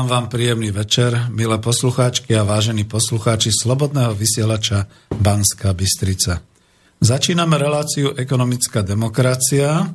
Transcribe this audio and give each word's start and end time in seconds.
Želám 0.00 0.16
vám 0.16 0.32
príjemný 0.32 0.72
večer, 0.72 1.28
milé 1.28 1.60
poslucháčky 1.60 2.32
a 2.32 2.40
vážení 2.40 2.88
poslucháči 2.88 3.52
Slobodného 3.52 4.16
vysielača 4.16 4.88
Banská 5.12 5.76
Bystrica. 5.76 6.40
Začíname 7.04 7.60
reláciu 7.60 8.16
Ekonomická 8.16 8.80
demokracia 8.80 9.92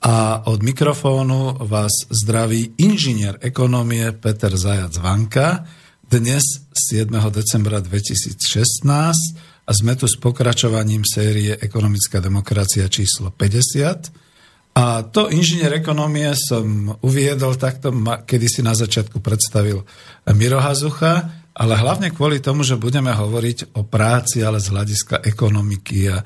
a 0.00 0.16
od 0.48 0.64
mikrofónu 0.64 1.68
vás 1.68 2.08
zdraví 2.08 2.80
inžinier 2.80 3.36
ekonomie 3.44 4.08
Peter 4.16 4.56
Zajac 4.56 4.96
Vanka. 5.04 5.68
Dnes 6.00 6.64
7. 6.72 7.12
decembra 7.28 7.84
2016 7.84 8.40
a 9.68 9.70
sme 9.76 10.00
tu 10.00 10.08
s 10.08 10.16
pokračovaním 10.16 11.04
série 11.04 11.60
Ekonomická 11.60 12.24
demokracia 12.24 12.88
číslo 12.88 13.36
50 13.36 14.25
a 14.76 15.00
to 15.08 15.32
inžinier 15.32 15.72
ekonomie 15.72 16.28
som 16.36 16.92
uviedol 17.00 17.56
takto, 17.56 17.88
kedy 18.28 18.44
si 18.44 18.60
na 18.60 18.76
začiatku 18.76 19.24
predstavil 19.24 19.80
Miro 20.36 20.60
Hazucha, 20.60 21.32
ale 21.56 21.80
hlavne 21.80 22.12
kvôli 22.12 22.44
tomu, 22.44 22.60
že 22.60 22.76
budeme 22.76 23.08
hovoriť 23.08 23.72
o 23.80 23.88
práci, 23.88 24.44
ale 24.44 24.60
z 24.60 24.76
hľadiska 24.76 25.24
ekonomiky 25.24 26.12
a 26.12 26.20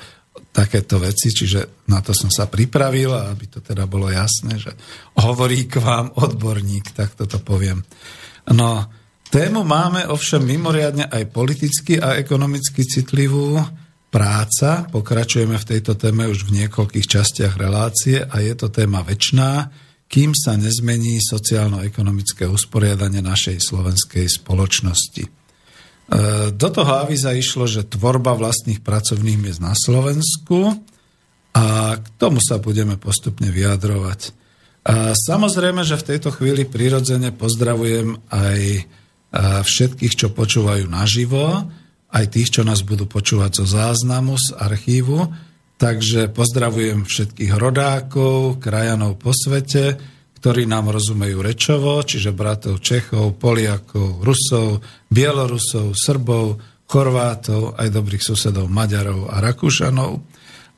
takéto 0.51 0.99
veci, 0.99 1.31
čiže 1.31 1.87
na 1.87 2.03
to 2.03 2.11
som 2.11 2.27
sa 2.27 2.51
pripravil, 2.51 3.15
aby 3.15 3.47
to 3.47 3.63
teda 3.63 3.87
bolo 3.87 4.11
jasné, 4.11 4.59
že 4.59 4.75
hovorí 5.23 5.71
k 5.71 5.79
vám 5.79 6.11
odborník, 6.19 6.91
tak 6.91 7.15
toto 7.15 7.39
poviem. 7.39 7.79
No, 8.51 8.91
tému 9.31 9.63
máme 9.63 10.11
ovšem 10.11 10.43
mimoriadne 10.43 11.07
aj 11.07 11.31
politicky 11.31 12.03
a 12.03 12.19
ekonomicky 12.19 12.83
citlivú, 12.83 13.63
práca. 14.11 14.91
Pokračujeme 14.91 15.57
v 15.57 15.69
tejto 15.75 15.95
téme 15.95 16.27
už 16.27 16.51
v 16.51 16.67
niekoľkých 16.67 17.07
častiach 17.07 17.55
relácie 17.57 18.21
a 18.21 18.43
je 18.43 18.55
to 18.59 18.69
téma 18.69 19.07
väčšiná, 19.07 19.71
kým 20.11 20.35
sa 20.35 20.59
nezmení 20.59 21.23
sociálno-ekonomické 21.23 22.51
usporiadanie 22.51 23.23
našej 23.23 23.63
slovenskej 23.63 24.27
spoločnosti. 24.27 25.23
E, 25.23 25.31
do 26.51 26.69
toho 26.75 27.07
avíza 27.07 27.31
išlo, 27.31 27.71
že 27.71 27.87
tvorba 27.87 28.35
vlastných 28.35 28.83
pracovných 28.83 29.39
miest 29.39 29.63
na 29.63 29.79
Slovensku 29.79 30.75
a 31.55 31.95
k 31.95 32.07
tomu 32.19 32.43
sa 32.43 32.59
budeme 32.59 32.99
postupne 32.99 33.55
vyjadrovať. 33.55 34.35
A 34.91 35.15
samozrejme, 35.15 35.87
že 35.87 35.95
v 35.95 36.07
tejto 36.11 36.35
chvíli 36.35 36.67
prirodzene 36.67 37.31
pozdravujem 37.31 38.19
aj 38.27 38.61
e, 38.75 38.83
všetkých, 39.63 40.15
čo 40.19 40.35
počúvajú 40.35 40.91
naživo, 40.91 41.71
aj 42.11 42.25
tých, 42.35 42.59
čo 42.59 42.63
nás 42.67 42.83
budú 42.83 43.07
počúvať 43.07 43.63
zo 43.63 43.67
záznamu, 43.67 44.35
z 44.39 44.55
archívu. 44.59 45.31
Takže 45.81 46.29
pozdravujem 46.29 47.09
všetkých 47.09 47.57
rodákov, 47.57 48.61
krajanov 48.61 49.17
po 49.17 49.33
svete, 49.33 49.97
ktorí 50.41 50.69
nám 50.69 50.93
rozumejú 50.93 51.41
rečovo, 51.41 52.01
čiže 52.05 52.37
bratov 52.37 52.85
Čechov, 52.85 53.41
Poliakov, 53.41 54.21
Rusov, 54.21 54.85
Bielorusov, 55.09 55.97
Srbov, 55.97 56.61
Chorvátov, 56.85 57.79
aj 57.79 57.89
dobrých 57.93 58.25
susedov 58.25 58.67
Maďarov 58.67 59.31
a 59.31 59.41
Rakúšanov. 59.41 60.21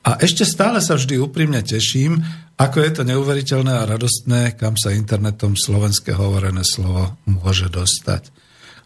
A 0.03 0.19
ešte 0.19 0.43
stále 0.43 0.83
sa 0.83 0.99
vždy 0.99 1.19
úprimne 1.23 1.63
teším, 1.63 2.19
ako 2.59 2.79
je 2.83 2.91
to 2.91 3.03
neuveriteľné 3.07 3.73
a 3.81 3.89
radostné, 3.89 4.59
kam 4.59 4.75
sa 4.75 4.95
internetom 4.95 5.55
slovenské 5.55 6.15
hovorené 6.15 6.67
slovo 6.67 7.17
môže 7.27 7.71
dostať. 7.71 8.42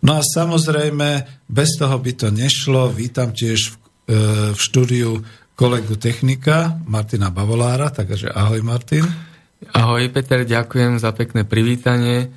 No 0.07 0.13
a 0.15 0.23
samozrejme, 0.23 1.27
bez 1.51 1.75
toho 1.75 1.99
by 1.99 2.13
to 2.15 2.31
nešlo. 2.31 2.95
Vítam 2.95 3.35
tiež 3.35 3.75
v, 3.75 3.77
e, 4.07 4.15
v 4.55 4.59
štúdiu 4.63 5.19
kolegu 5.59 5.99
technika 5.99 6.79
Martina 6.87 7.35
Bavolára, 7.35 7.91
takže 7.91 8.31
ahoj 8.31 8.63
Martin. 8.63 9.03
Ahoj 9.75 10.07
Peter, 10.15 10.47
ďakujem 10.47 11.03
za 11.03 11.11
pekné 11.11 11.43
privítanie 11.43 12.31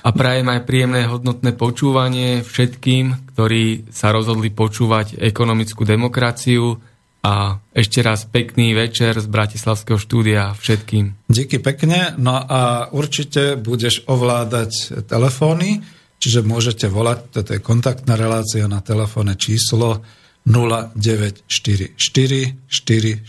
a 0.00 0.16
prajem 0.16 0.48
aj 0.48 0.64
príjemné 0.64 1.04
hodnotné 1.04 1.52
počúvanie 1.60 2.40
všetkým, 2.40 3.36
ktorí 3.36 3.92
sa 3.92 4.16
rozhodli 4.16 4.48
počúvať 4.48 5.20
ekonomickú 5.20 5.84
demokraciu 5.84 6.80
a 7.20 7.60
ešte 7.76 8.00
raz 8.00 8.24
pekný 8.24 8.72
večer 8.72 9.20
z 9.20 9.28
Bratislavského 9.28 10.00
štúdia 10.00 10.56
všetkým. 10.56 11.28
Díky 11.28 11.60
pekne. 11.60 12.16
No 12.16 12.32
a 12.32 12.88
určite 12.96 13.60
budeš 13.60 14.08
ovládať 14.08 15.04
telefóny, 15.04 15.84
čiže 16.20 16.44
môžete 16.44 16.92
volať, 16.92 17.32
toto 17.32 17.56
je 17.56 17.64
kontaktná 17.64 18.14
relácia 18.14 18.68
na 18.68 18.84
telefónne 18.84 19.40
číslo 19.40 20.04
0944 20.44 21.96
462 21.96 23.24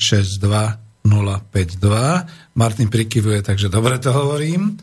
052. 1.01 2.53
Martin 2.61 2.93
prikyvuje, 2.93 3.41
takže 3.41 3.73
dobre 3.73 3.97
to 3.97 4.13
hovorím. 4.13 4.77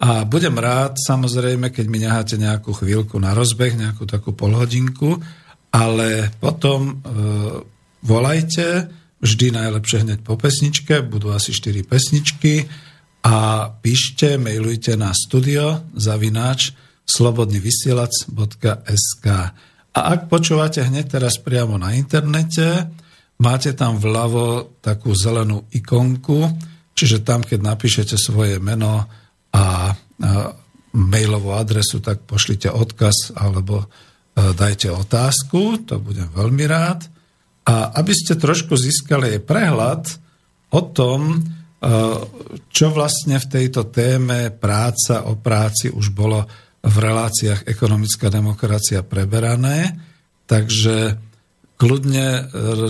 A 0.00 0.24
budem 0.24 0.56
rád, 0.56 0.96
samozrejme, 0.96 1.68
keď 1.70 1.86
mi 1.86 2.00
necháte 2.00 2.40
nejakú 2.40 2.72
chvíľku 2.72 3.20
na 3.20 3.36
rozbeh, 3.36 3.76
nejakú 3.76 4.08
takú 4.08 4.32
polhodinku, 4.32 5.20
ale 5.70 6.32
potom 6.40 6.80
e, 6.88 6.92
volajte, 8.02 8.88
vždy 9.20 9.52
najlepšie 9.52 10.08
hneď 10.08 10.24
po 10.24 10.40
pesničke, 10.40 11.04
budú 11.04 11.36
asi 11.36 11.52
4 11.52 11.84
pesničky 11.84 12.64
a 13.28 13.68
píšte, 13.68 14.40
mailujte 14.40 14.96
na 14.96 15.12
studio 15.12 15.84
zavináč 15.92 16.72
slobodnyvysielac.sk 17.06 19.26
A 19.90 20.00
ak 20.14 20.30
počúvate 20.30 20.84
hneď 20.84 21.08
teraz 21.20 21.38
priamo 21.42 21.78
na 21.80 21.94
internete, 21.96 22.86
máte 23.40 23.72
tam 23.72 23.98
vľavo 23.98 24.68
takú 24.84 25.14
zelenú 25.16 25.64
ikonku, 25.74 26.48
čiže 26.94 27.24
tam, 27.24 27.42
keď 27.42 27.60
napíšete 27.64 28.16
svoje 28.20 28.60
meno 28.60 29.08
a, 29.50 29.96
mailovú 30.94 31.54
adresu, 31.54 32.02
tak 32.02 32.26
pošlite 32.26 32.70
odkaz 32.70 33.34
alebo 33.38 33.82
e, 33.82 33.86
dajte 34.54 34.90
otázku, 34.90 35.86
to 35.86 36.02
budem 36.02 36.26
veľmi 36.34 36.64
rád. 36.66 37.06
A 37.66 37.94
aby 38.02 38.10
ste 38.10 38.34
trošku 38.34 38.74
získali 38.74 39.38
aj 39.38 39.46
prehľad 39.46 40.02
o 40.74 40.80
tom, 40.90 41.20
e, 41.30 41.36
čo 42.74 42.90
vlastne 42.90 43.38
v 43.38 43.46
tejto 43.46 43.86
téme 43.94 44.50
práca 44.50 45.30
o 45.30 45.38
práci 45.38 45.94
už 45.94 46.10
bolo 46.10 46.42
v 46.80 46.96
reláciách 46.96 47.68
ekonomická 47.68 48.32
demokracia 48.32 49.04
preberané, 49.04 50.00
takže 50.48 51.20
kľudne 51.76 52.26
e, 52.26 52.42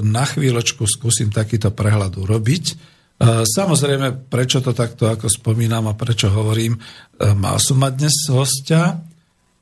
na 0.07 0.25
chvíľočku 0.27 0.87
skúsim 0.87 1.31
takýto 1.35 1.75
prehľad 1.75 2.15
urobiť. 2.15 2.65
E, 2.71 2.75
samozrejme, 3.47 4.31
prečo 4.31 4.63
to 4.63 4.71
takto 4.75 5.11
ako 5.11 5.27
spomínam 5.27 5.91
a 5.91 5.99
prečo 5.99 6.31
hovorím, 6.31 6.79
mal 7.21 7.61
som 7.61 7.77
mať 7.83 7.93
dnes 8.01 8.17
hostia, 8.33 8.97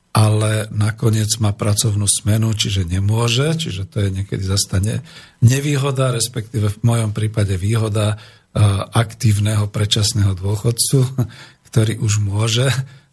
ale 0.09 0.65
nakoniec 0.73 1.29
má 1.37 1.53
pracovnú 1.53 2.09
smenu, 2.09 2.49
čiže 2.57 2.85
nemôže, 2.89 3.53
čiže 3.53 3.85
to 3.85 4.01
je 4.01 4.09
niekedy 4.09 4.41
zastane 4.41 5.05
nevýhoda, 5.45 6.09
respektíve 6.09 6.73
v 6.73 6.79
mojom 6.81 7.13
prípade 7.13 7.53
výhoda 7.61 8.13
e, 8.13 8.17
aktívneho 8.93 9.69
predčasného 9.69 10.33
dôchodcu, 10.33 10.99
ktorý 11.69 12.01
už 12.01 12.25
môže. 12.25 12.67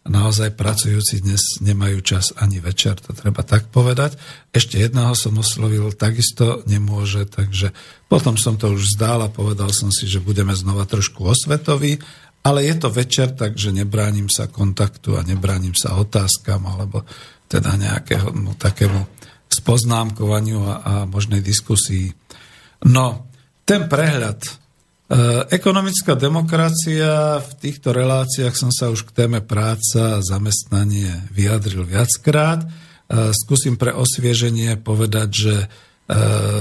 Naozaj 0.07 0.55
pracujúci 0.55 1.19
dnes 1.19 1.59
nemajú 1.59 1.99
čas 1.99 2.31
ani 2.39 2.63
večer, 2.63 2.95
to 2.97 3.11
treba 3.11 3.43
tak 3.43 3.67
povedať. 3.67 4.15
Ešte 4.55 4.79
jedného 4.79 5.11
som 5.13 5.35
oslovil, 5.35 5.91
takisto 5.91 6.63
nemôže, 6.63 7.27
takže 7.27 7.75
potom 8.07 8.39
som 8.39 8.55
to 8.55 8.71
už 8.71 8.95
zdál 8.95 9.21
a 9.27 9.29
povedal 9.29 9.67
som 9.75 9.91
si, 9.91 10.07
že 10.07 10.23
budeme 10.23 10.55
znova 10.55 10.87
trošku 10.87 11.27
osvetoví 11.27 11.99
ale 12.47 12.63
je 12.63 12.75
to 12.79 12.87
večer, 12.87 13.35
takže 13.35 13.75
nebránim 13.75 14.31
sa 14.31 14.47
kontaktu 14.47 15.19
a 15.19 15.25
nebránim 15.27 15.75
sa 15.75 15.99
otázkam 15.99 16.63
alebo 16.63 17.03
teda 17.51 17.75
nejakého 17.75 18.31
no, 18.31 18.55
takému 18.55 19.03
spoznámkovaniu 19.51 20.63
a, 20.63 20.73
a 20.79 20.93
možnej 21.03 21.43
diskusii. 21.43 22.07
No, 22.87 23.27
ten 23.67 23.91
prehľad. 23.91 24.39
E, 25.07 25.15
ekonomická 25.55 26.19
demokracia, 26.19 27.39
v 27.39 27.51
týchto 27.63 27.95
reláciách 27.95 28.51
som 28.51 28.71
sa 28.75 28.91
už 28.91 29.07
k 29.07 29.23
téme 29.23 29.39
práca 29.39 30.19
a 30.19 30.23
zamestnanie 30.23 31.31
vyjadril 31.31 31.87
viackrát. 31.87 32.63
E, 32.63 32.67
skúsim 33.31 33.79
pre 33.79 33.95
osvieženie 33.95 34.75
povedať, 34.83 35.29
že 35.31 35.55
e, 35.63 35.67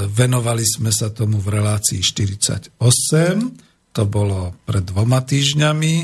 venovali 0.07 0.63
sme 0.63 0.95
sa 0.95 1.11
tomu 1.11 1.43
v 1.43 1.59
relácii 1.59 1.99
48 2.01 2.79
to 3.97 4.05
bolo 4.05 4.53
pred 4.69 4.85
dvoma 4.85 5.25
týždňami, 5.25 5.95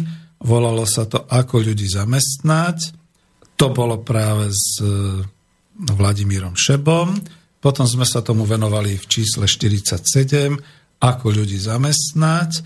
volalo 0.49 0.89
sa 0.89 1.05
to 1.05 1.29
Ako 1.29 1.61
ľudí 1.61 1.85
zamestnať, 1.85 2.97
to 3.61 3.69
bolo 3.69 4.01
práve 4.01 4.49
s 4.49 4.81
Vladimírom 5.77 6.57
Šebom, 6.57 7.21
potom 7.61 7.85
sme 7.85 8.09
sa 8.09 8.25
tomu 8.25 8.49
venovali 8.49 8.97
v 8.97 9.05
čísle 9.05 9.45
47, 9.45 10.57
Ako 11.03 11.35
ľudí 11.35 11.59
zamestnať, 11.59 12.63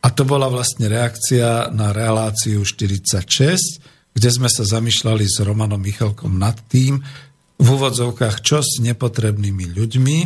a 0.00 0.08
to 0.14 0.22
bola 0.24 0.48
vlastne 0.48 0.88
reakcia 0.88 1.74
na 1.74 1.90
reláciu 1.90 2.64
46, 2.64 4.14
kde 4.14 4.28
sme 4.30 4.48
sa 4.48 4.64
zamýšľali 4.64 5.26
s 5.26 5.42
Romanom 5.42 5.82
Michalkom 5.82 6.38
nad 6.38 6.56
tým, 6.70 7.02
v 7.60 7.66
úvodzovkách, 7.76 8.40
čo 8.40 8.64
s 8.64 8.80
nepotrebnými 8.80 9.76
ľuďmi, 9.76 10.18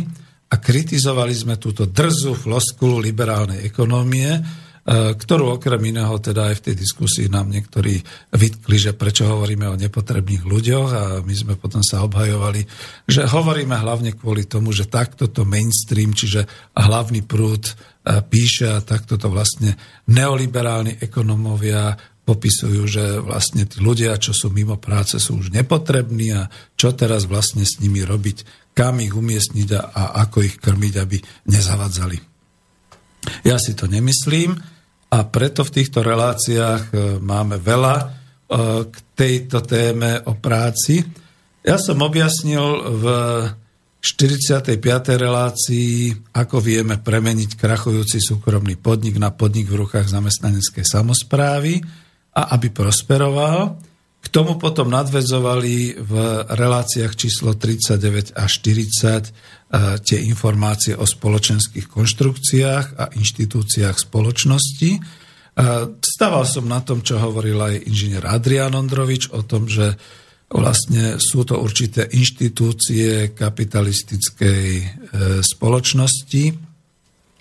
a 0.45 0.55
kritizovali 0.55 1.35
sme 1.35 1.59
túto 1.59 1.83
drzú 1.83 2.31
floskulu 2.37 3.03
liberálnej 3.03 3.65
ekonomie, 3.67 4.39
ktorú 4.85 5.57
okrem 5.57 5.81
iného 5.89 6.13
teda 6.21 6.53
aj 6.53 6.61
v 6.61 6.65
tej 6.69 6.75
diskusii 6.77 7.25
nám 7.25 7.49
niektorí 7.49 7.97
vytkli, 8.37 8.77
že 8.77 8.93
prečo 8.93 9.25
hovoríme 9.25 9.65
o 9.65 9.79
nepotrebných 9.81 10.45
ľuďoch 10.45 10.89
a 10.93 11.03
my 11.25 11.33
sme 11.33 11.53
potom 11.57 11.81
sa 11.81 12.05
obhajovali, 12.05 12.61
že 13.09 13.25
hovoríme 13.25 13.73
hlavne 13.73 14.13
kvôli 14.13 14.45
tomu, 14.45 14.69
že 14.69 14.85
takto 14.85 15.25
to 15.25 15.41
mainstream, 15.41 16.13
čiže 16.13 16.45
hlavný 16.77 17.25
prúd 17.25 17.65
e, 17.65 17.73
píše 18.29 18.69
a 18.69 18.85
takto 18.85 19.17
to 19.17 19.25
vlastne 19.33 19.73
neoliberálni 20.05 21.01
ekonomovia 21.01 21.97
popisujú, 22.21 22.81
že 22.85 23.03
vlastne 23.25 23.65
tí 23.65 23.81
ľudia, 23.81 24.21
čo 24.21 24.37
sú 24.37 24.53
mimo 24.53 24.77
práce, 24.77 25.17
sú 25.17 25.41
už 25.41 25.49
nepotrební 25.49 26.29
a 26.37 26.45
čo 26.77 26.93
teraz 26.93 27.25
vlastne 27.25 27.65
s 27.65 27.81
nimi 27.81 28.05
robiť 28.05 28.65
kam 28.75 28.99
ich 28.99 29.15
umiestniť 29.15 29.69
a, 29.71 29.81
a 29.87 30.03
ako 30.27 30.43
ich 30.43 30.59
krmiť, 30.59 30.93
aby 30.99 31.17
nezavadzali. 31.47 32.19
Ja 33.47 33.55
si 33.55 33.73
to 33.73 33.87
nemyslím 33.87 34.74
a 35.15 35.23
preto 35.23 35.63
v 35.63 35.73
týchto 35.79 36.03
reláciách 36.03 36.83
e, 36.91 36.95
máme 37.23 37.55
veľa 37.55 37.95
e, 37.95 38.05
k 38.91 38.95
tejto 39.15 39.63
téme 39.63 40.19
o 40.27 40.35
práci. 40.35 40.99
Ja 41.63 41.79
som 41.79 42.03
objasnil 42.03 42.65
v 42.99 43.05
45. 44.03 44.77
relácii, 45.17 46.13
ako 46.35 46.61
vieme 46.61 46.99
premeniť 47.01 47.57
krachujúci 47.57 48.21
súkromný 48.21 48.77
podnik 48.77 49.17
na 49.17 49.33
podnik 49.33 49.71
v 49.71 49.87
rukách 49.87 50.05
zamestnaneckej 50.05 50.85
samozprávy 50.85 51.81
a 52.35 52.53
aby 52.53 52.69
prosperoval. 52.69 53.79
K 54.25 54.27
tomu 54.33 54.57
potom 54.57 54.89
nadvezovali 54.89 56.01
v 56.01 56.13
reláciách 56.49 57.13
číslo 57.13 57.53
39 57.53 58.33
a 58.33 58.49
40 58.49 58.65
e, 58.65 59.31
tie 60.01 60.17
informácie 60.25 60.97
o 60.97 61.05
spoločenských 61.05 61.85
konštrukciách 61.85 62.97
a 62.97 63.13
inštitúciách 63.13 64.01
spoločnosti. 64.01 64.91
E, 64.97 64.99
stával 66.01 66.49
som 66.49 66.65
na 66.65 66.81
tom, 66.81 67.05
čo 67.05 67.21
hovoril 67.21 67.61
aj 67.61 67.85
inžinier 67.85 68.25
Adrian 68.25 68.73
Ondrovič 68.73 69.29
o 69.29 69.45
tom, 69.45 69.69
že 69.69 69.93
vlastne 70.49 71.21
sú 71.21 71.45
to 71.45 71.61
určité 71.61 72.09
inštitúcie 72.09 73.29
kapitalistickej 73.29 74.65
e, 74.73 74.85
spoločnosti, 75.45 76.43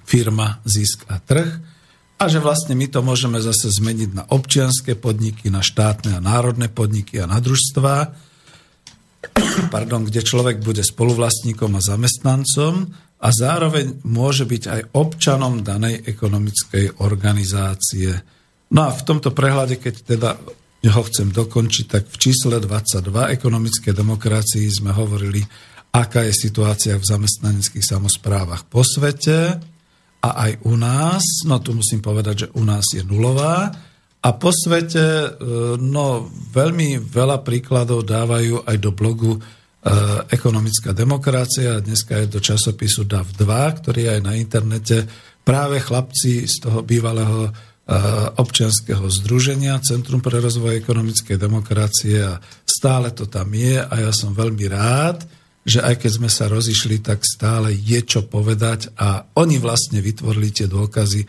firma, 0.04 0.60
zisk 0.68 1.08
a 1.08 1.16
trh, 1.16 1.73
a 2.14 2.24
že 2.30 2.38
vlastne 2.38 2.78
my 2.78 2.86
to 2.86 3.02
môžeme 3.02 3.42
zase 3.42 3.74
zmeniť 3.74 4.10
na 4.14 4.24
občianské 4.30 4.94
podniky, 4.94 5.50
na 5.50 5.60
štátne 5.60 6.14
a 6.14 6.24
národné 6.24 6.70
podniky 6.70 7.18
a 7.18 7.26
na 7.26 7.42
družstvá, 7.42 8.14
pardon, 9.74 10.06
kde 10.06 10.22
človek 10.22 10.62
bude 10.62 10.84
spoluvlastníkom 10.86 11.74
a 11.74 11.82
zamestnancom 11.82 12.92
a 13.18 13.28
zároveň 13.32 14.04
môže 14.06 14.46
byť 14.46 14.62
aj 14.68 14.80
občanom 14.94 15.64
danej 15.64 16.04
ekonomickej 16.06 17.02
organizácie. 17.02 18.14
No 18.70 18.88
a 18.88 18.90
v 18.92 19.02
tomto 19.02 19.34
prehľade, 19.34 19.80
keď 19.80 19.94
teda 20.04 20.30
ho 20.84 21.02
chcem 21.08 21.32
dokončiť, 21.32 21.86
tak 21.88 22.02
v 22.12 22.16
čísle 22.20 22.60
22 22.60 23.32
ekonomické 23.32 23.96
demokracii 23.96 24.68
sme 24.68 24.92
hovorili 24.92 25.40
aká 25.94 26.26
je 26.26 26.34
situácia 26.34 26.98
v 26.98 27.06
zamestnaneckých 27.06 27.86
samozprávach 27.86 28.66
po 28.66 28.82
svete 28.82 29.62
a 30.24 30.28
aj 30.48 30.64
u 30.64 30.72
nás, 30.80 31.44
no 31.44 31.60
tu 31.60 31.76
musím 31.76 32.00
povedať, 32.00 32.48
že 32.48 32.52
u 32.56 32.64
nás 32.64 32.88
je 32.96 33.04
nulová, 33.04 33.68
a 34.24 34.28
po 34.32 34.48
svete 34.48 35.04
e, 35.04 35.28
no, 35.76 36.32
veľmi 36.32 36.96
veľa 36.96 37.44
príkladov 37.44 38.08
dávajú 38.08 38.64
aj 38.64 38.76
do 38.80 38.90
blogu 38.96 39.36
e, 39.36 39.40
Ekonomická 40.32 40.96
demokracia. 40.96 41.84
Dneska 41.84 42.24
je 42.24 42.32
do 42.32 42.40
časopisu 42.40 43.04
DAV2, 43.04 43.44
ktorý 43.84 44.08
je 44.08 44.10
aj 44.16 44.22
na 44.24 44.32
internete. 44.40 45.04
Práve 45.44 45.76
chlapci 45.84 46.48
z 46.48 46.56
toho 46.56 46.80
bývalého 46.80 47.44
e, 47.44 47.50
občianského 48.40 49.04
združenia 49.12 49.76
Centrum 49.84 50.24
pre 50.24 50.40
rozvoj 50.40 50.80
ekonomickej 50.80 51.36
demokracie 51.36 52.24
a 52.24 52.40
stále 52.64 53.12
to 53.12 53.28
tam 53.28 53.52
je 53.52 53.76
a 53.76 53.92
ja 53.92 54.08
som 54.08 54.32
veľmi 54.32 54.72
rád, 54.72 55.20
že 55.64 55.80
aj 55.80 56.04
keď 56.04 56.10
sme 56.20 56.30
sa 56.30 56.46
rozišli, 56.52 57.00
tak 57.00 57.24
stále 57.24 57.72
je 57.72 58.00
čo 58.04 58.24
povedať 58.28 58.92
a 59.00 59.24
oni 59.40 59.56
vlastne 59.56 60.04
vytvorili 60.04 60.52
tie 60.52 60.68
dôkazy, 60.68 61.24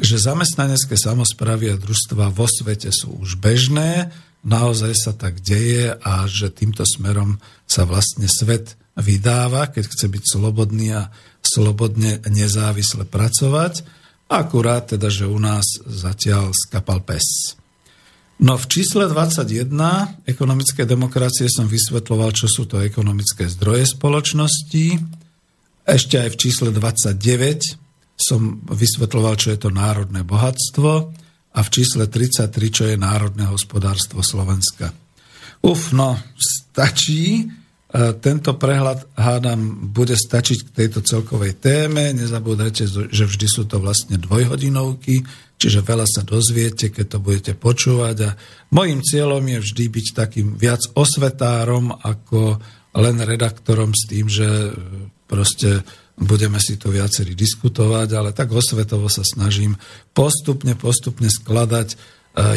že 0.00 0.16
zamestnanecké 0.16 0.96
samozprávy 0.96 1.74
a 1.74 1.76
družstva 1.76 2.32
vo 2.32 2.46
svete 2.48 2.88
sú 2.94 3.18
už 3.20 3.36
bežné, 3.42 4.08
naozaj 4.46 4.94
sa 4.96 5.12
tak 5.12 5.42
deje 5.44 5.92
a 5.92 6.24
že 6.24 6.48
týmto 6.48 6.86
smerom 6.86 7.36
sa 7.68 7.84
vlastne 7.84 8.30
svet 8.30 8.78
vydáva, 8.96 9.68
keď 9.68 9.84
chce 9.90 10.06
byť 10.08 10.24
slobodný 10.24 10.96
a 10.96 11.12
slobodne 11.44 12.22
nezávisle 12.30 13.04
pracovať. 13.04 13.84
Akurát 14.30 14.94
teda, 14.94 15.10
že 15.10 15.26
u 15.26 15.36
nás 15.42 15.66
zatiaľ 15.82 16.54
skapal 16.54 17.02
pes. 17.02 17.58
No 18.40 18.56
v 18.56 18.66
čísle 18.72 19.04
21 19.04 19.68
ekonomické 20.24 20.88
demokracie 20.88 21.44
som 21.52 21.68
vysvetloval, 21.68 22.32
čo 22.32 22.48
sú 22.48 22.64
to 22.64 22.80
ekonomické 22.80 23.44
zdroje 23.44 23.92
spoločnosti. 23.92 24.96
Ešte 25.84 26.16
aj 26.16 26.28
v 26.32 26.36
čísle 26.40 26.68
29 26.72 27.76
som 28.16 28.64
vysvetloval, 28.64 29.36
čo 29.36 29.52
je 29.52 29.58
to 29.60 29.68
národné 29.68 30.24
bohatstvo 30.24 30.90
a 31.52 31.60
v 31.60 31.68
čísle 31.68 32.08
33, 32.08 32.48
čo 32.72 32.84
je 32.88 32.96
národné 32.96 33.44
hospodárstvo 33.44 34.24
Slovenska. 34.24 34.88
Uf, 35.60 35.92
no, 35.92 36.16
stačí. 36.40 37.44
E, 37.44 37.44
tento 38.24 38.56
prehľad, 38.56 39.20
hádam, 39.20 39.92
bude 39.92 40.16
stačiť 40.16 40.58
k 40.64 40.74
tejto 40.84 41.04
celkovej 41.04 41.60
téme. 41.60 42.16
Nezabúdajte, 42.16 42.88
že 43.12 43.24
vždy 43.28 43.46
sú 43.50 43.68
to 43.68 43.84
vlastne 43.84 44.16
dvojhodinovky, 44.16 45.28
čiže 45.60 45.84
veľa 45.84 46.08
sa 46.08 46.24
dozviete, 46.24 46.88
keď 46.88 47.06
to 47.06 47.18
budete 47.20 47.52
počúvať. 47.60 48.16
A 48.24 48.30
mojim 48.72 49.04
cieľom 49.04 49.44
je 49.44 49.58
vždy 49.60 49.84
byť 49.92 50.06
takým 50.16 50.56
viac 50.56 50.80
osvetárom 50.96 51.92
ako 51.92 52.56
len 52.96 53.16
redaktorom 53.20 53.92
s 53.92 54.08
tým, 54.08 54.26
že 54.26 54.48
proste 55.28 55.84
budeme 56.16 56.58
si 56.58 56.80
to 56.80 56.88
viacerí 56.90 57.36
diskutovať, 57.36 58.08
ale 58.16 58.30
tak 58.32 58.50
osvetovo 58.50 59.06
sa 59.06 59.22
snažím 59.22 59.76
postupne, 60.16 60.74
postupne 60.74 61.30
skladať 61.30 61.88
e, 61.92 61.96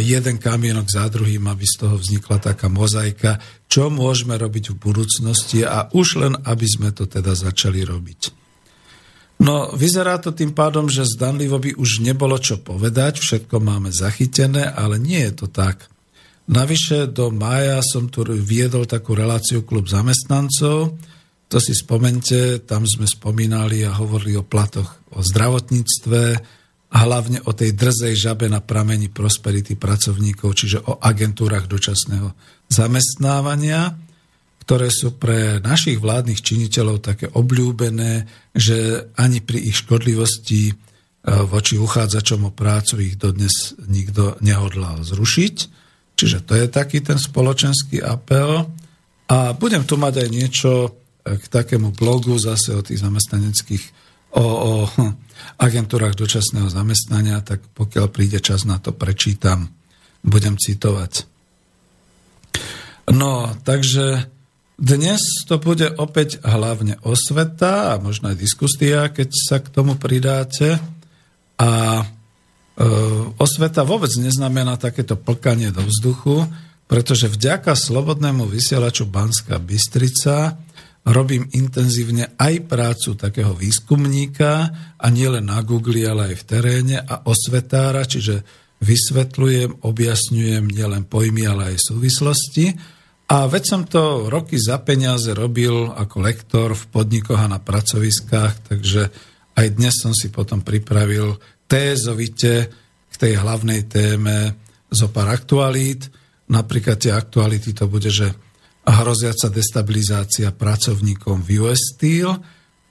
jeden 0.04 0.42
kamienok 0.42 0.88
za 0.90 1.06
druhým, 1.08 1.48
aby 1.48 1.64
z 1.64 1.86
toho 1.86 1.96
vznikla 1.96 2.44
taká 2.44 2.68
mozaika, 2.68 3.40
čo 3.72 3.94
môžeme 3.94 4.36
robiť 4.36 4.74
v 4.74 4.80
budúcnosti 4.80 5.64
a 5.64 5.88
už 5.94 6.08
len, 6.20 6.34
aby 6.44 6.66
sme 6.68 6.90
to 6.92 7.08
teda 7.08 7.38
začali 7.38 7.86
robiť. 7.88 8.43
No, 9.44 9.76
vyzerá 9.76 10.24
to 10.24 10.32
tým 10.32 10.56
pádom, 10.56 10.88
že 10.88 11.04
zdanlivo 11.04 11.60
by 11.60 11.76
už 11.76 12.00
nebolo 12.00 12.40
čo 12.40 12.64
povedať, 12.64 13.20
všetko 13.20 13.60
máme 13.60 13.92
zachytené, 13.92 14.72
ale 14.72 14.96
nie 14.96 15.20
je 15.20 15.44
to 15.44 15.48
tak. 15.52 15.92
Navyše 16.48 17.12
do 17.12 17.28
mája 17.28 17.84
som 17.84 18.08
tu 18.08 18.24
viedol 18.24 18.88
takú 18.88 19.12
reláciu 19.16 19.68
klub 19.68 19.92
zamestnancov, 19.92 20.96
to 21.52 21.58
si 21.60 21.76
spomente, 21.76 22.64
tam 22.64 22.88
sme 22.88 23.04
spomínali 23.04 23.84
a 23.84 23.92
hovorili 23.94 24.40
o 24.40 24.48
platoch, 24.48 25.04
o 25.12 25.20
zdravotníctve 25.20 26.22
a 26.94 26.98
hlavne 27.04 27.44
o 27.44 27.52
tej 27.52 27.76
drzej 27.76 28.16
žabe 28.16 28.48
na 28.48 28.64
pramení 28.64 29.12
prosperity 29.12 29.76
pracovníkov, 29.76 30.50
čiže 30.56 30.80
o 30.88 31.04
agentúrach 31.04 31.68
dočasného 31.68 32.32
zamestnávania, 32.72 33.92
ktoré 34.64 34.88
sú 34.88 35.20
pre 35.20 35.60
našich 35.60 36.00
vládnych 36.00 36.40
činiteľov 36.40 37.04
také 37.04 37.28
obľúbené, 37.28 38.24
že 38.56 39.12
ani 39.20 39.44
pri 39.44 39.60
ich 39.60 39.84
škodlivosti 39.84 40.72
e, 40.72 40.74
voči 41.44 41.76
uchádzačom 41.76 42.48
o 42.48 42.56
prácu 42.56 43.04
ich 43.04 43.20
dodnes 43.20 43.76
nikto 43.92 44.40
nehodlal 44.40 45.04
zrušiť. 45.04 45.56
Čiže 46.16 46.48
to 46.48 46.56
je 46.56 46.68
taký 46.72 47.04
ten 47.04 47.20
spoločenský 47.20 48.00
apel. 48.00 48.72
A 49.28 49.52
budem 49.52 49.84
tu 49.84 50.00
mať 50.00 50.24
aj 50.24 50.30
niečo 50.32 50.72
k 51.24 51.44
takému 51.52 51.92
blogu 51.92 52.36
zase 52.40 52.72
o 52.72 52.80
tých 52.84 53.04
zamestnaneckých, 53.04 53.84
o, 54.40 54.46
o 54.48 54.72
agentúrach 55.68 56.16
dočasného 56.16 56.72
zamestnania, 56.72 57.44
tak 57.44 57.60
pokiaľ 57.76 58.08
príde 58.08 58.40
čas 58.40 58.64
na 58.64 58.80
to, 58.80 58.96
prečítam, 58.96 59.76
budem 60.24 60.56
citovať. 60.56 61.28
No, 63.12 63.52
takže 63.68 64.32
dnes 64.84 65.48
to 65.48 65.64
bude 65.64 65.96
opäť 65.96 66.44
hlavne 66.44 67.00
osveta 67.08 67.96
a 67.96 68.02
možno 68.04 68.36
aj 68.36 68.38
diskusia, 68.44 69.08
keď 69.08 69.32
sa 69.32 69.64
k 69.64 69.72
tomu 69.72 69.96
pridáte. 69.96 70.76
A 71.56 72.04
e, 72.04 72.06
osveta 73.40 73.88
vôbec 73.88 74.12
neznamená 74.20 74.76
takéto 74.76 75.16
plkanie 75.16 75.72
do 75.72 75.88
vzduchu, 75.88 76.52
pretože 76.92 77.32
vďaka 77.32 77.80
slobodnému 77.80 78.44
vysielaču 78.44 79.08
Banska 79.08 79.56
Bystrica 79.56 80.60
robím 81.08 81.48
intenzívne 81.56 82.36
aj 82.36 82.68
prácu 82.68 83.16
takého 83.16 83.56
výskumníka 83.56 84.52
a 85.00 85.08
nielen 85.08 85.48
na 85.48 85.64
Google, 85.64 86.04
ale 86.04 86.36
aj 86.36 86.44
v 86.44 86.48
teréne 86.48 86.98
a 87.00 87.24
osvetára, 87.24 88.04
čiže 88.04 88.44
vysvetľujem, 88.84 89.80
objasňujem 89.80 90.68
nielen 90.68 91.08
pojmy, 91.08 91.48
ale 91.48 91.72
aj 91.72 91.88
súvislosti. 91.88 92.76
A 93.34 93.50
veď 93.50 93.64
som 93.66 93.82
to 93.82 94.30
roky 94.30 94.62
za 94.62 94.78
peniaze 94.86 95.34
robil 95.34 95.90
ako 95.90 96.22
lektor 96.22 96.78
v 96.78 96.86
podnikoch 96.94 97.42
a 97.42 97.50
na 97.50 97.58
pracoviskách, 97.58 98.70
takže 98.70 99.10
aj 99.58 99.68
dnes 99.74 99.98
som 99.98 100.14
si 100.14 100.30
potom 100.30 100.62
pripravil 100.62 101.42
tézovite 101.66 102.70
k 103.10 103.16
tej 103.18 103.42
hlavnej 103.42 103.90
téme 103.90 104.54
zo 104.94 105.10
pár 105.10 105.34
aktualít. 105.34 106.14
Napríklad 106.46 107.02
tie 107.02 107.10
aktuality 107.10 107.74
to 107.74 107.90
bude, 107.90 108.14
že 108.14 108.30
hroziaca 108.86 109.50
destabilizácia 109.50 110.54
pracovníkom 110.54 111.42
v 111.42 111.66
US 111.66 111.98
Steel, 111.98 112.38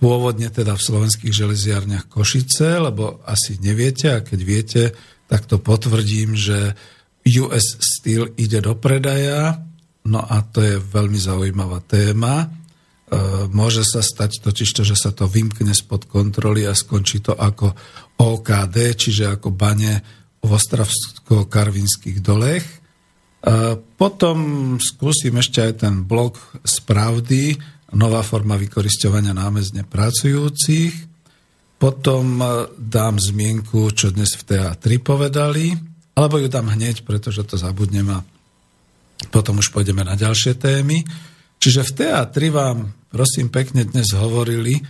pôvodne 0.03 0.51
teda 0.51 0.75
v 0.75 0.83
slovenských 0.91 1.31
železiarniach 1.31 2.11
Košice, 2.11 2.83
lebo 2.83 3.23
asi 3.31 3.63
neviete, 3.63 4.11
a 4.11 4.27
keď 4.27 4.41
viete, 4.43 4.83
tak 5.31 5.47
to 5.47 5.63
potvrdím, 5.63 6.35
že 6.35 6.75
US 7.39 7.79
Steel 7.79 8.35
ide 8.35 8.59
do 8.59 8.75
predaja, 8.75 9.71
no 10.09 10.21
a 10.23 10.43
to 10.43 10.63
je 10.63 10.77
veľmi 10.79 11.19
zaujímavá 11.19 11.83
téma. 11.85 12.45
E, 12.45 12.47
môže 13.51 13.87
sa 13.87 14.03
stať 14.03 14.43
totiž 14.43 14.71
to, 14.73 14.83
že 14.83 14.97
sa 14.99 15.11
to 15.15 15.29
vymkne 15.29 15.71
spod 15.75 16.11
kontroly 16.11 16.67
a 16.67 16.75
skončí 16.75 17.23
to 17.23 17.37
ako 17.37 17.75
OKD, 18.19 18.77
čiže 18.99 19.39
ako 19.39 19.55
bane 19.55 20.03
v 20.43 20.51
Ostravsko-Karvinských 20.51 22.19
dolech. 22.19 22.83
Potom 23.99 24.39
skúsim 24.79 25.35
ešte 25.35 25.63
aj 25.63 25.73
ten 25.83 25.95
blok 26.07 26.39
z 26.63 26.79
pravdy, 26.87 27.59
nová 27.95 28.23
forma 28.23 28.57
vykoristovania 28.57 29.35
námezne 29.37 29.85
pracujúcich. 29.85 31.11
Potom 31.77 32.39
e, 32.39 32.47
dám 32.79 33.19
zmienku, 33.19 33.91
čo 33.91 34.15
dnes 34.15 34.39
v 34.39 34.55
TA3 34.55 35.03
povedali, 35.03 35.75
alebo 36.15 36.39
ju 36.39 36.47
dám 36.47 36.71
hneď, 36.71 37.03
pretože 37.03 37.43
to 37.43 37.59
zabudnem 37.59 38.07
a 38.15 38.23
potom 39.31 39.63
už 39.63 39.71
pôjdeme 39.71 40.03
na 40.03 40.19
ďalšie 40.19 40.59
témy. 40.59 41.05
Čiže 41.63 41.87
v 41.87 41.95
TA3 41.95 42.35
vám, 42.51 42.91
prosím, 43.13 43.53
pekne 43.53 43.87
dnes 43.87 44.11
hovorili 44.17 44.83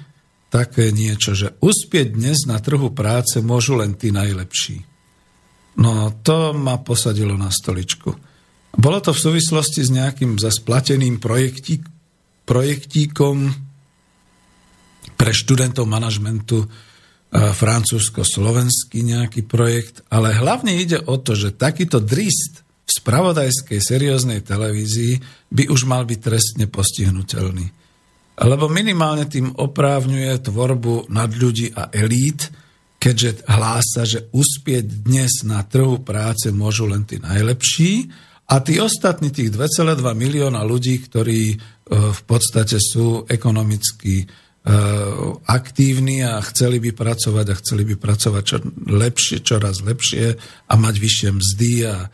také 0.52 0.92
niečo, 0.92 1.32
že 1.32 1.56
uspieť 1.60 2.16
dnes 2.16 2.44
na 2.48 2.60
trhu 2.60 2.92
práce 2.92 3.40
môžu 3.40 3.76
len 3.76 3.96
tí 3.96 4.12
najlepší. 4.12 4.84
No 5.80 6.12
to 6.20 6.52
ma 6.52 6.76
posadilo 6.80 7.36
na 7.36 7.48
stoličku. 7.48 8.12
Bolo 8.72 9.00
to 9.00 9.12
v 9.12 9.22
súvislosti 9.32 9.84
s 9.84 9.90
nejakým 9.92 10.36
zasplateným 10.36 11.20
projektík, 11.20 11.84
projektíkom 12.44 13.52
pre 15.16 15.32
študentov 15.32 15.84
manažmentu 15.84 16.64
e, 16.64 16.66
francúzsko-slovenský 17.52 19.04
nejaký 19.04 19.44
projekt, 19.44 20.04
ale 20.08 20.36
hlavne 20.36 20.76
ide 20.76 21.00
o 21.04 21.20
to, 21.20 21.36
že 21.36 21.56
takýto 21.56 22.00
drist 22.00 22.64
spravodajskej 22.98 23.80
serióznej 23.80 24.44
televízii 24.44 25.16
by 25.48 25.72
už 25.72 25.88
mal 25.88 26.04
byť 26.04 26.18
trestne 26.20 26.66
postihnutelný. 26.68 27.66
Lebo 28.32 28.68
minimálne 28.68 29.28
tým 29.28 29.52
oprávňuje 29.52 30.32
tvorbu 30.40 31.12
nad 31.12 31.28
ľudí 31.32 31.72
a 31.72 31.88
elít, 31.92 32.48
keďže 32.96 33.44
hlása, 33.48 34.02
že 34.04 34.30
uspieť 34.32 35.04
dnes 35.04 35.44
na 35.44 35.64
trhu 35.64 36.00
práce 36.00 36.48
môžu 36.54 36.88
len 36.88 37.04
tí 37.04 37.20
najlepší 37.20 38.08
a 38.46 38.60
tí 38.62 38.78
ostatní, 38.78 39.34
tých 39.34 39.50
2,2 39.52 40.00
milióna 40.12 40.62
ľudí, 40.62 41.02
ktorí 41.02 41.56
v 41.92 42.22
podstate 42.24 42.78
sú 42.78 43.26
ekonomicky 43.28 44.24
aktívni 45.50 46.22
a 46.22 46.38
chceli 46.46 46.78
by 46.78 46.94
pracovať 46.94 47.46
a 47.50 47.58
chceli 47.58 47.82
by 47.82 47.94
pracovať 47.98 48.42
čo 48.46 48.56
lepšie, 48.86 49.42
čoraz 49.42 49.82
lepšie 49.82 50.38
a 50.70 50.74
mať 50.78 50.94
vyššie 51.02 51.28
mzdy 51.34 51.72
a 51.90 52.06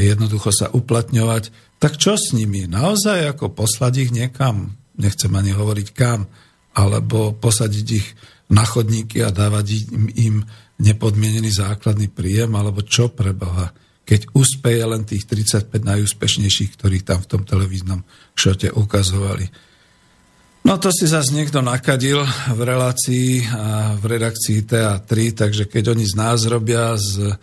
jednoducho 0.00 0.52
sa 0.52 0.68
uplatňovať, 0.68 1.50
tak 1.80 2.00
čo 2.00 2.16
s 2.16 2.32
nimi? 2.32 2.64
Naozaj 2.68 3.36
ako 3.36 3.52
poslať 3.52 4.08
ich 4.08 4.10
niekam? 4.12 4.76
Nechcem 4.96 5.32
ani 5.32 5.52
hovoriť 5.52 5.88
kam. 5.92 6.28
Alebo 6.76 7.32
posadiť 7.32 7.86
ich 7.88 8.08
na 8.52 8.64
chodníky 8.64 9.24
a 9.24 9.32
dávať 9.32 9.88
im, 9.92 10.04
im 10.12 10.36
nepodmienený 10.76 11.48
základný 11.48 12.12
príjem, 12.12 12.52
alebo 12.52 12.84
čo 12.84 13.08
pre 13.08 13.32
Boha? 13.32 13.72
Keď 14.06 14.36
úspeje 14.36 14.82
len 14.86 15.02
tých 15.02 15.26
35 15.26 15.72
najúspešnejších, 15.82 16.78
ktorých 16.78 17.04
tam 17.04 17.18
v 17.24 17.30
tom 17.32 17.42
televíznom 17.42 18.04
šote 18.38 18.70
ukazovali. 18.70 19.48
No 20.66 20.78
to 20.82 20.90
si 20.90 21.06
zase 21.06 21.30
niekto 21.30 21.62
nakadil 21.62 22.22
v 22.54 22.60
relácii 22.60 23.46
a 23.50 23.94
v 23.94 24.04
redakcii 24.18 24.66
TA3, 24.66 25.10
takže 25.34 25.64
keď 25.70 25.94
oni 25.94 26.04
z 26.06 26.14
nás 26.18 26.42
robia 26.46 26.98
z 26.98 27.34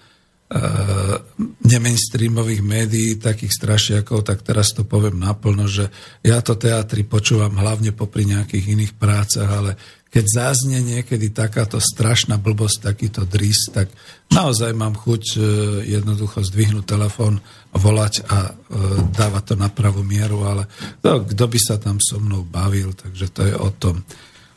nemainstreamových 1.63 2.61
médií, 2.61 3.17
takých 3.17 3.53
strašiakov, 3.57 4.21
tak 4.21 4.45
teraz 4.45 4.69
to 4.75 4.85
poviem 4.85 5.17
naplno, 5.17 5.65
že 5.65 5.89
ja 6.21 6.43
to 6.45 6.53
teatri 6.53 7.01
počúvam 7.01 7.57
hlavne 7.57 7.89
popri 7.89 8.29
nejakých 8.29 8.77
iných 8.77 8.93
prácach, 8.93 9.49
ale 9.49 9.73
keď 10.13 10.25
záznie 10.29 10.77
niekedy 10.85 11.33
takáto 11.33 11.81
strašná 11.81 12.37
blbosť, 12.37 12.85
takýto 12.85 13.25
drís, 13.25 13.65
tak 13.73 13.89
naozaj 14.29 14.69
mám 14.77 14.93
chuť 14.93 15.23
uh, 15.33 15.43
jednoducho 15.81 16.45
zdvihnúť 16.45 16.85
telefón, 16.85 17.41
volať 17.73 18.21
a 18.29 18.53
uh, 18.53 19.01
dávať 19.09 19.43
to 19.49 19.55
na 19.57 19.73
pravú 19.73 20.05
mieru, 20.05 20.45
ale 20.45 20.69
to, 21.01 21.25
kto 21.25 21.45
by 21.49 21.57
sa 21.57 21.81
tam 21.81 21.97
so 21.97 22.21
mnou 22.21 22.45
bavil, 22.45 22.93
takže 22.93 23.25
to 23.33 23.41
je 23.41 23.55
o 23.57 23.73
tom. 23.73 24.05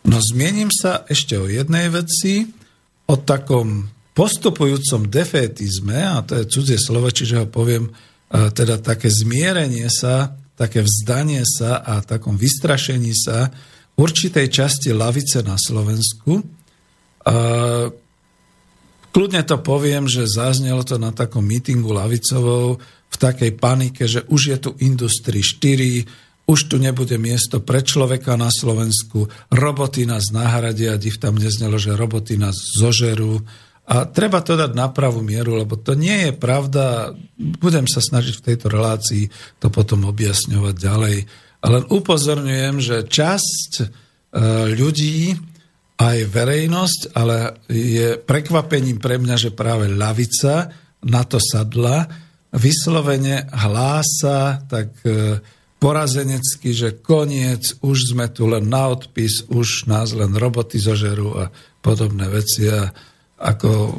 No 0.05 0.21
zmiením 0.21 0.69
sa 0.69 1.09
ešte 1.09 1.41
o 1.41 1.49
jednej 1.49 1.89
veci, 1.89 2.53
o 3.09 3.17
takom 3.17 3.96
postupujúcom 4.17 5.13
defétizme, 5.13 6.01
a 6.01 6.25
to 6.25 6.41
je 6.41 6.49
cudzie 6.49 6.81
slovo, 6.81 7.13
čiže 7.13 7.45
ho 7.45 7.47
poviem, 7.47 7.93
teda 8.33 8.81
také 8.81 9.13
zmierenie 9.13 9.93
sa, 9.93 10.33
také 10.57 10.81
vzdanie 10.81 11.45
sa 11.45 11.85
a 11.85 12.01
takom 12.01 12.41
vystrašení 12.41 13.13
sa 13.13 13.53
určitej 14.01 14.49
časti 14.49 14.97
lavice 14.97 15.45
na 15.45 15.61
Slovensku. 15.61 16.41
Kľudne 19.13 19.43
to 19.45 19.57
poviem, 19.61 20.09
že 20.09 20.25
zaznelo 20.25 20.81
to 20.81 20.97
na 20.97 21.13
takom 21.13 21.45
mítingu 21.45 21.93
lavicovou 21.93 22.81
v 23.07 23.17
takej 23.21 23.53
panike, 23.61 24.09
že 24.09 24.25
už 24.33 24.41
je 24.49 24.59
tu 24.61 24.71
Industry 24.81 25.45
4, 25.45 26.49
už 26.49 26.73
tu 26.73 26.81
nebude 26.81 27.21
miesto 27.21 27.61
pre 27.61 27.85
človeka 27.85 28.39
na 28.41 28.49
Slovensku, 28.49 29.29
roboty 29.53 30.09
nás 30.09 30.33
nahradia, 30.33 30.97
div 30.97 31.21
tam 31.21 31.37
neznelo, 31.37 31.77
že 31.77 31.97
roboty 31.99 32.41
nás 32.41 32.55
zožerú, 32.55 33.45
a 33.87 34.03
treba 34.11 34.43
to 34.43 34.59
dať 34.59 34.75
na 34.75 34.91
pravú 34.91 35.23
mieru, 35.23 35.63
lebo 35.63 35.79
to 35.79 35.95
nie 35.95 36.31
je 36.31 36.33
pravda. 36.35 37.15
Budem 37.39 37.87
sa 37.87 38.03
snažiť 38.03 38.35
v 38.35 38.47
tejto 38.51 38.67
relácii 38.67 39.31
to 39.63 39.71
potom 39.71 40.11
objasňovať 40.11 40.75
ďalej. 40.75 41.17
Ale 41.63 41.87
upozorňujem, 41.87 42.77
že 42.83 43.07
časť 43.07 43.71
e, 43.79 43.87
ľudí, 44.75 45.39
aj 45.97 46.29
verejnosť, 46.29 47.01
ale 47.17 47.65
je 47.73 48.21
prekvapením 48.21 49.01
pre 49.01 49.17
mňa, 49.17 49.37
že 49.49 49.57
práve 49.57 49.89
lavica 49.89 50.69
na 51.09 51.23
to 51.25 51.41
sadla, 51.41 52.05
vyslovene 52.53 53.49
hlása 53.49 54.61
tak 54.69 54.93
e, 55.09 55.41
porazenecky, 55.81 56.73
že 56.77 57.01
koniec, 57.01 57.81
už 57.81 58.17
sme 58.17 58.29
tu 58.29 58.45
len 58.49 58.69
na 58.69 58.93
odpis, 58.93 59.49
už 59.49 59.89
nás 59.89 60.13
len 60.13 60.37
roboty 60.37 60.77
zožerú 60.77 61.37
a 61.37 61.45
podobné 61.81 62.29
veci. 62.29 62.69
A 62.69 62.93
ako, 63.37 63.93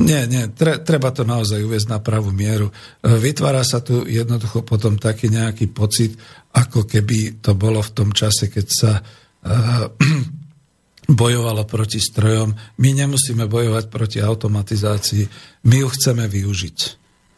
nie, 0.00 0.24
nie, 0.24 0.48
tre, 0.56 0.80
treba 0.80 1.12
to 1.12 1.28
naozaj 1.28 1.60
uviezť 1.60 1.88
na 1.92 2.00
pravú 2.00 2.32
mieru. 2.32 2.72
E, 2.72 2.74
vytvára 3.20 3.60
sa 3.60 3.84
tu 3.84 4.08
jednoducho 4.08 4.64
potom 4.64 4.96
taký 4.96 5.28
nejaký 5.28 5.68
pocit, 5.68 6.16
ako 6.56 6.88
keby 6.88 7.44
to 7.44 7.52
bolo 7.52 7.84
v 7.84 7.92
tom 7.92 8.12
čase, 8.12 8.52
keď 8.52 8.66
sa 8.68 8.92
uh, 9.00 9.88
bojovalo 11.20 11.64
proti 11.64 11.96
strojom. 11.96 12.52
My 12.76 12.92
nemusíme 12.92 13.48
bojovať 13.48 13.88
proti 13.88 14.20
automatizácii, 14.20 15.24
my 15.64 15.76
ju 15.80 15.88
chceme 15.96 16.28
využiť. 16.28 16.78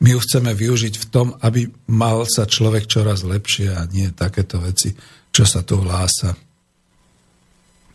My 0.03 0.19
ju 0.19 0.19
chceme 0.19 0.51
využiť 0.51 0.95
v 0.99 1.07
tom, 1.15 1.39
aby 1.39 1.71
mal 1.95 2.27
sa 2.27 2.43
človek 2.45 2.91
čoraz 2.91 3.23
lepšie 3.23 3.71
a 3.71 3.87
nie 3.87 4.11
takéto 4.11 4.59
veci, 4.59 4.91
čo 5.31 5.47
sa 5.47 5.63
tu 5.63 5.79
hlása. 5.79 6.35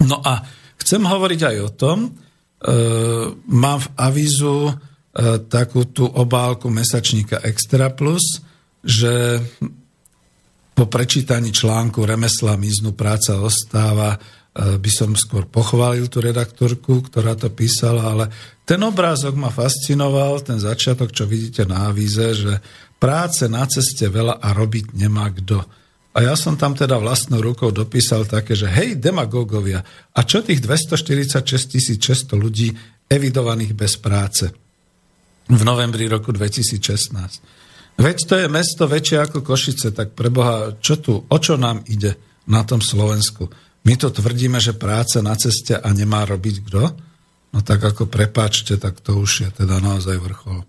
No 0.07 0.23
a 0.23 0.39
chcem 0.79 1.03
hovoriť 1.03 1.41
aj 1.43 1.57
o 1.59 1.69
tom, 1.75 1.97
mám 3.47 3.79
v 3.79 3.89
avizu 3.95 4.75
takú 5.47 5.87
tú 5.89 6.07
obálku 6.07 6.67
mesačníka 6.67 7.39
Extra 7.43 7.91
Plus, 7.91 8.43
že 8.83 9.43
po 10.75 10.87
prečítaní 10.87 11.51
článku 11.51 12.07
Remesla 12.07 12.55
miznú 12.55 12.95
práca 12.95 13.39
ostáva, 13.39 14.15
by 14.59 14.91
som 14.91 15.15
skôr 15.15 15.47
pochválil 15.47 16.11
tú 16.11 16.19
redaktorku, 16.19 17.07
ktorá 17.07 17.35
to 17.35 17.47
písala, 17.51 18.11
ale 18.11 18.25
ten 18.67 18.79
obrázok 18.83 19.35
ma 19.39 19.51
fascinoval, 19.51 20.43
ten 20.43 20.59
začiatok, 20.59 21.15
čo 21.15 21.23
vidíte 21.23 21.63
na 21.63 21.87
avíze, 21.87 22.35
že 22.35 22.59
práce 22.99 23.47
na 23.47 23.63
ceste 23.67 24.11
veľa 24.11 24.43
a 24.43 24.51
robiť 24.51 24.99
nemá 24.99 25.31
kto. 25.31 25.63
A 26.09 26.25
ja 26.25 26.33
som 26.33 26.57
tam 26.57 26.73
teda 26.73 26.97
vlastnou 26.97 27.37
rukou 27.37 27.69
dopísal 27.69 28.25
také, 28.25 28.57
že 28.57 28.65
hej, 28.65 28.97
demagógovia, 28.97 29.85
a 30.13 30.19
čo 30.25 30.41
tých 30.41 30.59
246 30.65 32.01
600 32.01 32.33
ľudí 32.33 32.73
evidovaných 33.05 33.77
bez 33.77 33.93
práce 34.01 34.49
v 35.45 35.61
novembri 35.61 36.09
roku 36.09 36.33
2016? 36.33 37.99
Veď 37.99 38.17
to 38.25 38.35
je 38.39 38.47
mesto 38.47 38.87
väčšie 38.87 39.17
ako 39.27 39.43
Košice, 39.43 39.91
tak 39.91 40.15
preboha, 40.15 40.79
čo 40.79 40.97
tu, 41.03 41.19
o 41.19 41.37
čo 41.37 41.59
nám 41.59 41.83
ide 41.91 42.15
na 42.47 42.63
tom 42.63 42.79
Slovensku? 42.79 43.51
My 43.83 43.99
to 43.99 44.07
tvrdíme, 44.07 44.55
že 44.57 44.71
práce 44.71 45.19
na 45.19 45.35
ceste 45.35 45.75
a 45.75 45.87
nemá 45.91 46.23
robiť 46.23 46.55
kto? 46.63 46.83
No 47.49 47.59
tak 47.59 47.83
ako 47.83 48.07
prepáčte, 48.07 48.79
tak 48.79 49.03
to 49.03 49.19
už 49.19 49.31
je 49.43 49.49
teda 49.51 49.83
naozaj 49.83 50.15
vrchol. 50.15 50.63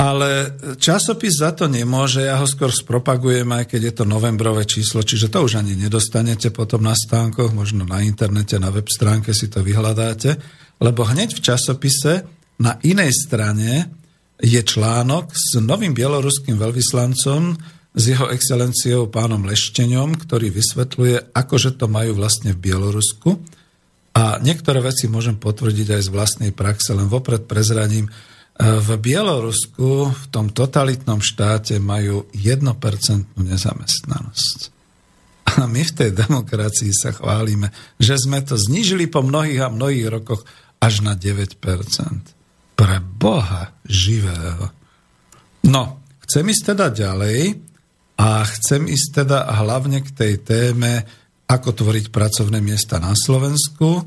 Ale 0.00 0.56
časopis 0.80 1.44
za 1.44 1.52
to 1.52 1.68
nemôže, 1.68 2.24
ja 2.24 2.40
ho 2.40 2.48
skôr 2.48 2.72
spropagujem, 2.72 3.44
aj 3.52 3.68
keď 3.68 3.80
je 3.84 3.94
to 4.00 4.04
novembrové 4.08 4.64
číslo, 4.64 5.04
čiže 5.04 5.28
to 5.28 5.44
už 5.44 5.60
ani 5.60 5.76
nedostanete 5.76 6.48
potom 6.48 6.88
na 6.88 6.96
stánkoch, 6.96 7.52
možno 7.52 7.84
na 7.84 8.00
internete, 8.00 8.56
na 8.56 8.72
web 8.72 8.88
stránke 8.88 9.36
si 9.36 9.52
to 9.52 9.60
vyhľadáte, 9.60 10.40
lebo 10.80 11.04
hneď 11.04 11.36
v 11.36 11.44
časopise 11.44 12.24
na 12.56 12.80
inej 12.80 13.12
strane 13.12 13.92
je 14.40 14.56
článok 14.64 15.36
s 15.36 15.60
novým 15.60 15.92
bieloruským 15.92 16.56
veľvyslancom, 16.56 17.60
s 17.92 18.02
jeho 18.08 18.32
excelenciou 18.32 19.12
pánom 19.12 19.44
Lešteňom, 19.44 20.16
ktorý 20.16 20.48
vysvetľuje, 20.48 21.36
akože 21.36 21.76
to 21.76 21.92
majú 21.92 22.16
vlastne 22.16 22.56
v 22.56 22.62
Bielorusku. 22.72 23.36
A 24.16 24.40
niektoré 24.40 24.80
veci 24.80 25.12
môžem 25.12 25.36
potvrdiť 25.36 25.98
aj 25.98 26.02
z 26.08 26.12
vlastnej 26.14 26.50
praxe, 26.56 26.96
len 26.96 27.10
vopred 27.10 27.44
prezraním, 27.44 28.08
v 28.60 28.88
Bielorusku, 29.00 30.12
v 30.12 30.24
tom 30.28 30.52
totalitnom 30.52 31.24
štáte 31.24 31.80
majú 31.80 32.28
1% 32.36 32.60
nezamestnanosť. 33.40 34.58
A 35.58 35.64
my 35.64 35.80
v 35.80 35.92
tej 35.96 36.10
demokracii 36.12 36.92
sa 36.92 37.16
chválime, 37.16 37.72
že 37.96 38.20
sme 38.20 38.44
to 38.44 38.60
znižili 38.60 39.08
po 39.08 39.24
mnohých 39.24 39.64
a 39.64 39.72
mnohých 39.72 40.06
rokoch 40.12 40.44
až 40.76 41.00
na 41.00 41.16
9%. 41.16 41.56
Pre 42.76 42.96
Boha 43.00 43.72
živého. 43.88 44.68
No, 45.64 46.04
chcem 46.28 46.44
ísť 46.48 46.76
teda 46.76 46.86
ďalej 46.92 47.60
a 48.20 48.44
chcem 48.44 48.88
ísť 48.88 49.24
teda 49.24 49.48
hlavne 49.64 50.04
k 50.04 50.10
tej 50.12 50.34
téme, 50.44 51.04
ako 51.48 51.72
tvoriť 51.74 52.12
pracovné 52.12 52.60
miesta 52.60 53.00
na 53.00 53.16
Slovensku 53.16 54.04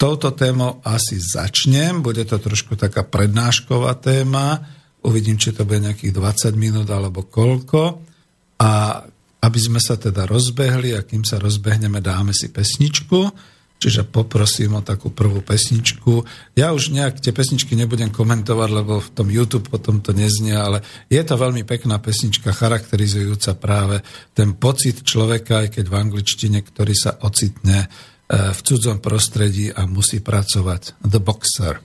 touto 0.00 0.32
témou 0.32 0.80
asi 0.80 1.20
začnem. 1.20 2.00
Bude 2.00 2.24
to 2.24 2.40
trošku 2.40 2.72
taká 2.80 3.04
prednášková 3.04 4.00
téma. 4.00 4.64
Uvidím, 5.04 5.36
či 5.36 5.52
to 5.52 5.68
bude 5.68 5.84
nejakých 5.84 6.16
20 6.16 6.56
minút 6.56 6.88
alebo 6.88 7.28
koľko. 7.28 8.00
A 8.64 9.04
aby 9.40 9.58
sme 9.60 9.80
sa 9.80 10.00
teda 10.00 10.24
rozbehli 10.24 10.96
a 10.96 11.04
kým 11.04 11.24
sa 11.24 11.36
rozbehneme, 11.36 12.00
dáme 12.00 12.32
si 12.32 12.48
pesničku. 12.48 13.28
Čiže 13.80 14.04
poprosím 14.12 14.76
o 14.76 14.84
takú 14.84 15.08
prvú 15.08 15.40
pesničku. 15.40 16.20
Ja 16.52 16.76
už 16.76 16.92
nejak 16.92 17.24
tie 17.24 17.32
pesničky 17.32 17.72
nebudem 17.72 18.12
komentovať, 18.12 18.68
lebo 18.76 19.00
v 19.00 19.12
tom 19.16 19.32
YouTube 19.32 19.72
potom 19.72 20.04
to 20.04 20.12
neznie, 20.12 20.52
ale 20.52 20.84
je 21.08 21.20
to 21.24 21.40
veľmi 21.40 21.64
pekná 21.64 21.96
pesnička, 21.96 22.52
charakterizujúca 22.52 23.56
práve 23.56 24.04
ten 24.36 24.52
pocit 24.52 25.00
človeka, 25.00 25.64
aj 25.64 25.80
keď 25.80 25.84
v 25.88 25.96
angličtine, 25.96 26.60
ktorý 26.60 26.92
sa 26.92 27.16
ocitne 27.24 27.88
v 28.30 28.58
cudzom 28.62 29.02
prostredí 29.02 29.74
a 29.74 29.90
musí 29.90 30.22
pracovať. 30.22 31.02
The 31.02 31.18
Boxer. 31.18 31.82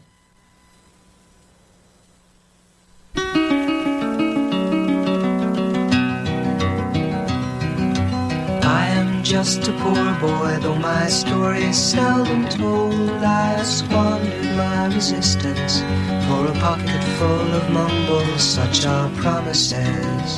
I 8.61 8.83
am 8.93 9.25
just 9.25 9.65
a 9.65 9.73
poor 9.81 10.05
boy, 10.21 10.61
though 10.61 10.77
my 10.77 11.09
story 11.09 11.65
is 11.65 11.77
seldom 11.77 12.45
told. 12.53 13.09
I 13.25 13.57
squandered 13.65 14.53
my 14.53 14.93
resistance 14.93 15.81
for 16.29 16.45
a 16.45 16.53
pocket 16.61 17.03
full 17.17 17.49
of 17.57 17.65
mumbles, 17.73 18.43
such 18.45 18.85
are 18.85 19.09
promises. 19.17 20.37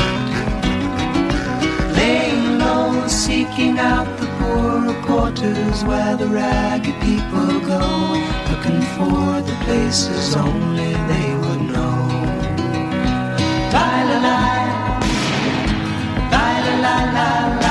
Seeking 3.11 3.77
out 3.77 4.07
the 4.17 4.25
poorer 4.39 4.93
quarters 5.03 5.83
where 5.83 6.15
the 6.15 6.27
ragged 6.27 6.95
people 7.01 7.59
go, 7.59 7.83
looking 8.49 8.81
for 8.95 9.41
the 9.41 9.55
places 9.65 10.35
only 10.35 10.93
they 11.11 11.35
would 11.41 11.61
know. 11.73 11.97
La 13.73 14.03
la 14.03 14.19
la. 14.23 14.51
Asking 16.33 17.70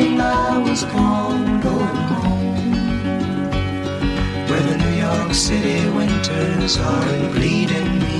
And 0.00 0.22
I 0.22 0.58
was 0.58 0.84
gone, 0.84 1.60
going 1.60 1.96
home. 2.10 3.50
Where 4.48 4.62
the 4.70 4.76
New 4.84 4.94
York 5.06 5.34
City 5.34 5.88
winters 5.90 6.78
are 6.78 7.30
bleeding 7.34 7.98
me, 7.98 8.19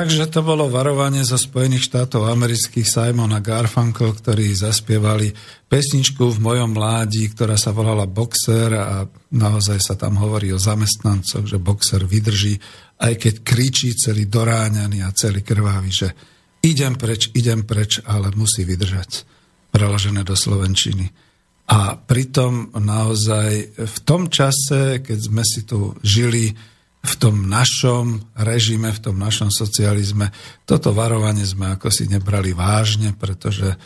Takže 0.00 0.32
to 0.32 0.40
bolo 0.40 0.72
varovanie 0.72 1.20
zo 1.28 1.36
Spojených 1.36 1.92
štátov 1.92 2.24
amerických 2.32 2.88
Simona 2.88 3.36
Garfunkel, 3.36 4.16
ktorí 4.16 4.48
zaspievali 4.56 5.28
pesničku 5.68 6.24
v 6.24 6.40
mojom 6.40 6.72
mládí, 6.72 7.28
ktorá 7.36 7.60
sa 7.60 7.76
volala 7.76 8.08
Boxer 8.08 8.72
a 8.80 9.04
naozaj 9.28 9.76
sa 9.76 10.00
tam 10.00 10.16
hovorí 10.16 10.56
o 10.56 10.62
zamestnancoch, 10.62 11.44
že 11.44 11.60
boxer 11.60 12.08
vydrží, 12.08 12.56
aj 12.96 13.12
keď 13.12 13.34
kričí 13.44 13.92
celý 13.92 14.24
doráňaný 14.24 15.04
a 15.04 15.12
celý 15.12 15.44
krvavý, 15.44 15.92
že 15.92 16.08
idem 16.64 16.96
preč, 16.96 17.28
idem 17.36 17.68
preč, 17.68 18.00
ale 18.00 18.32
musí 18.32 18.64
vydržať. 18.64 19.28
Preložené 19.68 20.24
do 20.24 20.32
Slovenčiny. 20.32 21.12
A 21.76 22.00
pritom 22.00 22.72
naozaj 22.72 23.76
v 23.76 23.96
tom 24.08 24.32
čase, 24.32 25.04
keď 25.04 25.18
sme 25.20 25.44
si 25.44 25.68
tu 25.68 25.92
žili 26.00 26.56
v 27.00 27.14
tom 27.16 27.48
našom 27.48 28.20
režime, 28.36 28.92
v 28.92 29.00
tom 29.00 29.16
našom 29.16 29.48
socializme. 29.48 30.28
Toto 30.68 30.92
varovanie 30.92 31.48
sme 31.48 31.72
ako 31.72 31.88
si 31.88 32.04
nebrali 32.04 32.52
vážne, 32.52 33.16
pretože 33.16 33.72
e, 33.72 33.76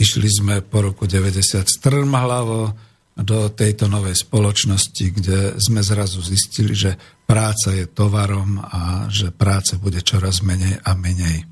išli 0.00 0.28
sme 0.32 0.54
po 0.64 0.80
roku 0.80 1.04
90 1.04 1.68
strmhlavo 1.68 2.72
do 3.18 3.50
tejto 3.52 3.90
novej 3.90 4.14
spoločnosti, 4.16 5.04
kde 5.10 5.38
sme 5.58 5.82
zrazu 5.82 6.22
zistili, 6.22 6.72
že 6.72 6.94
práca 7.26 7.74
je 7.74 7.84
tovarom 7.84 8.62
a 8.62 9.10
že 9.12 9.34
práce 9.34 9.76
bude 9.76 10.00
čoraz 10.00 10.40
menej 10.40 10.80
a 10.80 10.94
menej. 10.96 11.44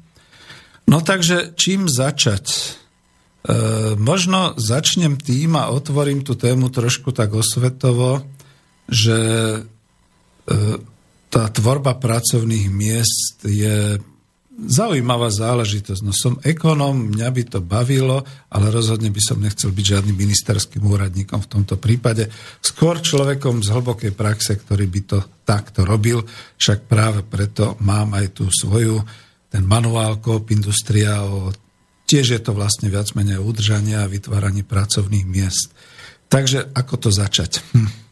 No 0.87 1.03
takže 1.03 1.53
čím 1.59 1.91
začať? 1.93 2.47
E, 2.49 2.61
možno 4.01 4.57
začnem 4.57 5.21
tým 5.21 5.61
a 5.61 5.69
otvorím 5.69 6.25
tú 6.25 6.39
tému 6.39 6.73
trošku 6.73 7.13
tak 7.13 7.37
osvetovo, 7.37 8.25
že 8.89 9.19
tá 11.27 11.45
tvorba 11.51 11.99
pracovných 11.99 12.71
miest 12.71 13.45
je 13.45 13.99
zaujímavá 14.57 15.29
záležitosť. 15.29 16.01
No 16.01 16.17
som 16.17 16.41
ekonóm, 16.41 17.13
mňa 17.13 17.29
by 17.29 17.43
to 17.45 17.61
bavilo, 17.61 18.25
ale 18.49 18.73
rozhodne 18.73 19.13
by 19.13 19.21
som 19.21 19.37
nechcel 19.37 19.69
byť 19.69 19.85
žiadnym 19.85 20.17
ministerským 20.17 20.81
úradníkom 20.81 21.45
v 21.45 21.51
tomto 21.61 21.77
prípade. 21.77 22.33
Skôr 22.65 23.05
človekom 23.05 23.61
z 23.61 23.69
hlbokej 23.69 24.13
praxe, 24.17 24.57
ktorý 24.57 24.89
by 24.89 25.01
to 25.05 25.19
takto 25.45 25.85
robil. 25.85 26.25
Však 26.57 26.89
práve 26.89 27.21
preto 27.21 27.77
mám 27.85 28.17
aj 28.17 28.41
tú 28.41 28.49
svoju, 28.49 29.05
ten 29.53 29.63
manuál 29.69 30.25
Coop 30.25 30.49
Industria 30.49 31.21
o 31.21 31.53
Tiež 32.07 32.39
je 32.39 32.41
to 32.41 32.55
vlastne 32.55 32.87
viac 32.87 33.11
menej 33.19 33.43
udržania 33.43 34.07
a 34.07 34.11
vytváraní 34.11 34.63
pracovných 34.63 35.27
miest. 35.27 35.75
Takže 36.31 36.71
ako 36.71 36.95
to 37.03 37.11
začať? 37.11 37.61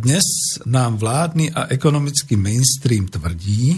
Dnes 0.00 0.24
nám 0.64 0.96
vládny 0.96 1.52
a 1.52 1.68
ekonomický 1.68 2.40
mainstream 2.40 3.12
tvrdí, 3.12 3.76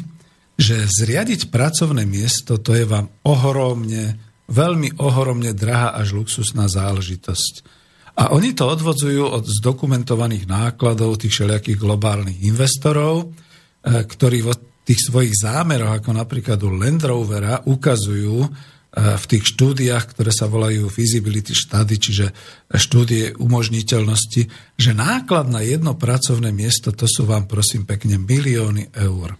že 0.54 0.86
zriadiť 0.86 1.50
pracovné 1.50 2.06
miesto 2.06 2.62
to 2.62 2.78
je 2.78 2.86
vám 2.86 3.10
ohromne, 3.26 4.14
veľmi 4.46 5.02
ohromne 5.02 5.50
drahá 5.50 5.98
až 5.98 6.14
luxusná 6.14 6.70
záležitosť. 6.70 7.82
A 8.14 8.30
oni 8.30 8.54
to 8.54 8.68
odvodzujú 8.68 9.26
od 9.26 9.42
zdokumentovaných 9.42 10.46
nákladov 10.46 11.18
tých 11.18 11.34
všelijakých 11.34 11.80
globálnych 11.80 12.44
investorov, 12.44 13.26
e, 13.26 14.04
ktorí 14.04 14.44
vo 14.44 14.54
tých 14.84 15.00
svojich 15.08 15.34
zámeroch, 15.34 15.98
ako 15.98 16.10
napríklad 16.14 16.60
u 16.60 16.76
Land 16.76 17.08
Rovera, 17.08 17.64
ukazujú, 17.64 18.36
E, 18.44 18.71
v 18.92 19.24
tých 19.24 19.56
štúdiách, 19.56 20.12
ktoré 20.12 20.28
sa 20.28 20.52
volajú 20.52 20.92
feasibility 20.92 21.56
study, 21.56 21.96
čiže 21.96 22.26
štúdie 22.68 23.32
umožniteľnosti, 23.40 24.42
že 24.76 24.92
náklad 24.92 25.48
na 25.48 25.64
jedno 25.64 25.96
pracovné 25.96 26.52
miesto, 26.52 26.92
to 26.92 27.08
sú 27.08 27.24
vám 27.24 27.48
prosím 27.48 27.88
pekne 27.88 28.20
milióny 28.20 28.92
eur. 28.92 29.32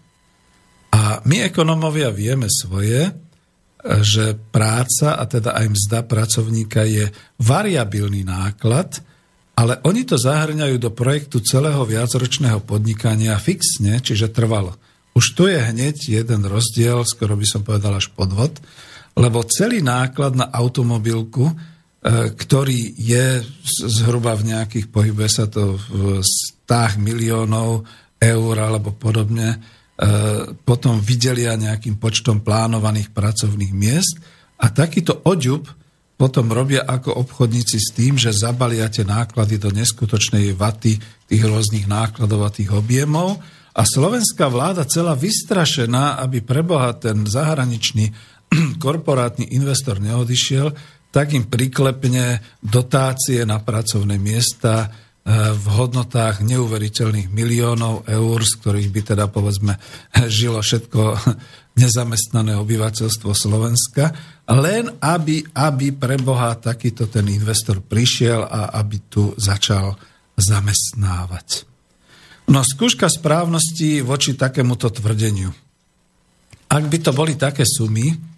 A 0.96 1.20
my 1.28 1.44
ekonomovia 1.44 2.08
vieme 2.08 2.48
svoje, 2.48 3.08
e, 3.08 3.12
že 4.00 4.32
práca 4.32 5.20
a 5.20 5.24
teda 5.28 5.52
aj 5.52 5.66
mzda 5.68 6.00
pracovníka 6.08 6.88
je 6.88 7.12
variabilný 7.36 8.24
náklad, 8.24 9.04
ale 9.52 9.84
oni 9.84 10.08
to 10.08 10.16
zahrňajú 10.16 10.80
do 10.80 10.96
projektu 10.96 11.44
celého 11.44 11.84
viacročného 11.84 12.64
podnikania 12.64 13.36
fixne, 13.36 14.00
čiže 14.00 14.32
trvalo. 14.32 14.80
Už 15.12 15.36
tu 15.36 15.44
je 15.44 15.60
hneď 15.60 16.24
jeden 16.24 16.48
rozdiel, 16.48 17.04
skoro 17.04 17.36
by 17.36 17.44
som 17.44 17.60
povedal 17.60 18.00
až 18.00 18.08
podvod, 18.16 18.56
lebo 19.12 19.44
celý 19.44 19.84
náklad 19.84 20.32
na 20.36 20.48
automobilku, 20.48 21.50
e, 21.50 21.54
ktorý 22.32 22.96
je 22.96 23.44
zhruba 23.88 24.32
v 24.38 24.56
nejakých, 24.56 24.88
pohybuje 24.88 25.28
sa 25.28 25.46
to 25.46 25.76
v 25.76 26.20
stách 26.24 26.96
miliónov 26.96 27.84
eur 28.16 28.54
alebo 28.56 28.94
podobne, 28.96 29.56
e, 29.56 29.58
potom 30.64 31.02
vydelia 31.02 31.58
nejakým 31.58 32.00
počtom 32.00 32.40
plánovaných 32.40 33.12
pracovných 33.12 33.72
miest 33.76 34.16
a 34.62 34.70
takýto 34.70 35.26
oďub 35.26 35.68
potom 36.22 36.54
robia 36.54 36.86
ako 36.86 37.18
obchodníci 37.26 37.82
s 37.82 37.90
tým, 37.98 38.14
že 38.14 38.30
zabalia 38.30 38.86
tie 38.86 39.02
náklady 39.02 39.58
do 39.58 39.74
neskutočnej 39.74 40.54
vaty 40.54 40.94
tých 41.26 41.42
rôznych 41.42 41.90
nákladov 41.90 42.46
a 42.46 42.54
tých 42.54 42.70
objemov 42.70 43.42
a 43.74 43.82
slovenská 43.82 44.46
vláda 44.46 44.86
celá 44.86 45.18
vystrašená, 45.18 46.22
aby 46.22 46.38
preboha 46.44 46.94
ten 46.94 47.26
zahraničný 47.26 48.14
korporátny 48.82 49.52
investor 49.56 49.98
neodišiel, 49.98 50.72
tak 51.12 51.36
im 51.36 51.44
priklepne 51.44 52.40
dotácie 52.64 53.44
na 53.44 53.60
pracovné 53.60 54.16
miesta 54.16 54.88
eh, 54.88 55.52
v 55.52 55.66
hodnotách 55.76 56.40
neuveriteľných 56.40 57.28
miliónov 57.28 58.08
eur, 58.08 58.38
z 58.40 58.52
ktorých 58.60 58.88
by 58.88 59.00
teda 59.12 59.24
povedzme 59.28 59.76
žilo 60.40 60.64
všetko 60.64 61.00
nezamestnané 61.80 62.56
obyvateľstvo 62.60 63.32
Slovenska, 63.32 64.12
len 64.48 64.92
aby, 65.00 65.44
aby 65.56 65.96
pre 65.96 66.20
Boha 66.20 66.52
takýto 66.56 67.08
ten 67.08 67.28
investor 67.32 67.80
prišiel 67.80 68.44
a 68.44 68.76
aby 68.76 68.96
tu 69.08 69.32
začal 69.36 69.96
zamestnávať. 70.36 71.68
No 72.50 72.60
skúška 72.66 73.06
správnosti 73.06 74.02
voči 74.02 74.34
takémuto 74.34 74.90
tvrdeniu. 74.90 75.48
Ak 76.72 76.84
by 76.88 76.98
to 77.00 77.12
boli 77.12 77.36
také 77.36 77.62
sumy, 77.68 78.31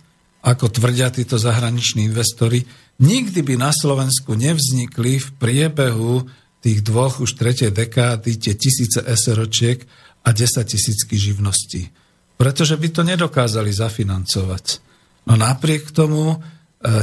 ako 0.44 0.68
tvrdia 0.68 1.08
títo 1.08 1.40
zahraniční 1.40 2.12
investori, 2.12 2.68
nikdy 3.00 3.40
by 3.40 3.54
na 3.56 3.72
Slovensku 3.72 4.36
nevznikli 4.36 5.16
v 5.16 5.28
priebehu 5.40 6.28
tých 6.60 6.84
dvoch, 6.84 7.24
už 7.24 7.32
tretej 7.40 7.72
dekády 7.72 8.36
tie 8.36 8.52
tisíce 8.52 9.00
SROčiek 9.00 9.80
a 10.24 10.32
10 10.32 10.64
tisícky 10.64 11.16
živností. 11.16 11.88
Pretože 12.36 12.76
by 12.76 12.88
to 12.92 13.02
nedokázali 13.04 13.72
zafinancovať. 13.72 14.84
No 15.28 15.40
napriek 15.40 15.92
tomu 15.92 16.36
e, 16.36 16.38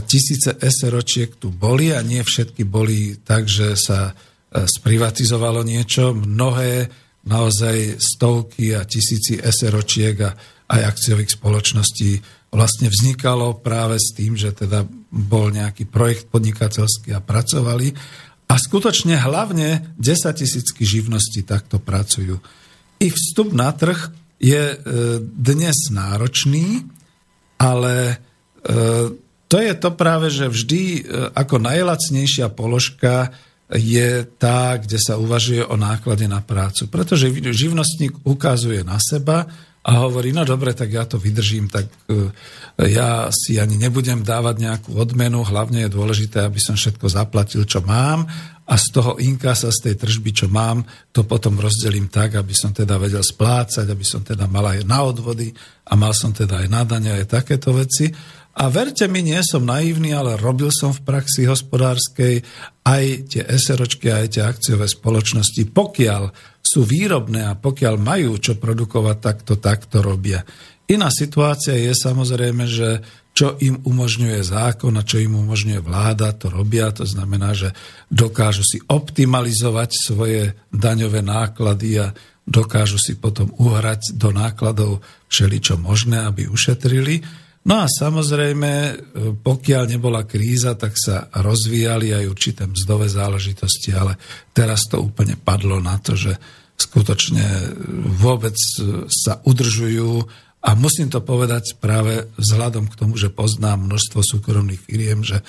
tisíce 0.06 0.54
SROčiek 0.62 1.34
tu 1.38 1.50
boli 1.50 1.94
a 1.94 2.06
nie 2.06 2.22
všetky 2.22 2.62
boli 2.66 3.18
tak, 3.22 3.50
že 3.50 3.74
sa 3.74 4.14
e, 4.14 4.66
sprivatizovalo 4.70 5.66
niečo. 5.66 6.14
Mnohé 6.14 6.90
naozaj 7.26 8.02
stovky 8.02 8.74
a 8.78 8.86
tisíci 8.86 9.38
SROčiek 9.42 10.18
a 10.26 10.32
aj 10.74 10.82
akciových 10.90 11.38
spoločností 11.38 12.41
vlastne 12.52 12.92
vznikalo 12.92 13.64
práve 13.64 13.96
s 13.96 14.12
tým, 14.12 14.36
že 14.36 14.52
teda 14.52 14.84
bol 15.10 15.50
nejaký 15.50 15.88
projekt 15.88 16.28
podnikateľský 16.30 17.16
a 17.16 17.24
pracovali. 17.24 17.96
A 18.52 18.54
skutočne 18.60 19.16
hlavne 19.16 19.96
10 19.96 20.36
tisícky 20.36 20.84
živností 20.84 21.48
takto 21.48 21.80
pracujú. 21.80 22.44
Ich 23.00 23.16
vstup 23.16 23.56
na 23.56 23.72
trh 23.72 24.12
je 24.36 24.76
e, 24.76 24.78
dnes 25.24 25.78
náročný, 25.96 26.84
ale 27.56 27.96
e, 28.12 28.16
to 29.48 29.58
je 29.60 29.74
to 29.80 29.90
práve, 29.96 30.28
že 30.28 30.52
vždy 30.52 30.84
e, 30.84 31.02
ako 31.32 31.56
najlacnejšia 31.64 32.52
položka 32.52 33.32
je 33.72 34.28
tá, 34.36 34.76
kde 34.76 35.00
sa 35.00 35.16
uvažuje 35.16 35.64
o 35.64 35.80
náklade 35.80 36.28
na 36.28 36.44
prácu. 36.44 36.92
Pretože 36.92 37.32
živnostník 37.32 38.20
ukazuje 38.28 38.84
na 38.84 39.00
seba, 39.00 39.48
a 39.82 40.06
hovorí, 40.06 40.30
no 40.30 40.46
dobre, 40.46 40.78
tak 40.78 40.94
ja 40.94 41.10
to 41.10 41.18
vydržím, 41.18 41.66
tak 41.66 41.90
e, 42.06 42.30
ja 42.86 43.34
si 43.34 43.58
ani 43.58 43.82
nebudem 43.82 44.22
dávať 44.22 44.56
nejakú 44.62 44.92
odmenu, 44.94 45.42
hlavne 45.42 45.86
je 45.86 45.90
dôležité, 45.90 46.46
aby 46.46 46.62
som 46.62 46.78
všetko 46.78 47.10
zaplatil, 47.10 47.66
čo 47.66 47.82
mám 47.82 48.30
a 48.72 48.78
z 48.78 48.86
toho 48.94 49.18
inkasa, 49.18 49.74
z 49.74 49.90
tej 49.90 49.96
tržby, 50.06 50.32
čo 50.32 50.48
mám, 50.54 50.86
to 51.10 51.26
potom 51.26 51.58
rozdelím 51.58 52.14
tak, 52.14 52.38
aby 52.38 52.54
som 52.54 52.70
teda 52.70 53.02
vedel 53.02 53.26
splácať, 53.26 53.90
aby 53.90 54.06
som 54.06 54.22
teda 54.22 54.46
mal 54.46 54.70
aj 54.70 54.86
na 54.86 55.02
odvody 55.02 55.50
a 55.90 55.98
mal 55.98 56.14
som 56.14 56.30
teda 56.30 56.62
aj 56.62 56.68
na 56.70 56.86
dane, 56.86 57.10
aj 57.12 57.42
takéto 57.42 57.74
veci. 57.74 58.14
A 58.52 58.70
verte 58.70 59.10
mi, 59.10 59.26
nie 59.26 59.40
som 59.42 59.66
naivný, 59.66 60.14
ale 60.14 60.38
robil 60.38 60.70
som 60.70 60.94
v 60.94 61.04
praxi 61.04 61.50
hospodárskej 61.50 62.46
aj 62.86 63.04
tie 63.34 63.44
SROčky, 63.50 64.14
aj 64.14 64.38
tie 64.38 64.44
akciové 64.46 64.86
spoločnosti. 64.86 65.72
Pokiaľ 65.74 66.51
sú 66.72 66.88
výrobné 66.88 67.52
a 67.52 67.60
pokiaľ 67.60 67.96
majú 68.00 68.40
čo 68.40 68.56
produkovať, 68.56 69.18
tak 69.20 69.38
to 69.44 69.60
takto 69.60 70.00
robia. 70.00 70.40
Iná 70.88 71.12
situácia 71.12 71.76
je 71.76 71.92
samozrejme, 71.92 72.64
že 72.64 73.04
čo 73.32 73.56
im 73.64 73.80
umožňuje 73.84 74.40
zákon 74.44 74.92
a 75.00 75.08
čo 75.08 75.20
im 75.20 75.40
umožňuje 75.40 75.80
vláda, 75.80 76.36
to 76.36 76.52
robia. 76.52 76.92
To 76.96 77.08
znamená, 77.08 77.56
že 77.56 77.72
dokážu 78.12 78.64
si 78.64 78.84
optimalizovať 78.84 79.90
svoje 79.96 80.52
daňové 80.72 81.24
náklady 81.24 82.00
a 82.00 82.12
dokážu 82.44 83.00
si 83.00 83.16
potom 83.16 83.56
uhrať 83.56 84.20
do 84.20 84.36
nákladov 84.36 85.00
všeličo 85.32 85.80
možné, 85.80 86.28
aby 86.28 86.52
ušetrili. 86.52 87.24
No 87.62 87.86
a 87.86 87.88
samozrejme, 87.88 88.72
pokiaľ 89.46 89.84
nebola 89.86 90.28
kríza, 90.28 90.76
tak 90.76 90.98
sa 90.98 91.32
rozvíjali 91.32 92.12
aj 92.12 92.26
určité 92.28 92.66
mzdové 92.68 93.08
záležitosti, 93.08 93.96
ale 93.96 94.18
teraz 94.52 94.90
to 94.92 95.00
úplne 95.00 95.40
padlo 95.40 95.78
na 95.80 95.96
to, 96.02 96.18
že 96.20 96.36
skutočne 96.82 97.46
vôbec 98.18 98.58
sa 99.10 99.38
udržujú 99.46 100.26
a 100.62 100.78
musím 100.78 101.10
to 101.10 101.26
povedať 101.26 101.74
práve 101.82 102.30
vzhľadom 102.38 102.86
k 102.86 102.94
tomu, 102.94 103.18
že 103.18 103.34
poznám 103.34 103.82
množstvo 103.90 104.22
súkromných 104.22 104.86
firiem, 104.86 105.26
že 105.26 105.42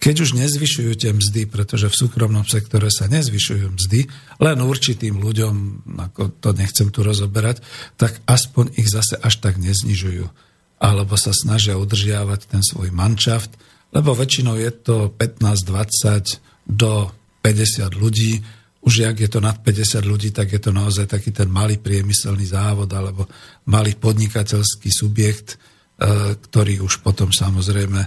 keď 0.00 0.24
už 0.24 0.40
nezvyšujú 0.40 0.92
tie 0.96 1.12
mzdy, 1.12 1.44
pretože 1.44 1.92
v 1.92 1.98
súkromnom 2.00 2.48
sektore 2.48 2.88
sa 2.88 3.04
nezvyšujú 3.12 3.76
mzdy, 3.76 4.08
len 4.40 4.58
určitým 4.64 5.20
ľuďom, 5.20 5.84
ako 6.08 6.40
to 6.40 6.56
nechcem 6.56 6.88
tu 6.88 7.04
rozoberať, 7.04 7.60
tak 8.00 8.24
aspoň 8.24 8.72
ich 8.80 8.88
zase 8.88 9.20
až 9.20 9.36
tak 9.44 9.60
neznižujú. 9.60 10.32
Alebo 10.80 11.20
sa 11.20 11.36
snažia 11.36 11.76
udržiavať 11.76 12.48
ten 12.48 12.64
svoj 12.64 12.88
manšaft, 12.88 13.52
lebo 13.92 14.16
väčšinou 14.16 14.56
je 14.56 14.72
to 14.80 15.12
15-20 15.12 16.40
do 16.64 17.12
50 17.44 18.00
ľudí, 18.00 18.40
už 18.84 19.08
ak 19.08 19.16
je 19.24 19.30
to 19.32 19.40
nad 19.40 19.56
50 19.64 20.04
ľudí, 20.04 20.28
tak 20.30 20.52
je 20.52 20.60
to 20.60 20.68
naozaj 20.68 21.08
taký 21.08 21.32
ten 21.32 21.48
malý 21.48 21.80
priemyselný 21.80 22.44
závod 22.44 22.92
alebo 22.92 23.24
malý 23.72 23.96
podnikateľský 23.96 24.92
subjekt, 24.92 25.56
e, 25.56 26.36
ktorý 26.36 26.84
už 26.84 27.00
potom 27.00 27.32
samozrejme 27.32 28.04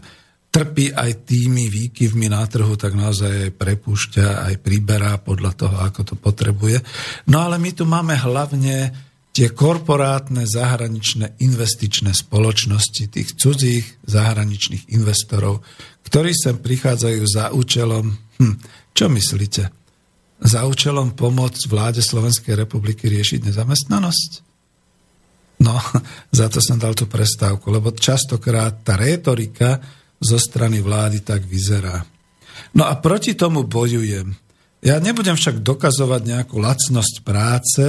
trpí 0.54 0.94
aj 0.94 1.28
tými 1.28 1.68
výkyvmi 1.70 2.30
na 2.30 2.46
trhu, 2.46 2.78
tak 2.78 2.94
naozaj 2.94 3.50
aj 3.50 3.52
prepúšťa, 3.58 4.48
aj 4.48 4.56
priberá 4.62 5.18
podľa 5.18 5.52
toho, 5.54 5.76
ako 5.82 6.02
to 6.14 6.16
potrebuje. 6.16 6.82
No 7.30 7.46
ale 7.46 7.58
my 7.58 7.72
tu 7.74 7.84
máme 7.86 8.14
hlavne 8.14 8.94
tie 9.38 9.54
korporátne 9.54 10.50
zahraničné 10.50 11.38
investičné 11.46 12.10
spoločnosti, 12.10 13.06
tých 13.06 13.38
cudzích 13.38 13.86
zahraničných 14.10 14.90
investorov, 14.98 15.62
ktorí 16.10 16.34
sem 16.34 16.58
prichádzajú 16.58 17.22
za 17.28 17.54
účelom, 17.54 18.18
hm, 18.42 18.56
čo 18.98 19.06
myslíte? 19.14 19.87
Za 20.38 20.66
účelom 20.70 21.18
pomôcť 21.18 21.64
vláde 21.70 22.02
Slovenskej 22.02 22.54
republiky 22.54 23.10
riešiť 23.10 23.50
nezamestnanosť? 23.50 24.32
No, 25.62 25.74
za 26.38 26.48
to 26.48 26.62
som 26.62 26.78
dal 26.78 26.94
tú 26.94 27.10
prestávku, 27.10 27.70
lebo 27.74 27.94
častokrát 27.94 28.86
tá 28.86 28.98
rétorika 28.98 29.82
zo 30.18 30.38
strany 30.38 30.82
vlády 30.82 31.22
tak 31.22 31.46
vyzerá. 31.46 32.02
No 32.74 32.90
a 32.90 32.98
proti 32.98 33.38
tomu 33.38 33.66
bojujem. 33.66 34.34
Ja 34.82 35.02
nebudem 35.02 35.34
však 35.34 35.62
dokazovať 35.66 36.22
nejakú 36.26 36.62
lacnosť 36.62 37.26
práce, 37.26 37.86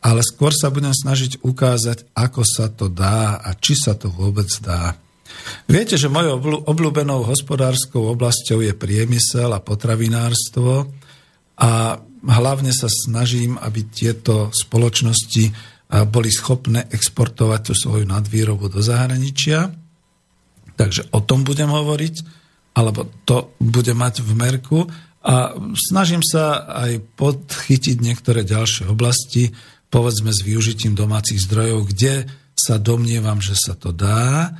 ale 0.00 0.20
skôr 0.24 0.52
sa 0.52 0.72
budem 0.72 0.92
snažiť 0.92 1.44
ukázať, 1.44 2.08
ako 2.16 2.42
sa 2.44 2.72
to 2.72 2.88
dá 2.88 3.40
a 3.40 3.52
či 3.56 3.76
sa 3.76 3.92
to 3.96 4.08
vôbec 4.08 4.48
dá. 4.64 4.96
Viete, 5.68 5.96
že 5.96 6.12
mojou 6.12 6.64
obľúbenou 6.68 7.24
hospodárskou 7.24 8.12
oblasťou 8.12 8.64
je 8.64 8.72
priemysel 8.76 9.52
a 9.52 9.62
potravinárstvo 9.62 10.88
a 11.60 12.00
hlavne 12.24 12.72
sa 12.72 12.88
snažím, 12.88 13.60
aby 13.60 13.84
tieto 13.92 14.48
spoločnosti 14.48 15.52
boli 16.08 16.30
schopné 16.32 16.88
exportovať 16.88 17.60
tú 17.68 17.74
svoju 17.76 18.08
nadvýrobu 18.08 18.72
do 18.72 18.80
zahraničia. 18.80 19.68
Takže 20.78 21.12
o 21.12 21.20
tom 21.20 21.44
budem 21.44 21.68
hovoriť, 21.68 22.14
alebo 22.78 23.04
to 23.28 23.52
bude 23.60 23.92
mať 23.92 24.24
v 24.24 24.32
merku. 24.32 24.78
A 25.20 25.52
snažím 25.76 26.24
sa 26.24 26.64
aj 26.64 27.04
podchytiť 27.20 28.00
niektoré 28.00 28.40
ďalšie 28.46 28.88
oblasti, 28.88 29.52
povedzme 29.92 30.32
s 30.32 30.40
využitím 30.40 30.96
domácich 30.96 31.42
zdrojov, 31.44 31.92
kde 31.92 32.24
sa 32.56 32.80
domnievam, 32.80 33.42
že 33.42 33.58
sa 33.58 33.76
to 33.76 33.92
dá 33.92 34.56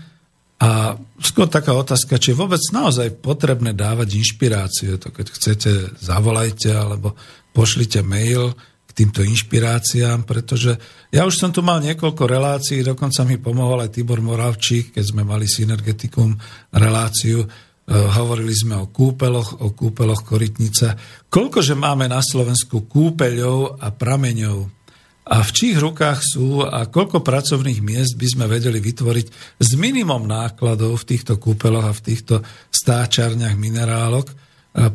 a 0.61 0.93
skôr 1.25 1.49
taká 1.49 1.73
otázka, 1.73 2.21
či 2.21 2.37
je 2.37 2.41
vôbec 2.41 2.61
naozaj 2.69 3.17
potrebné 3.25 3.73
dávať 3.73 4.21
inšpiráciu. 4.21 5.01
To 5.01 5.09
keď 5.09 5.27
chcete, 5.33 5.71
zavolajte 5.97 6.69
alebo 6.69 7.17
pošlite 7.57 8.05
mail 8.05 8.53
k 8.85 8.91
týmto 8.93 9.25
inšpiráciám, 9.25 10.29
pretože 10.29 10.77
ja 11.09 11.25
už 11.25 11.41
som 11.41 11.49
tu 11.49 11.65
mal 11.65 11.81
niekoľko 11.81 12.29
relácií, 12.29 12.85
dokonca 12.85 13.25
mi 13.25 13.41
pomohol 13.41 13.89
aj 13.89 13.97
Tibor 13.97 14.21
Moravčík, 14.21 14.93
keď 14.93 15.05
sme 15.07 15.25
mali 15.25 15.49
Synergetikum 15.49 16.37
reláciu, 16.77 17.41
e, 17.41 17.49
hovorili 17.89 18.53
sme 18.53 18.85
o 18.85 18.93
kúpeloch, 18.93 19.65
o 19.65 19.73
kúpeloch 19.73 20.29
Korytnica. 20.29 20.93
Koľkože 21.33 21.73
máme 21.73 22.05
na 22.05 22.21
Slovensku 22.21 22.85
kúpeľov 22.85 23.81
a 23.81 23.95
prameňov, 23.95 24.80
a 25.27 25.45
v 25.45 25.51
čích 25.53 25.77
rukách 25.77 26.21
sú 26.25 26.65
a 26.65 26.89
koľko 26.89 27.21
pracovných 27.21 27.85
miest 27.85 28.17
by 28.17 28.27
sme 28.27 28.45
vedeli 28.49 28.81
vytvoriť 28.81 29.27
s 29.61 29.71
minimum 29.77 30.25
nákladov 30.27 31.05
v 31.05 31.09
týchto 31.15 31.37
kúpeloch 31.37 31.87
a 31.87 31.97
v 31.97 32.05
týchto 32.05 32.41
stáčarniach 32.73 33.55
minerálok, 33.55 34.33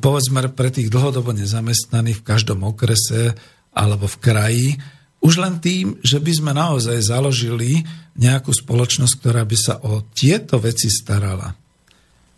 povedzme 0.02 0.42
pre 0.52 0.74
tých 0.74 0.90
dlhodobo 0.90 1.32
nezamestnaných 1.36 2.20
v 2.20 2.28
každom 2.28 2.66
okrese 2.66 3.38
alebo 3.76 4.10
v 4.10 4.18
kraji, 4.20 4.70
už 5.26 5.42
len 5.42 5.58
tým, 5.58 5.98
že 6.06 6.22
by 6.22 6.32
sme 6.32 6.52
naozaj 6.54 7.02
založili 7.02 7.82
nejakú 8.20 8.54
spoločnosť, 8.54 9.14
ktorá 9.20 9.42
by 9.42 9.58
sa 9.58 9.82
o 9.82 10.06
tieto 10.14 10.62
veci 10.62 10.88
starala. 10.88 11.54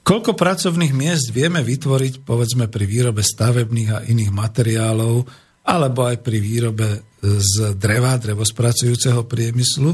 Koľko 0.07 0.39
pracovných 0.39 0.95
miest 0.95 1.35
vieme 1.35 1.59
vytvoriť, 1.59 2.23
povedzme, 2.23 2.71
pri 2.71 2.87
výrobe 2.87 3.19
stavebných 3.19 3.89
a 3.91 4.03
iných 4.07 4.31
materiálov, 4.31 5.27
alebo 5.67 6.07
aj 6.07 6.23
pri 6.23 6.39
výrobe 6.39 7.03
z 7.19 7.75
dreva, 7.75 8.15
drevospracujúceho 8.15 9.27
priemyslu, 9.27 9.91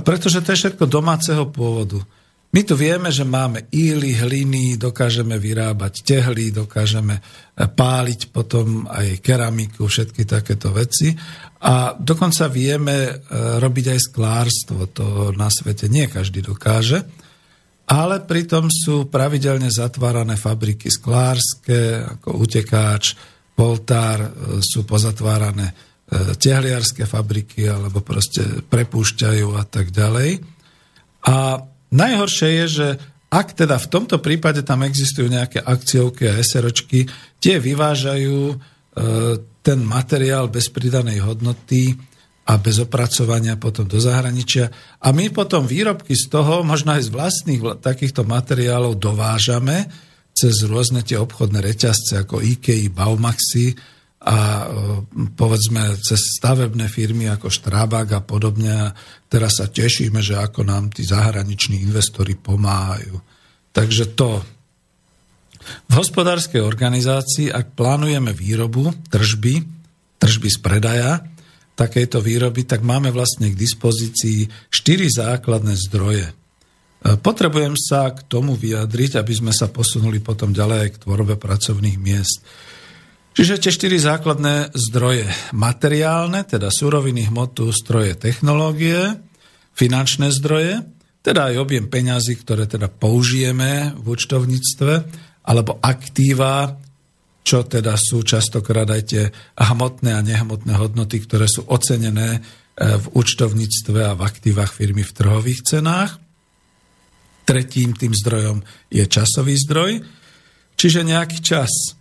pretože 0.00 0.40
to 0.40 0.56
je 0.56 0.60
všetko 0.64 0.88
domáceho 0.88 1.52
pôvodu. 1.52 2.00
My 2.52 2.68
tu 2.68 2.76
vieme, 2.76 3.08
že 3.08 3.24
máme 3.24 3.64
íly, 3.72 4.12
hliny, 4.12 4.76
dokážeme 4.76 5.40
vyrábať 5.40 6.04
tehly, 6.04 6.52
dokážeme 6.52 7.16
páliť 7.56 8.28
potom 8.28 8.84
aj 8.92 9.24
keramiku, 9.24 9.88
všetky 9.88 10.28
takéto 10.28 10.68
veci. 10.68 11.16
A 11.64 11.96
dokonca 11.96 12.52
vieme 12.52 13.08
e, 13.08 13.12
robiť 13.56 13.96
aj 13.96 14.00
sklárstvo, 14.04 14.84
to 14.92 15.32
na 15.32 15.48
svete 15.48 15.88
nie 15.88 16.04
každý 16.12 16.44
dokáže. 16.44 17.00
Ale 17.88 18.20
pritom 18.20 18.68
sú 18.68 19.08
pravidelne 19.08 19.72
zatvárané 19.72 20.36
fabriky 20.36 20.92
sklárske, 20.92 22.04
ako 22.04 22.36
utekáč, 22.36 23.16
poltár, 23.54 24.18
e, 24.20 24.30
sú 24.60 24.84
pozatvárané 24.84 25.92
E, 26.12 26.36
tehliarské 26.36 27.08
fabriky 27.08 27.64
alebo 27.64 28.04
proste 28.04 28.44
prepúšťajú 28.68 29.48
a 29.56 29.64
tak 29.64 29.88
ďalej. 29.88 30.44
A 31.24 31.56
najhoršie 31.88 32.48
je, 32.60 32.66
že 32.68 32.88
ak 33.32 33.56
teda 33.56 33.80
v 33.80 33.88
tomto 33.88 34.20
prípade 34.20 34.60
tam 34.60 34.84
existujú 34.84 35.32
nejaké 35.32 35.64
akciovky 35.64 36.28
a 36.28 36.36
SROčky, 36.36 37.08
tie 37.40 37.56
vyvážajú 37.56 38.38
e, 38.52 38.54
ten 39.64 39.78
materiál 39.88 40.52
bez 40.52 40.68
pridanej 40.68 41.24
hodnoty 41.24 41.96
a 42.44 42.60
bez 42.60 42.76
opracovania 42.76 43.56
potom 43.56 43.88
do 43.88 43.96
zahraničia. 43.96 44.68
A 45.00 45.16
my 45.16 45.32
potom 45.32 45.64
výrobky 45.64 46.12
z 46.12 46.28
toho, 46.28 46.60
možno 46.60 46.92
aj 46.92 47.08
z 47.08 47.14
vlastných 47.14 47.80
takýchto 47.80 48.28
materiálov 48.28 49.00
dovážame 49.00 49.88
cez 50.32 50.64
rôzne 50.64 51.04
tie 51.04 51.20
obchodné 51.20 51.60
reťazce 51.60 52.24
ako 52.24 52.40
IKEA, 52.40 52.88
Baumaxi, 52.88 53.76
a 54.22 54.38
e, 54.38 54.66
povedzme 55.34 55.98
cez 55.98 56.38
stavebné 56.38 56.86
firmy 56.86 57.26
ako 57.26 57.50
Štrabák 57.50 58.08
a 58.14 58.20
podobne. 58.22 58.94
Teraz 59.26 59.58
sa 59.58 59.66
tešíme, 59.66 60.22
že 60.22 60.38
ako 60.38 60.62
nám 60.62 60.94
tí 60.94 61.02
zahraniční 61.02 61.82
investori 61.82 62.38
pomáhajú. 62.38 63.18
Takže 63.74 64.14
to. 64.14 64.38
V 65.90 65.92
hospodárskej 65.94 66.62
organizácii, 66.62 67.50
ak 67.50 67.74
plánujeme 67.74 68.34
výrobu, 68.34 68.94
tržby, 69.10 69.62
tržby 70.18 70.48
z 70.50 70.58
predaja, 70.58 71.12
takejto 71.74 72.22
výroby, 72.22 72.62
tak 72.62 72.82
máme 72.82 73.10
vlastne 73.10 73.50
k 73.50 73.58
dispozícii 73.58 74.70
štyri 74.70 75.10
základné 75.10 75.74
zdroje. 75.88 76.30
Potrebujem 77.02 77.74
sa 77.74 78.14
k 78.14 78.22
tomu 78.30 78.54
vyjadriť, 78.54 79.18
aby 79.18 79.34
sme 79.34 79.50
sa 79.50 79.66
posunuli 79.66 80.22
potom 80.22 80.54
ďalej 80.54 80.94
k 80.94 81.00
tvorbe 81.02 81.34
pracovných 81.34 81.98
miest. 81.98 82.46
Čiže 83.32 83.58
tie 83.58 83.72
štyri 83.72 83.96
základné 83.96 84.76
zdroje. 84.76 85.26
Materiálne, 85.56 86.44
teda 86.44 86.68
suroviny, 86.68 87.32
hmotu, 87.32 87.72
stroje, 87.72 88.14
technológie, 88.14 89.18
finančné 89.72 90.28
zdroje, 90.30 90.84
teda 91.24 91.50
aj 91.50 91.64
objem 91.64 91.86
peňazí, 91.88 92.38
ktoré 92.38 92.68
teda 92.68 92.92
použijeme 92.92 93.96
v 93.96 94.04
účtovníctve, 94.04 94.92
alebo 95.48 95.80
aktíva, 95.80 96.76
čo 97.42 97.66
teda 97.66 97.98
sú 97.98 98.22
častokrát 98.22 98.86
aj 98.86 99.02
tie 99.02 99.24
hmotné 99.58 100.14
a 100.14 100.22
nehmotné 100.22 100.78
hodnoty, 100.78 101.22
ktoré 101.26 101.50
sú 101.50 101.66
ocenené 101.66 102.38
e, 102.38 102.40
v 103.00 103.06
účtovníctve 103.16 104.12
a 104.12 104.12
v 104.14 104.22
aktívach 104.22 104.70
firmy 104.70 105.02
v 105.02 105.14
trhových 105.14 105.66
cenách. 105.66 106.22
Tretím 107.42 107.94
tým 107.98 108.14
zdrojom 108.14 108.62
je 108.88 109.04
časový 109.06 109.58
zdroj, 109.58 110.02
čiže 110.78 111.02
nejaký 111.02 111.42
čas. 111.42 111.98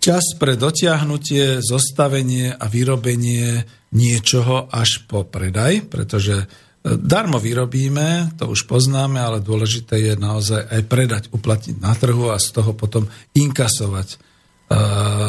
Čas 0.00 0.32
pre 0.40 0.56
dotiahnutie, 0.56 1.60
zostavenie 1.60 2.56
a 2.56 2.64
vyrobenie 2.72 3.68
niečoho 3.92 4.64
až 4.72 5.04
po 5.04 5.28
predaj, 5.28 5.92
pretože 5.92 6.36
e, 6.40 6.46
darmo 6.96 7.36
vyrobíme, 7.36 8.32
to 8.40 8.48
už 8.48 8.64
poznáme, 8.64 9.20
ale 9.20 9.44
dôležité 9.44 10.00
je 10.00 10.14
naozaj 10.16 10.72
aj 10.72 10.82
predať, 10.88 11.22
uplatniť 11.36 11.76
na 11.84 11.92
trhu 11.92 12.32
a 12.32 12.40
z 12.40 12.48
toho 12.48 12.72
potom 12.72 13.12
inkasovať. 13.36 14.08
E, 14.08 14.16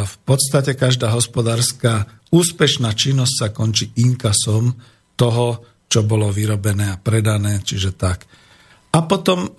v 0.08 0.16
podstate 0.24 0.72
každá 0.80 1.12
hospodárska 1.12 2.08
úspešná 2.32 2.96
činnosť 2.96 3.34
sa 3.36 3.48
končí 3.52 3.92
inkasom 4.00 4.72
toho, 5.20 5.68
čo 5.92 6.08
bolo 6.08 6.32
vyrobené 6.32 6.96
a 6.96 7.02
predané, 7.02 7.60
čiže 7.60 7.92
tak. 8.00 8.24
A 8.92 9.00
potom 9.08 9.48
e, 9.48 9.50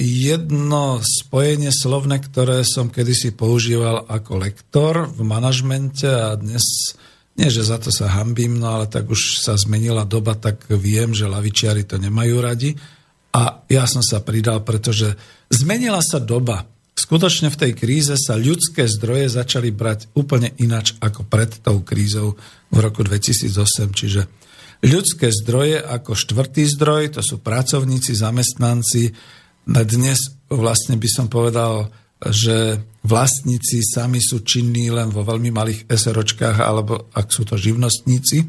jedno 0.00 1.04
spojenie 1.04 1.68
slovné, 1.68 2.24
ktoré 2.24 2.64
som 2.64 2.88
kedysi 2.88 3.36
používal 3.36 4.08
ako 4.08 4.40
lektor 4.40 5.12
v 5.12 5.20
manažmente 5.28 6.08
a 6.08 6.32
dnes, 6.40 6.96
nie 7.36 7.52
že 7.52 7.68
za 7.68 7.76
to 7.76 7.92
sa 7.92 8.08
hambím, 8.08 8.56
no 8.56 8.80
ale 8.80 8.88
tak 8.88 9.04
už 9.12 9.44
sa 9.44 9.60
zmenila 9.60 10.08
doba, 10.08 10.40
tak 10.40 10.72
viem, 10.72 11.12
že 11.12 11.28
lavičiari 11.28 11.84
to 11.84 12.00
nemajú 12.00 12.40
radi. 12.40 12.72
A 13.36 13.60
ja 13.68 13.84
som 13.84 14.00
sa 14.00 14.24
pridal, 14.24 14.64
pretože 14.64 15.12
zmenila 15.52 16.00
sa 16.00 16.16
doba. 16.16 16.64
Skutočne 16.96 17.52
v 17.52 17.60
tej 17.60 17.72
kríze 17.76 18.16
sa 18.16 18.40
ľudské 18.40 18.88
zdroje 18.88 19.28
začali 19.28 19.68
brať 19.68 20.16
úplne 20.16 20.56
inač 20.58 20.96
ako 20.98 21.28
pred 21.28 21.60
tou 21.60 21.84
krízou 21.84 22.40
v 22.72 22.76
roku 22.80 23.04
2008, 23.04 23.52
čiže 23.92 24.26
ľudské 24.84 25.30
zdroje 25.34 25.82
ako 25.82 26.14
štvrtý 26.14 26.64
zdroj, 26.78 27.18
to 27.18 27.22
sú 27.24 27.42
pracovníci, 27.42 28.14
zamestnanci. 28.14 29.10
Dnes 29.66 30.18
vlastne 30.48 30.96
by 30.96 31.08
som 31.10 31.26
povedal, 31.26 31.90
že 32.18 32.82
vlastníci 33.06 33.82
sami 33.82 34.18
sú 34.18 34.42
činní 34.42 34.90
len 34.90 35.10
vo 35.14 35.22
veľmi 35.22 35.54
malých 35.54 35.86
SROčkách, 35.86 36.58
alebo 36.58 37.10
ak 37.14 37.30
sú 37.30 37.46
to 37.46 37.54
živnostníci. 37.54 38.42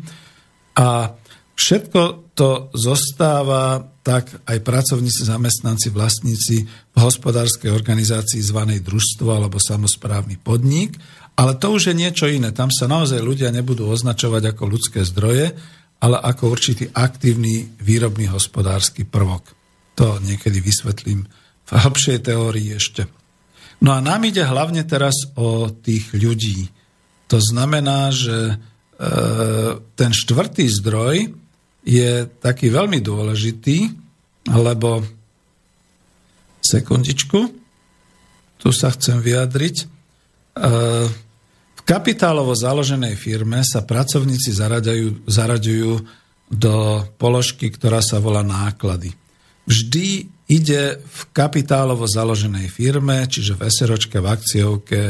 A 0.80 1.13
všetko 1.53 2.34
to 2.34 2.71
zostáva 2.73 3.84
tak 3.99 4.32
aj 4.47 4.57
pracovníci, 4.63 5.27
zamestnanci, 5.27 5.91
vlastníci 5.93 6.65
v 6.65 6.97
hospodárskej 6.97 7.69
organizácii 7.69 8.41
zvanej 8.41 8.82
družstvo 8.82 9.30
alebo 9.30 9.61
samozprávny 9.61 10.41
podnik. 10.41 10.97
Ale 11.38 11.55
to 11.59 11.75
už 11.75 11.91
je 11.91 11.95
niečo 11.95 12.25
iné. 12.25 12.49
Tam 12.55 12.73
sa 12.73 12.89
naozaj 12.89 13.21
ľudia 13.21 13.53
nebudú 13.53 13.86
označovať 13.91 14.55
ako 14.55 14.63
ľudské 14.65 15.05
zdroje, 15.05 15.53
ale 16.00 16.18
ako 16.20 16.56
určitý 16.56 16.88
aktívny 16.95 17.68
výrobný 17.84 18.32
hospodársky 18.32 19.04
prvok. 19.04 19.52
To 20.00 20.20
niekedy 20.24 20.64
vysvetlím 20.64 21.28
v 21.68 21.72
hĺbšej 21.76 22.20
teórii 22.24 22.72
ešte. 22.72 23.06
No 23.84 23.95
a 23.95 24.00
nám 24.04 24.24
ide 24.28 24.43
hlavne 24.43 24.84
teraz 24.88 25.16
o 25.36 25.72
tých 25.72 26.12
ľudí. 26.16 26.72
To 27.32 27.39
znamená, 27.39 28.12
že 28.12 28.38
e, 28.47 28.56
ten 29.95 30.12
štvrtý 30.12 30.68
zdroj 30.68 31.32
je 31.84 32.12
taký 32.43 32.72
veľmi 32.72 33.00
dôležitý, 33.00 33.91
lebo 34.52 35.04
sekundičku, 36.60 37.39
tu 38.60 38.70
sa 38.76 38.91
chcem 38.91 39.24
vyjadriť. 39.24 39.76
E, 39.80 39.86
kapitálovo 41.89 42.53
založenej 42.53 43.17
firme 43.17 43.65
sa 43.65 43.81
pracovníci 43.81 44.53
zaraďujú, 44.53 45.25
zaraďujú 45.25 45.93
do 46.53 47.01
položky, 47.17 47.73
ktorá 47.73 48.05
sa 48.05 48.21
volá 48.21 48.45
náklady. 48.45 49.17
Vždy 49.65 50.29
ide 50.49 51.01
v 51.01 51.21
kapitálovo 51.33 52.05
založenej 52.05 52.69
firme, 52.69 53.25
čiže 53.25 53.57
v 53.57 53.69
SROčke, 53.69 54.21
v 54.21 54.29
akciovke 54.29 55.01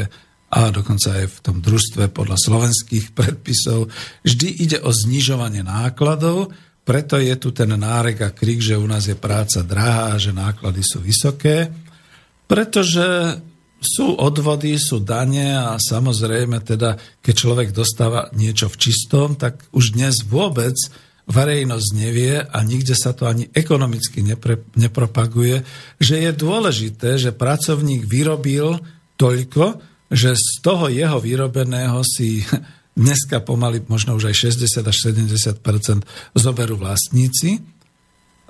a 0.50 0.60
dokonca 0.72 1.20
aj 1.20 1.26
v 1.28 1.38
tom 1.44 1.56
družstve 1.60 2.08
podľa 2.16 2.40
slovenských 2.40 3.12
predpisov, 3.18 3.92
vždy 4.24 4.48
ide 4.64 4.78
o 4.80 4.88
znižovanie 4.88 5.60
nákladov, 5.60 6.48
preto 6.80 7.20
je 7.20 7.36
tu 7.36 7.52
ten 7.52 7.68
nárek 7.76 8.24
a 8.24 8.32
krik, 8.32 8.64
že 8.64 8.80
u 8.80 8.88
nás 8.88 9.04
je 9.04 9.14
práca 9.14 9.60
drahá 9.60 10.16
a 10.16 10.20
že 10.20 10.32
náklady 10.32 10.80
sú 10.80 11.04
vysoké, 11.04 11.68
pretože 12.48 13.36
sú 13.80 14.12
odvody, 14.20 14.76
sú 14.76 15.00
dane 15.00 15.56
a 15.56 15.80
samozrejme 15.80 16.60
teda, 16.60 17.00
keď 17.24 17.34
človek 17.34 17.68
dostáva 17.72 18.28
niečo 18.36 18.68
v 18.68 18.76
čistom, 18.76 19.40
tak 19.40 19.64
už 19.72 19.96
dnes 19.96 20.20
vôbec 20.28 20.76
verejnosť 21.30 21.88
nevie 21.96 22.44
a 22.44 22.58
nikde 22.60 22.92
sa 22.92 23.16
to 23.16 23.24
ani 23.24 23.48
ekonomicky 23.56 24.20
nepre, 24.20 24.60
nepropaguje, 24.76 25.64
že 25.96 26.20
je 26.20 26.30
dôležité, 26.36 27.16
že 27.16 27.32
pracovník 27.32 28.04
vyrobil 28.04 28.82
toľko, 29.16 29.80
že 30.10 30.34
z 30.36 30.48
toho 30.60 30.90
jeho 30.90 31.16
vyrobeného 31.22 32.04
si 32.04 32.44
dneska 33.00 33.40
pomaly 33.40 33.80
možno 33.88 34.18
už 34.18 34.28
aj 34.28 34.52
60 34.52 34.84
až 34.84 34.96
70% 35.08 36.36
zoberú 36.36 36.76
vlastníci 36.76 37.79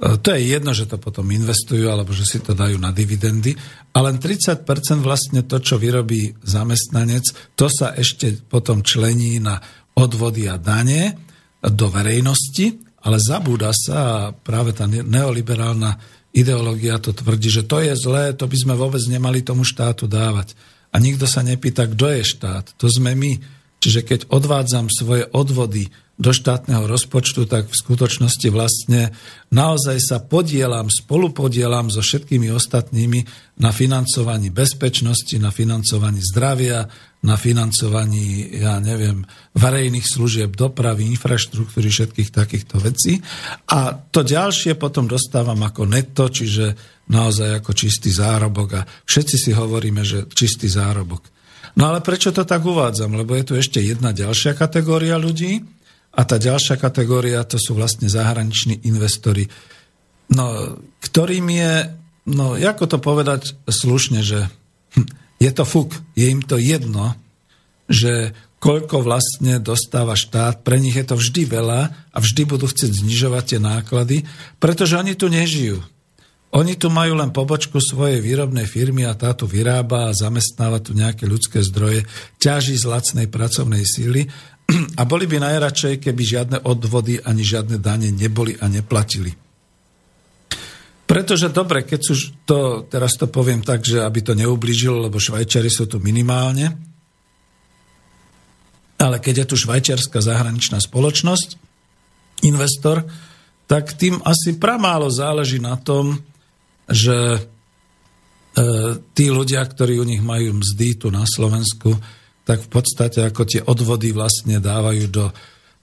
to 0.01 0.28
je 0.32 0.40
jedno, 0.57 0.72
že 0.72 0.88
to 0.88 0.96
potom 0.96 1.28
investujú 1.28 1.92
alebo 1.92 2.16
že 2.16 2.24
si 2.24 2.38
to 2.40 2.57
dajú 2.57 2.80
na 2.80 2.88
dividendy, 2.88 3.53
ale 3.92 4.16
len 4.16 4.16
30% 4.16 4.64
vlastne 5.05 5.44
to, 5.44 5.61
čo 5.61 5.76
vyrobí 5.76 6.40
zamestnanec, 6.40 7.53
to 7.53 7.68
sa 7.68 7.92
ešte 7.92 8.40
potom 8.48 8.80
člení 8.80 9.44
na 9.44 9.61
odvody 9.92 10.48
a 10.48 10.57
dane 10.57 11.20
do 11.61 11.92
verejnosti, 11.92 12.80
ale 13.05 13.20
zabúda 13.20 13.76
sa 13.76 13.96
a 14.01 14.32
práve 14.32 14.72
tá 14.72 14.88
neoliberálna 14.88 16.01
ideológia 16.32 16.96
to 16.96 17.12
tvrdí, 17.12 17.53
že 17.53 17.66
to 17.68 17.84
je 17.84 17.92
zlé, 17.92 18.32
to 18.32 18.48
by 18.48 18.57
sme 18.57 18.74
vôbec 18.78 19.03
nemali 19.05 19.44
tomu 19.44 19.66
štátu 19.66 20.09
dávať. 20.09 20.57
A 20.90 20.98
nikto 20.98 21.26
sa 21.28 21.44
nepýta, 21.44 21.86
kto 21.86 22.11
je 22.18 22.22
štát. 22.24 22.74
To 22.78 22.86
sme 22.90 23.14
my. 23.14 23.38
Čiže 23.80 24.01
keď 24.05 24.20
odvádzam 24.28 24.90
svoje 24.90 25.24
odvody 25.30 25.88
do 26.20 26.36
štátneho 26.36 26.84
rozpočtu, 26.84 27.48
tak 27.48 27.72
v 27.72 27.80
skutočnosti 27.80 28.48
vlastne 28.52 29.16
naozaj 29.48 29.96
sa 29.96 30.20
podielam, 30.20 30.92
spolupodielam 30.92 31.88
so 31.88 32.04
všetkými 32.04 32.52
ostatnými 32.52 33.24
na 33.56 33.72
financovaní 33.72 34.52
bezpečnosti, 34.52 35.32
na 35.40 35.48
financovaní 35.48 36.20
zdravia, 36.20 36.84
na 37.24 37.40
financovaní, 37.40 38.52
ja 38.52 38.76
neviem, 38.84 39.24
verejných 39.56 40.04
služieb, 40.04 40.52
dopravy, 40.52 41.08
infraštruktúry, 41.08 41.88
všetkých 41.88 42.28
takýchto 42.32 42.76
vecí. 42.84 43.16
A 43.72 43.96
to 43.96 44.20
ďalšie 44.20 44.76
potom 44.76 45.08
dostávam 45.08 45.60
ako 45.64 45.88
netto, 45.88 46.28
čiže 46.28 46.76
naozaj 47.08 47.64
ako 47.64 47.72
čistý 47.72 48.12
zárobok 48.12 48.68
a 48.76 48.86
všetci 49.08 49.36
si 49.40 49.50
hovoríme, 49.56 50.04
že 50.04 50.28
čistý 50.28 50.68
zárobok. 50.68 51.24
No 51.80 51.88
ale 51.88 52.04
prečo 52.04 52.28
to 52.28 52.44
tak 52.44 52.60
uvádzam? 52.60 53.16
Lebo 53.16 53.32
je 53.36 53.44
tu 53.46 53.52
ešte 53.56 53.80
jedna 53.80 54.12
ďalšia 54.12 54.52
kategória 54.52 55.16
ľudí, 55.16 55.79
a 56.11 56.20
tá 56.26 56.36
ďalšia 56.36 56.74
kategória 56.74 57.46
to 57.46 57.56
sú 57.56 57.78
vlastne 57.78 58.11
zahraniční 58.11 58.82
investori, 58.82 59.46
no, 60.30 60.76
ktorým 61.02 61.46
je, 61.50 61.74
no 62.30 62.58
ako 62.58 62.84
to 62.90 62.98
povedať 62.98 63.54
slušne, 63.70 64.20
že 64.26 64.50
hm, 64.98 65.06
je 65.38 65.50
to 65.54 65.64
fuk, 65.64 65.94
je 66.18 66.26
im 66.28 66.42
to 66.42 66.58
jedno, 66.58 67.14
že 67.86 68.34
koľko 68.61 69.00
vlastne 69.00 69.56
dostáva 69.56 70.12
štát, 70.14 70.61
pre 70.61 70.76
nich 70.76 70.94
je 70.94 71.06
to 71.08 71.16
vždy 71.16 71.48
veľa 71.48 71.80
a 72.12 72.18
vždy 72.20 72.42
budú 72.44 72.68
chcieť 72.68 72.92
znižovať 72.92 73.44
tie 73.56 73.61
náklady, 73.62 74.16
pretože 74.61 75.00
oni 75.00 75.16
tu 75.16 75.32
nežijú. 75.32 75.80
Oni 76.50 76.74
tu 76.74 76.90
majú 76.90 77.14
len 77.14 77.30
pobočku 77.30 77.78
svojej 77.78 78.18
výrobnej 78.18 78.66
firmy 78.66 79.06
a 79.06 79.14
táto 79.14 79.46
vyrába 79.46 80.11
a 80.11 80.16
zamestnáva 80.18 80.82
tu 80.82 80.98
nejaké 80.98 81.24
ľudské 81.24 81.62
zdroje, 81.62 82.04
ťaží 82.42 82.74
z 82.74 82.90
lacnej 82.90 83.30
pracovnej 83.30 83.86
síly 83.86 84.26
a 85.00 85.02
boli 85.06 85.26
by 85.26 85.42
najradšej, 85.42 86.02
keby 86.02 86.22
žiadne 86.22 86.58
odvody 86.66 87.18
ani 87.22 87.42
žiadne 87.42 87.76
dane 87.78 88.08
neboli 88.10 88.54
a 88.58 88.66
neplatili. 88.70 89.32
Pretože 91.10 91.50
dobre, 91.50 91.82
keď 91.82 92.00
sú 92.06 92.14
to, 92.46 92.86
teraz 92.86 93.18
to 93.18 93.26
poviem 93.26 93.66
tak, 93.66 93.82
že 93.82 93.98
aby 93.98 94.22
to 94.22 94.38
neublížilo, 94.38 95.10
lebo 95.10 95.18
Švajčari 95.18 95.66
sú 95.66 95.90
tu 95.90 95.98
minimálne, 95.98 96.70
ale 99.00 99.16
keď 99.18 99.42
je 99.42 99.46
tu 99.48 99.56
švajčiarská 99.58 100.20
zahraničná 100.20 100.78
spoločnosť, 100.78 101.56
investor, 102.44 103.02
tak 103.64 103.96
tým 103.96 104.20
asi 104.22 104.60
pramálo 104.60 105.08
záleží 105.08 105.58
na 105.58 105.74
tom, 105.80 106.20
že 106.84 107.16
e, 107.34 107.40
tí 109.14 109.26
ľudia, 109.30 109.62
ktorí 109.64 109.98
u 109.98 110.06
nich 110.06 110.20
majú 110.20 110.58
mzdy 110.60 111.00
tu 111.00 111.08
na 111.08 111.24
Slovensku, 111.24 111.96
tak 112.51 112.66
v 112.66 112.70
podstate 112.82 113.22
ako 113.22 113.46
tie 113.46 113.62
odvody 113.62 114.11
vlastne 114.11 114.59
dávajú 114.59 115.07
do 115.07 115.30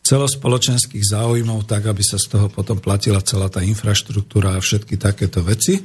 celospoločenských 0.03 0.99
záujmov, 0.99 1.63
tak 1.63 1.87
aby 1.87 2.03
sa 2.03 2.19
z 2.19 2.35
toho 2.35 2.47
potom 2.51 2.75
platila 2.83 3.23
celá 3.23 3.47
tá 3.47 3.63
infraštruktúra 3.63 4.59
a 4.59 4.63
všetky 4.63 4.99
takéto 4.99 5.47
veci. 5.47 5.79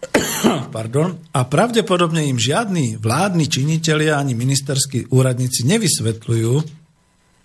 Pardon. 0.76 1.20
A 1.36 1.44
pravdepodobne 1.44 2.24
im 2.24 2.40
žiadni 2.40 2.96
vládni 2.96 3.44
činitelia 3.44 4.16
ani 4.16 4.32
ministerskí 4.32 5.12
úradníci 5.12 5.68
nevysvetľujú, 5.68 6.54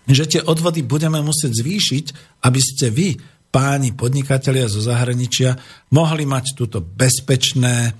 že 0.08 0.24
tie 0.24 0.40
odvody 0.40 0.80
budeme 0.80 1.20
musieť 1.20 1.60
zvýšiť, 1.60 2.06
aby 2.40 2.60
ste 2.64 2.88
vy, 2.88 3.20
páni 3.52 3.92
podnikatelia 3.92 4.64
zo 4.68 4.80
zahraničia 4.80 5.56
mohli 5.92 6.24
mať 6.24 6.44
túto 6.56 6.80
bezpečné 6.80 7.88
e, 7.88 7.92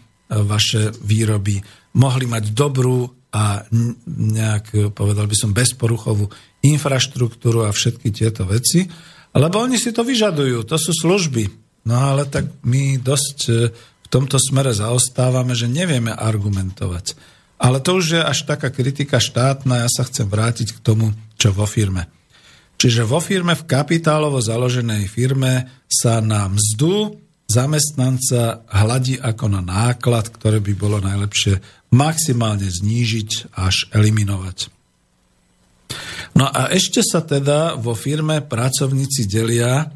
vaše 0.45 0.93
výroby, 1.05 1.61
mohli 1.97 2.25
mať 2.29 2.53
dobrú 2.53 3.26
a 3.37 3.69
nejak, 4.09 4.97
povedal 4.97 5.29
by 5.29 5.37
som, 5.37 5.53
bezporuchovú 5.53 6.33
infraštruktúru 6.65 7.69
a 7.69 7.77
všetky 7.77 8.09
tieto 8.09 8.49
veci, 8.49 8.89
lebo 9.37 9.61
oni 9.61 9.77
si 9.77 9.93
to 9.93 10.01
vyžadujú, 10.01 10.65
to 10.65 10.81
sú 10.81 10.97
služby. 10.97 11.45
No 11.85 12.17
ale 12.17 12.25
tak 12.25 12.49
my 12.65 12.97
dosť 12.97 13.39
e, 13.47 13.53
v 13.77 14.09
tomto 14.09 14.41
smere 14.41 14.73
zaostávame, 14.73 15.53
že 15.53 15.69
nevieme 15.69 16.11
argumentovať. 16.17 17.15
Ale 17.61 17.85
to 17.85 18.01
už 18.01 18.17
je 18.17 18.23
až 18.25 18.49
taká 18.49 18.73
kritika 18.73 19.21
štátna, 19.21 19.85
ja 19.85 19.89
sa 19.93 20.09
chcem 20.09 20.25
vrátiť 20.27 20.81
k 20.81 20.83
tomu, 20.83 21.13
čo 21.37 21.53
vo 21.53 21.69
firme. 21.69 22.09
Čiže 22.77 23.09
vo 23.09 23.21
firme, 23.21 23.57
v 23.57 23.69
kapitálovo 23.69 24.41
založenej 24.41 25.09
firme 25.09 25.85
sa 25.89 26.21
na 26.21 26.49
mzdu 26.49 27.17
zamestnanca 27.47 28.67
hladí 28.69 29.17
ako 29.17 29.47
na 29.49 29.63
náklad, 29.63 30.29
ktoré 30.29 30.59
by 30.59 30.73
bolo 30.77 30.99
najlepšie 30.99 31.63
maximálne 31.93 32.67
znížiť 32.67 33.55
až 33.55 33.91
eliminovať. 33.95 34.73
No 36.37 36.45
a 36.45 36.69
ešte 36.75 37.01
sa 37.01 37.25
teda 37.25 37.79
vo 37.81 37.97
firme 37.97 38.45
pracovníci 38.45 39.25
delia 39.25 39.89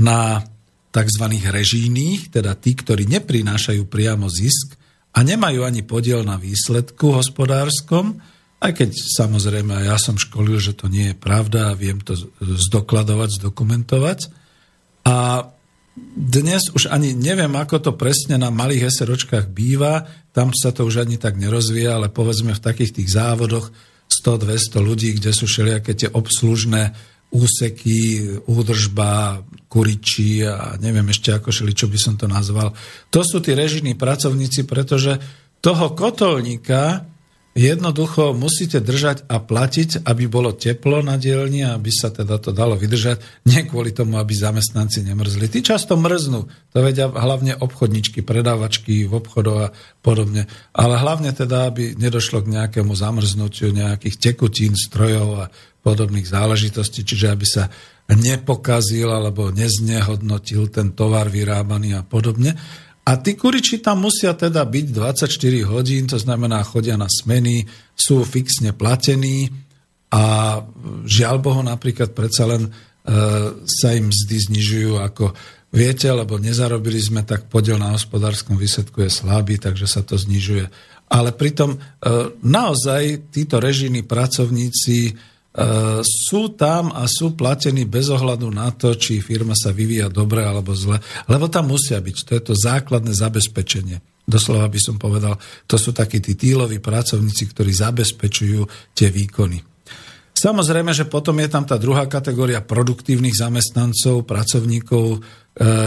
na 0.00 0.42
tzv. 0.90 1.24
režijných, 1.46 2.32
teda 2.32 2.56
tí, 2.56 2.72
ktorí 2.72 3.04
neprinášajú 3.06 3.84
priamo 3.86 4.26
zisk 4.32 4.74
a 5.12 5.22
nemajú 5.22 5.62
ani 5.62 5.84
podiel 5.84 6.24
na 6.24 6.40
výsledku 6.40 7.14
hospodárskom, 7.14 8.18
aj 8.56 8.72
keď 8.72 8.90
samozrejme 8.96 9.84
ja 9.84 10.00
som 10.00 10.16
školil, 10.16 10.56
že 10.56 10.72
to 10.72 10.88
nie 10.88 11.12
je 11.12 11.16
pravda 11.16 11.70
a 11.70 11.78
viem 11.78 12.00
to 12.00 12.16
zdokladovať, 12.40 13.44
zdokumentovať. 13.44 14.18
A 15.06 15.46
dnes 15.96 16.68
už 16.76 16.92
ani 16.92 17.16
neviem, 17.16 17.52
ako 17.56 17.80
to 17.80 17.92
presne 17.96 18.36
na 18.36 18.52
malých 18.52 18.92
SROčkách 18.92 19.48
býva, 19.48 20.04
tam 20.36 20.52
sa 20.52 20.68
to 20.68 20.84
už 20.84 21.08
ani 21.08 21.16
tak 21.16 21.40
nerozvíja, 21.40 21.96
ale 21.96 22.12
povedzme 22.12 22.52
v 22.52 22.60
takých 22.60 23.00
tých 23.00 23.16
závodoch 23.16 23.72
100-200 24.12 24.76
ľudí, 24.84 25.16
kde 25.16 25.32
sú 25.32 25.48
všelijaké 25.48 25.96
tie 25.96 26.12
obslužné 26.12 26.92
úseky, 27.32 28.22
údržba, 28.46 29.42
kuriči 29.66 30.46
a 30.46 30.78
neviem 30.78 31.10
ešte 31.10 31.34
ako 31.34 31.50
šeli, 31.50 31.72
čo 31.74 31.90
by 31.90 31.98
som 31.98 32.14
to 32.14 32.30
nazval. 32.30 32.76
To 33.10 33.20
sú 33.24 33.42
tí 33.42 33.56
režijní 33.56 33.98
pracovníci, 33.98 34.68
pretože 34.68 35.18
toho 35.64 35.96
kotolníka 35.96 37.08
Jednoducho 37.56 38.36
musíte 38.36 38.84
držať 38.84 39.32
a 39.32 39.40
platiť, 39.40 40.04
aby 40.04 40.28
bolo 40.28 40.52
teplo 40.52 41.00
na 41.00 41.16
dielni, 41.16 41.64
aby 41.64 41.88
sa 41.88 42.12
teda 42.12 42.36
to 42.36 42.52
dalo 42.52 42.76
vydržať, 42.76 43.24
nie 43.48 43.64
kvôli 43.64 43.96
tomu, 43.96 44.20
aby 44.20 44.36
zamestnanci 44.36 45.00
nemrzli. 45.00 45.48
Tí 45.48 45.64
často 45.64 45.96
mrznú, 45.96 46.52
to 46.76 46.78
vedia 46.84 47.08
hlavne 47.08 47.56
obchodničky, 47.56 48.20
predávačky 48.20 49.08
v 49.08 49.12
obchodoch 49.16 49.72
a 49.72 49.72
podobne. 50.04 50.44
Ale 50.76 51.00
hlavne 51.00 51.32
teda, 51.32 51.72
aby 51.72 51.96
nedošlo 51.96 52.44
k 52.44 52.52
nejakému 52.60 52.92
zamrznutiu 52.92 53.72
nejakých 53.72 54.20
tekutín, 54.20 54.76
strojov 54.76 55.28
a 55.40 55.44
podobných 55.80 56.28
záležitostí, 56.28 57.08
čiže 57.08 57.32
aby 57.32 57.46
sa 57.48 57.72
nepokazil 58.12 59.10
alebo 59.10 59.48
neznehodnotil 59.50 60.68
ten 60.68 60.92
tovar 60.92 61.32
vyrábaný 61.32 61.98
a 61.98 62.04
podobne. 62.04 62.52
A 63.06 63.22
tí 63.22 63.38
kuriči 63.38 63.78
tam 63.78 64.02
musia 64.02 64.34
teda 64.34 64.66
byť 64.66 64.86
24 64.90 65.70
hodín, 65.70 66.10
to 66.10 66.18
znamená 66.18 66.58
chodia 66.66 66.98
na 66.98 67.06
smeny, 67.06 67.62
sú 67.94 68.26
fixne 68.26 68.74
platení 68.74 69.46
a 70.10 70.58
žiaľ 71.06 71.38
Bohu 71.38 71.62
napríklad 71.62 72.10
predsa 72.10 72.50
len 72.50 72.66
e, 72.66 72.70
sa 73.62 73.94
im 73.94 74.10
mzdy 74.10 74.36
znižujú 74.50 74.92
ako 74.98 75.30
viete, 75.70 76.10
lebo 76.10 76.42
nezarobili 76.42 76.98
sme, 76.98 77.22
tak 77.22 77.46
podiel 77.46 77.78
na 77.78 77.94
hospodárskom 77.94 78.58
výsledku 78.58 79.06
je 79.06 79.10
slabý, 79.10 79.62
takže 79.62 79.86
sa 79.86 80.02
to 80.02 80.18
znižuje. 80.18 80.66
Ale 81.06 81.30
pritom 81.30 81.78
e, 81.78 81.78
naozaj 82.42 83.30
títo 83.30 83.62
režijní 83.62 84.02
pracovníci 84.02 85.14
sú 86.04 86.52
tam 86.52 86.92
a 86.92 87.08
sú 87.08 87.32
platení 87.32 87.88
bez 87.88 88.12
ohľadu 88.12 88.52
na 88.52 88.68
to, 88.76 88.92
či 88.92 89.24
firma 89.24 89.56
sa 89.56 89.72
vyvíja 89.72 90.12
dobre 90.12 90.44
alebo 90.44 90.76
zle, 90.76 91.00
lebo 91.32 91.48
tam 91.48 91.72
musia 91.72 91.96
byť. 91.96 92.16
To 92.28 92.32
je 92.36 92.42
to 92.44 92.54
základné 92.54 93.16
zabezpečenie. 93.16 94.04
Doslova 94.26 94.66
by 94.66 94.80
som 94.82 94.98
povedal, 94.98 95.38
to 95.64 95.78
sú 95.78 95.94
takí 95.94 96.18
tí 96.18 96.34
tíloví 96.34 96.82
pracovníci, 96.82 97.54
ktorí 97.54 97.72
zabezpečujú 97.72 98.92
tie 98.92 99.08
výkony. 99.08 99.62
Samozrejme, 100.36 100.92
že 100.92 101.08
potom 101.08 101.40
je 101.40 101.48
tam 101.48 101.64
tá 101.64 101.80
druhá 101.80 102.04
kategória 102.04 102.60
produktívnych 102.60 103.32
zamestnancov, 103.32 104.28
pracovníkov, 104.28 105.06
e, 105.16 105.18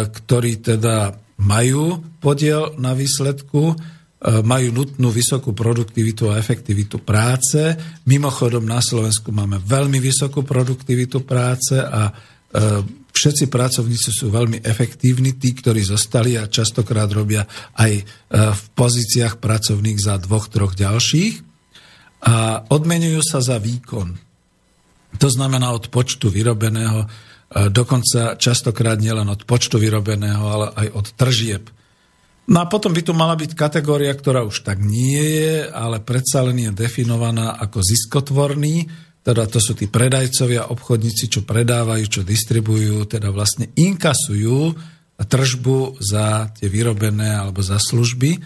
ktorí 0.10 0.66
teda 0.66 1.14
majú 1.38 2.02
podiel 2.18 2.74
na 2.82 2.98
výsledku, 2.98 3.78
majú 4.20 4.76
nutnú 4.76 5.16
vysokú 5.16 5.56
produktivitu 5.56 6.28
a 6.28 6.36
efektivitu 6.36 7.00
práce. 7.00 7.72
Mimochodom 8.04 8.68
na 8.68 8.84
Slovensku 8.84 9.32
máme 9.32 9.64
veľmi 9.64 9.96
vysokú 10.04 10.44
produktivitu 10.44 11.24
práce 11.24 11.80
a 11.80 12.12
e, 12.12 12.14
všetci 13.16 13.48
pracovníci 13.48 14.12
sú 14.12 14.28
veľmi 14.28 14.60
efektívni, 14.60 15.40
tí, 15.40 15.56
ktorí 15.56 15.88
zostali 15.88 16.36
a 16.36 16.52
častokrát 16.52 17.08
robia 17.08 17.48
aj 17.80 17.92
e, 17.96 18.04
v 18.36 18.64
pozíciách 18.76 19.40
pracovných 19.40 20.00
za 20.04 20.20
dvoch, 20.20 20.52
troch 20.52 20.76
ďalších 20.76 21.48
a 22.28 22.68
odmenujú 22.68 23.24
sa 23.24 23.40
za 23.40 23.56
výkon. 23.56 24.20
To 25.16 25.30
znamená 25.32 25.72
od 25.72 25.88
počtu 25.88 26.28
vyrobeného, 26.28 27.08
dokonca 27.72 28.36
častokrát 28.36 29.00
nielen 29.00 29.26
od 29.32 29.48
počtu 29.48 29.80
vyrobeného, 29.80 30.44
ale 30.44 30.68
aj 30.76 30.88
od 30.92 31.08
tržieb 31.16 31.64
No 32.50 32.66
a 32.66 32.66
potom 32.66 32.90
by 32.90 33.02
tu 33.06 33.14
mala 33.14 33.38
byť 33.38 33.54
kategória, 33.54 34.10
ktorá 34.10 34.42
už 34.42 34.66
tak 34.66 34.82
nie 34.82 35.22
je, 35.22 35.70
ale 35.70 36.02
predsa 36.02 36.42
len 36.42 36.58
je 36.58 36.72
definovaná 36.74 37.62
ako 37.62 37.86
ziskotvorný, 37.86 38.90
teda 39.22 39.46
to 39.46 39.62
sú 39.62 39.78
tí 39.78 39.86
predajcovia, 39.86 40.74
obchodníci, 40.74 41.30
čo 41.30 41.46
predávajú, 41.46 42.06
čo 42.10 42.22
distribujú, 42.26 43.06
teda 43.06 43.30
vlastne 43.30 43.70
inkasujú 43.78 44.74
tržbu 45.20 46.00
za 46.00 46.50
tie 46.56 46.72
vyrobené 46.72 47.36
alebo 47.36 47.60
za 47.60 47.76
služby. 47.76 48.40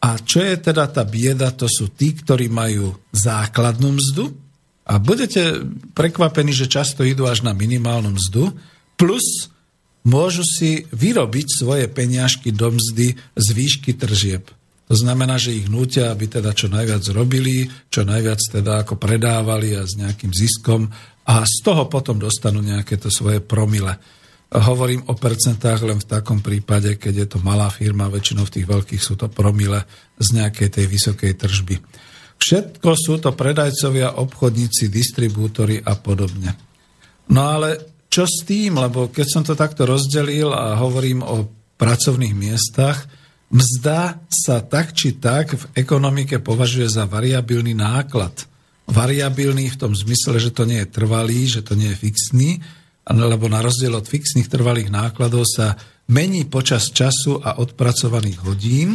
A 0.00 0.16
čo 0.18 0.40
je 0.40 0.56
teda 0.56 0.88
tá 0.88 1.04
bieda, 1.04 1.52
to 1.52 1.68
sú 1.68 1.92
tí, 1.92 2.16
ktorí 2.16 2.48
majú 2.48 2.96
základnú 3.12 3.96
mzdu 3.96 4.32
a 4.86 4.96
budete 5.02 5.66
prekvapení, 5.92 6.54
že 6.54 6.70
často 6.70 7.02
idú 7.02 7.26
až 7.28 7.42
na 7.42 7.52
minimálnu 7.52 8.14
mzdu, 8.16 8.54
plus 8.96 9.50
môžu 10.06 10.46
si 10.46 10.86
vyrobiť 10.94 11.46
svoje 11.50 11.90
peniažky 11.90 12.54
do 12.54 12.70
mzdy 12.70 13.18
z 13.18 13.46
výšky 13.50 13.98
tržieb. 13.98 14.46
To 14.86 14.94
znamená, 14.94 15.34
že 15.34 15.50
ich 15.50 15.66
nútia, 15.66 16.14
aby 16.14 16.30
teda 16.30 16.54
čo 16.54 16.70
najviac 16.70 17.02
robili, 17.10 17.66
čo 17.90 18.06
najviac 18.06 18.38
teda 18.38 18.86
ako 18.86 18.94
predávali 18.94 19.74
a 19.74 19.82
s 19.82 19.98
nejakým 19.98 20.30
ziskom 20.30 20.86
a 21.26 21.42
z 21.42 21.56
toho 21.66 21.90
potom 21.90 22.22
dostanú 22.22 22.62
nejaké 22.62 22.94
to 22.94 23.10
svoje 23.10 23.42
promile. 23.42 23.98
Hovorím 24.46 25.10
o 25.10 25.18
percentách 25.18 25.82
len 25.82 25.98
v 25.98 26.06
takom 26.06 26.38
prípade, 26.38 27.02
keď 27.02 27.14
je 27.18 27.26
to 27.34 27.38
malá 27.42 27.66
firma, 27.66 28.06
väčšinou 28.06 28.46
v 28.46 28.54
tých 28.62 28.66
veľkých 28.70 29.02
sú 29.02 29.18
to 29.18 29.26
promile 29.26 29.82
z 30.22 30.28
nejakej 30.38 30.68
tej 30.70 30.86
vysokej 30.86 31.32
tržby. 31.34 31.76
Všetko 32.38 32.90
sú 32.94 33.18
to 33.18 33.34
predajcovia, 33.34 34.22
obchodníci, 34.22 34.86
distribútory 34.86 35.82
a 35.82 35.98
podobne. 35.98 36.54
No 37.26 37.42
ale 37.58 37.95
čo 38.06 38.24
s 38.24 38.46
tým, 38.46 38.78
lebo 38.78 39.10
keď 39.10 39.26
som 39.26 39.42
to 39.42 39.58
takto 39.58 39.84
rozdelil 39.84 40.54
a 40.54 40.78
hovorím 40.78 41.20
o 41.26 41.46
pracovných 41.76 42.32
miestach, 42.32 43.04
mzda 43.52 44.26
sa 44.26 44.62
tak 44.64 44.96
či 44.96 45.18
tak 45.20 45.54
v 45.54 45.64
ekonomike 45.76 46.40
považuje 46.40 46.88
za 46.88 47.04
variabilný 47.04 47.76
náklad. 47.76 48.46
Variabilný 48.86 49.70
v 49.74 49.80
tom 49.82 49.92
zmysle, 49.92 50.38
že 50.38 50.54
to 50.54 50.62
nie 50.64 50.82
je 50.86 50.92
trvalý, 50.94 51.50
že 51.50 51.62
to 51.66 51.74
nie 51.74 51.90
je 51.94 52.00
fixný, 52.06 52.50
lebo 53.06 53.46
na 53.46 53.62
rozdiel 53.62 53.94
od 53.94 54.06
fixných 54.06 54.50
trvalých 54.50 54.90
nákladov 54.90 55.46
sa 55.46 55.78
mení 56.10 56.46
počas 56.46 56.90
času 56.94 57.42
a 57.42 57.58
odpracovaných 57.58 58.38
hodín. 58.46 58.94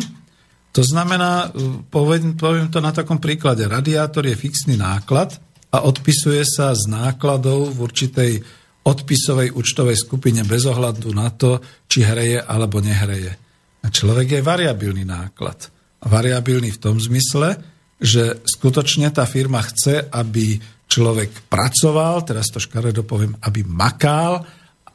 To 0.71 0.79
znamená, 0.83 1.51
poviem, 1.91 2.39
to 2.71 2.79
na 2.79 2.95
takom 2.95 3.19
príklade, 3.19 3.67
radiátor 3.67 4.23
je 4.23 4.39
fixný 4.39 4.79
náklad 4.79 5.35
a 5.71 5.83
odpisuje 5.83 6.43
sa 6.47 6.71
z 6.71 6.87
nákladov 6.87 7.75
v 7.75 7.79
určitej 7.83 8.33
odpisovej 8.81 9.53
účtovej 9.53 9.97
skupine 9.97 10.41
bez 10.41 10.65
ohľadu 10.65 11.09
na 11.13 11.29
to, 11.29 11.61
či 11.85 12.01
hreje 12.01 12.41
alebo 12.41 12.81
nehreje. 12.81 13.33
A 13.81 13.87
človek 13.89 14.39
je 14.39 14.45
variabilný 14.45 15.05
náklad. 15.05 15.69
Variabilný 16.01 16.73
v 16.73 16.81
tom 16.81 16.97
zmysle, 16.97 17.57
že 18.01 18.41
skutočne 18.41 19.13
tá 19.13 19.29
firma 19.29 19.61
chce, 19.61 20.09
aby 20.09 20.57
človek 20.89 21.45
pracoval, 21.45 22.25
teraz 22.25 22.49
to 22.49 22.57
škaredo 22.57 23.05
poviem, 23.05 23.37
aby 23.45 23.61
makal, 23.61 24.41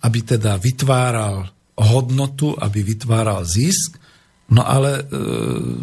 aby 0.03 0.19
teda 0.27 0.59
vytváral 0.59 1.47
hodnotu, 1.79 2.59
aby 2.59 2.83
vytváral 2.83 3.47
zisk 3.47 3.97
No 4.47 4.63
ale 4.63 5.03
e, 5.03 5.05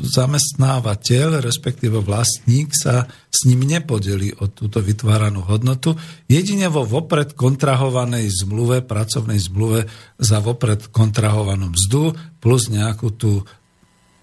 zamestnávateľ, 0.08 1.44
respektíve 1.44 2.00
vlastník 2.00 2.72
sa 2.72 3.12
s 3.28 3.44
ním 3.44 3.68
nepodelí 3.68 4.32
o 4.40 4.48
túto 4.48 4.80
vytváranú 4.80 5.44
hodnotu. 5.44 6.00
Jedine 6.32 6.72
vo 6.72 6.88
vopred 6.88 7.36
kontrahovanej 7.36 8.32
zmluve, 8.32 8.80
pracovnej 8.88 9.36
zmluve 9.36 9.84
za 10.16 10.40
vopred 10.40 10.88
kontrahovanú 10.96 11.76
mzdu 11.76 12.16
plus 12.40 12.72
nejakú 12.72 13.12
tú 13.12 13.44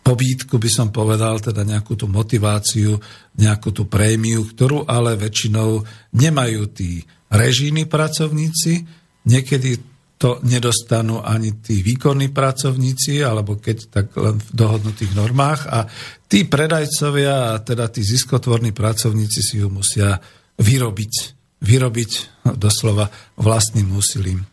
pobítku, 0.01 0.57
by 0.57 0.71
som 0.73 0.89
povedal, 0.89 1.37
teda 1.45 1.61
nejakú 1.61 1.93
tú 1.93 2.09
motiváciu, 2.09 2.97
nejakú 3.37 3.77
tú 3.77 3.85
prémiu, 3.93 4.49
ktorú 4.49 4.89
ale 4.89 5.21
väčšinou 5.21 5.85
nemajú 6.17 6.63
tí 6.73 7.05
režijní 7.29 7.85
pracovníci, 7.85 8.89
niekedy 9.29 9.79
to 10.21 10.37
nedostanú 10.45 11.25
ani 11.25 11.65
tí 11.65 11.81
výkonní 11.81 12.29
pracovníci, 12.29 13.25
alebo 13.25 13.57
keď 13.57 13.77
tak 13.89 14.13
len 14.21 14.37
v 14.37 14.51
dohodnutých 14.53 15.17
normách 15.17 15.65
a 15.65 15.89
tí 16.29 16.45
predajcovia 16.45 17.57
a 17.57 17.61
teda 17.65 17.89
tí 17.89 18.05
ziskotvorní 18.05 18.77
pracovníci 18.77 19.41
si 19.41 19.65
ju 19.65 19.73
musia 19.73 20.21
vyrobiť, 20.61 21.15
vyrobiť 21.65 22.11
doslova 22.53 23.09
vlastným 23.41 23.97
úsilím. 23.97 24.45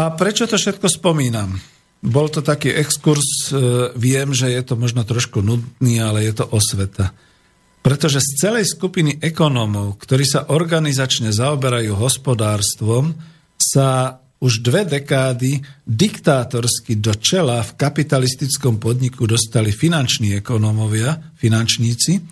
A 0.00 0.16
prečo 0.16 0.48
to 0.48 0.56
všetko 0.56 0.88
spomínam? 0.88 1.60
Bol 2.00 2.32
to 2.32 2.40
taký 2.40 2.72
exkurs, 2.72 3.52
e, 3.52 3.92
viem, 4.00 4.32
že 4.32 4.48
je 4.48 4.62
to 4.64 4.80
možno 4.80 5.04
trošku 5.04 5.44
nudný, 5.44 6.00
ale 6.00 6.24
je 6.24 6.40
to 6.40 6.48
osveta. 6.48 7.12
Pretože 7.84 8.24
z 8.24 8.48
celej 8.48 8.64
skupiny 8.64 9.20
ekonómov, 9.20 10.00
ktorí 10.00 10.24
sa 10.24 10.48
organizačne 10.48 11.36
zaoberajú 11.36 11.98
hospodárstvom, 11.98 13.12
sa 13.58 14.22
už 14.38 14.62
dve 14.62 14.86
dekády 14.86 15.58
diktátorsky 15.82 16.98
do 17.02 17.10
čela 17.18 17.58
v 17.62 17.74
kapitalistickom 17.74 18.78
podniku 18.78 19.26
dostali 19.26 19.74
finanční 19.74 20.38
ekonómovia, 20.38 21.34
finančníci, 21.34 22.22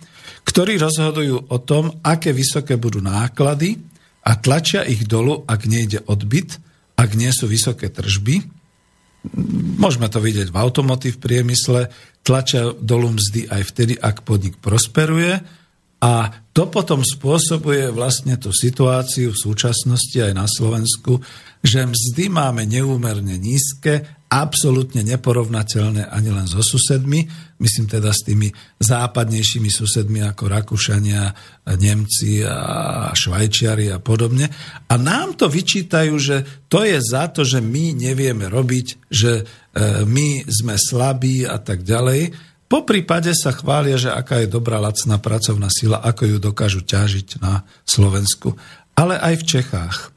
ktorí 0.47 0.79
rozhodujú 0.79 1.51
o 1.51 1.57
tom, 1.59 1.99
aké 1.99 2.31
vysoké 2.31 2.79
budú 2.79 3.03
náklady 3.03 3.75
a 4.23 4.39
tlačia 4.39 4.87
ich 4.87 5.03
dolu, 5.03 5.43
ak 5.43 5.67
nejde 5.67 6.07
odbyt, 6.07 6.59
ak 6.95 7.09
nie 7.19 7.31
sú 7.35 7.51
vysoké 7.51 7.91
tržby. 7.91 8.47
Môžeme 9.75 10.07
to 10.07 10.23
vidieť 10.23 10.47
v 10.47 10.59
automotív 10.59 11.19
priemysle, 11.19 11.91
tlačia 12.23 12.71
dolu 12.79 13.19
mzdy 13.19 13.51
aj 13.51 13.61
vtedy, 13.67 13.93
ak 13.99 14.23
podnik 14.23 14.55
prosperuje 14.63 15.43
a 15.97 16.29
to 16.53 16.69
potom 16.69 17.01
spôsobuje 17.01 17.89
vlastne 17.89 18.37
tú 18.37 18.53
situáciu 18.53 19.33
v 19.33 19.41
súčasnosti 19.41 20.17
aj 20.21 20.33
na 20.37 20.45
Slovensku, 20.45 21.17
že 21.61 21.85
mzdy 21.85 22.29
máme 22.29 22.63
neúmerne 22.69 23.35
nízke, 23.37 24.17
absolútne 24.27 25.07
neporovnateľné 25.07 26.11
ani 26.11 26.29
len 26.35 26.43
so 26.51 26.59
susedmi, 26.59 27.23
myslím 27.63 27.87
teda 27.87 28.11
s 28.11 28.27
tými 28.27 28.51
západnejšími 28.83 29.71
susedmi 29.71 30.19
ako 30.19 30.51
Rakúšania, 30.51 31.31
Nemci 31.79 32.43
a 32.43 33.11
Švajčiari 33.15 33.87
a 33.87 34.03
podobne. 34.03 34.51
A 34.91 34.93
nám 34.99 35.39
to 35.39 35.47
vyčítajú, 35.47 36.13
že 36.19 36.67
to 36.67 36.83
je 36.83 36.99
za 36.99 37.31
to, 37.31 37.47
že 37.47 37.63
my 37.63 37.95
nevieme 37.95 38.51
robiť, 38.51 39.07
že 39.07 39.31
e, 39.39 39.43
my 40.03 40.43
sme 40.43 40.75
slabí 40.75 41.47
a 41.47 41.55
tak 41.63 41.87
ďalej. 41.87 42.35
Po 42.67 42.83
prípade 42.83 43.31
sa 43.31 43.55
chvália, 43.55 43.95
že 43.95 44.11
aká 44.11 44.43
je 44.43 44.51
dobrá 44.51 44.75
lacná 44.83 45.23
pracovná 45.23 45.71
sila, 45.71 46.03
ako 46.03 46.35
ju 46.35 46.37
dokážu 46.43 46.83
ťažiť 46.83 47.39
na 47.39 47.63
Slovensku, 47.87 48.59
ale 48.91 49.15
aj 49.23 49.39
v 49.39 49.47
Čechách. 49.47 50.16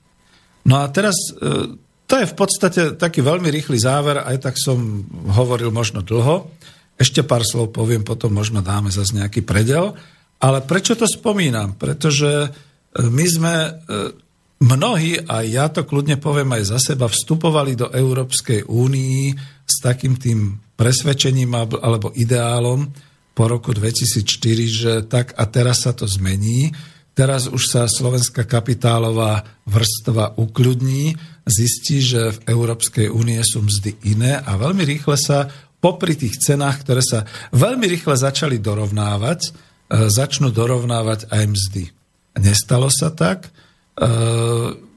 No 0.71 0.79
a 0.79 0.87
teraz 0.95 1.19
e, 1.35 1.75
to 2.07 2.15
je 2.15 2.31
v 2.31 2.39
podstate 2.39 2.83
taký 2.95 3.27
veľmi 3.27 3.51
rýchly 3.51 3.75
záver, 3.75 4.23
aj 4.23 4.39
tak 4.39 4.55
som 4.55 5.03
hovoril 5.35 5.75
možno 5.75 6.07
dlho. 6.07 6.47
Ešte 6.95 7.27
pár 7.27 7.43
slov 7.43 7.75
poviem, 7.75 8.07
potom 8.07 8.31
možno 8.31 8.63
dáme 8.63 8.95
zase 8.95 9.19
nejaký 9.19 9.43
predel. 9.43 9.99
Ale 10.39 10.63
prečo 10.63 10.95
to 10.95 11.11
spomínam? 11.11 11.75
Pretože 11.75 12.47
e, 12.47 12.49
my 13.03 13.27
sme 13.27 13.55
e, 13.67 13.71
mnohí, 14.63 15.19
a 15.27 15.43
ja 15.43 15.67
to 15.75 15.83
kľudne 15.83 16.23
poviem 16.23 16.55
aj 16.55 16.71
za 16.71 16.79
seba, 16.79 17.11
vstupovali 17.11 17.75
do 17.75 17.91
Európskej 17.91 18.71
únii 18.71 19.23
s 19.67 19.75
takým 19.83 20.15
tým 20.21 20.55
presvedčením 20.79 21.51
alebo 21.57 22.15
ideálom 22.17 22.89
po 23.37 23.45
roku 23.49 23.73
2004, 23.73 24.25
že 24.69 24.93
tak 25.09 25.33
a 25.37 25.45
teraz 25.49 25.85
sa 25.85 25.93
to 25.93 26.05
zmení. 26.05 26.73
Teraz 27.15 27.51
už 27.51 27.63
sa 27.67 27.83
slovenská 27.91 28.47
kapitálová 28.47 29.43
vrstva 29.67 30.39
ukľudní, 30.39 31.19
zistí, 31.45 31.99
že 32.01 32.31
v 32.31 32.39
Európskej 32.47 33.11
únie 33.11 33.43
sú 33.43 33.67
mzdy 33.67 33.99
iné 34.07 34.39
a 34.39 34.55
veľmi 34.55 34.87
rýchle 34.87 35.19
sa 35.19 35.51
popri 35.83 36.15
tých 36.15 36.39
cenách, 36.39 36.87
ktoré 36.87 37.03
sa 37.03 37.27
veľmi 37.51 37.89
rýchle 37.91 38.15
začali 38.15 38.61
dorovnávať, 38.63 39.41
e, 39.43 39.51
začnú 40.07 40.53
dorovnávať 40.55 41.27
aj 41.33 41.45
mzdy. 41.51 41.85
Nestalo 42.39 42.93
sa 42.93 43.11
tak. 43.11 43.49
E, 43.49 43.51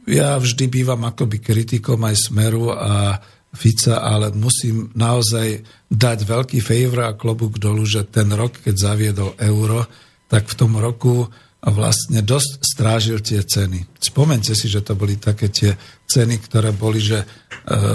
ja 0.06 0.36
vždy 0.36 0.66
bývam 0.68 1.02
akoby 1.08 1.40
kritikom 1.40 1.98
aj 2.04 2.30
Smeru 2.30 2.70
a 2.76 3.18
Fica, 3.54 4.02
ale 4.02 4.34
musím 4.34 4.90
naozaj 4.98 5.62
dať 5.88 6.20
veľký 6.26 6.60
favor 6.60 7.06
a 7.06 7.14
klobúk 7.14 7.62
dolu, 7.62 7.86
že 7.86 8.10
ten 8.10 8.28
rok, 8.34 8.58
keď 8.66 8.76
zaviedol 8.76 9.38
euro, 9.38 9.86
tak 10.26 10.50
v 10.50 10.58
tom 10.58 10.74
roku 10.82 11.30
vlastne 11.64 12.20
dosť 12.20 12.60
strážil 12.60 13.24
tie 13.24 13.40
ceny. 13.40 13.96
Spomente 13.96 14.52
si, 14.52 14.68
že 14.68 14.84
to 14.84 15.00
boli 15.00 15.16
také 15.16 15.48
tie 15.48 15.72
ceny, 16.04 16.44
ktoré 16.44 16.76
boli 16.76 17.00
že 17.00 17.24
e, 17.24 17.28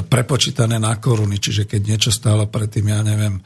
prepočítané 0.08 0.80
na 0.80 0.96
koruny, 0.96 1.36
čiže 1.36 1.68
keď 1.68 1.80
niečo 1.84 2.08
stálo 2.08 2.48
predtým, 2.48 2.88
ja 2.88 3.04
neviem, 3.04 3.36
e, 3.36 3.42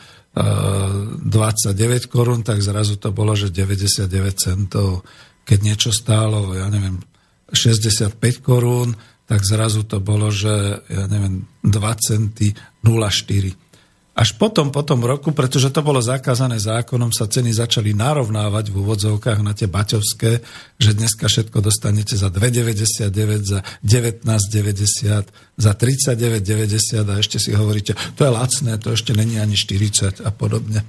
29 1.27 2.07
korún, 2.07 2.47
tak 2.47 2.63
zrazu 2.63 3.03
to 3.03 3.11
bolo, 3.11 3.35
že 3.35 3.51
99 3.51 4.07
centov. 4.39 5.03
Keď 5.43 5.59
niečo 5.59 5.91
stálo, 5.91 6.55
ja 6.55 6.71
neviem, 6.71 7.03
65 7.51 8.15
korún, 8.39 8.95
tak 9.27 9.43
zrazu 9.43 9.83
to 9.83 9.99
bolo, 9.99 10.31
že 10.31 10.87
ja 10.87 11.11
neviem, 11.11 11.51
2 11.67 11.75
centy 11.99 12.55
0,4. 12.87 13.72
Až 14.13 14.37
potom, 14.37 14.69
po 14.69 14.85
tom 14.85 15.01
roku, 15.01 15.33
pretože 15.33 15.73
to 15.73 15.81
bolo 15.81 15.97
zakázané 15.97 16.61
zákonom, 16.61 17.17
sa 17.17 17.25
ceny 17.33 17.49
začali 17.57 17.97
narovnávať 17.97 18.69
v 18.69 18.85
úvodzovkách 18.85 19.41
na 19.41 19.57
tie 19.57 19.73
baťovské, 19.73 20.45
že 20.77 20.91
dneska 20.93 21.33
všetko 21.33 21.65
dostanete 21.65 22.21
za 22.21 22.29
2,99, 22.29 23.09
za 23.41 23.65
19,90, 23.81 25.33
za 25.57 25.73
39,90 25.73 27.09
a 27.09 27.15
ešte 27.25 27.41
si 27.41 27.57
hovoríte, 27.57 27.97
to 28.13 28.29
je 28.29 28.33
lacné, 28.37 28.77
to 28.77 28.93
ešte 28.93 29.17
není 29.17 29.41
ani 29.41 29.57
40 29.57 30.21
a 30.21 30.29
podobne. 30.29 30.85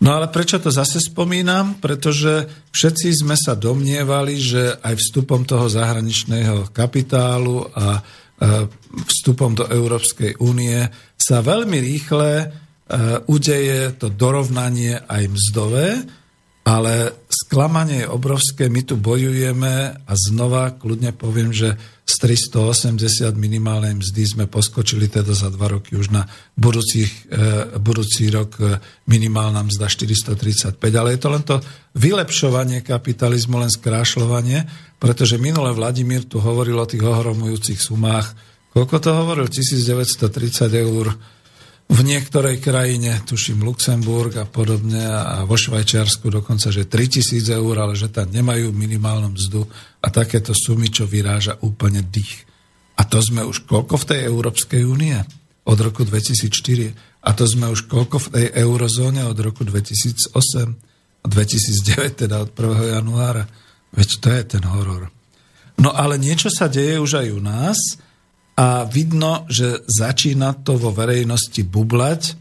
No 0.00 0.16
ale 0.16 0.32
prečo 0.32 0.56
to 0.56 0.72
zase 0.72 1.04
spomínam? 1.04 1.76
Pretože 1.82 2.48
všetci 2.72 3.12
sme 3.12 3.36
sa 3.36 3.58
domnievali, 3.58 4.40
že 4.40 4.78
aj 4.80 4.94
vstupom 4.94 5.44
toho 5.44 5.66
zahraničného 5.68 6.70
kapitálu 6.70 7.66
a 7.74 7.98
e, 7.98 8.00
vstupom 9.04 9.58
do 9.58 9.66
Európskej 9.66 10.38
únie 10.38 10.86
sa 11.28 11.44
veľmi 11.44 11.76
rýchle 11.76 12.30
e, 12.40 12.46
udeje 13.28 13.92
to 14.00 14.08
dorovnanie 14.08 14.96
aj 14.96 15.28
mzdové, 15.28 15.88
ale 16.64 17.24
sklamanie 17.28 18.04
je 18.04 18.12
obrovské, 18.12 18.72
my 18.72 18.84
tu 18.84 18.96
bojujeme 18.96 20.04
a 20.04 20.12
znova 20.16 20.72
kľudne 20.76 21.12
poviem, 21.12 21.52
že 21.52 21.76
z 22.08 22.14
380 22.48 23.36
minimálnej 23.36 24.00
mzdy 24.00 24.22
sme 24.24 24.44
poskočili 24.48 25.12
teda 25.12 25.36
za 25.36 25.52
dva 25.52 25.76
roky 25.76 26.00
už 26.00 26.08
na 26.08 26.24
budúcich, 26.56 27.28
e, 27.28 27.76
budúci 27.76 28.32
rok 28.32 28.56
e, 28.56 28.80
minimálna 29.04 29.68
mzda 29.68 29.84
435, 29.84 30.80
ale 30.96 31.12
je 31.12 31.20
to 31.20 31.28
len 31.28 31.44
to 31.44 31.56
vylepšovanie 31.92 32.80
kapitalizmu, 32.80 33.60
len 33.60 33.68
skrášľovanie, 33.68 34.64
pretože 34.96 35.36
minule 35.36 35.76
Vladimír 35.76 36.24
tu 36.24 36.40
hovoril 36.40 36.80
o 36.80 36.88
tých 36.88 37.04
ohromujúcich 37.04 37.76
sumách, 37.76 38.47
koľko 38.72 38.96
to 39.00 39.10
hovoril? 39.12 39.46
1930 39.48 40.68
eur 40.72 41.06
v 41.88 42.00
niektorej 42.04 42.60
krajine, 42.60 43.16
tuším 43.24 43.64
Luxemburg 43.64 44.36
a 44.36 44.44
podobne, 44.44 45.08
a 45.08 45.48
vo 45.48 45.56
Švajčiarsku 45.56 46.28
dokonca, 46.28 46.68
že 46.68 46.84
3000 46.84 47.48
eur, 47.48 47.74
ale 47.80 47.96
že 47.96 48.12
tam 48.12 48.28
nemajú 48.28 48.76
minimálnu 48.76 49.32
mzdu 49.32 49.64
a 50.04 50.12
takéto 50.12 50.52
sumy, 50.52 50.92
čo 50.92 51.08
vyráža 51.08 51.56
úplne 51.64 52.04
dých. 52.04 52.44
A 53.00 53.08
to 53.08 53.24
sme 53.24 53.40
už 53.40 53.64
koľko 53.64 54.04
v 54.04 54.08
tej 54.14 54.20
Európskej 54.28 54.84
únie? 54.84 55.16
Od 55.64 55.78
roku 55.80 56.04
2004. 56.04 57.24
A 57.24 57.30
to 57.32 57.44
sme 57.48 57.72
už 57.72 57.88
koľko 57.88 58.20
v 58.20 58.28
tej 58.36 58.46
eurozóne 58.52 59.24
od 59.24 59.38
roku 59.40 59.64
2008 59.64 60.32
a 61.24 61.26
2009, 61.26 62.24
teda 62.28 62.44
od 62.44 62.52
1. 62.52 63.00
januára. 63.00 63.48
Veď 63.96 64.08
to 64.20 64.28
je 64.28 64.42
ten 64.44 64.64
horor. 64.68 65.08
No 65.80 65.94
ale 65.94 66.20
niečo 66.20 66.52
sa 66.52 66.68
deje 66.68 67.00
už 67.00 67.24
aj 67.24 67.28
u 67.32 67.40
nás, 67.40 67.78
a 68.58 68.82
vidno, 68.90 69.46
že 69.46 69.86
začína 69.86 70.66
to 70.66 70.74
vo 70.74 70.90
verejnosti 70.90 71.62
bublať, 71.62 72.34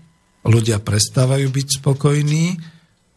ľudia 0.50 0.82
prestávajú 0.82 1.46
byť 1.46 1.68
spokojní 1.78 2.58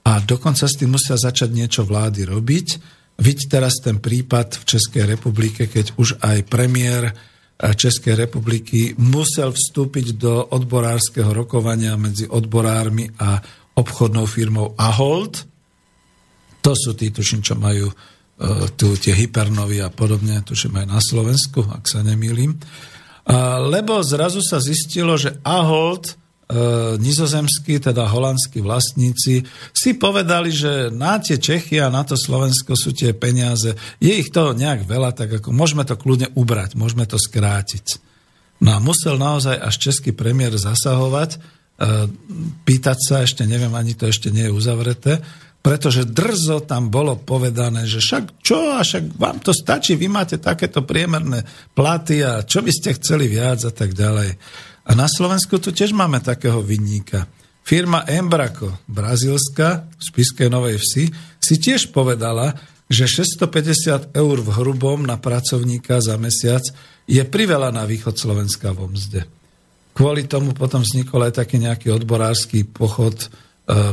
a 0.04 0.20
dokonca 0.20 0.68
s 0.68 0.76
tým 0.76 0.92
musia 0.92 1.16
začať 1.16 1.48
niečo 1.48 1.88
vlády 1.88 2.28
robiť. 2.28 2.68
Vidť 3.16 3.40
teraz 3.48 3.80
ten 3.80 4.04
prípad 4.04 4.60
v 4.60 4.64
Českej 4.68 5.04
republike, 5.08 5.64
keď 5.64 5.96
už 5.96 6.20
aj 6.20 6.44
premiér 6.52 7.16
Českej 7.60 8.16
republiky 8.16 8.96
musel 8.96 9.52
vstúpiť 9.52 10.16
do 10.16 10.48
odborárskeho 10.56 11.28
rokovania 11.36 11.92
medzi 12.00 12.24
odborármi 12.24 13.12
a 13.20 13.36
obchodnou 13.76 14.24
firmou 14.24 14.72
Ahold. 14.80 15.44
To 16.64 16.72
sú 16.72 16.96
tí, 16.96 17.12
tuším, 17.12 17.44
čo 17.44 17.60
majú 17.60 17.92
e, 17.92 17.94
tu 18.80 18.96
tie 18.96 19.12
hypernovy 19.12 19.84
a 19.84 19.92
podobne, 19.92 20.40
tuším 20.40 20.80
aj 20.80 20.86
na 20.88 21.00
Slovensku, 21.04 21.60
ak 21.68 21.84
sa 21.84 22.00
nemýlim. 22.00 22.56
Lebo 23.70 24.00
zrazu 24.00 24.40
sa 24.40 24.62
zistilo, 24.62 25.16
že 25.20 25.36
Ahold 25.44 26.20
E, 26.50 26.98
nizozemskí, 26.98 27.78
teda 27.78 28.10
holandskí 28.10 28.58
vlastníci 28.58 29.46
si 29.70 29.90
povedali, 29.94 30.50
že 30.50 30.90
na 30.90 31.22
tie 31.22 31.38
Čechy 31.38 31.78
a 31.78 31.94
na 31.94 32.02
to 32.02 32.18
Slovensko 32.18 32.74
sú 32.74 32.90
tie 32.90 33.14
peniaze, 33.14 33.78
je 34.02 34.10
ich 34.10 34.34
to 34.34 34.50
nejak 34.50 34.82
veľa, 34.82 35.14
tak 35.14 35.38
ako 35.38 35.54
môžeme 35.54 35.86
to 35.86 35.94
kľudne 35.94 36.34
ubrať, 36.34 36.74
môžeme 36.74 37.06
to 37.06 37.22
skrátiť. 37.22 38.02
No 38.66 38.74
a 38.74 38.82
musel 38.82 39.14
naozaj 39.14 39.62
až 39.62 39.78
český 39.78 40.10
premiér 40.10 40.58
zasahovať, 40.58 41.38
e, 41.38 42.10
pýtať 42.66 42.98
sa, 42.98 43.22
ešte 43.22 43.46
neviem, 43.46 43.70
ani 43.70 43.94
to 43.94 44.10
ešte 44.10 44.34
nie 44.34 44.50
je 44.50 44.56
uzavreté, 44.56 45.22
pretože 45.60 46.08
drzo 46.08 46.64
tam 46.64 46.88
bolo 46.88 47.20
povedané, 47.20 47.84
že 47.84 48.00
však 48.00 48.40
čo, 48.40 48.76
a 48.76 48.80
však 48.80 49.20
vám 49.20 49.44
to 49.44 49.52
stačí, 49.52 49.92
vy 49.92 50.08
máte 50.08 50.40
takéto 50.40 50.80
priemerné 50.88 51.44
platy 51.76 52.24
a 52.24 52.40
čo 52.40 52.64
by 52.64 52.72
ste 52.72 52.96
chceli 52.96 53.28
viac 53.28 53.60
a 53.68 53.72
tak 53.72 53.92
ďalej. 53.92 54.40
A 54.88 54.90
na 54.96 55.04
Slovensku 55.04 55.60
tu 55.60 55.70
tiež 55.70 55.92
máme 55.92 56.24
takého 56.24 56.64
vinníka. 56.64 57.28
Firma 57.60 58.08
Embraco, 58.08 58.80
brazilská, 58.88 59.84
v 59.84 60.02
Spiskej 60.02 60.48
Novej 60.48 60.80
Vsi, 60.80 61.04
si 61.38 61.54
tiež 61.60 61.92
povedala, 61.92 62.56
že 62.90 63.06
650 63.06 64.16
eur 64.16 64.36
v 64.42 64.50
hrubom 64.50 65.06
na 65.06 65.20
pracovníka 65.20 66.02
za 66.02 66.18
mesiac 66.18 66.64
je 67.06 67.22
priveľa 67.22 67.70
na 67.70 67.86
východ 67.86 68.18
Slovenska 68.18 68.74
vo 68.74 68.90
mzde. 68.90 69.28
Kvôli 69.94 70.26
tomu 70.26 70.56
potom 70.56 70.82
vznikol 70.82 71.30
aj 71.30 71.44
taký 71.44 71.62
nejaký 71.62 71.92
odborársky 71.94 72.66
pochod 72.66 73.14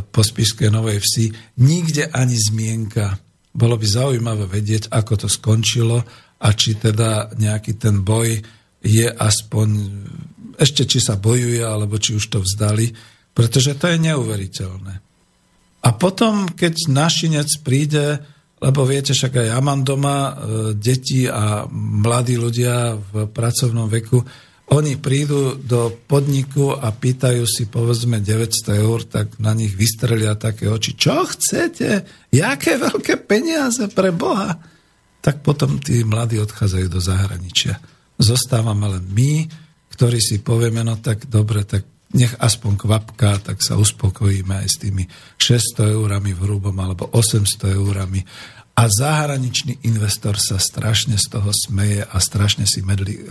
po 0.10 0.22
Spiskej 0.26 0.74
Novej 0.74 1.00
Vsi. 1.04 1.26
Nikde 1.62 2.10
ani 2.10 2.34
zmienka. 2.34 3.18
Bolo 3.54 3.78
by 3.78 3.86
zaujímavé 3.86 4.46
vedieť, 4.50 4.90
ako 4.90 5.26
to 5.26 5.28
skončilo 5.30 6.02
a 6.38 6.48
či 6.54 6.78
teda 6.78 7.34
nejaký 7.38 7.78
ten 7.78 8.06
boj 8.06 8.38
je 8.82 9.08
aspoň 9.10 9.68
ešte 10.58 10.90
či 10.90 10.98
sa 10.98 11.18
bojuje, 11.18 11.62
alebo 11.62 12.02
či 12.02 12.18
už 12.18 12.26
to 12.34 12.40
vzdali, 12.42 12.90
pretože 13.34 13.78
to 13.78 13.94
je 13.94 13.98
neuveriteľné. 14.02 14.94
A 15.86 15.90
potom, 15.94 16.50
keď 16.50 16.90
našinec 16.90 17.50
príde, 17.62 18.18
lebo 18.58 18.82
viete, 18.90 19.14
však 19.14 19.38
aj 19.38 19.48
ja 19.54 19.60
mám 19.62 19.86
doma 19.86 20.18
e, 20.18 20.34
deti 20.74 21.30
a 21.30 21.70
mladí 21.70 22.42
ľudia 22.42 22.98
v 22.98 23.30
pracovnom 23.30 23.86
veku, 23.86 24.18
oni 24.68 25.00
prídu 25.00 25.56
do 25.56 25.96
podniku 26.12 26.76
a 26.76 26.92
pýtajú 26.92 27.48
si 27.48 27.72
povedzme 27.72 28.20
900 28.20 28.84
eur, 28.84 29.00
tak 29.08 29.40
na 29.40 29.56
nich 29.56 29.72
vystrelia 29.72 30.36
také 30.36 30.68
oči. 30.68 30.92
Čo 30.92 31.24
chcete? 31.24 32.04
Jaké 32.36 32.76
veľké 32.76 33.24
peniaze 33.24 33.88
pre 33.88 34.12
Boha? 34.12 34.60
Tak 35.24 35.40
potom 35.40 35.80
tí 35.80 36.04
mladí 36.04 36.36
odchádzajú 36.44 36.88
do 36.92 37.00
zahraničia. 37.00 37.80
Zostávame 38.20 38.92
len 38.92 39.08
my, 39.08 39.48
ktorí 39.96 40.20
si 40.20 40.44
povieme, 40.44 40.84
no 40.84 41.00
tak 41.00 41.32
dobre, 41.32 41.64
tak 41.64 41.88
nech 42.16 42.36
aspoň 42.40 42.74
kvapka, 42.80 43.40
tak 43.44 43.60
sa 43.60 43.76
uspokojíme 43.76 44.64
aj 44.64 44.68
s 44.68 44.78
tými 44.80 45.04
600 45.40 45.96
eurami 45.96 46.32
v 46.32 46.44
hrubom 46.44 46.76
alebo 46.80 47.08
800 47.12 47.72
eurami. 47.76 48.24
A 48.78 48.86
zahraničný 48.86 49.82
investor 49.90 50.38
sa 50.38 50.62
strašne 50.62 51.18
z 51.18 51.34
toho 51.34 51.50
smeje 51.50 52.06
a 52.06 52.18
strašne 52.22 52.70
si 52.70 52.86
medli 52.86 53.18
e, 53.18 53.26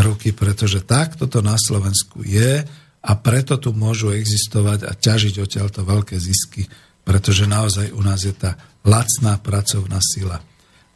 ruky, 0.00 0.32
pretože 0.32 0.80
takto 0.80 1.28
to 1.28 1.44
na 1.44 1.60
Slovensku 1.60 2.24
je 2.24 2.64
a 3.04 3.12
preto 3.20 3.60
tu 3.60 3.76
môžu 3.76 4.08
existovať 4.16 4.88
a 4.88 4.96
ťažiť 4.96 5.36
odtiaľto 5.36 5.84
veľké 5.84 6.16
zisky, 6.16 6.64
pretože 7.04 7.44
naozaj 7.44 7.92
u 7.92 8.00
nás 8.00 8.24
je 8.24 8.32
tá 8.32 8.56
lacná 8.80 9.36
pracovná 9.36 10.00
sila. 10.00 10.40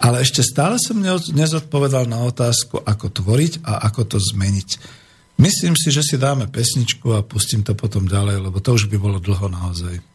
Ale 0.01 0.25
ešte 0.25 0.41
stále 0.41 0.81
som 0.81 1.01
nezodpovedal 1.33 2.09
na 2.09 2.25
otázku, 2.25 2.81
ako 2.81 3.13
tvoriť 3.13 3.69
a 3.69 3.85
ako 3.89 4.17
to 4.17 4.19
zmeniť. 4.21 4.81
Myslím 5.37 5.77
si, 5.77 5.93
že 5.93 6.01
si 6.01 6.17
dáme 6.17 6.49
pesničku 6.49 7.13
a 7.13 7.25
pustím 7.25 7.61
to 7.61 7.77
potom 7.77 8.09
ďalej, 8.09 8.49
lebo 8.49 8.65
to 8.65 8.77
už 8.77 8.89
by 8.89 8.97
bolo 8.97 9.21
dlho 9.21 9.49
naozaj. 9.53 10.14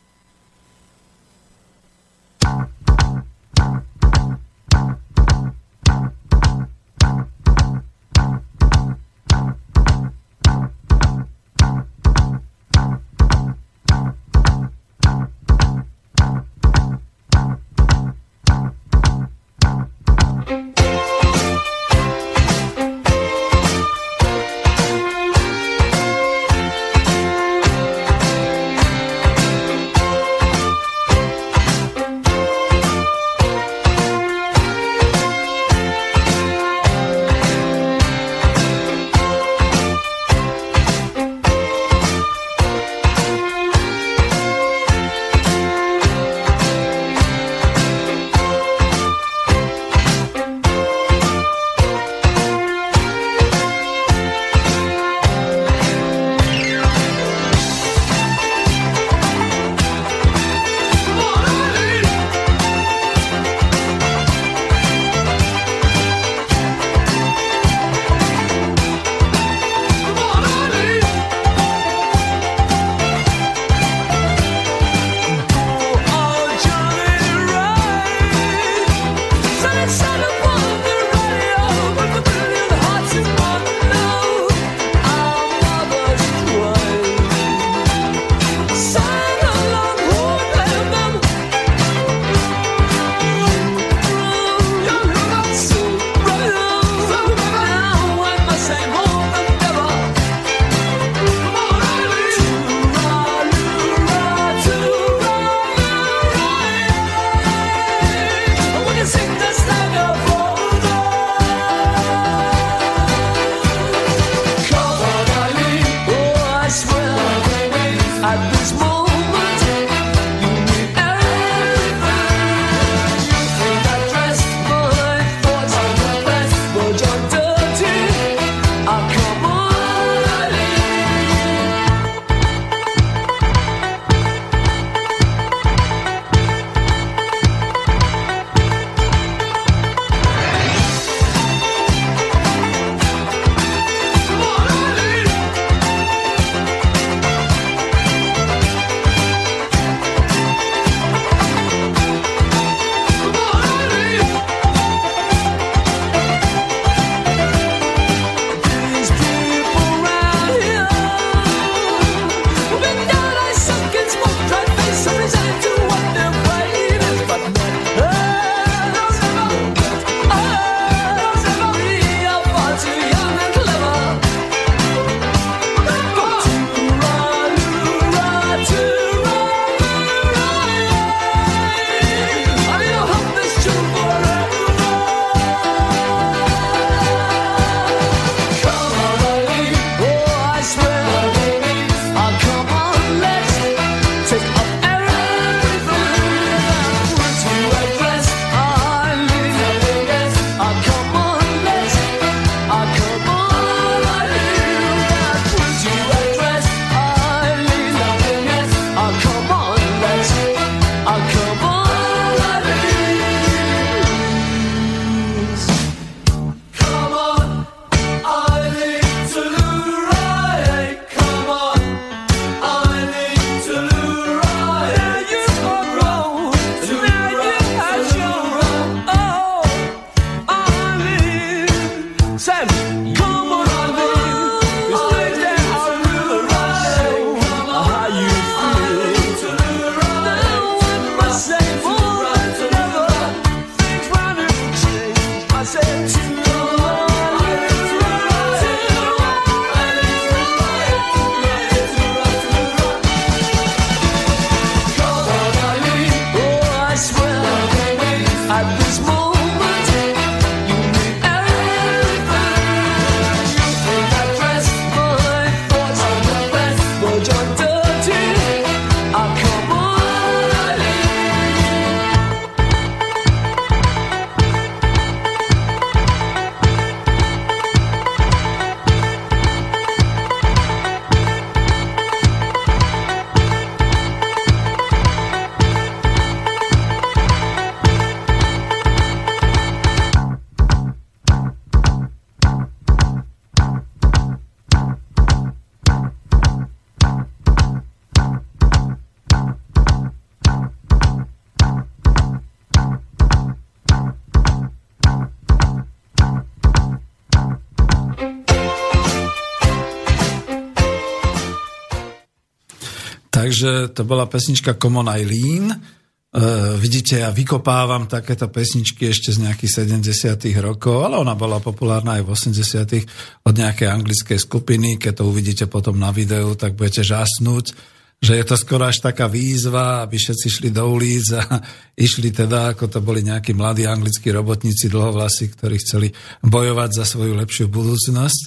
Takže 313.60 313.92
to 313.92 314.08
bola 314.08 314.24
pesnička 314.24 314.80
Common 314.80 315.12
Eileen. 315.12 315.68
Uh, 315.68 316.80
vidíte, 316.80 317.20
ja 317.20 317.28
vykopávam 317.28 318.08
takéto 318.08 318.48
pesničky 318.48 319.12
ešte 319.12 319.36
z 319.36 319.44
nejakých 319.44 319.84
70 319.84 320.64
rokov, 320.64 321.04
ale 321.04 321.20
ona 321.20 321.36
bola 321.36 321.60
populárna 321.60 322.16
aj 322.16 322.24
v 322.24 322.56
80 322.56 323.44
od 323.44 323.54
nejakej 323.60 323.92
anglickej 323.92 324.40
skupiny. 324.40 324.96
Keď 324.96 325.12
to 325.12 325.28
uvidíte 325.28 325.68
potom 325.68 326.00
na 326.00 326.08
videu, 326.16 326.56
tak 326.56 326.80
budete 326.80 327.04
žasnúť, 327.04 327.76
že 328.24 328.40
je 328.40 328.46
to 328.48 328.56
skoro 328.56 328.88
až 328.88 329.04
taká 329.04 329.28
výzva, 329.28 330.08
aby 330.08 330.16
všetci 330.16 330.48
šli 330.48 330.70
do 330.72 330.88
ulic 330.88 331.36
a 331.36 331.60
išli 332.08 332.32
teda, 332.32 332.80
ako 332.80 332.88
to 332.88 333.04
boli 333.04 333.28
nejakí 333.28 333.52
mladí 333.52 333.84
anglickí 333.84 334.32
robotníci 334.32 334.88
dlhovlasy, 334.88 335.52
ktorí 335.52 335.76
chceli 335.84 336.08
bojovať 336.48 336.96
za 336.96 337.04
svoju 337.04 337.36
lepšiu 337.36 337.68
budúcnosť. 337.68 338.42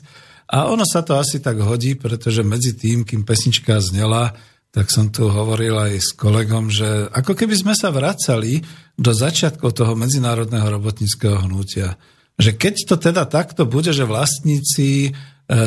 A 0.57 0.73
ono 0.73 0.89
sa 0.89 1.05
to 1.05 1.21
asi 1.21 1.45
tak 1.45 1.61
hodí, 1.61 2.01
pretože 2.01 2.41
medzi 2.41 2.73
tým, 2.73 3.05
kým 3.05 3.29
pesnička 3.29 3.77
znela, 3.77 4.33
tak 4.73 4.89
som 4.89 5.13
tu 5.13 5.29
hovoril 5.29 5.77
aj 5.77 6.01
s 6.01 6.11
kolegom, 6.17 6.73
že 6.73 7.13
ako 7.13 7.37
keby 7.37 7.55
sme 7.61 7.75
sa 7.77 7.93
vracali 7.93 8.65
do 8.97 9.13
začiatkov 9.13 9.77
toho 9.77 9.93
medzinárodného 9.93 10.65
robotníckého 10.65 11.45
hnutia. 11.45 12.01
Že 12.41 12.57
keď 12.57 12.75
to 12.89 12.97
teda 12.97 13.29
takto 13.29 13.69
bude, 13.69 13.93
že 13.93 14.09
vlastníci 14.09 14.89
e, 15.05 15.11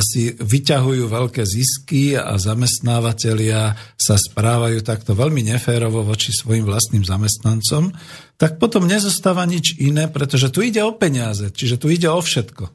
si 0.01 0.33
vyťahujú 0.33 1.05
veľké 1.05 1.45
zisky 1.45 2.17
a 2.17 2.33
zamestnávateľia 2.41 3.77
sa 3.93 4.17
správajú 4.17 4.81
takto 4.81 5.13
veľmi 5.13 5.53
neférovo 5.53 6.01
voči 6.01 6.33
svojim 6.33 6.65
vlastným 6.65 7.05
zamestnancom, 7.05 7.93
tak 8.41 8.57
potom 8.57 8.89
nezostáva 8.89 9.45
nič 9.45 9.77
iné, 9.77 10.09
pretože 10.09 10.49
tu 10.49 10.65
ide 10.65 10.81
o 10.81 10.97
peniaze, 10.97 11.53
čiže 11.53 11.77
tu 11.77 11.93
ide 11.93 12.09
o 12.09 12.17
všetko. 12.17 12.73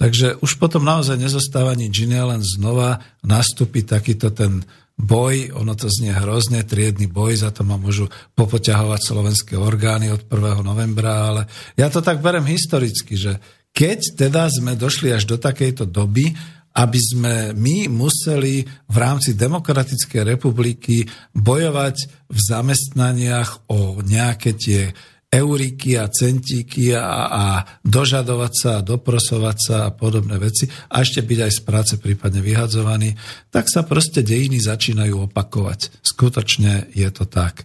Takže 0.00 0.40
už 0.40 0.56
potom 0.56 0.80
naozaj 0.80 1.20
nezostáva 1.20 1.76
nič 1.76 2.08
iné, 2.08 2.24
len 2.24 2.40
znova 2.40 3.04
nastúpi 3.20 3.84
takýto 3.84 4.32
ten 4.32 4.64
boj, 5.00 5.56
ono 5.56 5.72
to 5.72 5.88
znie 5.88 6.12
hrozne, 6.12 6.60
triedny 6.68 7.08
boj, 7.08 7.40
za 7.40 7.48
to 7.48 7.64
ma 7.64 7.80
môžu 7.80 8.12
popoťahovať 8.36 9.00
slovenské 9.00 9.54
orgány 9.56 10.12
od 10.12 10.28
1. 10.28 10.60
novembra, 10.60 11.32
ale 11.32 11.42
ja 11.74 11.88
to 11.88 12.04
tak 12.04 12.20
berem 12.20 12.44
historicky, 12.44 13.16
že 13.16 13.40
keď 13.72 14.20
teda 14.28 14.52
sme 14.52 14.76
došli 14.76 15.08
až 15.14 15.24
do 15.24 15.40
takejto 15.40 15.88
doby, 15.88 16.36
aby 16.70 17.00
sme 17.02 17.34
my 17.56 17.90
museli 17.90 18.62
v 18.66 18.96
rámci 18.96 19.34
Demokratickej 19.34 20.22
republiky 20.36 21.02
bojovať 21.34 21.96
v 22.30 22.38
zamestnaniach 22.38 23.66
o 23.72 23.98
nejaké 24.06 24.54
tie 24.54 24.94
euriky 25.30 25.94
a 25.94 26.10
centíky 26.10 26.90
a, 26.90 27.30
a 27.30 27.44
dožadovať 27.86 28.52
sa 28.52 28.70
a 28.78 28.84
doprosovať 28.84 29.56
sa 29.62 29.76
a 29.86 29.94
podobné 29.94 30.42
veci 30.42 30.66
a 30.66 31.06
ešte 31.06 31.22
byť 31.22 31.38
aj 31.46 31.52
z 31.54 31.60
práce 31.62 31.94
prípadne 32.02 32.42
vyhadzovaný, 32.42 33.14
tak 33.54 33.70
sa 33.70 33.86
proste 33.86 34.26
dejiny 34.26 34.58
začínajú 34.58 35.30
opakovať. 35.30 36.02
Skutočne 36.02 36.90
je 36.90 37.08
to 37.14 37.30
tak. 37.30 37.62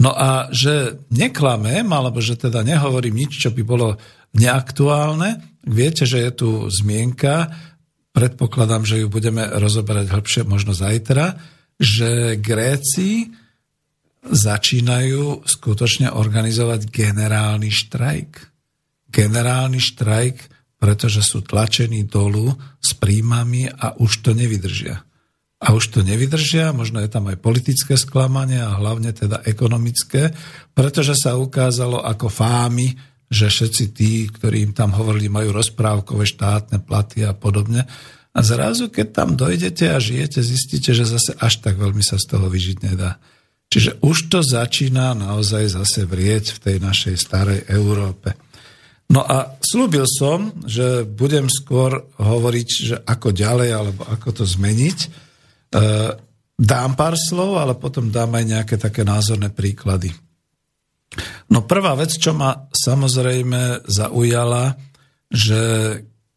No 0.00 0.16
a 0.16 0.48
že 0.48 1.04
neklamem, 1.12 1.84
alebo 1.92 2.24
že 2.24 2.40
teda 2.40 2.64
nehovorím 2.64 3.28
nič, 3.28 3.44
čo 3.44 3.52
by 3.52 3.60
bolo 3.60 4.00
neaktuálne, 4.32 5.60
viete, 5.68 6.08
že 6.08 6.24
je 6.24 6.30
tu 6.32 6.48
zmienka, 6.72 7.52
predpokladám, 8.16 8.88
že 8.88 9.04
ju 9.04 9.12
budeme 9.12 9.44
rozoberať 9.44 10.08
hĺbšie 10.08 10.42
možno 10.48 10.72
zajtra, 10.72 11.36
že 11.76 12.40
Gréci 12.40 13.36
začínajú 14.22 15.42
skutočne 15.42 16.14
organizovať 16.14 16.86
generálny 16.88 17.70
štrajk. 17.70 18.30
Generálny 19.10 19.82
štrajk, 19.82 20.36
pretože 20.78 21.22
sú 21.22 21.42
tlačení 21.42 22.06
dolu 22.06 22.54
s 22.78 22.94
príjmami 22.94 23.70
a 23.70 23.98
už 23.98 24.22
to 24.22 24.30
nevydržia. 24.34 25.02
A 25.62 25.70
už 25.78 25.94
to 25.94 26.00
nevydržia, 26.02 26.74
možno 26.74 26.98
je 26.98 27.06
tam 27.06 27.30
aj 27.30 27.38
politické 27.38 27.94
sklamanie 27.94 28.58
a 28.58 28.74
hlavne 28.74 29.14
teda 29.14 29.46
ekonomické, 29.46 30.34
pretože 30.74 31.14
sa 31.14 31.38
ukázalo 31.38 32.02
ako 32.02 32.26
fámy, 32.26 32.98
že 33.30 33.46
všetci 33.46 33.84
tí, 33.94 34.26
ktorí 34.26 34.66
im 34.66 34.74
tam 34.74 34.90
hovorili, 34.90 35.30
majú 35.30 35.54
rozprávkové 35.54 36.26
štátne 36.26 36.82
platy 36.82 37.22
a 37.22 37.32
podobne. 37.32 37.86
A 38.34 38.40
zrazu, 38.42 38.90
keď 38.90 39.06
tam 39.12 39.28
dojdete 39.38 39.92
a 39.92 40.02
žijete, 40.02 40.42
zistíte, 40.42 40.90
že 40.92 41.06
zase 41.06 41.32
až 41.38 41.62
tak 41.62 41.78
veľmi 41.78 42.02
sa 42.02 42.18
z 42.18 42.26
toho 42.26 42.50
vyžiť 42.50 42.82
nedá. 42.82 43.22
Čiže 43.72 44.04
už 44.04 44.28
to 44.28 44.44
začína 44.44 45.16
naozaj 45.16 45.72
zase 45.72 46.04
vrieť 46.04 46.52
v 46.52 46.58
tej 46.60 46.76
našej 46.76 47.16
starej 47.16 47.64
Európe. 47.72 48.36
No 49.08 49.24
a 49.24 49.56
slúbil 49.64 50.04
som, 50.04 50.52
že 50.68 51.08
budem 51.08 51.48
skôr 51.48 52.04
hovoriť, 52.20 52.68
že 52.68 52.96
ako 53.00 53.32
ďalej, 53.32 53.70
alebo 53.72 54.04
ako 54.04 54.28
to 54.40 54.44
zmeniť. 54.44 54.98
E, 55.00 55.08
dám 56.52 56.92
pár 57.00 57.16
slov, 57.16 57.56
ale 57.56 57.72
potom 57.80 58.12
dám 58.12 58.36
aj 58.36 58.44
nejaké 58.44 58.76
také 58.76 59.08
názorné 59.08 59.48
príklady. 59.48 60.12
No 61.48 61.64
prvá 61.64 61.96
vec, 61.96 62.12
čo 62.12 62.36
ma 62.36 62.68
samozrejme 62.72 63.88
zaujala, 63.88 64.76
že 65.32 65.60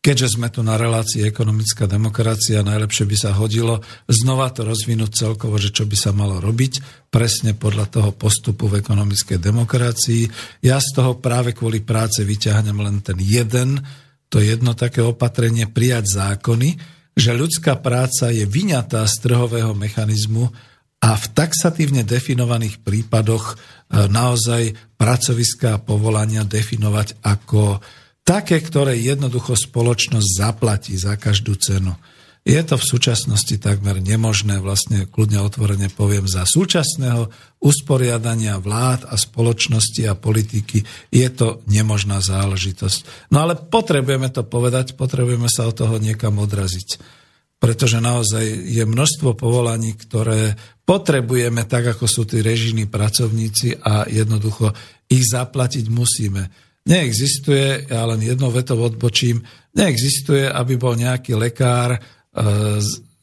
keďže 0.06 0.38
sme 0.38 0.53
tu 0.53 0.62
na 0.62 0.78
relácii 0.78 1.26
ekonomická 1.26 1.89
demokracia, 1.89 2.62
najlepšie 2.62 3.10
by 3.10 3.18
sa 3.18 3.34
hodilo 3.34 3.82
znova 4.06 4.53
to 4.53 4.62
rozvinúť 4.62 5.10
celkovo, 5.18 5.58
že 5.58 5.74
čo 5.74 5.89
by 5.89 5.97
sa 5.97 6.14
malo 6.14 6.38
robiť 6.38 7.10
presne 7.10 7.58
podľa 7.58 7.89
toho 7.89 8.12
postupu 8.14 8.70
v 8.70 8.86
ekonomickej 8.86 9.41
demokracii. 9.41 10.30
Ja 10.62 10.78
z 10.78 10.93
toho 10.93 11.18
práve 11.18 11.58
kvôli 11.58 11.82
práce 11.82 12.22
vyťahnem 12.22 12.78
len 12.86 13.01
ten 13.01 13.18
jeden, 13.18 13.82
to 14.30 14.38
jedno 14.38 14.78
také 14.78 15.01
opatrenie 15.01 15.66
prijať 15.66 16.06
zákony, 16.22 16.78
že 17.18 17.34
ľudská 17.34 17.82
práca 17.82 18.30
je 18.30 18.45
vyňatá 18.45 19.01
z 19.10 19.16
trhového 19.26 19.74
mechanizmu 19.74 20.53
a 21.01 21.18
v 21.18 21.26
taxatívne 21.34 22.06
definovaných 22.06 22.78
prípadoch 22.86 23.53
e, 23.53 24.06
naozaj 24.06 24.76
pracoviská 25.01 25.82
povolania 25.82 26.45
definovať 26.45 27.26
ako 27.26 27.82
také, 28.26 28.58
ktoré 28.60 28.98
jednoducho 28.98 29.54
spoločnosť 29.54 30.30
zaplatí 30.42 30.98
za 30.98 31.14
každú 31.16 31.54
cenu. 31.56 31.94
Je 32.46 32.62
to 32.62 32.78
v 32.78 32.86
súčasnosti 32.86 33.58
takmer 33.58 33.98
nemožné, 33.98 34.62
vlastne 34.62 35.10
kľudne 35.10 35.42
otvorene 35.42 35.90
poviem, 35.90 36.30
za 36.30 36.46
súčasného 36.46 37.34
usporiadania 37.58 38.62
vlád 38.62 39.10
a 39.10 39.18
spoločnosti 39.18 40.06
a 40.06 40.14
politiky 40.14 40.86
je 41.10 41.28
to 41.34 41.66
nemožná 41.66 42.22
záležitosť. 42.22 43.30
No 43.34 43.42
ale 43.50 43.58
potrebujeme 43.58 44.30
to 44.30 44.46
povedať, 44.46 44.94
potrebujeme 44.94 45.50
sa 45.50 45.66
od 45.66 45.74
toho 45.74 45.98
niekam 45.98 46.38
odraziť. 46.38 47.02
Pretože 47.58 47.98
naozaj 47.98 48.46
je 48.46 48.84
množstvo 48.86 49.34
povolaní, 49.34 49.98
ktoré 49.98 50.54
potrebujeme 50.86 51.66
tak, 51.66 51.98
ako 51.98 52.06
sú 52.06 52.30
tí 52.30 52.46
režijní 52.46 52.86
pracovníci 52.86 53.82
a 53.82 54.06
jednoducho 54.06 54.70
ich 55.10 55.26
zaplatiť 55.26 55.90
musíme. 55.90 56.64
Neexistuje, 56.86 57.90
ja 57.90 58.06
len 58.06 58.22
jednou 58.22 58.54
vetou 58.54 58.78
odbočím, 58.78 59.42
neexistuje, 59.74 60.46
aby 60.46 60.78
bol 60.78 60.94
nejaký 60.94 61.34
lekár 61.34 61.98
e, 61.98 62.00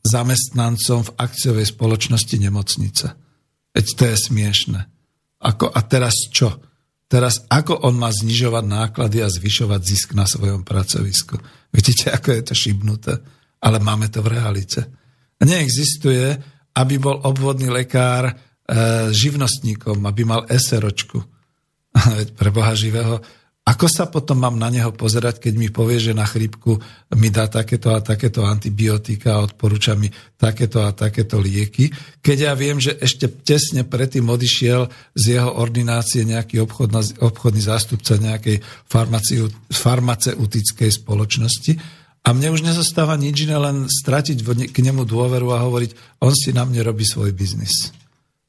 zamestnancom 0.02 1.06
v 1.06 1.14
akciovej 1.14 1.70
spoločnosti 1.70 2.36
nemocnice. 2.42 3.06
Veď 3.70 3.86
to 3.94 4.02
je 4.10 4.16
smiešne. 4.18 4.80
Ako, 5.46 5.70
a 5.70 5.80
teraz 5.86 6.26
čo? 6.34 6.58
Teraz 7.06 7.46
ako 7.46 7.86
on 7.86 8.02
má 8.02 8.10
znižovať 8.10 8.64
náklady 8.66 9.22
a 9.22 9.30
zvyšovať 9.30 9.80
zisk 9.84 10.08
na 10.18 10.26
svojom 10.26 10.66
pracovisku? 10.66 11.38
Vidíte, 11.70 12.10
ako 12.10 12.28
je 12.34 12.42
to 12.42 12.54
šibnuté? 12.58 13.14
Ale 13.62 13.78
máme 13.78 14.10
to 14.10 14.26
v 14.26 14.32
realite. 14.42 14.90
Neexistuje, 15.38 16.34
aby 16.74 16.94
bol 16.98 17.20
obvodný 17.22 17.70
lekár 17.70 18.26
e, 18.26 18.34
živnostníkom, 19.14 20.02
aby 20.02 20.22
mal 20.26 20.50
SROčku. 20.50 21.22
Veď 22.18 22.28
pre 22.34 22.50
Boha 22.50 22.74
živého, 22.74 23.22
ako 23.62 23.86
sa 23.86 24.10
potom 24.10 24.42
mám 24.42 24.58
na 24.58 24.74
neho 24.74 24.90
pozerať, 24.90 25.38
keď 25.38 25.54
mi 25.54 25.70
povie, 25.70 26.02
že 26.02 26.18
na 26.18 26.26
chrípku 26.26 26.82
mi 27.14 27.30
dá 27.30 27.46
takéto 27.46 27.94
a 27.94 28.02
takéto 28.02 28.42
antibiotika 28.42 29.38
a 29.38 29.46
odporúča 29.46 29.94
mi 29.94 30.10
takéto 30.34 30.82
a 30.82 30.90
takéto 30.90 31.38
lieky, 31.38 31.86
keď 32.18 32.50
ja 32.50 32.52
viem, 32.58 32.82
že 32.82 32.98
ešte 32.98 33.30
tesne 33.30 33.86
predtým 33.86 34.26
odišiel 34.26 34.90
z 35.14 35.38
jeho 35.38 35.50
ordinácie 35.62 36.26
nejaký 36.26 36.58
obchodná, 36.58 37.06
obchodný 37.22 37.62
zástupca 37.62 38.18
nejakej 38.18 38.58
farmaceutickej 39.70 40.90
spoločnosti 40.90 41.78
a 42.26 42.28
mne 42.34 42.58
už 42.58 42.66
nezostáva 42.66 43.14
nič 43.14 43.46
iné, 43.46 43.62
len 43.62 43.86
stratiť 43.86 44.42
k 44.74 44.78
nemu 44.82 45.06
dôveru 45.06 45.54
a 45.54 45.62
hovoriť, 45.62 46.18
on 46.18 46.34
si 46.34 46.50
na 46.50 46.66
mne 46.66 46.82
robí 46.82 47.06
svoj 47.06 47.30
biznis. 47.30 47.94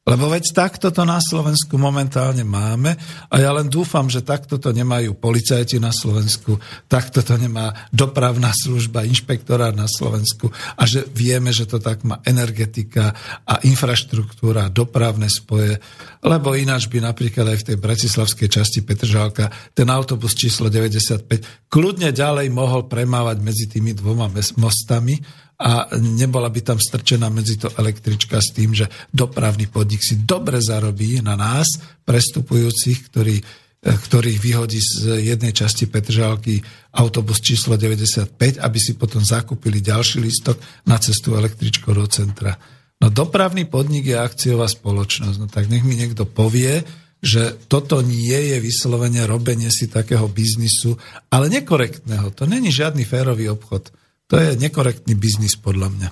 Lebo 0.03 0.27
veď 0.27 0.51
takto 0.51 0.91
to 0.91 1.07
na 1.07 1.23
Slovensku 1.23 1.79
momentálne 1.79 2.43
máme 2.43 2.91
a 3.31 3.35
ja 3.39 3.55
len 3.55 3.71
dúfam, 3.71 4.11
že 4.11 4.19
takto 4.19 4.59
to 4.59 4.75
nemajú 4.75 5.15
policajti 5.15 5.79
na 5.79 5.95
Slovensku, 5.95 6.59
takto 6.91 7.23
to 7.23 7.39
nemá 7.39 7.71
dopravná 7.87 8.51
služba, 8.51 9.07
inšpektorát 9.07 9.71
na 9.71 9.87
Slovensku 9.87 10.51
a 10.75 10.83
že 10.83 11.07
vieme, 11.07 11.55
že 11.55 11.63
to 11.63 11.79
tak 11.79 12.03
má 12.03 12.19
energetika 12.27 13.15
a 13.47 13.63
infraštruktúra, 13.63 14.67
dopravné 14.67 15.31
spoje, 15.31 15.79
lebo 16.19 16.51
ináč 16.51 16.91
by 16.91 16.99
napríklad 16.99 17.55
aj 17.55 17.57
v 17.63 17.67
tej 17.71 17.77
bratislavskej 17.79 18.49
časti 18.51 18.83
Petržálka 18.83 19.71
ten 19.71 19.87
autobus 19.87 20.35
číslo 20.35 20.67
95 20.67 21.71
kľudne 21.71 22.11
ďalej 22.11 22.51
mohol 22.51 22.91
premávať 22.91 23.39
medzi 23.39 23.71
tými 23.71 23.95
dvoma 23.95 24.27
mostami 24.59 25.15
a 25.59 25.87
nebola 25.97 26.49
by 26.49 26.61
tam 26.65 26.79
strčená 26.81 27.29
medzi 27.29 27.61
to 27.61 27.69
električka 27.77 28.41
s 28.41 28.51
tým, 28.51 28.73
že 28.73 28.89
dopravný 29.13 29.69
podnik 29.69 30.01
si 30.01 30.25
dobre 30.25 30.59
zarobí 30.59 31.21
na 31.21 31.37
nás, 31.37 31.67
prestupujúcich, 32.03 33.13
ktorí, 33.13 33.37
eh, 33.39 33.45
ktorých 33.85 34.39
vyhodí 34.41 34.81
z 34.81 35.23
jednej 35.23 35.53
časti 35.53 35.85
Petržálky 35.87 36.59
autobus 36.97 37.39
číslo 37.39 37.77
95, 37.77 38.57
aby 38.59 38.79
si 38.81 38.97
potom 38.97 39.21
zakúpili 39.21 39.79
ďalší 39.79 40.19
listok 40.19 40.57
na 40.89 40.97
cestu 40.97 41.37
električkou 41.37 41.93
do 41.93 42.05
centra. 42.09 42.57
No 43.03 43.11
dopravný 43.11 43.67
podnik 43.67 44.07
je 44.07 44.17
akciová 44.17 44.65
spoločnosť. 44.69 45.37
No 45.37 45.47
tak 45.51 45.67
nech 45.67 45.83
mi 45.83 45.99
niekto 45.99 46.23
povie, 46.23 46.83
že 47.23 47.55
toto 47.71 48.03
nie 48.03 48.35
je 48.51 48.59
vyslovene 48.59 49.23
robenie 49.23 49.71
si 49.71 49.87
takého 49.87 50.27
biznisu, 50.27 50.99
ale 51.31 51.47
nekorektného. 51.47 52.35
To 52.35 52.43
není 52.43 52.67
žiadny 52.67 53.07
férový 53.07 53.47
obchod. 53.47 53.95
To 54.33 54.41
je 54.41 54.57
nekorektný 54.57 55.13
biznis 55.13 55.53
podľa 55.53 55.93
mňa. 55.93 56.09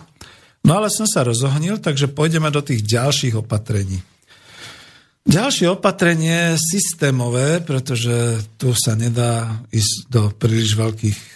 No 0.70 0.78
ale 0.78 0.94
som 0.94 1.10
sa 1.10 1.26
rozohnil, 1.26 1.82
takže 1.82 2.14
pôjdeme 2.14 2.54
do 2.54 2.62
tých 2.62 2.86
ďalších 2.86 3.34
opatrení. 3.34 3.98
Ďalšie 5.26 5.74
opatrenie 5.74 6.54
systémové, 6.54 7.66
pretože 7.66 8.46
tu 8.62 8.78
sa 8.78 8.94
nedá 8.94 9.66
ísť 9.74 10.14
do 10.14 10.30
príliš 10.38 10.78
veľkých 10.78 11.18
e, 11.18 11.34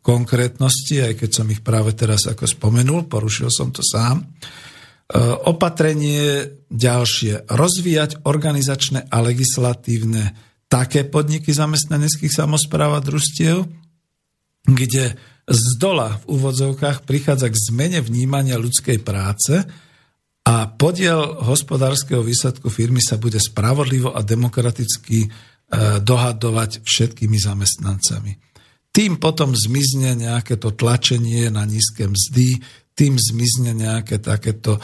konkrétností, 0.00 1.04
aj 1.04 1.20
keď 1.20 1.30
som 1.36 1.46
ich 1.52 1.60
práve 1.60 1.92
teraz 1.92 2.24
ako 2.24 2.48
spomenul, 2.48 3.04
porušil 3.04 3.52
som 3.52 3.68
to 3.68 3.84
sám. 3.84 4.24
E, 4.24 4.24
opatrenie 5.44 6.48
ďalšie. 6.72 7.44
Rozvíjať 7.44 8.24
organizačné 8.24 9.04
a 9.04 9.20
legislatívne 9.20 10.32
také 10.72 11.04
podniky 11.04 11.52
zamestnaneckých 11.52 12.32
samozpráv 12.32 12.96
a 12.96 13.04
družstiev, 13.04 13.68
kde 14.64 15.16
z 15.50 15.82
dola 15.82 16.22
v 16.22 16.38
úvodzovkách 16.38 17.02
prichádza 17.02 17.50
k 17.50 17.58
zmene 17.58 17.98
vnímania 17.98 18.54
ľudskej 18.54 19.02
práce 19.02 19.66
a 20.46 20.70
podiel 20.70 21.42
hospodárskeho 21.42 22.22
výsledku 22.22 22.70
firmy 22.70 23.02
sa 23.02 23.18
bude 23.18 23.42
spravodlivo 23.42 24.14
a 24.14 24.22
demokraticky 24.22 25.26
e, 25.26 25.28
dohadovať 26.00 26.86
všetkými 26.86 27.34
zamestnancami. 27.34 28.32
Tým 28.90 29.18
potom 29.18 29.54
zmizne 29.54 30.14
nejaké 30.14 30.58
to 30.58 30.74
tlačenie 30.74 31.50
na 31.50 31.66
nízke 31.66 32.06
mzdy, 32.06 32.58
tým 32.94 33.18
zmizne 33.18 33.74
nejaké 33.74 34.22
takéto 34.22 34.78
e, 34.78 34.80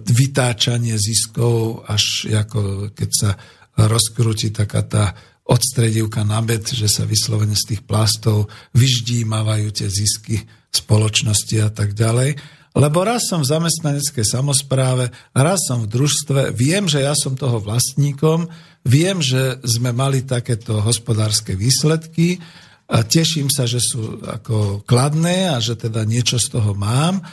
vytáčanie 0.00 0.96
ziskov, 1.00 1.88
až 1.88 2.28
ako 2.32 2.92
keď 2.92 3.10
sa 3.10 3.30
rozkrúti 3.74 4.54
taká 4.54 4.86
tá 4.86 5.04
odstredivka 5.44 6.24
na 6.24 6.40
bed, 6.40 6.64
že 6.64 6.88
sa 6.88 7.04
vyslovene 7.04 7.56
z 7.56 7.74
tých 7.76 7.82
plastov 7.84 8.48
vyždímavajú 8.72 9.68
tie 9.76 9.88
zisky 9.92 10.40
spoločnosti 10.72 11.56
a 11.60 11.68
tak 11.68 11.92
ďalej. 11.92 12.40
Lebo 12.74 13.06
raz 13.06 13.30
som 13.30 13.44
v 13.44 13.50
zamestnaneckej 13.54 14.26
samozpráve, 14.26 15.12
raz 15.30 15.62
som 15.68 15.86
v 15.86 15.90
družstve, 15.94 16.50
viem, 16.50 16.90
že 16.90 17.06
ja 17.06 17.14
som 17.14 17.38
toho 17.38 17.62
vlastníkom, 17.62 18.50
viem, 18.82 19.22
že 19.22 19.62
sme 19.62 19.94
mali 19.94 20.26
takéto 20.26 20.82
hospodárske 20.82 21.54
výsledky, 21.54 22.42
a 22.84 23.00
teším 23.00 23.48
sa, 23.48 23.64
že 23.64 23.80
sú 23.80 24.20
ako 24.20 24.84
kladné 24.84 25.48
a 25.48 25.56
že 25.56 25.72
teda 25.72 26.04
niečo 26.04 26.36
z 26.36 26.52
toho 26.52 26.76
mám 26.76 27.24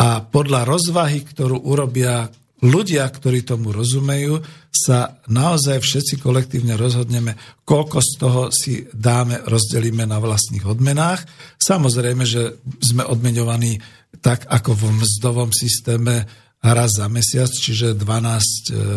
a 0.00 0.24
podľa 0.24 0.64
rozvahy, 0.64 1.20
ktorú 1.22 1.60
urobia 1.60 2.32
ľudia, 2.64 3.04
ktorí 3.12 3.44
tomu 3.44 3.70
rozumejú, 3.70 4.40
sa 4.72 5.20
naozaj 5.28 5.84
všetci 5.84 6.18
kolektívne 6.18 6.74
rozhodneme, 6.74 7.36
koľko 7.62 7.98
z 8.00 8.10
toho 8.18 8.42
si 8.50 8.88
dáme, 8.90 9.44
rozdelíme 9.44 10.08
na 10.08 10.18
vlastných 10.18 10.64
odmenách. 10.64 11.22
Samozrejme, 11.60 12.24
že 12.24 12.58
sme 12.80 13.04
odmeňovaní 13.04 13.78
tak 14.18 14.48
ako 14.48 14.72
v 14.74 14.84
mzdovom 15.04 15.50
systéme 15.52 16.26
raz 16.64 16.96
za 16.96 17.06
mesiac, 17.12 17.52
čiže 17.52 17.92
12 17.92 18.00
e, 18.00 18.40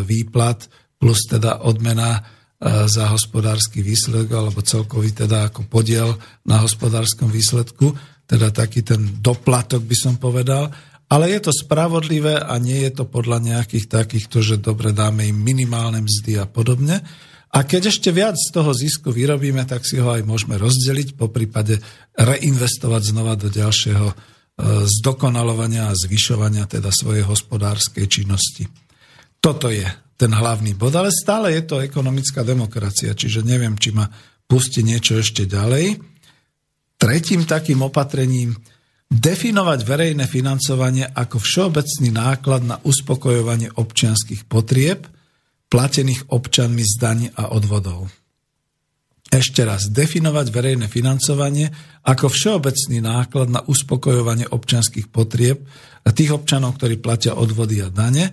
výplat 0.07 0.72
plus 0.95 1.28
teda 1.28 1.68
odmena 1.68 2.15
e, 2.15 2.22
za 2.88 3.11
hospodársky 3.11 3.84
výsledok 3.84 4.32
alebo 4.32 4.63
celkový 4.63 5.11
teda 5.11 5.51
ako 5.51 5.68
podiel 5.68 6.15
na 6.47 6.63
hospodárskom 6.63 7.28
výsledku, 7.28 7.91
teda 8.24 8.55
taký 8.55 8.88
ten 8.88 9.20
doplatok 9.20 9.84
by 9.84 9.97
som 9.99 10.15
povedal. 10.15 10.72
Ale 11.08 11.32
je 11.32 11.39
to 11.39 11.51
spravodlivé 11.55 12.36
a 12.36 12.60
nie 12.60 12.84
je 12.84 12.91
to 12.99 13.03
podľa 13.08 13.39
nejakých 13.39 13.88
takýchto, 13.88 14.43
že 14.43 14.60
dobre 14.60 14.91
dáme 14.91 15.24
im 15.24 15.39
minimálne 15.39 16.03
mzdy 16.03 16.36
a 16.36 16.45
podobne. 16.45 16.99
A 17.47 17.64
keď 17.64 17.95
ešte 17.95 18.12
viac 18.12 18.36
z 18.36 18.51
toho 18.51 18.76
zisku 18.76 19.16
vyrobíme, 19.16 19.64
tak 19.64 19.88
si 19.88 20.03
ho 20.03 20.12
aj 20.12 20.28
môžeme 20.28 20.60
rozdeliť, 20.60 21.16
po 21.16 21.32
prípade 21.32 21.80
reinvestovať 22.20 23.16
znova 23.16 23.39
do 23.39 23.47
ďalšieho 23.47 24.08
e, 24.12 24.16
zdokonalovania 24.99 25.88
a 25.88 25.95
zvyšovania 25.95 26.68
teda 26.68 26.91
svojej 26.91 27.24
hospodárskej 27.24 28.05
činnosti. 28.12 28.68
Toto 29.39 29.72
je 29.72 29.88
ten 30.20 30.34
hlavný 30.34 30.76
bod, 30.76 30.91
ale 30.91 31.08
stále 31.08 31.55
je 31.55 31.64
to 31.64 31.80
ekonomická 31.80 32.43
demokracia, 32.43 33.16
čiže 33.16 33.47
neviem, 33.47 33.80
či 33.80 33.95
ma 33.95 34.12
pustí 34.43 34.84
niečo 34.84 35.16
ešte 35.24 35.47
ďalej. 35.47 36.03
Tretím 36.99 37.47
takým 37.47 37.80
opatrením 37.86 38.58
definovať 39.08 39.80
verejné 39.88 40.28
financovanie 40.28 41.08
ako 41.08 41.39
všeobecný 41.39 42.10
náklad 42.12 42.62
na 42.68 42.76
uspokojovanie 42.84 43.72
občianských 43.72 44.45
potrieb, 44.45 45.08
platených 45.68 46.32
občanmi 46.32 46.84
z 46.84 46.93
daní 46.99 47.28
a 47.32 47.51
odvodov. 47.51 48.12
Ešte 49.28 49.68
raz, 49.68 49.91
definovať 49.91 50.47
verejné 50.47 50.88
financovanie 50.88 51.68
ako 52.08 52.32
všeobecný 52.32 53.03
náklad 53.03 53.51
na 53.51 53.60
uspokojovanie 53.60 54.47
občanských 54.47 55.12
potrieb 55.12 55.68
tých 56.16 56.32
občanov, 56.32 56.80
ktorí 56.80 57.03
platia 57.03 57.36
odvody 57.36 57.84
a 57.84 57.91
dane. 57.91 58.32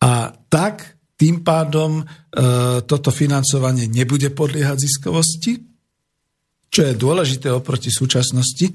A 0.00 0.32
tak 0.48 0.96
tým 1.20 1.44
pádom 1.44 2.00
e, 2.00 2.04
toto 2.88 3.12
financovanie 3.12 3.86
nebude 3.86 4.32
podliehať 4.32 4.78
ziskovosti, 4.80 5.60
čo 6.72 6.80
je 6.88 6.96
dôležité 6.96 7.52
oproti 7.52 7.92
súčasnosti, 7.92 8.72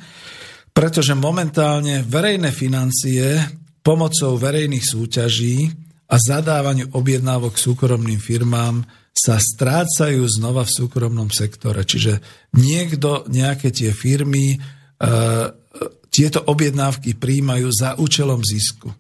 pretože 0.78 1.18
momentálne 1.18 2.06
verejné 2.06 2.54
financie 2.54 3.42
pomocou 3.82 4.38
verejných 4.38 4.86
súťaží 4.86 5.74
a 6.06 6.22
zadávaniu 6.22 6.94
objednávok 6.94 7.58
súkromným 7.58 8.22
firmám 8.22 8.86
sa 9.10 9.42
strácajú 9.42 10.22
znova 10.30 10.62
v 10.70 10.76
súkromnom 10.78 11.34
sektore. 11.34 11.82
Čiže 11.82 12.22
niekto, 12.62 13.26
nejaké 13.26 13.74
tie 13.74 13.90
firmy 13.90 14.54
e, 14.54 14.58
tieto 16.14 16.46
objednávky 16.46 17.18
príjmajú 17.18 17.74
za 17.74 17.98
účelom 17.98 18.46
zisku. 18.46 18.94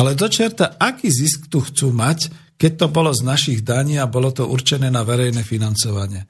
Ale 0.00 0.16
dočerta, 0.16 0.80
aký 0.80 1.12
zisk 1.12 1.52
tu 1.52 1.60
chcú 1.60 1.92
mať, 1.92 2.32
keď 2.56 2.72
to 2.80 2.86
bolo 2.88 3.12
z 3.12 3.28
našich 3.28 3.60
daní 3.60 4.00
a 4.00 4.08
bolo 4.08 4.32
to 4.32 4.48
určené 4.48 4.88
na 4.88 5.04
verejné 5.04 5.44
financovanie. 5.44 6.24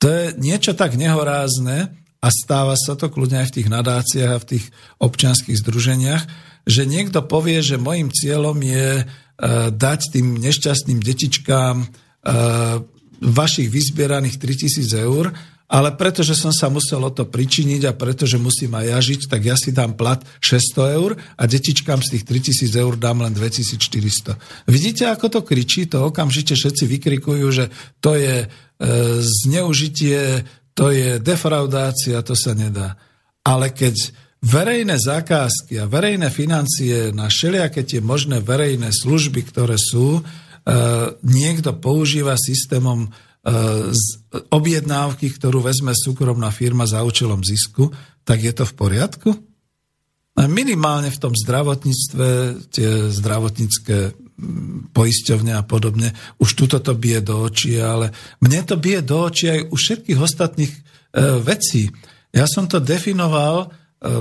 To 0.00 0.08
je 0.08 0.24
niečo 0.40 0.72
tak 0.72 0.96
nehorázne 0.96 1.99
a 2.20 2.28
stáva 2.28 2.76
sa 2.76 2.96
to 2.96 3.08
kľudne 3.08 3.40
aj 3.40 3.48
v 3.52 3.56
tých 3.60 3.68
nadáciách 3.72 4.32
a 4.36 4.42
v 4.42 4.48
tých 4.56 4.64
občianských 5.00 5.56
združeniach, 5.56 6.22
že 6.68 6.84
niekto 6.84 7.24
povie, 7.24 7.64
že 7.64 7.80
môjim 7.80 8.12
cieľom 8.12 8.60
je 8.60 9.02
uh, 9.02 9.08
dať 9.72 10.00
tým 10.12 10.36
nešťastným 10.36 11.00
detičkám 11.00 11.76
uh, 11.80 11.88
vašich 13.20 13.68
vyzbieraných 13.72 14.36
3000 14.36 14.84
eur 15.00 15.32
ale 15.70 15.94
pretože 15.94 16.34
som 16.34 16.50
sa 16.50 16.66
musel 16.66 16.98
o 16.98 17.14
to 17.14 17.30
pričiniť 17.30 17.86
a 17.86 17.94
pretože 17.94 18.42
musím 18.42 18.74
aj 18.74 18.86
ja 18.90 18.98
žiť, 18.98 19.20
tak 19.30 19.40
ja 19.46 19.54
si 19.54 19.70
dám 19.70 19.94
plat 19.94 20.18
600 20.42 20.98
eur 20.98 21.14
a 21.14 21.42
detičkám 21.46 22.02
z 22.02 22.18
tých 22.18 22.26
3000 22.26 22.74
eur 22.74 22.98
dám 22.98 23.22
len 23.22 23.30
2400. 23.30 24.34
Vidíte, 24.66 25.06
ako 25.06 25.30
to 25.30 25.40
kričí? 25.46 25.86
To 25.94 26.10
okamžite 26.10 26.58
všetci 26.58 26.90
vykrikujú, 26.90 27.46
že 27.54 27.70
to 28.02 28.18
je 28.18 28.44
e, 28.44 28.46
zneužitie, 29.22 30.42
to 30.80 30.88
je 30.88 31.20
defraudácia, 31.20 32.24
to 32.24 32.32
sa 32.32 32.56
nedá. 32.56 32.96
Ale 33.44 33.76
keď 33.76 34.16
verejné 34.40 34.96
zákazky 34.96 35.76
a 35.76 35.84
verejné 35.84 36.32
financie 36.32 37.12
na 37.12 37.28
všelijaké 37.28 37.84
tie 37.84 38.00
možné 38.00 38.40
verejné 38.40 38.88
služby, 38.88 39.44
ktoré 39.52 39.76
sú, 39.76 40.16
e, 40.16 40.22
niekto 41.20 41.76
používa 41.76 42.40
systémom 42.40 43.12
E, 43.40 43.52
z 43.88 44.20
objednávky, 44.52 45.32
ktorú 45.32 45.64
vezme 45.64 45.96
súkromná 45.96 46.52
firma 46.52 46.84
za 46.84 47.00
účelom 47.00 47.40
zisku, 47.40 47.88
tak 48.20 48.44
je 48.44 48.52
to 48.52 48.68
v 48.68 48.76
poriadku? 48.76 49.28
Minimálne 50.36 51.08
v 51.08 51.20
tom 51.20 51.32
zdravotníctve, 51.32 52.28
tie 52.68 53.08
zdravotnícke 53.08 54.12
poisťovne 54.90 55.52
a 55.54 55.62
podobne, 55.62 56.12
už 56.40 56.56
tuto 56.56 56.82
to 56.82 56.96
bije 56.96 57.20
do 57.22 57.46
očí, 57.46 57.78
ale 57.78 58.10
mne 58.42 58.60
to 58.66 58.76
bije 58.80 59.00
do 59.04 59.28
očí 59.28 59.46
aj 59.48 59.60
u 59.70 59.76
všetkých 59.76 60.18
ostatných 60.18 60.72
e, 60.72 60.80
vecí. 61.40 61.92
Ja 62.34 62.46
som 62.46 62.66
to 62.66 62.82
definoval 62.82 63.66
e, 63.66 63.68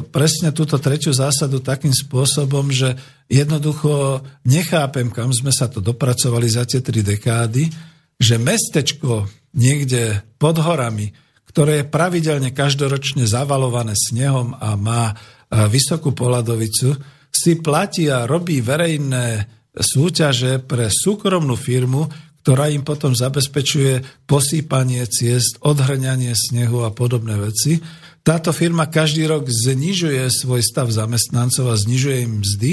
presne 0.06 0.54
túto 0.54 0.78
tretiu 0.78 1.16
zásadu 1.16 1.64
takým 1.64 1.94
spôsobom, 1.94 2.70
že 2.70 2.98
jednoducho 3.30 4.22
nechápem, 4.46 5.10
kam 5.10 5.34
sme 5.34 5.54
sa 5.54 5.70
to 5.70 5.82
dopracovali 5.82 6.48
za 6.50 6.66
tie 6.66 6.84
tri 6.84 7.02
dekády, 7.02 7.70
že 8.20 8.36
mestečko 8.36 9.30
niekde 9.56 10.22
pod 10.38 10.60
horami, 10.60 11.10
ktoré 11.50 11.82
je 11.82 11.90
pravidelne 11.90 12.54
každoročne 12.54 13.26
zavalované 13.26 13.98
snehom 13.98 14.54
a 14.54 14.78
má 14.78 15.14
e, 15.14 15.16
vysokú 15.72 16.14
poladovicu, 16.14 16.94
si 17.30 17.62
platí 17.62 18.10
a 18.10 18.26
robí 18.26 18.58
verejné 18.58 19.59
súťaže 19.76 20.62
pre 20.66 20.90
súkromnú 20.90 21.54
firmu, 21.54 22.10
ktorá 22.42 22.72
im 22.72 22.82
potom 22.82 23.14
zabezpečuje 23.14 24.26
posýpanie 24.26 25.06
ciest, 25.06 25.62
odhrňanie 25.62 26.34
snehu 26.34 26.88
a 26.88 26.90
podobné 26.90 27.38
veci. 27.38 27.78
Táto 28.24 28.56
firma 28.56 28.90
každý 28.90 29.28
rok 29.30 29.46
znižuje 29.46 30.26
svoj 30.32 30.64
stav 30.64 30.90
zamestnancov 30.90 31.70
a 31.70 31.76
znižuje 31.78 32.18
im 32.26 32.34
mzdy, 32.42 32.72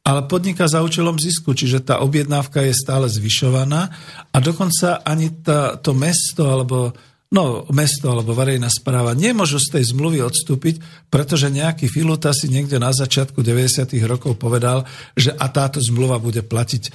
ale 0.00 0.24
podniká 0.24 0.64
za 0.64 0.80
účelom 0.80 1.20
zisku, 1.20 1.52
čiže 1.52 1.84
tá 1.84 2.00
objednávka 2.00 2.64
je 2.64 2.72
stále 2.72 3.06
zvyšovaná 3.12 3.92
a 4.32 4.36
dokonca 4.40 5.04
ani 5.04 5.28
tá, 5.44 5.76
to 5.76 5.92
mesto 5.92 6.48
alebo 6.48 6.96
no, 7.30 7.66
mesto 7.70 8.10
alebo 8.10 8.34
verejná 8.34 8.66
správa 8.66 9.14
nemôžu 9.14 9.62
z 9.62 9.78
tej 9.78 9.84
zmluvy 9.94 10.22
odstúpiť, 10.22 11.06
pretože 11.08 11.50
nejaký 11.50 11.86
filuta 11.86 12.34
si 12.34 12.50
niekde 12.50 12.82
na 12.82 12.90
začiatku 12.90 13.40
90. 13.40 13.94
rokov 14.06 14.36
povedal, 14.36 14.82
že 15.14 15.34
a 15.34 15.46
táto 15.48 15.78
zmluva 15.78 16.18
bude 16.18 16.42
platiť, 16.42 16.82
e, 16.86 16.90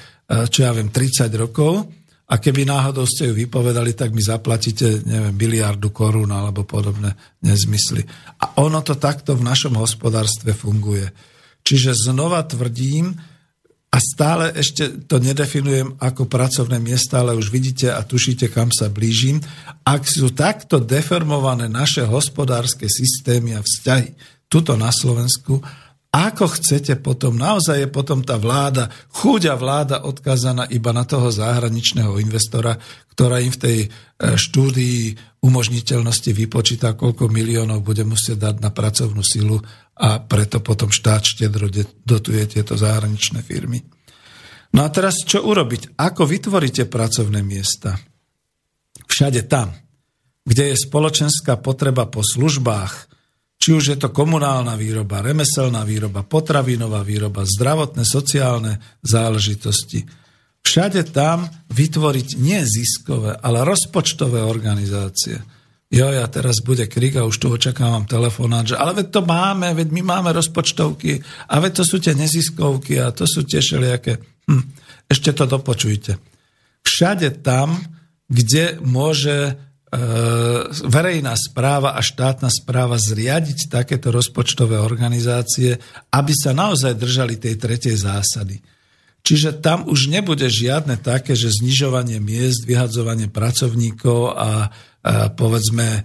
čo 0.51 0.59
ja 0.67 0.71
viem, 0.75 0.91
30 0.91 1.31
rokov 1.39 1.87
a 2.25 2.41
keby 2.41 2.65
náhodou 2.65 3.05
ste 3.05 3.29
ju 3.29 3.33
vypovedali, 3.37 3.93
tak 3.93 4.09
mi 4.11 4.19
zaplatíte, 4.19 5.05
neviem, 5.05 5.35
biliardu 5.37 5.93
korún 5.93 6.33
alebo 6.33 6.65
podobné 6.65 7.13
nezmysly. 7.45 8.01
A 8.41 8.59
ono 8.65 8.81
to 8.81 8.97
takto 8.97 9.37
v 9.37 9.45
našom 9.45 9.77
hospodárstve 9.77 10.57
funguje. 10.57 11.05
Čiže 11.61 12.09
znova 12.09 12.41
tvrdím, 12.45 13.13
a 13.95 13.97
stále 14.03 14.51
ešte 14.51 15.07
to 15.07 15.23
nedefinujem 15.23 15.95
ako 16.03 16.27
pracovné 16.27 16.83
miesta, 16.83 17.23
ale 17.23 17.31
už 17.31 17.47
vidíte 17.47 17.95
a 17.95 18.03
tušíte, 18.03 18.51
kam 18.51 18.67
sa 18.67 18.91
blížim. 18.91 19.39
Ak 19.87 20.03
sú 20.03 20.35
takto 20.35 20.83
deformované 20.83 21.71
naše 21.71 22.03
hospodárske 22.03 22.91
systémy 22.91 23.55
a 23.55 23.63
vzťahy 23.63 24.11
tuto 24.51 24.75
na 24.75 24.91
Slovensku, 24.91 25.63
ako 26.11 26.47
chcete 26.59 26.99
potom, 26.99 27.39
naozaj 27.39 27.87
je 27.87 27.89
potom 27.91 28.19
tá 28.23 28.35
vláda, 28.35 28.91
chúďa 29.15 29.55
vláda 29.55 30.03
odkázaná 30.03 30.67
iba 30.71 30.91
na 30.91 31.07
toho 31.07 31.31
zahraničného 31.31 32.19
investora, 32.19 32.75
ktorá 33.15 33.43
im 33.43 33.51
v 33.51 33.59
tej 33.59 33.77
e, 33.83 33.87
štúdii 34.35 34.99
umožniteľnosti 35.43 36.31
vypočíta, 36.31 36.95
koľko 36.95 37.31
miliónov 37.31 37.83
bude 37.83 38.07
musieť 38.07 38.47
dať 38.47 38.55
na 38.59 38.71
pracovnú 38.71 39.23
silu 39.23 39.59
a 39.95 40.19
preto 40.19 40.59
potom 40.59 40.91
štát 40.91 41.23
štedro 41.23 41.71
dotuje 42.03 42.43
tieto 42.51 42.75
zahraničné 42.75 43.39
firmy. 43.39 43.79
No 44.75 44.83
a 44.83 44.91
teraz 44.91 45.23
čo 45.23 45.47
urobiť? 45.47 45.95
Ako 45.95 46.27
vytvoríte 46.27 46.83
pracovné 46.91 47.39
miesta? 47.39 47.95
Všade 49.07 49.47
tam, 49.47 49.71
kde 50.43 50.75
je 50.75 50.83
spoločenská 50.83 51.55
potreba 51.63 52.11
po 52.11 52.19
službách, 52.19 53.07
či 53.55 53.71
už 53.71 53.95
je 53.95 53.97
to 53.97 54.11
komunálna 54.11 54.75
výroba, 54.75 55.23
remeselná 55.23 55.87
výroba, 55.87 56.27
potravinová 56.27 57.01
výroba, 57.07 57.47
zdravotné, 57.47 58.03
sociálne 58.03 58.83
záležitosti. 58.99 60.03
Všade 60.59 61.07
tam 61.15 61.47
vytvoriť 61.71 62.35
nie 62.35 62.59
ziskové, 62.67 63.39
ale 63.39 63.63
rozpočtové 63.63 64.43
organizácie. 64.43 65.39
Jo, 65.95 66.11
ja 66.11 66.27
teraz 66.27 66.59
bude 66.59 66.91
krik 66.91 67.15
a 67.15 67.23
už 67.23 67.39
tu 67.39 67.47
očakávam 67.47 68.03
telefonát, 68.03 68.67
že 68.67 68.75
ale 68.75 68.99
veď 68.99 69.07
to 69.15 69.21
máme, 69.23 69.71
veď 69.71 69.95
my 69.95 70.01
máme 70.03 70.35
rozpočtovky 70.35 71.23
a 71.47 71.55
veď 71.63 71.71
to 71.79 71.83
sú 71.87 72.03
tie 72.03 72.11
neziskovky 72.11 72.99
a 72.99 73.15
to 73.15 73.23
sú 73.23 73.47
tie 73.47 73.63
všelijaké. 73.63 74.19
Hm, 74.51 74.63
ešte 75.07 75.31
to 75.31 75.47
dopočujte. 75.47 76.19
Všade 76.83 77.39
tam, 77.39 77.79
kde 78.27 78.75
môže 78.83 79.55
E, 79.85 79.99
verejná 80.91 81.37
správa 81.39 81.95
a 81.95 82.01
štátna 82.03 82.51
správa 82.51 82.99
zriadiť 82.99 83.71
takéto 83.71 84.11
rozpočtové 84.11 84.75
organizácie, 84.75 85.77
aby 86.11 86.33
sa 86.35 86.51
naozaj 86.51 86.99
držali 86.99 87.39
tej 87.39 87.55
tretej 87.55 87.95
zásady. 87.95 88.59
Čiže 89.25 89.57
tam 89.57 89.89
už 89.89 90.13
nebude 90.13 90.45
žiadne 90.45 91.01
také, 91.01 91.33
že 91.33 91.49
znižovanie 91.49 92.21
miest, 92.21 92.69
vyhadzovanie 92.69 93.25
pracovníkov 93.25 94.37
a, 94.37 94.37
a 94.37 94.53
povedzme 95.33 95.87
e, 95.89 96.01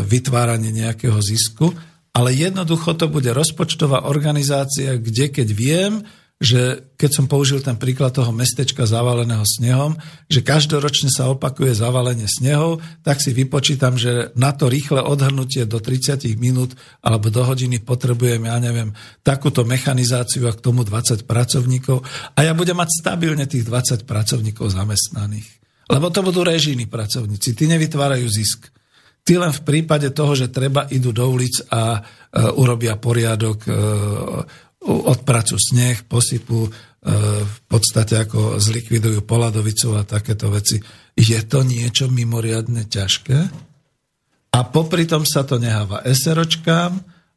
vytváranie 0.00 0.72
nejakého 0.72 1.20
zisku, 1.20 1.76
ale 2.16 2.32
jednoducho 2.32 2.96
to 2.96 3.12
bude 3.12 3.28
rozpočtová 3.28 4.08
organizácia, 4.08 4.96
kde 4.96 5.28
keď 5.28 5.48
viem, 5.52 6.00
že 6.36 6.92
keď 7.00 7.10
som 7.16 7.26
použil 7.32 7.64
ten 7.64 7.80
príklad 7.80 8.12
toho 8.12 8.28
mestečka 8.28 8.84
zavaleného 8.84 9.40
snehom, 9.40 9.96
že 10.28 10.44
každoročne 10.44 11.08
sa 11.08 11.32
opakuje 11.32 11.72
zavalenie 11.72 12.28
snehov, 12.28 12.84
tak 13.00 13.24
si 13.24 13.32
vypočítam, 13.32 13.96
že 13.96 14.36
na 14.36 14.52
to 14.52 14.68
rýchle 14.68 15.00
odhrnutie 15.00 15.64
do 15.64 15.80
30 15.80 16.28
minút 16.36 16.76
alebo 17.00 17.32
do 17.32 17.40
hodiny 17.40 17.80
potrebujem, 17.80 18.44
ja 18.44 18.60
neviem, 18.60 18.92
takúto 19.24 19.64
mechanizáciu 19.64 20.44
a 20.44 20.52
k 20.52 20.60
tomu 20.60 20.84
20 20.84 21.24
pracovníkov 21.24 22.04
a 22.36 22.38
ja 22.44 22.52
budem 22.52 22.76
mať 22.76 23.00
stabilne 23.00 23.48
tých 23.48 23.64
20 23.64 24.04
pracovníkov 24.04 24.76
zamestnaných. 24.76 25.48
Lebo 25.88 26.12
to 26.12 26.20
budú 26.20 26.44
režijní 26.44 26.84
pracovníci, 26.84 27.56
tí 27.56 27.64
nevytvárajú 27.64 28.28
zisk. 28.28 28.68
Tí 29.26 29.34
len 29.34 29.50
v 29.50 29.64
prípade 29.66 30.14
toho, 30.14 30.38
že 30.38 30.54
treba, 30.54 30.86
idú 30.86 31.10
do 31.10 31.26
ulic 31.26 31.58
a 31.74 31.98
uh, 31.98 32.62
urobia 32.62 32.94
poriadok, 32.94 33.58
uh, 33.66 34.46
odpracujú 34.86 35.58
sneh, 35.58 36.06
posypú, 36.06 36.66
e, 36.66 36.70
v 37.42 37.58
podstate 37.66 38.22
ako 38.22 38.62
zlikvidujú 38.62 39.26
poladovicu 39.26 39.98
a 39.98 40.06
takéto 40.06 40.48
veci. 40.48 40.78
Je 41.16 41.38
to 41.44 41.66
niečo 41.66 42.06
mimoriadne 42.06 42.86
ťažké? 42.86 43.38
A 44.56 44.58
popri 44.64 45.04
tom 45.04 45.28
sa 45.28 45.44
to 45.44 45.60
neháva 45.60 46.00
SROčkám 46.06 46.96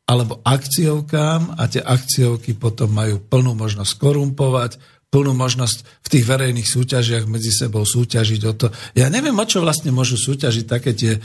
alebo 0.09 0.41
akciovkám 0.41 1.59
a 1.59 1.69
tie 1.69 1.83
akciovky 1.83 2.57
potom 2.57 2.89
majú 2.95 3.21
plnú 3.21 3.53
možnosť 3.53 3.93
korumpovať, 3.99 4.71
plnú 5.09 5.33
možnosť 5.33 6.05
v 6.05 6.07
tých 6.07 6.25
verejných 6.25 6.69
súťažiach 6.69 7.25
medzi 7.25 7.49
sebou 7.49 7.81
súťažiť 7.81 8.41
o 8.45 8.53
to. 8.53 8.67
Ja 8.93 9.09
neviem, 9.09 9.33
o 9.37 9.45
čo 9.45 9.61
vlastne 9.61 9.89
môžu 9.89 10.21
súťažiť 10.21 10.65
také 10.69 10.93
tie 10.93 11.17
e, 11.17 11.19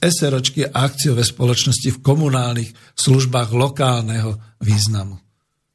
SROčky 0.00 0.68
a 0.68 0.84
akciové 0.84 1.24
spoločnosti 1.24 1.88
v 1.88 2.02
komunálnych 2.04 2.70
službách 2.92 3.56
lokálneho 3.56 4.36
významu. 4.60 5.21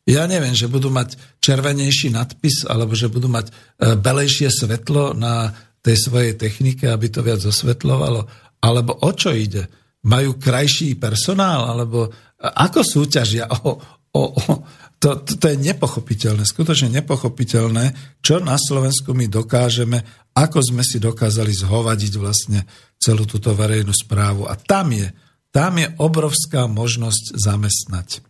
Ja 0.08 0.24
neviem, 0.24 0.56
že 0.56 0.72
budú 0.72 0.88
mať 0.88 1.20
červenejší 1.44 2.16
nadpis, 2.16 2.64
alebo 2.64 2.96
že 2.96 3.12
budú 3.12 3.28
mať 3.28 3.52
e, 3.52 3.54
belejšie 4.00 4.48
svetlo 4.48 5.12
na 5.12 5.52
tej 5.84 6.00
svojej 6.00 6.40
technike, 6.40 6.88
aby 6.88 7.12
to 7.12 7.20
viac 7.20 7.44
osvetľovalo. 7.44 8.24
Alebo 8.64 9.04
o 9.04 9.12
čo 9.12 9.36
ide? 9.36 9.68
Majú 10.08 10.40
krajší 10.40 10.96
personál? 10.96 11.68
Alebo 11.68 12.08
ako 12.40 12.88
súťažia 12.88 13.52
o, 13.52 13.76
o, 14.16 14.24
o 14.32 14.54
to, 14.98 15.22
to, 15.22 15.38
to 15.38 15.46
je 15.54 15.58
nepochopiteľné, 15.62 16.42
skutočne 16.42 16.90
nepochopiteľné, 16.90 18.18
čo 18.26 18.42
na 18.42 18.58
Slovensku 18.58 19.14
my 19.14 19.30
dokážeme, 19.30 20.02
ako 20.34 20.60
sme 20.74 20.82
si 20.82 20.98
dokázali 20.98 21.54
zhovadiť 21.54 22.14
vlastne 22.18 22.66
celú 22.98 23.30
túto 23.30 23.54
verejnú 23.54 23.94
správu. 23.94 24.50
A 24.50 24.58
tam 24.58 24.90
je, 24.90 25.14
tam 25.54 25.78
je 25.78 25.88
obrovská 26.02 26.66
možnosť 26.66 27.38
zamestnať. 27.38 28.26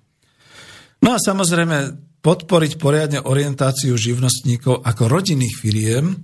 No 1.02 1.14
a 1.14 1.22
samozrejme 1.22 1.98
podporiť 2.26 2.82
poriadne 2.82 3.20
orientáciu 3.24 3.94
živnostníkov 3.96 4.82
ako 4.84 5.04
rodinných 5.08 5.56
firiem, 5.56 6.18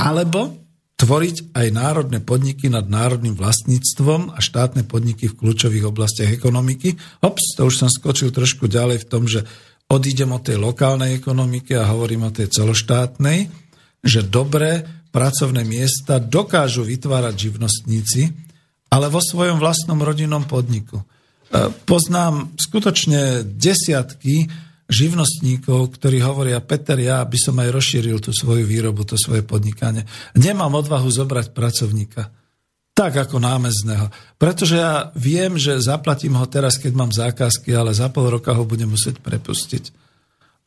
alebo 0.00 0.56
tvoriť 1.00 1.56
aj 1.56 1.66
národné 1.72 2.18
podniky 2.20 2.68
nad 2.68 2.84
národným 2.84 3.32
vlastníctvom 3.32 4.36
a 4.36 4.38
štátne 4.40 4.84
podniky 4.84 5.32
v 5.32 5.36
kľúčových 5.36 5.88
oblastiach 5.88 6.28
ekonomiky. 6.28 6.96
Ops, 7.24 7.56
to 7.56 7.68
už 7.68 7.74
som 7.84 7.88
skočil 7.88 8.28
trošku 8.28 8.68
ďalej 8.68 9.04
v 9.04 9.08
tom, 9.08 9.24
že 9.24 9.48
odídem 9.88 10.28
od 10.28 10.44
tej 10.44 10.60
lokálnej 10.60 11.16
ekonomiky 11.16 11.72
a 11.72 11.88
hovorím 11.88 12.28
o 12.28 12.34
tej 12.34 12.52
celoštátnej, 12.52 13.48
že 14.04 14.28
dobré 14.28 14.84
pracovné 15.08 15.64
miesta 15.64 16.20
dokážu 16.20 16.84
vytvárať 16.84 17.34
živnostníci, 17.48 18.22
ale 18.92 19.08
vo 19.08 19.24
svojom 19.24 19.56
vlastnom 19.56 19.98
rodinnom 20.04 20.44
podniku. 20.44 21.00
Poznám 21.84 22.54
skutočne 22.54 23.42
desiatky 23.42 24.46
živnostníkov, 24.90 25.98
ktorí 25.98 26.22
hovoria, 26.22 26.62
Peter, 26.62 26.98
ja 26.98 27.22
by 27.22 27.38
som 27.38 27.58
aj 27.62 27.70
rozšíril 27.70 28.18
tú 28.18 28.34
svoju 28.34 28.66
výrobu, 28.66 29.06
to 29.06 29.14
svoje 29.14 29.46
podnikanie. 29.46 30.06
Nemám 30.34 30.74
odvahu 30.78 31.06
zobrať 31.06 31.54
pracovníka. 31.54 32.30
Tak 32.90 33.16
ako 33.16 33.38
námezného. 33.38 34.10
Pretože 34.34 34.74
ja 34.76 35.14
viem, 35.14 35.54
že 35.54 35.78
zaplatím 35.78 36.34
ho 36.36 36.46
teraz, 36.50 36.76
keď 36.76 36.92
mám 36.94 37.14
zákazky, 37.14 37.70
ale 37.70 37.94
za 37.94 38.10
pol 38.10 38.28
roka 38.28 38.50
ho 38.50 38.66
budem 38.66 38.90
musieť 38.90 39.22
prepustiť. 39.22 39.94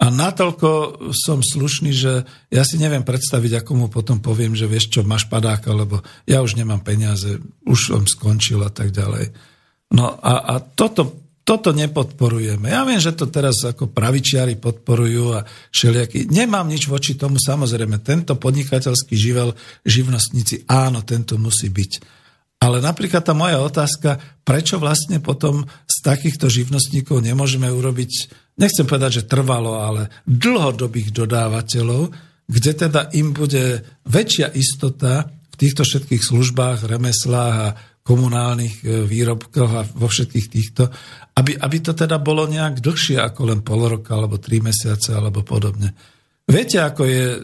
A 0.03 0.09
natoľko 0.11 0.99
som 1.13 1.39
slušný, 1.39 1.91
že 1.93 2.27
ja 2.51 2.63
si 2.65 2.75
neviem 2.75 3.05
predstaviť, 3.05 3.61
ako 3.61 3.71
mu 3.77 3.87
potom 3.87 4.19
poviem, 4.19 4.51
že 4.57 4.67
vieš 4.67 4.89
čo, 4.89 5.05
máš 5.05 5.29
padák, 5.29 5.63
lebo 5.71 6.03
ja 6.27 6.43
už 6.43 6.59
nemám 6.59 6.81
peniaze, 6.81 7.39
už 7.63 7.79
som 7.93 8.03
skončil 8.03 8.59
a 8.65 8.71
tak 8.73 8.91
ďalej. 8.91 9.52
No 9.93 10.17
a, 10.17 10.57
a 10.57 10.61
toto 10.61 11.23
toto 11.43 11.75
nepodporujeme. 11.75 12.71
Ja 12.71 12.87
viem, 12.87 13.03
že 13.03 13.11
to 13.11 13.27
teraz 13.27 13.67
ako 13.67 13.91
pravičiari 13.91 14.55
podporujú 14.55 15.35
a 15.35 15.43
všelijakí. 15.75 16.31
Nemám 16.31 16.71
nič 16.71 16.87
voči 16.87 17.19
tomu, 17.19 17.35
samozrejme, 17.35 17.99
tento 17.99 18.39
podnikateľský 18.39 19.11
živel, 19.19 19.51
živnostníci, 19.83 20.63
áno, 20.71 21.03
tento 21.03 21.35
musí 21.35 21.67
byť. 21.67 21.91
Ale 22.63 22.79
napríklad 22.79 23.27
tá 23.27 23.35
moja 23.35 23.59
otázka, 23.59 24.39
prečo 24.47 24.79
vlastne 24.79 25.19
potom 25.19 25.67
z 25.83 25.97
takýchto 25.99 26.47
živnostníkov 26.47 27.19
nemôžeme 27.19 27.67
urobiť, 27.67 28.11
nechcem 28.55 28.87
povedať, 28.87 29.19
že 29.19 29.27
trvalo, 29.27 29.83
ale 29.83 30.07
dlhodobých 30.23 31.11
dodávateľov, 31.11 32.07
kde 32.47 32.71
teda 32.71 33.11
im 33.19 33.35
bude 33.35 33.83
väčšia 34.07 34.55
istota 34.55 35.27
v 35.27 35.55
týchto 35.59 35.83
všetkých 35.83 36.23
službách, 36.23 36.87
remeslách 36.87 37.55
a 37.59 37.75
komunálnych 38.03 38.83
e, 38.83 39.07
výrobkoch 39.07 39.71
a 39.71 39.81
vo 39.87 40.11
všetkých 40.11 40.47
týchto, 40.51 40.91
aby, 41.39 41.55
aby 41.55 41.77
to 41.79 41.95
teda 41.95 42.19
bolo 42.19 42.43
nejak 42.45 42.83
dlhšie 42.83 43.17
ako 43.17 43.41
len 43.47 43.59
pol 43.63 43.87
roka, 43.87 44.19
alebo 44.19 44.37
tri 44.37 44.59
mesiace, 44.59 45.15
alebo 45.15 45.41
podobne. 45.41 45.95
Viete, 46.43 46.83
ako 46.83 47.07
je 47.07 47.25
e, 47.31 47.39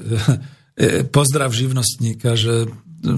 pozdrav 1.07 1.56
živnostníka, 1.56 2.36
že 2.36 2.68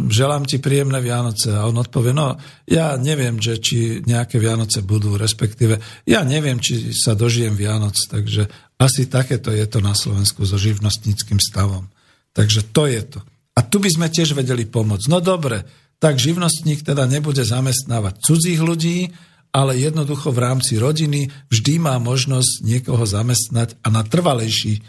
želám 0.09 0.45
ti 0.45 0.61
príjemné 0.61 1.01
Vianoce. 1.01 1.57
A 1.57 1.65
on 1.65 1.77
odpovie, 1.81 2.13
no 2.13 2.37
ja 2.69 2.93
neviem, 3.01 3.41
že 3.41 3.57
či 3.57 4.05
nejaké 4.05 4.37
Vianoce 4.37 4.85
budú, 4.85 5.17
respektíve 5.17 5.81
ja 6.05 6.21
neviem, 6.21 6.61
či 6.61 6.93
sa 6.93 7.17
dožijem 7.17 7.57
Vianoc, 7.57 7.97
takže 7.97 8.45
asi 8.77 9.09
takéto 9.09 9.49
je 9.49 9.65
to 9.65 9.81
na 9.81 9.97
Slovensku 9.97 10.45
so 10.45 10.57
živnostníckým 10.57 11.41
stavom. 11.41 11.89
Takže 12.31 12.69
to 12.69 12.85
je 12.87 13.01
to. 13.17 13.19
A 13.57 13.59
tu 13.67 13.83
by 13.83 13.89
sme 13.91 14.07
tiež 14.07 14.31
vedeli 14.31 14.63
pomôcť. 14.63 15.11
No 15.11 15.19
dobre, 15.19 15.67
tak 16.01 16.17
živnostník 16.17 16.81
teda 16.81 17.05
nebude 17.05 17.45
zamestnávať 17.45 18.25
cudzích 18.25 18.57
ľudí, 18.57 19.13
ale 19.53 19.77
jednoducho 19.77 20.33
v 20.33 20.41
rámci 20.41 20.81
rodiny 20.81 21.29
vždy 21.53 21.77
má 21.77 22.01
možnosť 22.01 22.65
niekoho 22.65 23.05
zamestnať 23.05 23.77
a 23.85 23.93
na 23.93 24.01
trvalejší 24.01 24.79
e, 24.79 24.81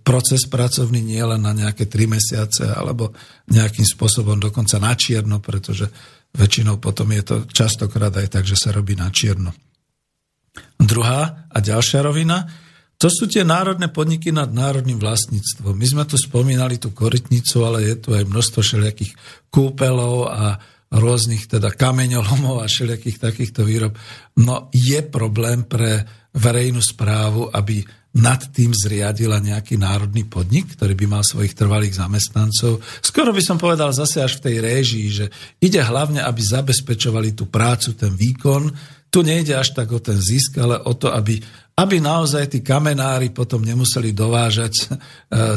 proces 0.00 0.48
pracovný 0.48 1.04
nie 1.04 1.20
len 1.20 1.44
na 1.44 1.52
nejaké 1.52 1.84
tri 1.84 2.08
mesiace 2.08 2.64
alebo 2.72 3.12
nejakým 3.52 3.84
spôsobom 3.84 4.40
dokonca 4.40 4.80
na 4.80 4.96
čierno, 4.96 5.42
pretože 5.42 5.92
väčšinou 6.32 6.80
potom 6.80 7.12
je 7.12 7.22
to 7.26 7.36
častokrát 7.52 8.14
aj 8.16 8.40
tak, 8.40 8.48
že 8.48 8.56
sa 8.56 8.72
robí 8.72 8.96
na 8.96 9.12
čierno. 9.12 9.52
Druhá 10.80 11.50
a 11.52 11.58
ďalšia 11.60 12.00
rovina, 12.00 12.48
to 13.02 13.10
sú 13.10 13.26
tie 13.26 13.42
národné 13.42 13.90
podniky 13.90 14.30
nad 14.30 14.54
národným 14.54 15.02
vlastníctvom. 15.02 15.74
My 15.74 15.86
sme 15.90 16.04
tu 16.06 16.14
spomínali 16.14 16.78
tú 16.78 16.94
korytnicu, 16.94 17.66
ale 17.66 17.82
je 17.90 17.98
tu 17.98 18.14
aj 18.14 18.22
množstvo 18.30 18.62
všelijakých 18.62 19.18
kúpelov 19.50 20.30
a 20.30 20.62
rôznych 20.94 21.50
teda 21.50 21.74
kameňolomov 21.74 22.62
a 22.62 22.70
všelijakých 22.70 23.18
takýchto 23.18 23.66
výrob. 23.66 23.98
No 24.38 24.70
je 24.70 25.02
problém 25.02 25.66
pre 25.66 26.06
verejnú 26.30 26.78
správu, 26.78 27.50
aby 27.50 27.82
nad 28.12 28.38
tým 28.52 28.76
zriadila 28.76 29.40
nejaký 29.40 29.80
národný 29.80 30.28
podnik, 30.28 30.76
ktorý 30.76 30.92
by 30.94 31.06
mal 31.08 31.24
svojich 31.24 31.56
trvalých 31.56 31.96
zamestnancov. 31.96 32.84
Skoro 33.00 33.32
by 33.32 33.42
som 33.42 33.56
povedal 33.56 33.90
zase 33.90 34.20
až 34.20 34.38
v 34.38 34.44
tej 34.46 34.56
réžii, 34.60 35.08
že 35.08 35.26
ide 35.58 35.80
hlavne, 35.80 36.20
aby 36.20 36.38
zabezpečovali 36.38 37.32
tú 37.32 37.48
prácu, 37.48 37.96
ten 37.96 38.12
výkon. 38.12 38.68
Tu 39.08 39.24
nejde 39.24 39.56
až 39.56 39.72
tak 39.72 39.88
o 39.96 40.00
ten 40.00 40.20
zisk, 40.20 40.60
ale 40.60 40.76
o 40.84 40.92
to, 40.92 41.08
aby 41.08 41.40
aby 41.72 42.04
naozaj 42.04 42.52
tí 42.52 42.60
kamenári 42.60 43.32
potom 43.32 43.64
nemuseli 43.64 44.12
dovážať 44.12 44.72
e, 44.76 44.84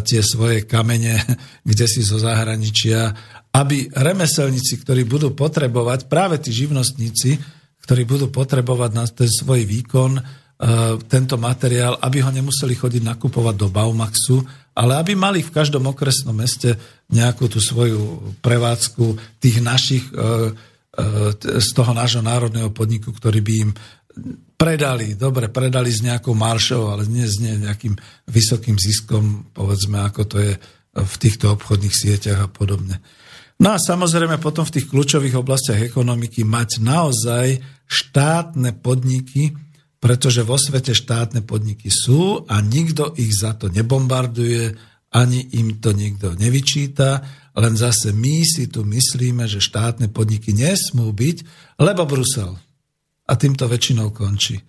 tie 0.08 0.24
svoje 0.24 0.64
kamene, 0.64 1.20
kde 1.68 1.86
si 1.92 2.00
zo 2.00 2.16
zahraničia, 2.16 3.12
aby 3.52 3.92
remeselníci, 3.92 4.80
ktorí 4.84 5.04
budú 5.04 5.36
potrebovať, 5.36 6.08
práve 6.08 6.40
tí 6.40 6.56
živnostníci, 6.56 7.36
ktorí 7.84 8.08
budú 8.08 8.32
potrebovať 8.32 8.92
na 8.96 9.04
ten 9.12 9.28
svoj 9.28 9.68
výkon, 9.68 10.12
e, 10.16 10.22
tento 11.04 11.36
materiál, 11.36 12.00
aby 12.00 12.24
ho 12.24 12.32
nemuseli 12.32 12.80
chodiť 12.80 13.04
nakupovať 13.04 13.56
do 13.60 13.68
Baumaxu, 13.68 14.40
ale 14.76 14.96
aby 14.96 15.20
mali 15.20 15.44
v 15.44 15.52
každom 15.52 15.84
okresnom 15.92 16.36
meste 16.36 16.80
nejakú 17.12 17.52
tú 17.52 17.60
svoju 17.60 18.36
prevádzku 18.40 19.40
tých 19.44 19.60
našich 19.60 20.04
e, 20.16 20.52
z 21.44 21.70
toho 21.76 21.92
nášho 21.92 22.24
národného 22.24 22.72
podniku, 22.72 23.12
ktorý 23.12 23.44
by 23.44 23.54
im 23.68 23.72
predali, 24.56 25.20
dobre, 25.20 25.52
predali 25.52 25.92
s 25.92 26.02
nejakou 26.02 26.34
maršou, 26.34 26.90
ale 26.92 27.06
nie 27.06 27.28
s 27.28 27.40
nejakým 27.40 27.96
vysokým 28.32 28.80
ziskom, 28.80 29.52
povedzme, 29.52 30.00
ako 30.02 30.22
to 30.26 30.38
je 30.40 30.54
v 30.96 31.16
týchto 31.20 31.52
obchodných 31.54 31.92
sieťach 31.92 32.48
a 32.48 32.50
podobne. 32.50 33.04
No 33.60 33.76
a 33.76 33.78
samozrejme 33.80 34.40
potom 34.40 34.68
v 34.68 34.80
tých 34.80 34.88
kľúčových 34.92 35.40
oblastiach 35.40 35.80
ekonomiky 35.80 36.44
mať 36.44 36.84
naozaj 36.84 37.64
štátne 37.88 38.76
podniky, 38.84 39.56
pretože 40.00 40.44
vo 40.44 40.60
svete 40.60 40.92
štátne 40.92 41.44
podniky 41.44 41.88
sú 41.88 42.44
a 42.52 42.60
nikto 42.60 43.16
ich 43.16 43.32
za 43.32 43.56
to 43.56 43.72
nebombarduje, 43.72 44.76
ani 45.16 45.56
im 45.56 45.80
to 45.80 45.96
nikto 45.96 46.36
nevyčíta, 46.36 47.24
len 47.56 47.74
zase 47.80 48.12
my 48.12 48.44
si 48.44 48.68
tu 48.68 48.84
myslíme, 48.84 49.48
že 49.48 49.64
štátne 49.64 50.12
podniky 50.12 50.52
nesmú 50.52 51.16
byť, 51.16 51.38
lebo 51.80 52.04
Brusel 52.04 52.60
a 53.26 53.34
týmto 53.34 53.66
väčšinou 53.66 54.14
končí. 54.14 54.62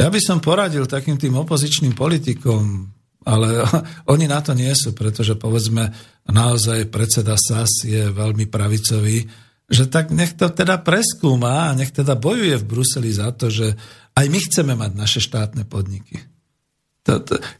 Ja 0.00 0.08
by 0.08 0.20
som 0.20 0.40
poradil 0.40 0.88
takým 0.88 1.20
tým 1.20 1.36
opozičným 1.36 1.92
politikom, 1.92 2.88
ale 3.28 3.68
oni 4.12 4.24
na 4.24 4.40
to 4.40 4.56
nie 4.56 4.72
sú, 4.72 4.96
pretože 4.96 5.36
povedzme 5.36 5.92
naozaj 6.28 6.88
predseda 6.88 7.36
SAS 7.36 7.84
je 7.84 8.08
veľmi 8.08 8.48
pravicový, 8.48 9.28
že 9.70 9.86
tak 9.86 10.10
nech 10.10 10.34
to 10.34 10.50
teda 10.50 10.82
preskúma 10.82 11.70
a 11.70 11.76
nech 11.76 11.94
teda 11.94 12.18
bojuje 12.18 12.58
v 12.58 12.68
Bruseli 12.68 13.12
za 13.14 13.30
to, 13.30 13.52
že 13.52 13.76
aj 14.18 14.26
my 14.26 14.38
chceme 14.42 14.74
mať 14.74 14.90
naše 14.98 15.20
štátne 15.22 15.62
podniky. 15.68 16.18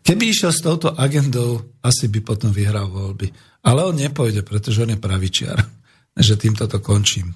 Keby 0.04 0.24
išiel 0.30 0.52
s 0.52 0.60
touto 0.60 0.92
agendou, 0.94 1.78
asi 1.80 2.10
by 2.10 2.20
potom 2.22 2.50
vyhral 2.50 2.90
voľby. 2.90 3.30
Ale 3.66 3.86
on 3.86 3.96
nepojde, 3.96 4.42
pretože 4.42 4.82
on 4.84 4.92
je 4.94 5.00
pravičiar. 5.00 5.58
Že 6.10 6.34
týmto 6.36 6.66
to 6.66 6.82
končím. 6.82 7.32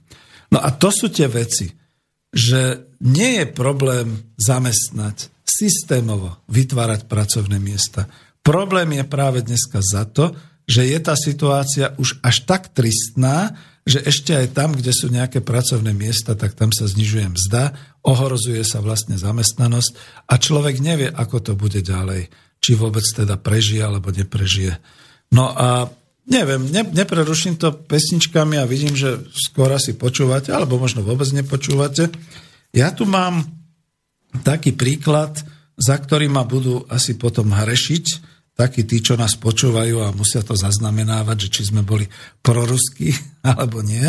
No 0.51 0.59
a 0.59 0.75
to 0.75 0.91
sú 0.91 1.09
tie 1.09 1.31
veci 1.31 1.71
že 2.35 2.91
nie 2.99 3.41
je 3.41 3.47
problém 3.47 4.35
zamestnať, 4.35 5.31
systémovo 5.47 6.43
vytvárať 6.51 7.07
pracovné 7.07 7.63
miesta. 7.63 8.11
Problém 8.43 8.99
je 8.99 9.05
práve 9.07 9.41
dneska 9.47 9.79
za 9.79 10.03
to, 10.05 10.35
že 10.67 10.83
je 10.89 10.99
tá 10.99 11.15
situácia 11.15 11.95
už 11.97 12.19
až 12.25 12.43
tak 12.43 12.75
tristná, 12.75 13.55
že 13.85 14.01
ešte 14.01 14.33
aj 14.33 14.57
tam, 14.57 14.73
kde 14.73 14.91
sú 14.97 15.13
nejaké 15.13 15.45
pracovné 15.45 15.93
miesta, 15.93 16.33
tak 16.33 16.57
tam 16.57 16.73
sa 16.73 16.89
znižuje 16.89 17.37
mzda, 17.37 17.77
ohrozuje 18.01 18.65
sa 18.65 18.81
vlastne 18.81 19.15
zamestnanosť 19.21 20.25
a 20.25 20.35
človek 20.41 20.81
nevie, 20.81 21.09
ako 21.13 21.37
to 21.41 21.53
bude 21.53 21.85
ďalej. 21.85 22.33
Či 22.65 22.81
vôbec 22.81 23.05
teda 23.05 23.37
prežije 23.37 23.85
alebo 23.85 24.09
neprežije. 24.09 24.81
No 25.37 25.53
a 25.53 25.93
Neviem, 26.25 26.73
ne, 26.73 26.81
nepreruším 26.81 27.61
to 27.61 27.77
pesničkami 27.85 28.57
a 28.57 28.65
vidím, 28.65 28.97
že 28.97 29.21
skoro 29.37 29.77
si 29.77 29.93
počúvate, 29.93 30.49
alebo 30.57 30.81
možno 30.81 31.05
vôbec 31.05 31.29
nepočúvate. 31.37 32.09
Ja 32.73 32.97
tu 32.97 33.05
mám 33.05 33.45
taký 34.41 34.73
príklad, 34.73 35.37
za 35.77 36.01
ktorý 36.01 36.33
ma 36.33 36.49
budú 36.49 36.89
asi 36.89 37.21
potom 37.21 37.53
hrešiť, 37.53 38.05
takí 38.57 38.87
tí, 38.89 39.05
čo 39.05 39.21
nás 39.21 39.37
počúvajú 39.37 40.01
a 40.01 40.15
musia 40.17 40.41
to 40.41 40.57
zaznamenávať, 40.57 41.37
že 41.47 41.53
či 41.61 41.63
sme 41.75 41.85
boli 41.85 42.09
proruskí 42.41 43.13
alebo 43.53 43.85
nie. 43.85 44.09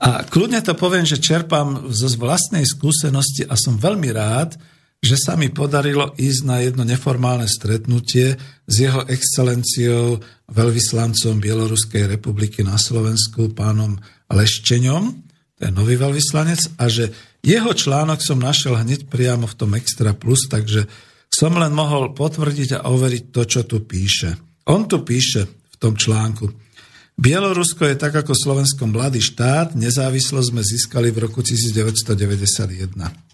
A 0.00 0.24
kľudne 0.26 0.58
to 0.64 0.74
poviem, 0.74 1.06
že 1.06 1.22
čerpám 1.22 1.92
zo 1.92 2.08
vlastnej 2.18 2.66
skúsenosti 2.66 3.46
a 3.46 3.54
som 3.54 3.78
veľmi 3.78 4.10
rád, 4.10 4.58
že 5.00 5.16
sa 5.16 5.32
mi 5.32 5.48
podarilo 5.48 6.12
ísť 6.20 6.40
na 6.44 6.60
jedno 6.60 6.84
neformálne 6.84 7.48
stretnutie 7.48 8.36
s 8.68 8.74
jeho 8.76 9.00
excelenciou 9.08 10.20
veľvyslancom 10.52 11.40
Bieloruskej 11.40 12.04
republiky 12.04 12.60
na 12.60 12.76
Slovensku, 12.76 13.56
pánom 13.56 13.96
Leščeňom, 14.28 15.04
to 15.56 15.60
je 15.68 15.72
nový 15.72 15.96
veľvyslanec, 15.96 16.76
a 16.76 16.88
že 16.92 17.12
jeho 17.40 17.72
článok 17.72 18.20
som 18.20 18.36
našiel 18.36 18.76
hneď 18.76 19.08
priamo 19.08 19.48
v 19.48 19.56
tom 19.56 19.72
Extra 19.72 20.12
Plus, 20.12 20.44
takže 20.48 20.84
som 21.32 21.56
len 21.56 21.72
mohol 21.72 22.12
potvrdiť 22.12 22.76
a 22.76 22.84
overiť 22.92 23.24
to, 23.32 23.42
čo 23.48 23.60
tu 23.64 23.80
píše. 23.80 24.36
On 24.68 24.84
tu 24.84 25.00
píše 25.00 25.48
v 25.48 25.76
tom 25.80 25.96
článku. 25.96 26.52
Bielorusko 27.16 27.88
je 27.88 27.96
tak 27.96 28.16
ako 28.16 28.32
Slovensko 28.36 28.84
mladý 28.88 29.20
štát, 29.24 29.76
nezávislosť 29.76 30.48
sme 30.52 30.60
získali 30.64 31.08
v 31.12 31.28
roku 31.28 31.40
1991. 31.40 33.29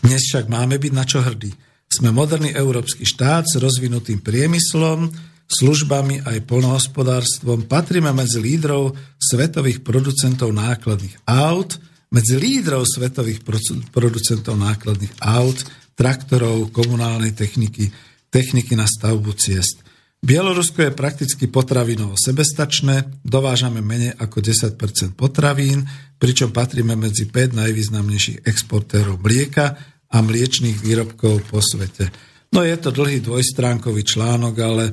Dnes 0.00 0.22
však 0.28 0.48
máme 0.48 0.78
byť 0.78 0.92
na 0.94 1.04
čo 1.04 1.20
hrdí. 1.20 1.52
Sme 1.92 2.08
moderný 2.08 2.56
európsky 2.56 3.04
štát 3.04 3.44
s 3.44 3.60
rozvinutým 3.60 4.24
priemyslom, 4.24 5.12
službami 5.52 6.24
aj 6.24 6.48
polnohospodárstvom. 6.48 7.68
Patríme 7.68 8.08
medzi 8.16 8.40
lídrov 8.40 8.96
svetových 9.20 9.84
producentov 9.84 10.56
nákladných 10.56 11.28
aut, 11.28 11.76
medzi 12.08 12.40
lídrov 12.40 12.88
svetových 12.88 13.44
producentov 13.92 14.56
nákladných 14.56 15.12
aut, 15.20 15.60
traktorov, 15.92 16.72
komunálnej 16.72 17.36
techniky, 17.36 17.92
techniky 18.32 18.72
na 18.72 18.88
stavbu 18.88 19.36
ciest. 19.36 19.81
Bielorusko 20.22 20.86
je 20.86 20.94
prakticky 20.94 21.50
potravinovo 21.50 22.14
sebestačné, 22.14 23.26
dovážame 23.26 23.82
menej 23.82 24.14
ako 24.14 24.38
10% 24.38 25.18
potravín, 25.18 25.82
pričom 26.22 26.54
patríme 26.54 26.94
medzi 26.94 27.26
5 27.26 27.58
najvýznamnejších 27.58 28.46
exportérov 28.46 29.18
mlieka 29.18 29.74
a 30.06 30.16
mliečných 30.22 30.78
výrobkov 30.78 31.50
po 31.50 31.58
svete. 31.58 32.14
No 32.54 32.62
je 32.62 32.76
to 32.78 32.94
dlhý 32.94 33.18
dvojstránkový 33.18 34.06
článok, 34.06 34.54
ale 34.62 34.84
e, 34.86 34.92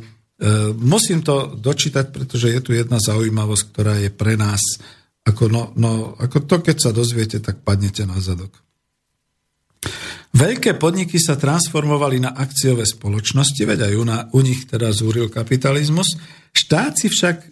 musím 0.74 1.22
to 1.22 1.54
dočítať, 1.54 2.10
pretože 2.10 2.50
je 2.50 2.60
tu 2.66 2.72
jedna 2.74 2.98
zaujímavosť, 2.98 3.64
ktorá 3.70 4.02
je 4.02 4.10
pre 4.10 4.34
nás, 4.34 4.82
ako, 5.30 5.46
no, 5.46 5.64
no, 5.78 6.18
ako 6.18 6.50
to, 6.50 6.58
keď 6.66 6.90
sa 6.90 6.90
dozviete, 6.90 7.38
tak 7.38 7.62
padnete 7.62 8.02
na 8.10 8.18
zadok. 8.18 8.58
Veľké 10.30 10.78
podniky 10.78 11.18
sa 11.18 11.42
transformovali 11.42 12.22
na 12.22 12.38
akciové 12.38 12.86
spoločnosti, 12.86 13.58
veď 13.66 13.90
aj 13.90 13.94
u, 13.98 14.04
na, 14.06 14.18
u 14.30 14.40
nich 14.46 14.70
teda 14.70 14.94
zúril 14.94 15.26
kapitalizmus. 15.26 16.22
Štát 16.54 16.94
si 17.02 17.10
však 17.10 17.38
e, 17.42 17.48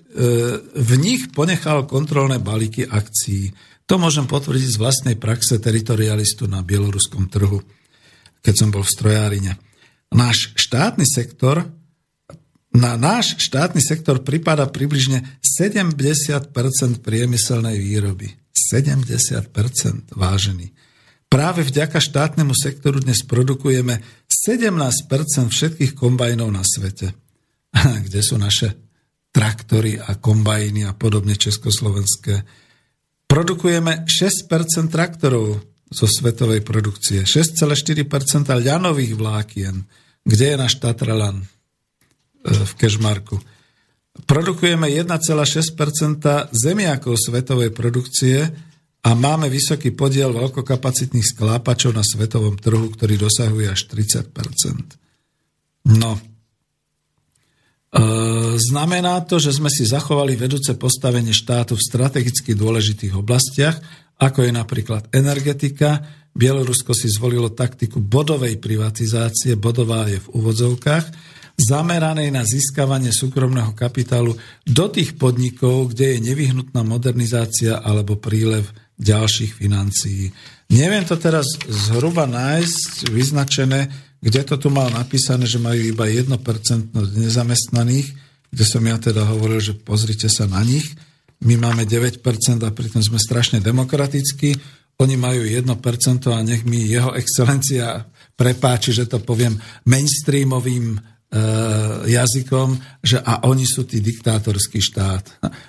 v 0.77 0.91
nich 1.01 1.33
ponechal 1.33 1.89
kontrolné 1.89 2.37
balíky 2.37 2.85
akcií. 2.85 3.49
To 3.89 3.97
môžem 3.97 4.29
potvrdiť 4.29 4.77
z 4.77 4.81
vlastnej 4.81 5.15
praxe 5.17 5.57
teritorialistu 5.57 6.45
na 6.45 6.61
bieloruskom 6.61 7.25
trhu, 7.33 7.65
keď 8.45 8.53
som 8.53 8.69
bol 8.69 8.85
v 8.85 8.93
strojárine. 8.93 9.51
Náš 10.13 10.53
štátny 10.53 11.03
sektor 11.09 11.65
na 12.77 12.93
náš 12.93 13.41
štátny 13.41 13.81
sektor 13.81 14.21
pripada 14.21 14.69
približne 14.69 15.41
70% 15.41 16.53
priemyselnej 17.01 17.73
výroby. 17.81 18.37
70% 18.53 20.13
vážený. 20.13 20.67
Práve 21.27 21.67
vďaka 21.67 21.99
štátnemu 21.99 22.55
sektoru 22.55 23.03
dnes 23.03 23.27
produkujeme 23.27 23.99
17% 24.31 25.51
všetkých 25.51 25.91
kombajnov 25.91 26.49
na 26.55 26.63
svete. 26.63 27.11
Kde 28.07 28.21
sú 28.23 28.39
naše 28.39 28.79
traktory 29.35 29.99
a 29.99 30.15
kombajny 30.15 30.87
a 30.87 30.95
podobne 30.95 31.35
československé. 31.35 32.47
Produkujeme 33.27 34.07
6% 34.07 34.87
traktorov 34.87 35.59
zo 35.91 36.07
svetovej 36.07 36.63
produkcie, 36.63 37.27
6,4% 37.27 38.07
ľanových 38.47 39.13
vlákien. 39.19 39.83
Kde 40.23 40.45
je 40.51 40.57
náš 40.59 40.79
Tatralan 40.79 41.43
e, 41.43 41.45
v 42.51 42.71
Kešmarku? 42.79 43.35
Produkujeme 44.25 44.89
1,6% 44.89 46.55
zemiakov 46.55 47.19
svetovej 47.19 47.71
produkcie, 47.75 48.47
a 49.03 49.09
máme 49.13 49.47
vysoký 49.47 49.93
podiel 49.93 50.33
veľkokapacitných 50.33 51.23
sklápačov 51.23 51.93
na 51.93 52.01
svetovom 52.01 52.57
trhu, 52.57 52.89
ktorý 52.91 53.15
dosahuje 53.21 53.67
až 53.69 53.81
30 53.93 54.33
No, 55.87 56.11
e, 56.17 56.21
znamená 58.59 59.23
to, 59.23 59.39
že 59.39 59.55
sme 59.55 59.71
si 59.71 59.87
zachovali 59.87 60.35
vedúce 60.35 60.75
postavenie 60.75 61.31
štátu 61.31 61.79
v 61.79 61.85
strategicky 61.85 62.57
dôležitých 62.57 63.15
oblastiach, 63.15 63.79
ako 64.17 64.43
je 64.43 64.51
napríklad 64.51 65.07
energetika. 65.13 66.03
Bielorusko 66.37 66.91
si 66.91 67.07
zvolilo 67.09 67.53
taktiku 67.53 68.03
bodovej 68.03 68.59
privatizácie, 68.59 69.55
bodová 69.55 70.05
je 70.11 70.19
v 70.19 70.27
úvodzovkách, 70.35 71.05
zameranej 71.57 72.29
na 72.29 72.45
získavanie 72.45 73.09
súkromného 73.09 73.73
kapitálu 73.73 74.37
do 74.61 74.85
tých 74.93 75.17
podnikov, 75.17 75.95
kde 75.95 76.17
je 76.17 76.29
nevyhnutná 76.29 76.85
modernizácia 76.85 77.81
alebo 77.81 78.19
prílev 78.21 78.69
ďalších 78.97 79.53
financií. 79.53 80.33
Neviem 80.73 81.05
to 81.05 81.15
teraz 81.15 81.45
zhruba 81.69 82.25
nájsť 82.25 83.13
vyznačené, 83.13 83.87
kde 84.19 84.41
to 84.43 84.57
tu 84.57 84.67
mal 84.73 84.89
napísané, 84.89 85.45
že 85.45 85.61
majú 85.61 85.77
iba 85.77 86.09
1% 86.09 86.33
nezamestnaných, 86.93 88.07
kde 88.49 88.65
som 88.65 88.81
ja 88.81 88.97
teda 88.97 89.23
hovoril, 89.29 89.61
že 89.61 89.77
pozrite 89.77 90.27
sa 90.27 90.49
na 90.49 90.65
nich. 90.65 90.97
My 91.45 91.53
máme 91.55 91.85
9% 91.85 92.19
a 92.65 92.69
pritom 92.73 92.99
sme 93.05 93.21
strašne 93.21 93.61
demokratickí. 93.61 94.57
Oni 94.97 95.13
majú 95.13 95.45
1% 95.45 95.61
a 96.33 96.41
nech 96.41 96.65
mi 96.65 96.89
jeho 96.89 97.13
excelencia 97.13 98.09
prepáči, 98.33 98.89
že 98.89 99.05
to 99.05 99.21
poviem 99.21 99.53
mainstreamovým 99.85 100.97
e, 100.97 100.99
jazykom, 102.09 102.81
že 103.05 103.21
a 103.21 103.45
oni 103.45 103.69
sú 103.69 103.85
tí 103.85 104.01
diktátorský 104.01 104.81
štát 104.81 105.25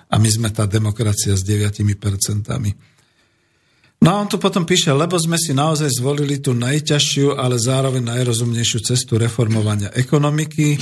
a 0.09 0.15
my 0.17 0.29
sme 0.33 0.49
tá 0.49 0.65
demokracia 0.65 1.37
s 1.37 1.45
9%. 1.45 1.85
No 3.99 4.15
a 4.15 4.21
on 4.23 4.31
tu 4.31 4.39
potom 4.39 4.63
píše, 4.63 4.95
lebo 4.95 5.19
sme 5.19 5.35
si 5.35 5.51
naozaj 5.51 5.91
zvolili 5.99 6.39
tú 6.39 6.55
najťažšiu, 6.55 7.35
ale 7.35 7.59
zároveň 7.59 8.07
najrozumnejšiu 8.15 8.79
cestu 8.87 9.19
reformovania 9.19 9.91
ekonomiky. 9.91 10.79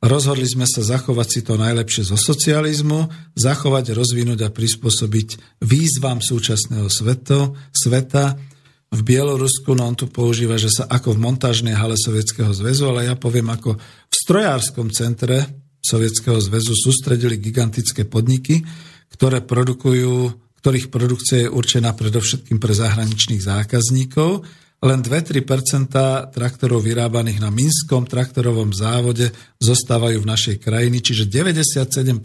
Rozhodli 0.00 0.48
sme 0.48 0.64
sa 0.68 0.80
zachovať 0.84 1.28
si 1.28 1.40
to 1.44 1.60
najlepšie 1.60 2.08
zo 2.08 2.16
socializmu, 2.16 3.08
zachovať, 3.36 3.96
rozvinúť 3.96 4.48
a 4.48 4.52
prispôsobiť 4.52 5.60
výzvam 5.64 6.24
súčasného 6.24 6.88
sveto, 6.88 7.56
sveta. 7.72 8.36
V 8.94 9.00
Bielorusku, 9.02 9.74
no 9.74 9.90
on 9.90 9.96
tu 9.98 10.06
používa, 10.06 10.54
že 10.54 10.70
sa 10.70 10.86
ako 10.86 11.16
v 11.16 11.22
montážnej 11.24 11.74
hale 11.74 11.98
Sovietskeho 11.98 12.52
zväzu, 12.52 12.88
ale 12.88 13.10
ja 13.10 13.16
poviem 13.16 13.50
ako 13.50 13.76
v 13.80 14.14
strojárskom 14.14 14.92
centre 14.92 15.64
Sovietskeho 15.84 16.40
zväzu 16.40 16.72
sústredili 16.72 17.36
gigantické 17.36 18.08
podniky, 18.08 18.64
ktoré 19.12 19.42
produkujú 19.44 20.43
ktorých 20.64 20.88
produkcia 20.88 21.44
je 21.44 21.52
určená 21.52 21.92
predovšetkým 21.92 22.56
pre 22.56 22.72
zahraničných 22.72 23.44
zákazníkov. 23.44 24.48
Len 24.80 25.04
2-3 25.04 25.44
traktorov 26.32 26.80
vyrábaných 26.80 27.36
na 27.36 27.52
Minskom 27.52 28.08
traktorovom 28.08 28.72
závode 28.72 29.28
zostávajú 29.60 30.24
v 30.24 30.30
našej 30.32 30.56
krajine, 30.64 31.04
čiže 31.04 31.28
97% 31.28 32.16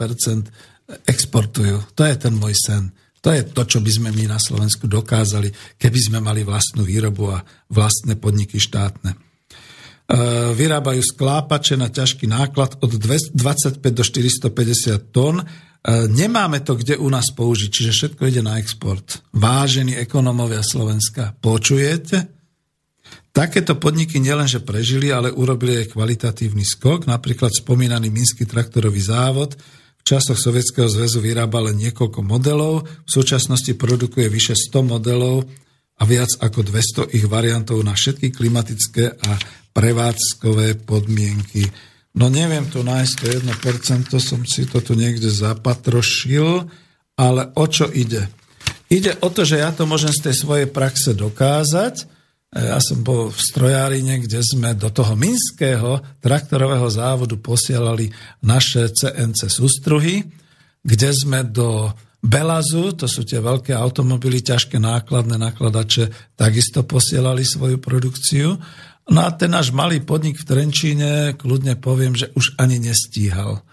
exportujú. 1.03 1.83
To 1.99 2.07
je 2.07 2.15
ten 2.15 2.31
môj 2.39 2.55
sen. 2.55 2.95
To 3.19 3.35
je 3.35 3.43
to, 3.43 3.67
čo 3.67 3.83
by 3.83 3.91
sme 3.91 4.09
my 4.15 4.31
na 4.31 4.39
Slovensku 4.39 4.87
dokázali, 4.87 5.75
keby 5.75 5.99
sme 5.99 6.23
mali 6.23 6.47
vlastnú 6.47 6.87
výrobu 6.87 7.35
a 7.35 7.43
vlastné 7.67 8.15
podniky 8.15 8.55
štátne. 8.55 9.11
E, 9.11 9.17
vyrábajú 10.55 11.03
sklápače 11.03 11.75
na 11.75 11.91
ťažký 11.91 12.23
náklad 12.31 12.79
od 12.79 12.91
25 12.95 13.83
do 13.83 14.03
450 14.07 15.11
tón 15.11 15.43
nemáme 15.87 16.59
to 16.59 16.75
kde 16.75 16.99
u 16.99 17.07
nás 17.07 17.31
použiť, 17.31 17.69
čiže 17.71 17.91
všetko 17.95 18.21
ide 18.27 18.41
na 18.43 18.59
export. 18.59 19.23
Vážení 19.31 19.95
ekonomovia 19.95 20.59
Slovenska, 20.63 21.37
počujete? 21.39 22.39
Takéto 23.29 23.77
podniky 23.77 24.19
nielenže 24.19 24.59
prežili, 24.59 25.13
ale 25.13 25.31
urobili 25.31 25.85
aj 25.85 25.95
kvalitatívny 25.95 26.65
skok. 26.65 27.07
Napríklad 27.07 27.53
spomínaný 27.53 28.11
Minský 28.11 28.43
traktorový 28.43 28.99
závod 28.99 29.55
v 29.99 30.03
časoch 30.03 30.39
Sovietskeho 30.39 30.87
zväzu 30.87 31.19
vyrába 31.19 31.59
len 31.59 31.75
niekoľko 31.75 32.23
modelov, 32.23 32.87
v 32.87 33.09
súčasnosti 33.09 33.75
produkuje 33.75 34.31
vyše 34.31 34.55
100 34.55 34.81
modelov 34.81 35.43
a 35.99 36.03
viac 36.07 36.31
ako 36.39 36.63
200 36.63 37.15
ich 37.19 37.27
variantov 37.27 37.83
na 37.83 37.91
všetky 37.91 38.31
klimatické 38.31 39.19
a 39.19 39.31
prevádzkové 39.75 40.87
podmienky. 40.87 41.67
No 42.19 42.27
neviem 42.27 42.67
tu 42.67 42.83
nájsť 42.83 43.13
to 43.15 43.25
1%, 43.47 44.11
som 44.19 44.43
si 44.43 44.67
to 44.67 44.83
tu 44.83 44.91
niekde 44.91 45.31
zapatrošil, 45.31 46.67
ale 47.15 47.41
o 47.55 47.63
čo 47.63 47.87
ide? 47.87 48.27
Ide 48.91 49.15
o 49.23 49.31
to, 49.31 49.47
že 49.47 49.63
ja 49.63 49.71
to 49.71 49.87
môžem 49.87 50.11
z 50.11 50.27
tej 50.27 50.35
svojej 50.35 50.67
praxe 50.67 51.15
dokázať. 51.15 51.95
E, 52.03 52.05
ja 52.59 52.81
som 52.83 52.99
bol 53.07 53.31
v 53.31 53.39
strojárine, 53.39 54.19
kde 54.19 54.43
sme 54.43 54.75
do 54.75 54.91
toho 54.91 55.15
minského 55.15 56.03
traktorového 56.19 56.91
závodu 56.91 57.39
posielali 57.39 58.11
naše 58.43 58.91
CNC 58.91 59.47
sústruhy, 59.47 60.27
kde 60.83 61.09
sme 61.15 61.47
do 61.47 61.87
Belazu, 62.19 62.91
to 62.99 63.07
sú 63.07 63.23
tie 63.23 63.39
veľké 63.39 63.71
automobily, 63.71 64.43
ťažké 64.43 64.75
nákladné 64.75 65.39
nakladače, 65.39 66.35
takisto 66.35 66.83
posielali 66.83 67.47
svoju 67.47 67.79
produkciu. 67.79 68.59
No 69.09 69.25
a 69.25 69.33
ten 69.33 69.49
náš 69.49 69.73
malý 69.73 70.05
podnik 70.05 70.37
v 70.37 70.45
Trenčíne, 70.45 71.33
kľudne 71.33 71.81
poviem, 71.81 72.13
že 72.13 72.29
už 72.37 72.61
ani 72.61 72.77
nestíhal. 72.77 73.65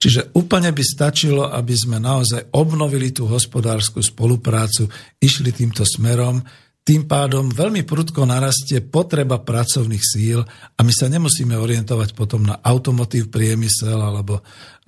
Čiže 0.00 0.32
úplne 0.34 0.72
by 0.72 0.82
stačilo, 0.82 1.46
aby 1.46 1.76
sme 1.76 2.00
naozaj 2.00 2.50
obnovili 2.56 3.12
tú 3.12 3.28
hospodárskú 3.28 4.00
spoluprácu, 4.00 4.88
išli 5.20 5.52
týmto 5.52 5.84
smerom, 5.84 6.40
tým 6.80 7.04
pádom 7.04 7.52
veľmi 7.52 7.84
prudko 7.84 8.24
narastie 8.24 8.80
potreba 8.80 9.38
pracovných 9.38 10.00
síl 10.00 10.40
a 10.74 10.80
my 10.80 10.90
sa 10.90 11.12
nemusíme 11.12 11.52
orientovať 11.52 12.16
potom 12.16 12.48
na 12.48 12.58
automotív 12.64 13.28
priemysel 13.28 14.00
alebo 14.00 14.40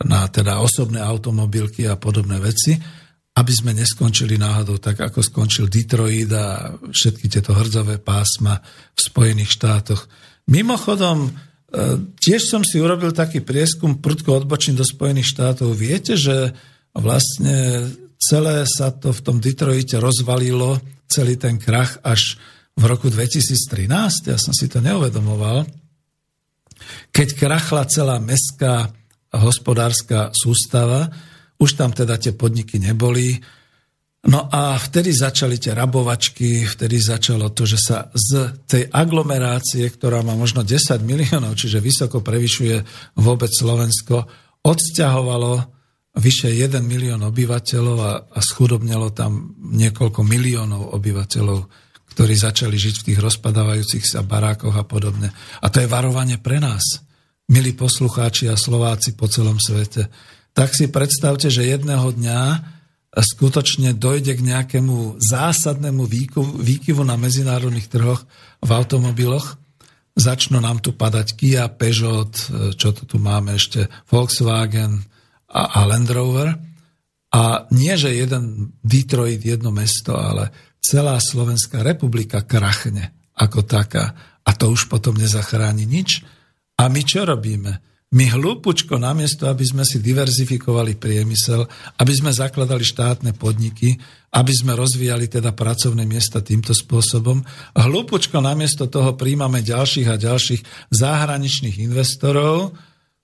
na 0.02 0.24
teda 0.26 0.64
osobné 0.64 0.98
automobilky 0.98 1.84
a 1.86 2.00
podobné 2.00 2.40
veci, 2.40 2.74
aby 3.32 3.52
sme 3.52 3.72
neskončili 3.72 4.36
náhodou 4.36 4.76
tak, 4.76 5.00
ako 5.00 5.24
skončil 5.24 5.72
Detroit 5.72 6.28
a 6.36 6.76
všetky 6.76 7.32
tieto 7.32 7.56
hrdzové 7.56 7.96
pásma 7.96 8.60
v 8.92 9.00
Spojených 9.00 9.56
štátoch. 9.56 10.04
Mimochodom, 10.52 11.28
e, 11.28 11.30
tiež 12.20 12.44
som 12.44 12.60
si 12.60 12.76
urobil 12.76 13.16
taký 13.16 13.40
prieskum, 13.40 14.04
prudko 14.04 14.44
odbočím 14.44 14.76
do 14.76 14.84
Spojených 14.84 15.32
štátov. 15.32 15.72
Viete, 15.72 16.12
že 16.12 16.52
vlastne 16.92 17.88
celé 18.20 18.68
sa 18.68 18.92
to 18.92 19.16
v 19.16 19.24
tom 19.24 19.40
Detroite 19.40 19.96
rozvalilo, 19.96 20.76
celý 21.08 21.40
ten 21.40 21.56
krach 21.56 22.04
až 22.04 22.36
v 22.76 22.84
roku 22.88 23.08
2013, 23.08 24.32
ja 24.32 24.36
som 24.40 24.52
si 24.52 24.68
to 24.68 24.80
neuvedomoval, 24.80 25.64
keď 27.12 27.28
krachla 27.36 27.84
celá 27.88 28.16
mestská 28.16 28.92
hospodárska 29.32 30.32
sústava, 30.32 31.08
už 31.62 31.78
tam 31.78 31.94
teda 31.94 32.18
tie 32.18 32.34
podniky 32.34 32.82
neboli. 32.82 33.38
No 34.22 34.46
a 34.50 34.78
vtedy 34.78 35.10
začali 35.10 35.58
tie 35.58 35.74
rabovačky, 35.74 36.66
vtedy 36.66 36.98
začalo 36.98 37.50
to, 37.50 37.66
že 37.66 37.78
sa 37.78 38.06
z 38.14 38.54
tej 38.66 38.86
aglomerácie, 38.90 39.86
ktorá 39.90 40.22
má 40.22 40.34
možno 40.38 40.62
10 40.62 41.02
miliónov, 41.02 41.58
čiže 41.58 41.82
vysoko 41.82 42.22
prevyšuje 42.22 42.82
vôbec 43.18 43.50
Slovensko, 43.50 44.26
odsťahovalo 44.62 45.82
vyše 46.22 46.54
1 46.54 46.82
milión 46.86 47.22
obyvateľov 47.26 47.98
a, 47.98 48.12
a 48.30 48.38
schudobnelo 48.38 49.10
tam 49.10 49.58
niekoľko 49.58 50.22
miliónov 50.22 50.94
obyvateľov, 50.94 51.60
ktorí 52.14 52.34
začali 52.36 52.76
žiť 52.78 52.94
v 53.02 53.06
tých 53.10 53.18
rozpadávajúcich 53.18 54.04
sa 54.06 54.22
barákoch 54.22 54.76
a 54.76 54.84
podobne. 54.86 55.34
A 55.64 55.66
to 55.66 55.82
je 55.82 55.90
varovanie 55.90 56.38
pre 56.38 56.62
nás, 56.62 57.02
milí 57.50 57.74
poslucháči 57.74 58.52
a 58.52 58.60
Slováci 58.60 59.18
po 59.18 59.26
celom 59.26 59.58
svete 59.58 60.12
tak 60.52 60.76
si 60.76 60.88
predstavte, 60.88 61.48
že 61.48 61.64
jedného 61.64 62.12
dňa 62.12 62.40
skutočne 63.12 63.92
dojde 63.92 64.40
k 64.40 64.46
nejakému 64.52 65.20
zásadnému 65.20 66.08
výkyvu 66.60 67.04
na 67.04 67.20
medzinárodných 67.20 67.92
trhoch 67.92 68.24
v 68.64 68.70
automobiloch. 68.72 69.60
Začnú 70.16 70.60
nám 70.60 70.80
tu 70.80 70.96
padať 70.96 71.36
Kia, 71.36 71.68
Peugeot, 71.68 72.32
čo 72.76 72.88
to 72.92 73.04
tu 73.04 73.16
máme 73.20 73.56
ešte, 73.56 73.88
Volkswagen 74.08 75.04
a, 75.48 75.62
a 75.76 75.88
Land 75.88 76.08
Rover. 76.08 76.56
A 77.32 77.64
nie, 77.72 77.96
že 77.96 78.12
jeden 78.12 78.76
Detroit, 78.84 79.40
jedno 79.40 79.72
mesto, 79.72 80.16
ale 80.16 80.52
celá 80.80 81.16
Slovenská 81.16 81.80
republika 81.80 82.44
krachne 82.44 83.12
ako 83.36 83.64
taká. 83.64 84.12
A 84.44 84.52
to 84.52 84.72
už 84.72 84.88
potom 84.88 85.16
nezachráni 85.16 85.88
nič. 85.88 86.24
A 86.76 86.88
my 86.92 87.00
čo 87.04 87.24
robíme? 87.24 87.91
My 88.12 88.28
hlúpučko, 88.28 89.00
namiesto, 89.00 89.48
aby 89.48 89.64
sme 89.64 89.88
si 89.88 89.96
diverzifikovali 89.96 91.00
priemysel, 91.00 91.64
aby 91.96 92.12
sme 92.12 92.28
zakladali 92.28 92.84
štátne 92.84 93.32
podniky, 93.32 93.96
aby 94.36 94.52
sme 94.52 94.76
rozvíjali 94.76 95.32
teda 95.32 95.56
pracovné 95.56 96.04
miesta 96.04 96.44
týmto 96.44 96.76
spôsobom, 96.76 97.40
hlúpučko 97.72 98.44
namiesto 98.44 98.84
toho 98.92 99.16
príjmame 99.16 99.64
ďalších 99.64 100.12
a 100.12 100.20
ďalších 100.20 100.92
zahraničných 100.92 101.80
investorov, 101.88 102.76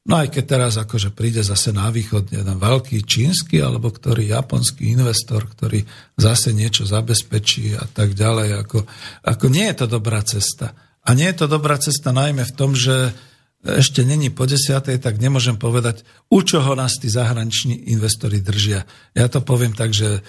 no 0.09 0.15
aj 0.16 0.32
keď 0.32 0.44
teraz 0.48 0.81
akože 0.81 1.12
príde 1.12 1.44
zase 1.44 1.69
na 1.77 1.93
východ 1.93 2.32
jeden 2.32 2.56
veľký 2.56 3.05
čínsky 3.05 3.60
alebo 3.60 3.93
ktorý 3.93 4.32
japonský 4.32 4.89
investor, 4.97 5.44
ktorý 5.52 5.85
zase 6.16 6.56
niečo 6.56 6.89
zabezpečí 6.89 7.77
a 7.77 7.85
tak 7.85 8.16
ďalej, 8.16 8.56
ako, 8.65 8.89
ako 9.20 9.47
nie 9.52 9.69
je 9.69 9.85
to 9.85 9.86
dobrá 10.01 10.24
cesta. 10.24 10.73
A 11.05 11.12
nie 11.12 11.28
je 11.28 11.44
to 11.44 11.47
dobrá 11.48 11.77
cesta 11.77 12.09
najmä 12.09 12.48
v 12.48 12.56
tom, 12.56 12.73
že 12.73 13.12
ešte 13.59 14.07
není 14.07 14.31
po 14.31 14.47
desiatej, 14.47 15.03
tak 15.03 15.19
nemôžem 15.19 15.59
povedať, 15.59 16.07
u 16.31 16.47
čoho 16.47 16.79
nás 16.79 16.95
tí 17.03 17.11
zahraniční 17.11 17.91
investori 17.91 18.39
držia. 18.39 18.87
Ja 19.19 19.27
to 19.27 19.43
poviem 19.43 19.75
tak, 19.75 19.91
že 19.91 20.19
e, 20.19 20.21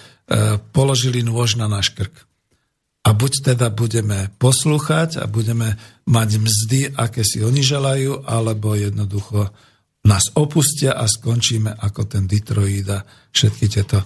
položili 0.74 1.22
nôž 1.22 1.54
na 1.54 1.70
náš 1.70 1.94
krk. 1.94 2.26
A 3.06 3.16
buď 3.16 3.54
teda 3.54 3.70
budeme 3.72 4.28
poslúchať 4.36 5.22
a 5.22 5.24
budeme 5.30 5.78
mať 6.04 6.28
mzdy, 6.36 6.80
aké 6.98 7.24
si 7.24 7.40
oni 7.40 7.62
želajú, 7.64 8.26
alebo 8.28 8.76
jednoducho 8.76 9.48
nás 10.04 10.32
opustia 10.36 10.98
a 10.98 11.08
skončíme 11.08 11.70
ako 11.80 12.10
ten 12.10 12.28
Detroit 12.28 12.88
a 12.92 13.00
všetky 13.32 13.66
tieto 13.72 14.00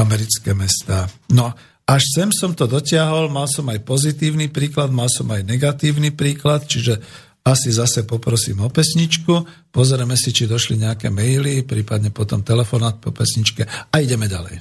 americké 0.00 0.54
mestá. 0.54 1.10
No, 1.34 1.50
až 1.86 2.02
sem 2.14 2.30
som 2.34 2.54
to 2.54 2.66
dotiahol, 2.66 3.30
mal 3.30 3.46
som 3.50 3.66
aj 3.70 3.82
pozitívny 3.86 4.50
príklad, 4.50 4.90
mal 4.90 5.10
som 5.10 5.26
aj 5.30 5.46
negatívny 5.46 6.10
príklad, 6.14 6.66
čiže 6.66 6.98
asi 7.46 7.70
zase 7.70 8.02
poprosím 8.02 8.60
o 8.60 8.68
pesničku, 8.68 9.46
pozrieme 9.70 10.18
si, 10.18 10.34
či 10.34 10.50
došli 10.50 10.82
nejaké 10.82 11.14
maily, 11.14 11.62
prípadne 11.62 12.10
potom 12.10 12.42
telefonát 12.42 12.98
po 12.98 13.14
pesničke 13.14 13.62
a 13.62 13.94
ideme 14.02 14.26
ďalej. 14.26 14.58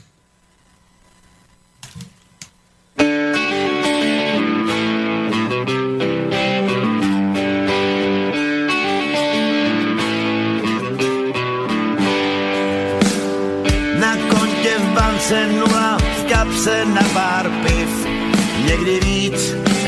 Na 13.98 14.14
kontě 14.30 14.74
v 14.78 14.88
bance 14.94 15.38
nula, 15.58 15.98
v 15.98 16.22
kapse 16.30 16.86
na 16.86 17.04
pár 17.18 17.50
piv, 17.66 17.90
někdy 18.70 19.00
víc, 19.00 19.40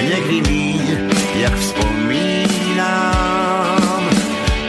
někdy 0.10 0.42
míň, 0.50 0.86
jak 1.38 1.54
vzpomín 1.60 1.97
vzpomínám. 2.88 4.10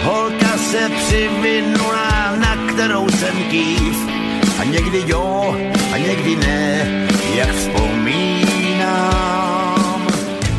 Holka 0.02 0.58
se 0.58 0.88
přivinula, 0.88 2.36
na 2.36 2.56
kterou 2.72 3.08
jsem 3.08 3.44
kýv. 3.50 3.96
A 4.60 4.64
někdy 4.64 5.02
jo, 5.06 5.56
a 5.92 5.98
někdy 5.98 6.36
ne, 6.36 6.86
jak 7.34 7.50
vzpomínám. 7.54 8.06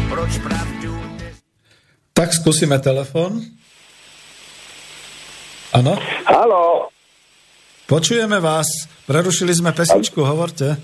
Proč 0.10 0.38
pravdu... 0.38 1.02
Tak 2.14 2.34
skúsime 2.34 2.80
telefon. 2.80 3.42
Áno? 5.70 5.96
Halo. 6.26 6.90
Počujeme 7.86 8.42
vás. 8.42 8.90
Prerušili 9.06 9.54
sme 9.54 9.72
pesničku, 9.72 10.22
hovorte. 10.26 10.78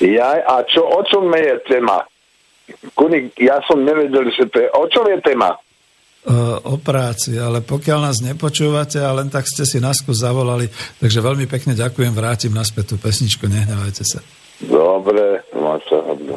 Ja, 0.00 0.40
a 0.40 0.64
čo, 0.64 0.80
o 0.88 1.04
čom 1.04 1.28
je 1.36 1.60
téma? 1.68 2.09
Kunik, 2.94 3.36
ja 3.38 3.58
som 3.64 3.82
nevedel, 3.82 4.28
že 4.32 4.48
to 4.50 4.60
je... 4.60 4.68
O 4.74 4.86
čom 4.88 5.06
je 5.08 5.18
téma? 5.20 5.56
o 6.60 6.76
práci, 6.76 7.40
ale 7.40 7.64
pokiaľ 7.64 8.12
nás 8.12 8.20
nepočúvate 8.20 9.00
a 9.00 9.08
len 9.16 9.32
tak 9.32 9.48
ste 9.48 9.64
si 9.64 9.80
nás 9.80 10.04
zavolali, 10.04 10.68
takže 11.00 11.24
veľmi 11.24 11.48
pekne 11.48 11.72
ďakujem, 11.72 12.12
vrátim 12.12 12.52
naspäť 12.52 12.92
tú 12.92 12.96
pesničku, 13.00 13.48
nehnevajte 13.48 14.04
sa. 14.04 14.20
Dobre, 14.60 15.40
má 15.56 15.80
sa 15.88 15.96
hodno. 16.04 16.36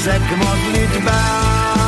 Uchýlil 0.00 0.12
jsem 0.12 0.22
se 0.28 1.79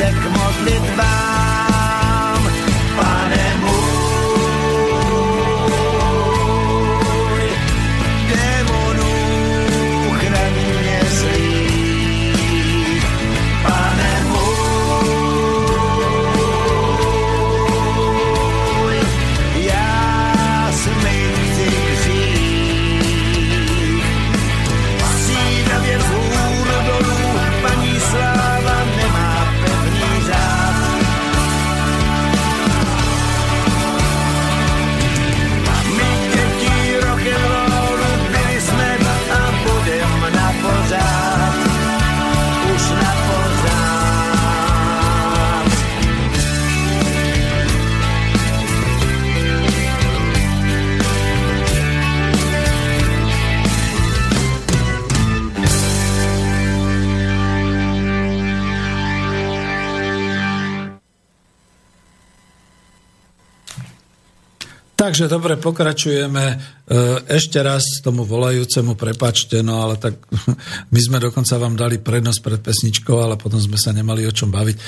se 0.00 0.12
k 0.12 0.24
modlitvám. 0.36 1.49
Takže 65.20 65.36
dobre, 65.36 65.60
pokračujeme. 65.60 66.44
E, 66.48 66.56
Ešte 67.28 67.60
raz 67.60 68.00
tomu 68.00 68.24
volajúcemu 68.24 68.96
prepačte, 68.96 69.60
no 69.60 69.84
ale 69.84 70.00
tak 70.00 70.16
my 70.96 70.96
sme 70.96 71.20
dokonca 71.20 71.60
vám 71.60 71.76
dali 71.76 72.00
prednosť 72.00 72.40
pred 72.40 72.56
pesničkou, 72.64 73.20
ale 73.20 73.36
potom 73.36 73.60
sme 73.60 73.76
sa 73.76 73.92
nemali 73.92 74.24
o 74.24 74.32
čom 74.32 74.48
baviť. 74.48 74.80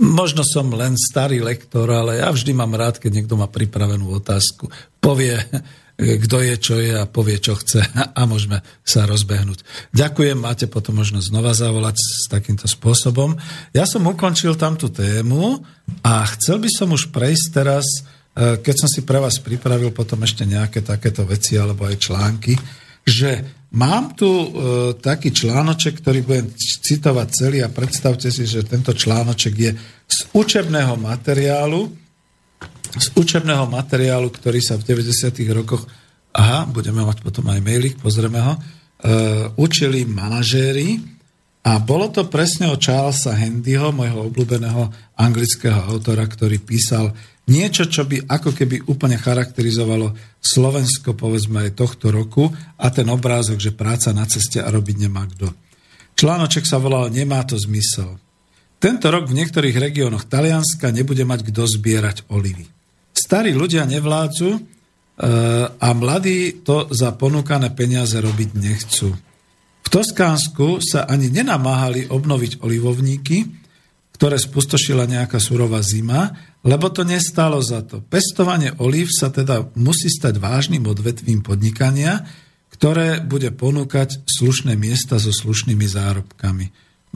Možno 0.00 0.40
som 0.40 0.72
len 0.72 0.96
starý 0.96 1.44
lektor, 1.44 1.84
ale 1.84 2.24
ja 2.24 2.32
vždy 2.32 2.56
mám 2.56 2.72
rád, 2.80 2.96
keď 2.96 3.12
niekto 3.12 3.36
má 3.36 3.44
pripravenú 3.44 4.08
otázku. 4.08 4.72
Povie, 5.04 5.36
kto 6.24 6.40
je, 6.40 6.54
čo 6.56 6.80
je 6.80 6.96
a 6.96 7.04
povie, 7.04 7.36
čo 7.36 7.60
chce 7.60 7.84
a 8.16 8.20
môžeme 8.24 8.64
sa 8.88 9.04
rozbehnúť. 9.04 9.92
Ďakujem, 9.92 10.40
máte 10.40 10.64
potom 10.64 10.96
možnosť 10.96 11.28
znova 11.28 11.52
zavolať 11.52 12.00
s 12.00 12.24
takýmto 12.32 12.64
spôsobom. 12.64 13.36
Ja 13.76 13.84
som 13.84 14.00
ukončil 14.08 14.56
tamtú 14.56 14.88
tému 14.88 15.60
a 16.00 16.24
chcel 16.40 16.56
by 16.56 16.72
som 16.72 16.96
už 16.96 17.12
prejsť 17.12 17.46
teraz 17.52 17.84
keď 18.36 18.74
som 18.76 18.88
si 18.92 19.00
pre 19.00 19.16
vás 19.16 19.40
pripravil 19.40 19.96
potom 19.96 20.20
ešte 20.20 20.44
nejaké 20.44 20.84
takéto 20.84 21.24
veci 21.24 21.56
alebo 21.56 21.88
aj 21.88 21.96
články, 21.96 22.52
že 23.06 23.62
mám 23.70 24.18
tu 24.18 24.26
e, 24.26 24.48
taký 24.98 25.30
článoček, 25.30 26.02
ktorý 26.02 26.20
budem 26.26 26.46
citovať 26.58 27.28
celý 27.30 27.58
a 27.62 27.70
predstavte 27.70 28.28
si, 28.34 28.42
že 28.44 28.66
tento 28.66 28.90
článoček 28.90 29.54
je 29.54 29.70
z 30.10 30.18
učebného 30.34 30.98
materiálu, 30.98 31.86
z 32.98 33.06
učebného 33.14 33.70
materiálu, 33.70 34.26
ktorý 34.34 34.58
sa 34.58 34.74
v 34.74 34.90
90. 34.90 35.32
rokoch, 35.54 35.86
aha, 36.34 36.66
budeme 36.66 37.06
mať 37.06 37.22
potom 37.22 37.46
aj 37.46 37.62
mailik, 37.62 37.94
pozrieme 38.02 38.42
ho, 38.42 38.54
e, 38.58 38.60
učili 39.54 40.02
manažéri 40.02 40.98
a 41.62 41.78
bolo 41.78 42.10
to 42.10 42.26
presne 42.26 42.70
o 42.70 42.78
Charlesa 42.78 43.38
Handyho, 43.38 43.94
môjho 43.94 44.30
obľúbeného 44.30 44.90
anglického 45.14 45.78
autora, 45.78 46.26
ktorý 46.26 46.58
písal 46.58 47.14
niečo, 47.46 47.86
čo 47.86 48.02
by 48.06 48.26
ako 48.26 48.50
keby 48.52 48.90
úplne 48.90 49.14
charakterizovalo 49.18 50.12
Slovensko, 50.42 51.14
povedzme 51.14 51.66
aj 51.66 51.78
tohto 51.78 52.10
roku 52.10 52.50
a 52.78 52.86
ten 52.90 53.06
obrázok, 53.06 53.58
že 53.58 53.74
práca 53.74 54.10
na 54.10 54.26
ceste 54.26 54.58
a 54.58 54.68
robiť 54.70 54.96
nemá 55.06 55.26
kto. 55.30 55.50
Článoček 56.16 56.64
sa 56.64 56.80
volal 56.80 57.12
Nemá 57.12 57.44
to 57.44 57.60
zmysel. 57.60 58.16
Tento 58.76 59.08
rok 59.08 59.28
v 59.28 59.36
niektorých 59.40 59.76
regiónoch 59.76 60.28
Talianska 60.28 60.92
nebude 60.92 61.24
mať 61.24 61.48
kto 61.48 61.64
zbierať 61.64 62.28
olivy. 62.32 62.68
Starí 63.16 63.56
ľudia 63.56 63.88
nevládzu 63.88 64.50
e, 64.52 64.60
a 65.72 65.88
mladí 65.96 66.60
to 66.60 66.88
za 66.92 67.16
ponúkané 67.16 67.72
peniaze 67.72 68.16
robiť 68.20 68.50
nechcú. 68.52 69.16
V 69.86 69.88
Toskánsku 69.88 70.84
sa 70.84 71.08
ani 71.08 71.32
nenamáhali 71.32 72.12
obnoviť 72.12 72.60
olivovníky, 72.60 73.38
ktoré 74.16 74.40
spustošila 74.40 75.04
nejaká 75.08 75.36
surová 75.36 75.80
zima, 75.84 76.32
lebo 76.66 76.90
to 76.90 77.06
nestalo 77.06 77.62
za 77.62 77.86
to. 77.86 78.02
Pestovanie 78.02 78.74
olív 78.82 79.14
sa 79.14 79.30
teda 79.30 79.70
musí 79.78 80.10
stať 80.10 80.42
vážnym 80.42 80.82
odvetvím 80.82 81.40
podnikania, 81.40 82.26
ktoré 82.74 83.22
bude 83.22 83.54
ponúkať 83.54 84.26
slušné 84.26 84.74
miesta 84.74 85.16
so 85.16 85.30
slušnými 85.30 85.86
zárobkami. 85.86 86.66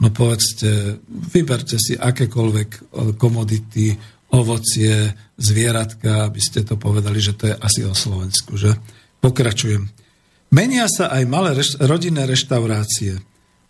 No 0.01 0.09
povedzte, 0.09 0.97
vyberte 1.05 1.77
si 1.77 1.93
akékoľvek 1.93 2.69
e, 2.71 2.79
komodity, 3.19 3.93
ovocie, 4.31 5.13
zvieratka, 5.35 6.31
aby 6.31 6.41
ste 6.41 6.63
to 6.63 6.79
povedali, 6.79 7.19
že 7.19 7.35
to 7.35 7.51
je 7.51 7.55
asi 7.59 7.85
o 7.85 7.93
Slovensku, 7.93 8.55
že? 8.55 8.73
Pokračujem. 9.21 9.85
Menia 10.55 10.89
sa 10.89 11.13
aj 11.13 11.23
malé 11.29 11.53
reš- 11.53 11.77
rodinné 11.77 12.25
reštaurácie. 12.25 13.21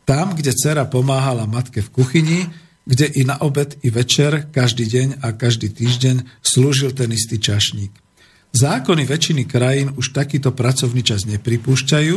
Tam, 0.08 0.34
kde 0.38 0.56
dcera 0.56 0.88
pomáhala 0.88 1.44
matke 1.50 1.84
v 1.84 1.92
kuchyni, 1.92 2.40
kde 2.86 3.06
i 3.06 3.22
na 3.24 3.38
obed, 3.42 3.78
i 3.86 3.90
večer, 3.94 4.50
každý 4.50 4.90
deň 4.90 5.08
a 5.22 5.32
každý 5.38 5.70
týždeň 5.70 6.42
slúžil 6.42 6.92
ten 6.98 7.14
istý 7.14 7.38
čašník. 7.38 7.94
Zákony 8.52 9.08
väčšiny 9.08 9.44
krajín 9.48 9.96
už 9.96 10.12
takýto 10.12 10.52
pracovný 10.52 11.06
čas 11.06 11.24
nepripúšťajú, 11.24 12.16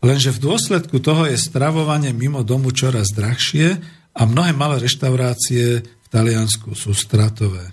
lenže 0.00 0.30
v 0.32 0.42
dôsledku 0.42 0.96
toho 1.02 1.28
je 1.28 1.36
stravovanie 1.36 2.16
mimo 2.16 2.40
domu 2.40 2.72
čoraz 2.72 3.12
drahšie 3.12 3.76
a 4.14 4.22
mnohé 4.24 4.56
malé 4.56 4.80
reštaurácie 4.80 5.84
v 5.84 6.06
Taliansku 6.08 6.72
sú 6.72 6.96
stratové. 6.96 7.68
E, 7.68 7.72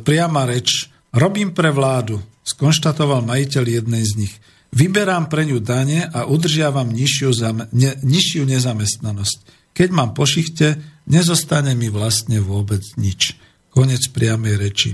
priama 0.00 0.48
reč. 0.48 0.88
Robím 1.12 1.52
pre 1.52 1.74
vládu, 1.74 2.20
skonštatoval 2.46 3.24
majiteľ 3.26 3.64
jednej 3.64 4.04
z 4.04 4.12
nich. 4.24 4.34
Vyberám 4.72 5.32
pre 5.32 5.48
ňu 5.48 5.60
dane 5.64 6.04
a 6.04 6.28
udržiavam 6.28 6.92
nižšiu, 6.92 7.28
zame, 7.32 7.64
ne, 7.72 7.96
nižšiu 8.04 8.44
nezamestnanosť. 8.44 9.38
Keď 9.72 9.88
mám 9.92 10.12
po 10.12 10.28
šichte, 10.28 10.76
nezostane 11.08 11.72
mi 11.74 11.88
vlastne 11.88 12.38
vôbec 12.38 12.84
nič. 13.00 13.34
Konec 13.72 14.12
priamej 14.12 14.54
reči. 14.60 14.90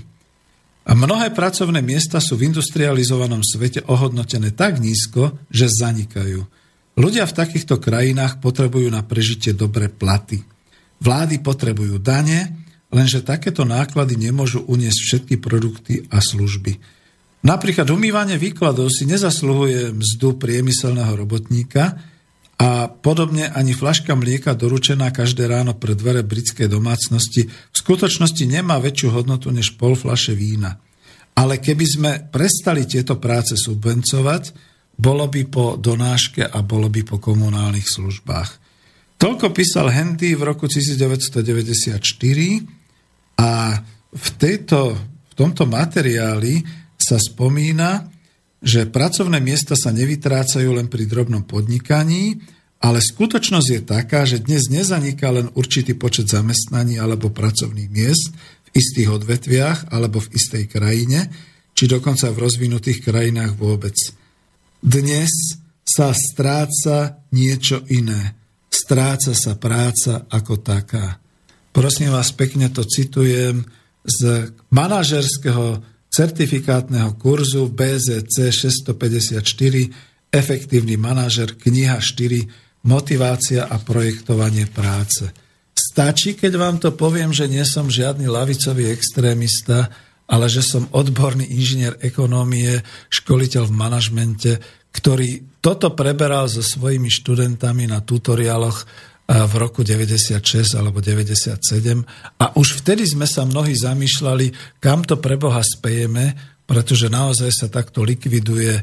A 0.85 0.93
mnohé 0.93 1.33
pracovné 1.33 1.81
miesta 1.81 2.21
sú 2.21 2.37
v 2.37 2.53
industrializovanom 2.53 3.41
svete 3.41 3.81
ohodnotené 3.89 4.53
tak 4.53 4.79
nízko, 4.79 5.41
že 5.49 5.73
zanikajú. 5.73 6.45
Ľudia 6.95 7.25
v 7.25 7.37
takýchto 7.37 7.81
krajinách 7.81 8.39
potrebujú 8.39 8.93
na 8.93 9.03
prežitie 9.03 9.57
dobré 9.57 9.89
platy. 9.89 10.45
Vlády 11.01 11.41
potrebujú 11.41 11.99
dane, 11.99 12.69
lenže 12.93 13.25
takéto 13.25 13.67
náklady 13.67 14.15
nemôžu 14.15 14.63
uniesť 14.69 15.01
všetky 15.01 15.35
produkty 15.41 16.07
a 16.13 16.21
služby. 16.21 16.79
Napríklad 17.45 17.89
umývanie 17.91 18.39
výkladov 18.41 18.89
si 18.93 19.05
nezasluhuje 19.05 19.93
mzdu 19.93 20.37
priemyselného 20.39 21.13
robotníka, 21.17 21.97
a 22.55 22.87
podobne 22.87 23.51
ani 23.51 23.75
flaška 23.75 24.15
mlieka 24.15 24.55
doručená 24.55 25.11
každé 25.11 25.51
ráno 25.51 25.75
pre 25.75 25.99
dvere 25.99 26.23
britskej 26.23 26.71
domácnosti 26.71 27.51
v 27.51 27.77
skutočnosti 27.77 28.47
nemá 28.47 28.79
väčšiu 28.79 29.11
hodnotu 29.11 29.51
než 29.51 29.75
pol 29.75 29.99
flaše 29.99 30.39
vína. 30.39 30.79
Ale 31.35 31.59
keby 31.59 31.87
sme 31.87 32.11
prestali 32.31 32.87
tieto 32.87 33.19
práce 33.19 33.59
subvencovať, 33.59 34.55
bolo 34.95 35.27
by 35.27 35.43
po 35.51 35.75
donáške 35.75 36.47
a 36.47 36.63
bolo 36.63 36.87
by 36.87 37.03
po 37.03 37.19
komunálnych 37.19 37.91
službách. 37.91 38.51
Toľko 39.19 39.51
písal 39.51 39.91
Hendy 39.91 40.39
v 40.39 40.43
roku 40.47 40.71
1994 40.71 41.99
a 43.35 43.51
v, 44.15 44.29
tejto, 44.39 44.95
v 45.03 45.33
tomto 45.35 45.67
materiáli 45.67 46.63
sa 46.95 47.19
spomína, 47.19 48.14
že 48.65 48.89
pracovné 48.89 49.45
miesta 49.45 49.77
sa 49.77 49.93
nevytrácajú 49.93 50.73
len 50.73 50.89
pri 50.89 51.05
drobnom 51.05 51.45
podnikaní, 51.45 52.41
ale 52.81 53.05
skutočnosť 53.05 53.69
je 53.69 53.81
taká, 53.85 54.25
že 54.25 54.41
dnes 54.41 54.73
nezaniká 54.73 55.29
len 55.29 55.53
určitý 55.53 55.93
počet 55.93 56.33
zamestnaní 56.33 56.97
alebo 56.97 57.29
pracovných 57.29 57.93
miest 57.93 58.33
v 58.69 58.69
istých 58.73 59.21
odvetviach 59.21 59.93
alebo 59.93 60.21
v 60.25 60.33
istej 60.33 60.65
krajine, 60.73 61.29
či 61.77 61.85
dokonca 61.85 62.33
v 62.33 62.41
rozvinutých 62.41 63.05
krajinách 63.05 63.53
vôbec. 63.57 63.97
Dnes 64.81 65.61
sa 65.85 66.17
stráca 66.17 67.21
niečo 67.37 67.85
iné. 67.93 68.37
Stráca 68.73 69.37
sa 69.37 69.61
práca 69.61 70.25
ako 70.33 70.61
taká. 70.65 71.21
Prosím 71.73 72.17
vás, 72.17 72.33
pekne 72.33 72.73
to 72.73 72.85
citujem 72.89 73.65
z 74.05 74.49
manažerského 74.73 75.94
certifikátneho 76.15 77.19
kurzu 77.19 77.67
BZC 77.75 78.55
654 78.55 80.31
Efektívny 80.31 80.95
manažer, 80.95 81.59
kniha 81.59 81.99
4 81.99 82.87
Motivácia 82.87 83.67
a 83.67 83.81
projektovanie 83.83 84.71
práce. 84.71 85.33
stačí, 85.75 86.39
keď 86.39 86.53
vám 86.55 86.77
to 86.79 86.95
poviem, 86.95 87.35
že 87.35 87.51
nie 87.51 87.63
som 87.67 87.91
žiadny 87.91 88.31
lavicový 88.31 88.91
extrémista, 88.95 89.91
ale 90.31 90.47
že 90.47 90.63
som 90.63 90.91
odborný 90.91 91.49
inžinier 91.49 91.99
ekonómie, 92.03 92.83
školiteľ 93.11 93.71
v 93.71 93.75
manažmente, 93.75 94.53
ktorý 94.95 95.59
toto 95.59 95.97
preberal 95.97 96.47
so 96.47 96.63
svojimi 96.63 97.11
študentami 97.11 97.91
na 97.91 98.03
tutoriáloch 98.03 98.87
v 99.25 99.55
roku 99.57 99.81
96 99.81 100.77
alebo 100.77 101.01
97 101.01 101.57
a 102.37 102.45
už 102.61 102.85
vtedy 102.85 103.09
sme 103.09 103.25
sa 103.25 103.49
mnohí 103.49 103.73
zamýšľali, 103.73 104.79
kam 104.85 105.01
to 105.01 105.17
pre 105.17 105.41
Boha 105.41 105.65
spejeme, 105.65 106.37
pretože 106.69 107.09
naozaj 107.09 107.51
sa 107.53 107.67
takto 107.73 108.05
likviduje 108.05 108.73
e, 108.77 108.83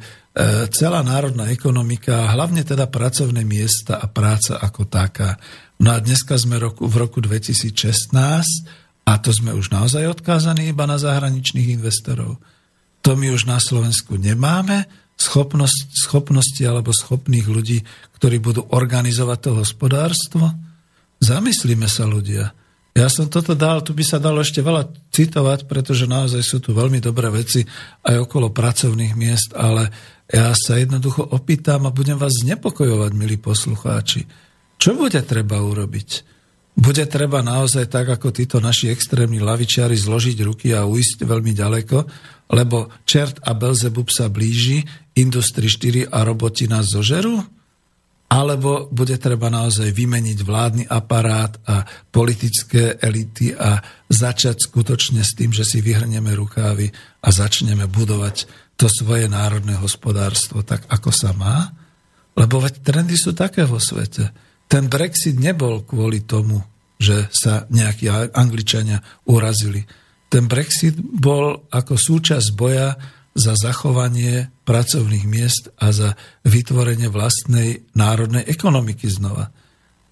celá 0.73 1.05
národná 1.05 1.49
ekonomika 1.53 2.29
hlavne 2.33 2.65
teda 2.65 2.89
pracovné 2.89 3.45
miesta 3.45 4.01
a 4.01 4.09
práca 4.09 4.57
ako 4.57 4.89
taká. 4.89 5.37
No 5.77 5.93
a 5.93 6.01
dneska 6.01 6.37
sme 6.37 6.57
roku, 6.57 6.89
v 6.89 6.95
roku 6.97 7.21
2016 7.21 8.13
a 9.05 9.13
to 9.21 9.29
sme 9.33 9.53
už 9.53 9.69
naozaj 9.69 10.09
odkázaní 10.09 10.73
iba 10.73 10.89
na 10.89 10.97
zahraničných 10.97 11.77
investorov. 11.77 12.41
To 13.01 13.17
my 13.17 13.33
už 13.33 13.49
na 13.49 13.57
Slovensku 13.57 14.17
nemáme, 14.17 14.85
schopnosť, 15.21 15.93
schopnosti 15.93 16.61
alebo 16.65 16.89
schopných 16.89 17.45
ľudí, 17.45 17.85
ktorí 18.17 18.41
budú 18.41 18.65
organizovať 18.73 19.39
to 19.45 19.51
hospodárstvo? 19.61 20.49
Zamyslíme 21.21 21.85
sa 21.85 22.09
ľudia. 22.09 22.49
Ja 22.91 23.07
som 23.07 23.31
toto 23.31 23.55
dal, 23.55 23.85
tu 23.85 23.95
by 23.95 24.03
sa 24.03 24.19
dalo 24.19 24.43
ešte 24.43 24.59
veľa 24.59 24.89
citovať, 25.15 25.69
pretože 25.69 26.09
naozaj 26.09 26.43
sú 26.43 26.59
tu 26.59 26.75
veľmi 26.75 26.99
dobré 26.99 27.31
veci 27.31 27.63
aj 28.03 28.27
okolo 28.27 28.51
pracovných 28.51 29.15
miest, 29.15 29.55
ale 29.55 29.87
ja 30.27 30.51
sa 30.51 30.75
jednoducho 30.75 31.23
opýtam 31.31 31.87
a 31.87 31.95
budem 31.95 32.19
vás 32.19 32.35
znepokojovať, 32.43 33.11
milí 33.15 33.39
poslucháči. 33.39 34.27
Čo 34.75 34.97
bude 34.99 35.23
treba 35.23 35.63
urobiť? 35.63 36.09
Bude 36.71 37.03
treba 37.07 37.43
naozaj 37.43 37.91
tak, 37.91 38.11
ako 38.11 38.31
títo 38.31 38.57
naši 38.63 38.91
extrémni 38.91 39.43
lavičiari 39.43 39.95
zložiť 39.95 40.37
ruky 40.43 40.71
a 40.71 40.87
uísť 40.87 41.23
veľmi 41.23 41.51
ďaleko, 41.51 41.97
lebo 42.51 42.91
čert 43.07 43.39
a 43.47 43.55
Belzebub 43.55 44.11
sa 44.11 44.27
blíži, 44.27 44.83
Industry 45.15 45.71
4 45.71 46.11
a 46.11 46.27
roboti 46.27 46.67
nás 46.67 46.91
zožerú? 46.91 47.39
Alebo 48.31 48.87
bude 48.87 49.19
treba 49.19 49.51
naozaj 49.51 49.91
vymeniť 49.91 50.39
vládny 50.39 50.83
aparát 50.87 51.51
a 51.67 51.83
politické 52.11 52.95
elity 52.95 53.51
a 53.51 53.83
začať 54.07 54.71
skutočne 54.71 55.19
s 55.19 55.35
tým, 55.35 55.51
že 55.51 55.67
si 55.67 55.83
vyhrneme 55.83 56.31
rukávy 56.31 56.87
a 57.23 57.27
začneme 57.27 57.91
budovať 57.91 58.47
to 58.79 58.87
svoje 58.87 59.27
národné 59.27 59.75
hospodárstvo 59.75 60.63
tak, 60.63 60.87
ako 60.87 61.11
sa 61.11 61.35
má? 61.35 61.75
Lebo 62.39 62.63
veď 62.63 62.79
trendy 62.79 63.19
sú 63.19 63.35
také 63.35 63.67
vo 63.67 63.83
svete. 63.83 64.31
Ten 64.71 64.87
Brexit 64.87 65.35
nebol 65.35 65.83
kvôli 65.83 66.23
tomu, 66.23 66.63
že 66.95 67.27
sa 67.35 67.67
nejakí 67.67 68.07
Angličania 68.31 69.03
urazili. 69.27 69.83
Ten 70.31 70.47
Brexit 70.47 70.95
bol 70.95 71.67
ako 71.67 71.99
súčasť 71.99 72.47
boja 72.55 72.95
za 73.35 73.55
zachovanie 73.55 74.47
pracovných 74.63 75.25
miest 75.27 75.75
a 75.79 75.91
za 75.91 76.15
vytvorenie 76.47 77.11
vlastnej 77.11 77.83
národnej 77.95 78.47
ekonomiky 78.47 79.11
znova. 79.11 79.51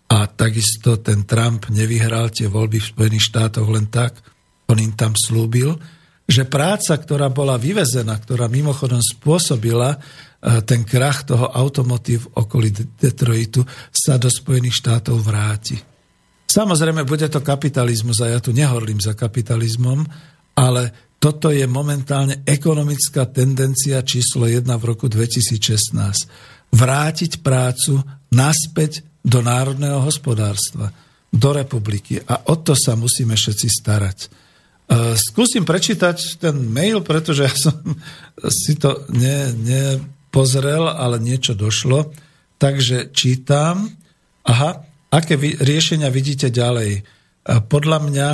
A 0.09 0.17
takisto 0.27 0.99
ten 0.99 1.23
Trump 1.23 1.71
nevyhral 1.71 2.31
tie 2.35 2.51
voľby 2.51 2.83
v 2.83 2.89
Spojených 2.91 3.27
štátoch 3.31 3.67
len 3.71 3.87
tak, 3.87 4.19
on 4.67 4.77
im 4.79 4.91
tam 4.93 5.15
slúbil, 5.15 5.79
že 6.29 6.45
práca, 6.45 6.93
ktorá 6.93 7.31
bola 7.33 7.57
vyvezená, 7.57 8.13
ktorá 8.21 8.45
mimochodom 8.45 9.01
spôsobila 9.01 9.97
E, 10.39 10.63
ten 10.63 10.87
krach 10.87 11.27
toho 11.27 11.51
automotív 11.51 12.31
okolí 12.31 12.71
Detroitu 12.95 13.67
sa 13.91 14.15
do 14.15 14.31
Spojených 14.31 14.79
štátov 14.79 15.19
vráti. 15.19 15.75
Samozrejme, 16.49 17.05
bude 17.05 17.29
to 17.29 17.45
kapitalizmus 17.45 18.25
a 18.25 18.33
ja 18.33 18.39
tu 18.41 18.49
nehorlím 18.49 18.97
za 18.97 19.13
kapitalizmom, 19.13 20.01
ale 20.57 21.13
toto 21.21 21.53
je 21.53 21.69
momentálne 21.69 22.41
ekonomická 22.41 23.29
tendencia 23.29 24.01
číslo 24.01 24.49
1 24.49 24.65
v 24.65 24.83
roku 24.87 25.05
2016. 25.05 25.93
Vrátiť 26.73 27.45
prácu 27.45 28.01
naspäť 28.33 29.05
do 29.21 29.45
národného 29.45 30.01
hospodárstva, 30.01 30.89
do 31.29 31.49
republiky. 31.53 32.17
A 32.25 32.49
o 32.49 32.57
to 32.57 32.73
sa 32.73 32.97
musíme 32.97 33.37
všetci 33.37 33.67
starať. 33.69 34.17
E, 34.25 34.27
skúsim 35.21 35.61
prečítať 35.61 36.41
ten 36.41 36.55
mail, 36.65 37.05
pretože 37.05 37.45
ja 37.45 37.53
som 37.53 37.77
si 38.65 38.73
to 38.73 39.05
ne, 39.13 39.53
ne 39.53 40.01
pozrel, 40.33 40.89
ale 40.89 41.21
niečo 41.21 41.53
došlo. 41.53 42.09
Takže 42.57 43.13
čítam. 43.13 43.85
Aha, 44.49 44.88
aké 45.09 45.33
vy, 45.35 45.57
riešenia 45.57 46.09
vidíte 46.13 46.53
ďalej? 46.53 47.03
Podľa 47.45 47.97
mňa 48.05 48.29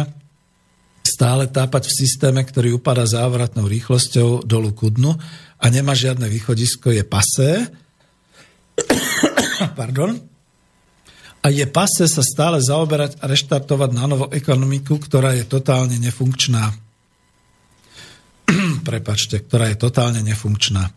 stále 1.05 1.47
tápať 1.47 1.87
v 1.87 1.97
systéme, 2.03 2.41
ktorý 2.43 2.75
upadá 2.81 3.07
závratnou 3.07 3.69
rýchlosťou 3.69 4.43
dolu 4.43 4.75
ku 4.75 4.91
dnu 4.91 5.15
a 5.61 5.65
nemá 5.71 5.95
žiadne 5.95 6.27
východisko, 6.27 6.91
je 6.91 7.03
pasé. 7.07 7.71
Pardon. 9.79 10.17
A 11.45 11.47
je 11.53 11.63
pasé 11.69 12.09
sa 12.09 12.25
stále 12.25 12.57
zaoberať 12.57 13.21
a 13.21 13.29
reštartovať 13.29 13.89
na 13.93 14.09
novo 14.09 14.27
ekonomiku, 14.33 14.97
ktorá 14.97 15.37
je 15.37 15.45
totálne 15.45 15.95
nefunkčná. 16.01 16.73
Prepačte, 18.89 19.45
ktorá 19.45 19.69
je 19.71 19.77
totálne 19.77 20.25
nefunkčná. 20.25 20.89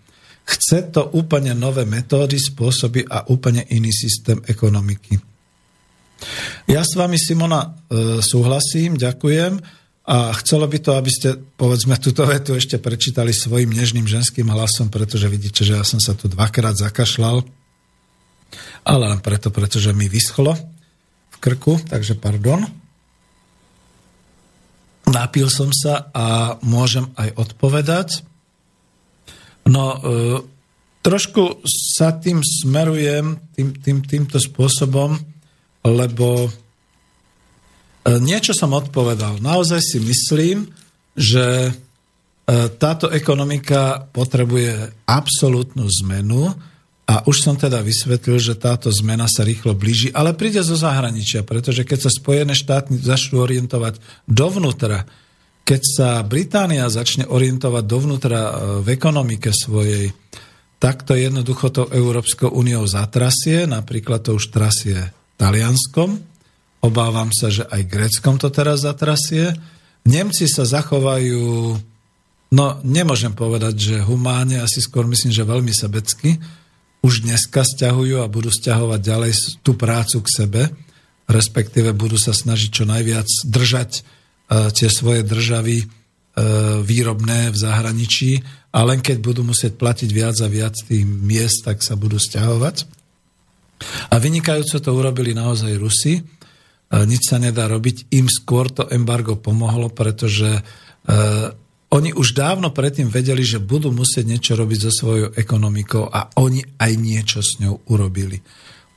Chce 0.49 0.89
to 0.89 1.13
úplne 1.13 1.53
nové 1.53 1.85
metódy, 1.85 2.41
spôsoby 2.41 3.05
a 3.05 3.29
úplne 3.29 3.69
iný 3.69 3.93
systém 3.93 4.41
ekonomiky. 4.49 5.21
Ja 6.67 6.83
s 6.83 6.99
vami, 6.99 7.17
Simona, 7.17 7.63
e, 7.89 8.21
súhlasím, 8.21 8.99
ďakujem 8.99 9.63
a 10.09 10.33
chcelo 10.41 10.65
by 10.65 10.79
to, 10.81 10.91
aby 10.97 11.11
ste, 11.13 11.37
povedzme, 11.37 12.01
túto 12.01 12.25
vetu 12.25 12.57
ešte 12.57 12.81
prečítali 12.81 13.31
svojim 13.31 13.69
nežným 13.69 14.09
ženským 14.09 14.49
hlasom, 14.49 14.89
pretože 14.89 15.29
vidíte, 15.29 15.69
že 15.69 15.77
ja 15.77 15.85
som 15.85 16.01
sa 16.01 16.17
tu 16.17 16.33
dvakrát 16.33 16.75
zakašľal, 16.81 17.45
ale 18.89 19.05
len 19.05 19.21
preto, 19.21 19.53
pretože 19.53 19.93
mi 19.93 20.09
vyschlo 20.09 20.57
v 21.33 21.37
krku, 21.37 21.77
takže 21.87 22.17
pardon. 22.17 22.65
Napil 25.09 25.49
som 25.49 25.73
sa 25.73 26.09
a 26.13 26.57
môžem 26.65 27.09
aj 27.17 27.29
odpovedať. 27.37 28.09
No, 29.69 29.85
e, 29.93 29.99
trošku 31.05 31.65
sa 31.69 32.17
tým 32.17 32.41
smerujem, 32.41 33.37
tým, 33.53 33.77
tým, 33.77 33.99
týmto 34.05 34.41
spôsobom, 34.41 35.21
lebo 35.93 36.47
e, 36.47 36.51
niečo 38.21 38.53
som 38.53 38.73
odpovedal. 38.77 39.41
Naozaj 39.41 39.81
si 39.81 39.99
myslím, 40.03 40.69
že 41.19 41.69
e, 41.69 41.71
táto 42.79 43.11
ekonomika 43.11 44.07
potrebuje 44.13 44.95
absolútnu 45.09 45.85
zmenu 46.05 46.55
a 47.09 47.25
už 47.25 47.41
som 47.41 47.57
teda 47.57 47.81
vysvetlil, 47.81 48.37
že 48.37 48.61
táto 48.61 48.93
zmena 48.93 49.25
sa 49.25 49.41
rýchlo 49.41 49.73
blíži, 49.73 50.13
ale 50.13 50.37
príde 50.37 50.61
zo 50.61 50.77
zahraničia, 50.77 51.41
pretože 51.41 51.89
keď 51.89 52.05
sa 52.05 52.11
Spojené 52.13 52.53
štáty 52.53 53.01
začnú 53.01 53.41
orientovať 53.41 53.97
dovnútra, 54.29 55.09
keď 55.65 55.83
sa 55.85 56.09
Británia 56.25 56.89
začne 56.89 57.29
orientovať 57.29 57.85
dovnútra 57.85 58.41
e, 58.41 58.53
v 58.85 58.89
ekonomike 58.93 59.53
svojej, 59.53 60.13
tak 60.79 61.03
to 61.03 61.19
jednoducho 61.19 61.75
to 61.75 61.91
Európskou 61.91 62.55
úniou 62.55 62.87
zatrasie, 62.87 63.67
napríklad 63.67 64.23
to 64.23 64.39
už 64.39 64.55
trasie 64.55 65.11
Talianskom, 65.39 66.19
obávam 66.83 67.31
sa, 67.31 67.49
že 67.49 67.63
aj 67.71 67.83
Gréckom 67.87 68.37
to 68.37 68.51
teraz 68.51 68.83
zatrasie. 68.83 69.55
Nemci 70.03 70.51
sa 70.51 70.67
zachovajú, 70.67 71.79
no 72.51 72.65
nemôžem 72.83 73.31
povedať, 73.31 73.75
že 73.79 73.97
humáne, 74.03 74.59
asi 74.59 74.83
skôr 74.83 75.07
myslím, 75.07 75.31
že 75.31 75.47
veľmi 75.47 75.71
sebecky, 75.71 76.43
už 76.99 77.23
dneska 77.23 77.63
stiahujú 77.63 78.19
a 78.19 78.31
budú 78.31 78.51
stiahovať 78.51 79.01
ďalej 79.01 79.33
tú 79.63 79.79
prácu 79.79 80.19
k 80.27 80.29
sebe, 80.35 80.63
respektíve 81.31 81.95
budú 81.95 82.19
sa 82.19 82.35
snažiť 82.35 82.71
čo 82.75 82.85
najviac 82.85 83.29
držať 83.47 83.91
tie 84.49 84.89
svoje 84.89 85.23
državy 85.29 85.85
e, 85.85 85.87
výrobné 86.81 87.53
v 87.53 87.57
zahraničí 87.57 88.41
a 88.73 88.81
len 88.89 89.05
keď 89.05 89.21
budú 89.21 89.45
musieť 89.45 89.77
platiť 89.77 90.09
viac 90.09 90.37
a 90.41 90.49
viac 90.49 90.73
tých 90.73 91.05
miest, 91.05 91.69
tak 91.69 91.85
sa 91.85 92.01
budú 92.01 92.17
stiahovať. 92.17 92.89
A 94.13 94.15
vynikajúco 94.19 94.79
to 94.79 94.91
urobili 94.93 95.33
naozaj 95.33 95.73
Rusi. 95.79 96.19
E, 96.19 96.23
nič 97.05 97.31
sa 97.31 97.39
nedá 97.39 97.67
robiť. 97.67 98.13
Im 98.15 98.27
skôr 98.27 98.71
to 98.71 98.87
embargo 98.91 99.39
pomohlo, 99.39 99.91
pretože 99.91 100.49
e, 100.51 100.63
oni 101.89 102.11
už 102.13 102.37
dávno 102.37 102.71
predtým 102.75 103.09
vedeli, 103.09 103.41
že 103.41 103.63
budú 103.63 103.89
musieť 103.95 104.25
niečo 104.29 104.53
robiť 104.59 104.79
so 104.89 104.93
svojou 104.93 105.29
ekonomikou 105.35 106.07
a 106.07 106.29
oni 106.37 106.61
aj 106.77 106.93
niečo 107.01 107.41
s 107.41 107.59
ňou 107.65 107.89
urobili 107.89 108.41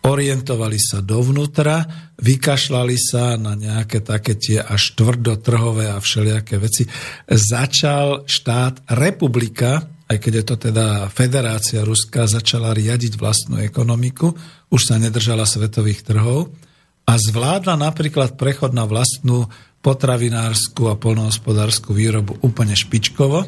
orientovali 0.02 0.82
sa 0.82 1.00
dovnútra, 1.06 1.86
vykašľali 2.18 2.98
sa 2.98 3.38
na 3.38 3.54
nejaké 3.54 4.02
také 4.02 4.34
tie 4.34 4.58
až 4.58 4.98
tvrdotrhové 4.98 5.94
a 5.94 6.02
všelijaké 6.02 6.58
veci. 6.58 6.90
Začal 7.30 8.26
štát, 8.26 8.90
republika, 8.98 9.86
aj 10.12 10.18
keď 10.20 10.34
je 10.44 10.46
to 10.46 10.56
teda 10.60 11.08
federácia 11.08 11.88
ruská, 11.88 12.28
začala 12.28 12.76
riadiť 12.76 13.16
vlastnú 13.16 13.64
ekonomiku, 13.64 14.36
už 14.68 14.82
sa 14.84 15.00
nedržala 15.00 15.48
svetových 15.48 16.04
trhov 16.04 16.52
a 17.08 17.16
zvládla 17.16 17.80
napríklad 17.80 18.36
prechod 18.36 18.76
na 18.76 18.84
vlastnú 18.84 19.48
potravinárskú 19.80 20.92
a 20.92 21.00
polnohospodárskú 21.00 21.96
výrobu 21.96 22.36
úplne 22.44 22.76
špičkovo 22.76 23.48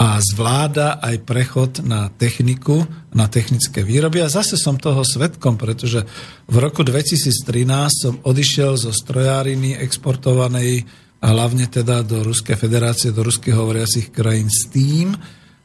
a 0.00 0.16
zvláda 0.18 0.98
aj 0.98 1.16
prechod 1.22 1.72
na 1.84 2.08
techniku, 2.08 2.88
na 3.12 3.28
technické 3.28 3.84
výroby. 3.84 4.24
A 4.24 4.32
zase 4.32 4.56
som 4.56 4.80
toho 4.80 5.04
svetkom, 5.04 5.60
pretože 5.60 6.02
v 6.48 6.56
roku 6.56 6.82
2013 6.82 7.28
som 7.92 8.14
odišiel 8.24 8.80
zo 8.80 8.90
strojáriny 8.96 9.76
exportovanej 9.76 10.88
a 11.20 11.26
hlavne 11.36 11.68
teda 11.68 12.00
do 12.00 12.24
Ruskej 12.24 12.56
federácie, 12.56 13.12
do 13.12 13.20
ruských 13.20 13.52
hovoriacich 13.52 14.08
krajín 14.08 14.48
s 14.48 14.72
tým, 14.72 15.12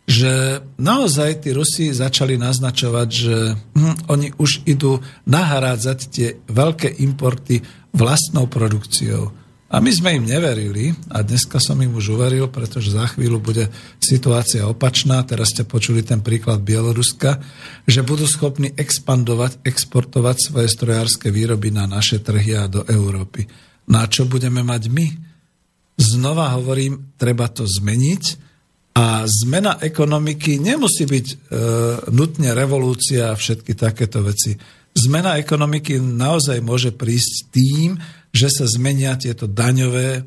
že 0.06 0.61
naozaj 0.77 1.41
tí 1.41 1.49
Rusi 1.49 1.90
začali 1.90 2.38
naznačovať, 2.38 3.07
že 3.10 3.36
hm, 3.57 3.95
oni 4.06 4.38
už 4.38 4.69
idú 4.69 5.02
nahrádzať 5.26 5.99
tie 6.14 6.38
veľké 6.45 7.02
importy 7.02 7.65
vlastnou 7.90 8.45
produkciou. 8.45 9.34
A 9.65 9.82
my 9.82 9.90
sme 9.90 10.22
im 10.22 10.30
neverili 10.30 10.94
a 11.10 11.26
dneska 11.26 11.57
som 11.57 11.82
im 11.82 11.98
už 11.98 12.15
uveril, 12.15 12.48
pretože 12.53 12.94
za 12.94 13.10
chvíľu 13.10 13.41
bude 13.41 13.65
situácia 13.98 14.61
opačná. 14.69 15.26
Teraz 15.26 15.57
ste 15.57 15.65
počuli 15.65 16.06
ten 16.06 16.22
príklad 16.22 16.61
Bieloruska, 16.61 17.41
že 17.90 18.06
budú 18.06 18.30
schopní 18.30 18.77
expandovať, 18.77 19.65
exportovať 19.65 20.38
svoje 20.38 20.69
strojárske 20.69 21.34
výroby 21.34 21.73
na 21.73 21.90
naše 21.90 22.22
trhy 22.22 22.53
a 22.53 22.69
do 22.69 22.86
Európy. 22.86 23.49
Na 23.90 24.06
čo 24.06 24.30
budeme 24.30 24.61
mať 24.61 24.94
my? 24.94 25.06
Znova 25.98 26.53
hovorím, 26.56 27.18
treba 27.18 27.49
to 27.49 27.65
zmeniť 27.65 28.44
a 28.95 29.27
zmena 29.27 29.76
ekonomiky 29.84 30.55
nemusí 30.55 31.03
byť 31.03 31.27
e, 31.27 31.35
nutne 32.15 32.55
revolúcia 32.55 33.27
a 33.27 33.35
všetky 33.35 33.76
takéto 33.76 34.23
veci. 34.23 34.55
Zmena 34.95 35.35
ekonomiky 35.35 35.99
naozaj 35.99 36.63
môže 36.63 36.95
prísť 36.95 37.51
tým, 37.51 37.99
že 38.31 38.47
sa 38.47 38.63
zmenia 38.63 39.19
tieto 39.19 39.51
daňové 39.51 40.09
e, 40.15 40.22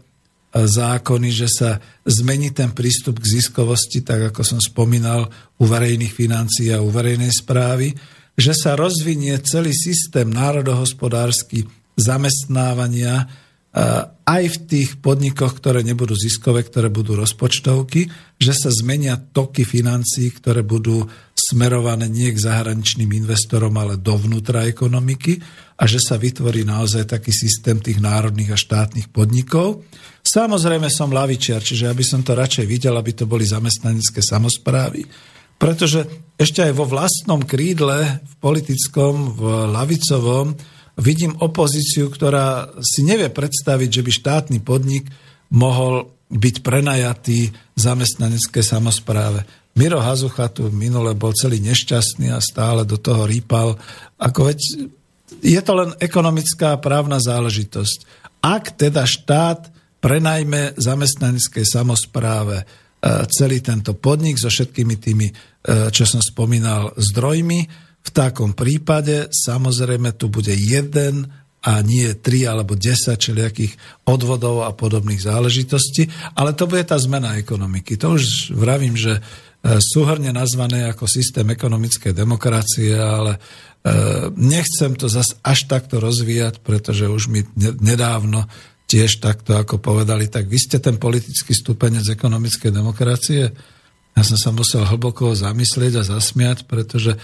zákony, 0.52 1.28
že 1.32 1.48
sa 1.48 1.80
zmení 2.04 2.52
ten 2.52 2.76
prístup 2.76 3.24
k 3.24 3.40
ziskovosti, 3.40 4.04
tak 4.04 4.36
ako 4.36 4.44
som 4.44 4.60
spomínal, 4.60 5.32
u 5.56 5.64
verejných 5.64 6.12
financií 6.12 6.68
a 6.68 6.84
u 6.84 6.92
verejnej 6.92 7.32
správy, 7.32 7.96
že 8.36 8.52
sa 8.52 8.76
rozvinie 8.76 9.40
celý 9.48 9.72
systém 9.72 10.28
národohospodársky 10.28 11.64
zamestnávania, 11.96 13.26
aj 14.28 14.44
v 14.44 14.56
tých 14.66 14.90
podnikoch, 14.98 15.54
ktoré 15.56 15.86
nebudú 15.86 16.12
ziskové, 16.18 16.66
ktoré 16.66 16.90
budú 16.90 17.14
rozpočtovky, 17.14 18.10
že 18.36 18.52
sa 18.52 18.74
zmenia 18.74 19.14
toky 19.16 19.62
financií, 19.62 20.34
ktoré 20.34 20.66
budú 20.66 21.06
smerované 21.32 22.10
nie 22.10 22.28
k 22.34 22.42
zahraničným 22.42 23.08
investorom, 23.24 23.72
ale 23.78 23.96
dovnútra 23.96 24.66
ekonomiky 24.66 25.38
a 25.78 25.86
že 25.86 26.02
sa 26.02 26.18
vytvorí 26.18 26.66
naozaj 26.66 27.08
taký 27.08 27.30
systém 27.30 27.78
tých 27.78 28.02
národných 28.02 28.52
a 28.52 28.58
štátnych 28.58 29.08
podnikov. 29.14 29.86
Samozrejme 30.26 30.90
som 30.90 31.14
lavičiar, 31.14 31.62
čiže 31.62 31.88
aby 31.88 32.04
som 32.04 32.20
to 32.20 32.36
radšej 32.36 32.66
videl, 32.66 32.98
aby 32.98 33.14
to 33.14 33.24
boli 33.24 33.46
zamestnanecké 33.46 34.20
samozprávy, 34.20 35.06
pretože 35.56 36.04
ešte 36.36 36.66
aj 36.66 36.72
vo 36.74 36.84
vlastnom 36.84 37.42
krídle, 37.46 38.22
v 38.22 38.34
politickom, 38.42 39.38
v 39.38 39.42
lavicovom, 39.72 40.52
vidím 40.98 41.38
opozíciu, 41.38 42.10
ktorá 42.10 42.74
si 42.82 43.06
nevie 43.06 43.30
predstaviť, 43.30 43.90
že 43.90 44.02
by 44.02 44.10
štátny 44.10 44.58
podnik 44.60 45.06
mohol 45.54 46.10
byť 46.28 46.56
prenajatý 46.60 47.54
zamestnaneckej 47.78 48.64
samozpráve. 48.66 49.46
Miro 49.78 50.02
Hazucha 50.02 50.50
tu 50.50 50.68
minule 50.74 51.14
bol 51.14 51.32
celý 51.32 51.62
nešťastný 51.62 52.34
a 52.34 52.42
stále 52.42 52.82
do 52.82 52.98
toho 52.98 53.24
rýpal. 53.24 53.78
Ako 54.18 54.50
veď 54.50 54.58
je 55.38 55.60
to 55.62 55.72
len 55.72 55.94
ekonomická 56.02 56.74
a 56.76 56.82
právna 56.82 57.22
záležitosť. 57.22 57.98
Ak 58.42 58.74
teda 58.74 59.06
štát 59.06 59.70
prenajme 60.02 60.74
zamestnaneckej 60.74 61.64
samozpráve 61.64 62.62
e, 62.62 62.64
celý 63.30 63.62
tento 63.62 63.94
podnik 63.94 64.38
so 64.38 64.50
všetkými 64.50 64.94
tými, 64.98 65.26
e, 65.30 65.34
čo 65.94 66.04
som 66.04 66.18
spomínal, 66.22 66.92
zdrojmi, 66.98 67.87
v 68.08 68.10
takom 68.16 68.56
prípade 68.56 69.28
samozrejme 69.28 70.16
tu 70.16 70.32
bude 70.32 70.56
jeden 70.56 71.28
a 71.60 71.84
nie 71.84 72.08
tri 72.16 72.48
alebo 72.48 72.78
desať 72.78 73.30
čeliakých 73.30 74.06
odvodov 74.08 74.64
a 74.64 74.72
podobných 74.72 75.20
záležitostí, 75.20 76.08
ale 76.38 76.56
to 76.56 76.64
bude 76.64 76.86
tá 76.88 76.96
zmena 76.96 77.36
ekonomiky. 77.36 78.00
To 78.00 78.16
už 78.16 78.54
vravím, 78.56 78.96
že 78.96 79.18
e, 79.18 79.20
súhrne 79.82 80.32
nazvané 80.32 80.86
ako 80.88 81.04
systém 81.10 81.44
ekonomickej 81.50 82.14
demokracie, 82.14 82.94
ale 82.94 83.36
e, 83.36 83.40
nechcem 84.38 84.94
to 84.94 85.10
zas 85.10 85.36
až 85.44 85.66
takto 85.66 85.98
rozvíjať, 85.98 86.62
pretože 86.62 87.10
už 87.10 87.28
mi 87.28 87.42
nedávno 87.58 88.46
tiež 88.88 89.20
takto, 89.20 89.58
ako 89.60 89.82
povedali, 89.82 90.32
tak 90.32 90.48
vy 90.48 90.56
ste 90.56 90.80
ten 90.80 90.96
politický 90.96 91.52
stupenec 91.52 92.08
ekonomickej 92.08 92.72
demokracie. 92.72 93.52
Ja 94.16 94.22
som 94.24 94.40
sa 94.40 94.50
musel 94.54 94.88
hlboko 94.88 95.36
zamyslieť 95.36 96.00
a 96.00 96.08
zasmiať, 96.16 96.64
pretože 96.64 97.18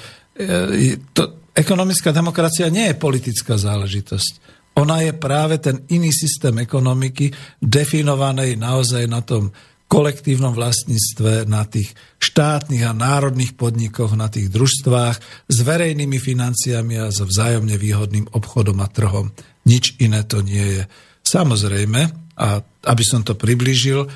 to, 1.15 1.23
ekonomická 1.55 2.11
demokracia 2.11 2.66
nie 2.66 2.90
je 2.90 2.98
politická 2.98 3.55
záležitosť. 3.55 4.32
Ona 4.74 5.06
je 5.06 5.12
práve 5.15 5.62
ten 5.62 5.86
iný 5.94 6.11
systém 6.11 6.55
ekonomiky, 6.59 7.31
definovaný 7.62 8.59
naozaj 8.59 9.06
na 9.06 9.23
tom 9.23 9.55
kolektívnom 9.86 10.51
vlastníctve, 10.51 11.47
na 11.47 11.62
tých 11.62 11.94
štátnych 12.19 12.82
a 12.82 12.97
národných 12.97 13.55
podnikoch, 13.55 14.19
na 14.19 14.27
tých 14.27 14.51
družstvách, 14.51 15.47
s 15.47 15.59
verejnými 15.62 16.19
financiami 16.19 16.98
a 16.98 17.15
s 17.15 17.23
vzájomne 17.23 17.78
výhodným 17.78 18.27
obchodom 18.35 18.82
a 18.82 18.90
trhom. 18.90 19.31
Nič 19.70 19.94
iné 20.02 20.27
to 20.27 20.43
nie 20.43 20.81
je. 20.81 20.85
Samozrejme, 21.23 22.01
a 22.35 22.59
aby 22.90 23.05
som 23.06 23.23
to 23.23 23.39
približil, 23.39 24.02
e, 24.02 24.09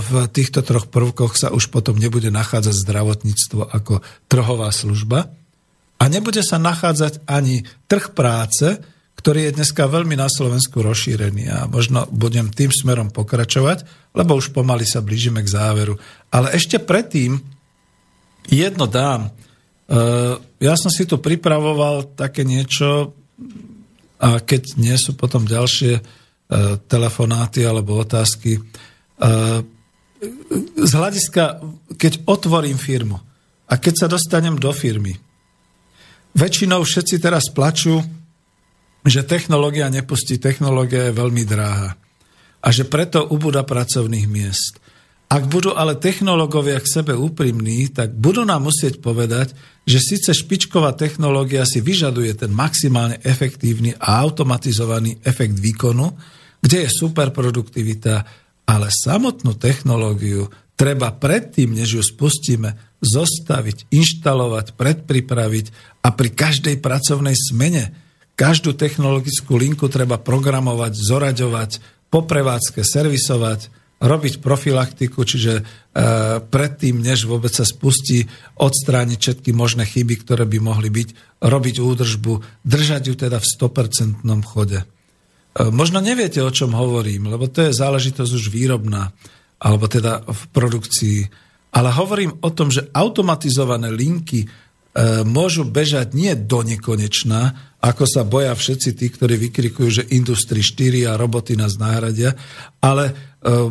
v 0.00 0.12
týchto 0.28 0.60
troch 0.60 0.92
prvkoch 0.92 1.32
sa 1.32 1.48
už 1.48 1.72
potom 1.72 1.96
nebude 1.96 2.28
nachádzať 2.28 2.76
zdravotníctvo 2.76 3.72
ako 3.72 4.04
trhová 4.28 4.68
služba 4.68 5.32
a 5.96 6.04
nebude 6.12 6.44
sa 6.44 6.60
nachádzať 6.60 7.24
ani 7.24 7.64
trh 7.88 8.12
práce, 8.12 8.76
ktorý 9.16 9.48
je 9.48 9.56
dneska 9.56 9.88
veľmi 9.88 10.12
na 10.12 10.28
Slovensku 10.28 10.84
rozšírený 10.84 11.44
a 11.48 11.58
možno 11.68 12.04
budem 12.12 12.52
tým 12.52 12.68
smerom 12.68 13.08
pokračovať, 13.08 14.12
lebo 14.12 14.36
už 14.36 14.52
pomaly 14.52 14.84
sa 14.84 15.00
blížime 15.00 15.40
k 15.40 15.52
záveru. 15.52 15.96
Ale 16.28 16.52
ešte 16.52 16.76
predtým 16.76 17.40
jedno 18.48 18.84
dám. 18.88 19.28
E, 19.28 19.30
ja 20.60 20.74
som 20.76 20.92
si 20.92 21.04
tu 21.08 21.16
pripravoval 21.20 22.12
také 22.16 22.44
niečo 22.44 23.12
a 24.20 24.40
keď 24.40 24.76
nie 24.76 24.96
sú 25.00 25.16
potom 25.16 25.48
ďalšie 25.48 26.20
E, 26.50 26.82
telefonáty 26.90 27.62
alebo 27.62 28.02
otázky. 28.02 28.58
E, 29.20 29.28
z 30.80 30.92
hľadiska, 30.92 31.60
keď 31.96 32.28
otvorím 32.28 32.76
firmu 32.76 33.16
a 33.68 33.74
keď 33.76 33.94
sa 34.04 34.06
dostanem 34.08 34.56
do 34.56 34.72
firmy, 34.72 35.16
väčšinou 36.36 36.84
všetci 36.84 37.16
teraz 37.20 37.48
plačú, 37.52 38.00
že 39.00 39.24
technológia 39.24 39.88
nepustí, 39.88 40.36
technológia 40.36 41.08
je 41.08 41.16
veľmi 41.16 41.42
dráha 41.48 41.96
a 42.60 42.68
že 42.68 42.84
preto 42.84 43.24
ubúda 43.32 43.64
pracovných 43.64 44.28
miest. 44.28 44.76
Ak 45.30 45.46
budú 45.46 45.72
ale 45.78 45.94
technológovia 45.94 46.82
k 46.82 47.00
sebe 47.00 47.14
úprimní, 47.14 47.86
tak 47.94 48.12
budú 48.12 48.42
nám 48.42 48.66
musieť 48.66 48.98
povedať, 48.98 49.54
že 49.86 50.02
síce 50.02 50.34
špičková 50.34 50.92
technológia 50.98 51.62
si 51.62 51.78
vyžaduje 51.78 52.34
ten 52.34 52.50
maximálne 52.50 53.22
efektívny 53.22 53.94
a 53.94 54.20
automatizovaný 54.20 55.22
efekt 55.22 55.54
výkonu, 55.56 56.12
kde 56.60 56.84
je 56.84 56.90
superproduktivita, 56.90 58.26
ale 58.70 58.86
samotnú 58.94 59.58
technológiu 59.58 60.46
treba 60.78 61.10
predtým, 61.10 61.74
než 61.74 61.98
ju 61.98 62.02
spustíme, 62.06 62.78
zostaviť, 63.02 63.90
inštalovať, 63.90 64.78
predpripraviť 64.78 65.66
a 66.06 66.14
pri 66.14 66.30
každej 66.30 66.78
pracovnej 66.78 67.34
smene 67.34 67.90
každú 68.38 68.78
technologickú 68.78 69.58
linku 69.58 69.90
treba 69.90 70.22
programovať, 70.22 70.92
zoraďovať, 70.96 71.70
po 72.10 72.24
prevádzke 72.24 72.82
servisovať, 72.86 73.70
robiť 74.00 74.40
profilaktiku, 74.40 75.28
čiže 75.28 75.60
e, 75.60 75.62
predtým, 76.40 77.04
než 77.04 77.28
vôbec 77.28 77.52
sa 77.52 77.68
spustí, 77.68 78.32
odstrániť 78.56 79.18
všetky 79.20 79.50
možné 79.52 79.84
chyby, 79.84 80.24
ktoré 80.24 80.48
by 80.48 80.58
mohli 80.58 80.88
byť, 80.88 81.38
robiť 81.44 81.76
údržbu, 81.84 82.64
držať 82.64 83.02
ju 83.12 83.14
teda 83.14 83.36
v 83.36 83.46
100% 83.46 84.24
chode. 84.48 84.88
E, 85.50 85.66
možno 85.70 85.98
neviete, 85.98 86.38
o 86.42 86.50
čom 86.54 86.74
hovorím, 86.78 87.26
lebo 87.26 87.50
to 87.50 87.66
je 87.66 87.74
záležitosť 87.74 88.30
už 88.30 88.54
výrobná, 88.54 89.10
alebo 89.58 89.90
teda 89.90 90.22
v 90.22 90.42
produkcii. 90.54 91.20
Ale 91.74 91.90
hovorím 91.90 92.38
o 92.42 92.50
tom, 92.54 92.70
že 92.70 92.86
automatizované 92.94 93.90
linky 93.90 94.46
e, 94.46 94.48
môžu 95.26 95.66
bežať 95.66 96.14
nie 96.14 96.34
do 96.38 96.62
nekonečná, 96.62 97.74
ako 97.82 98.04
sa 98.06 98.22
boja 98.22 98.54
všetci 98.54 98.90
tí, 98.94 99.06
ktorí 99.10 99.40
vykrikujú, 99.50 99.88
že 99.88 100.08
Industry 100.14 100.62
4 100.62 101.10
a 101.10 101.18
roboty 101.18 101.58
nás 101.58 101.80
nahradia, 101.80 102.38
ale 102.78 103.10
e, 103.10 103.12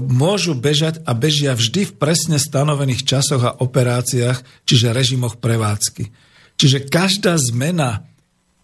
môžu 0.04 0.60
bežať 0.60 1.00
a 1.08 1.16
bežia 1.16 1.56
vždy 1.56 1.88
v 1.88 1.96
presne 1.96 2.36
stanovených 2.42 3.08
časoch 3.08 3.44
a 3.46 3.56
operáciách, 3.64 4.68
čiže 4.68 4.92
režimoch 4.92 5.40
prevádzky. 5.40 6.12
Čiže 6.60 6.92
každá 6.92 7.40
zmena 7.40 8.04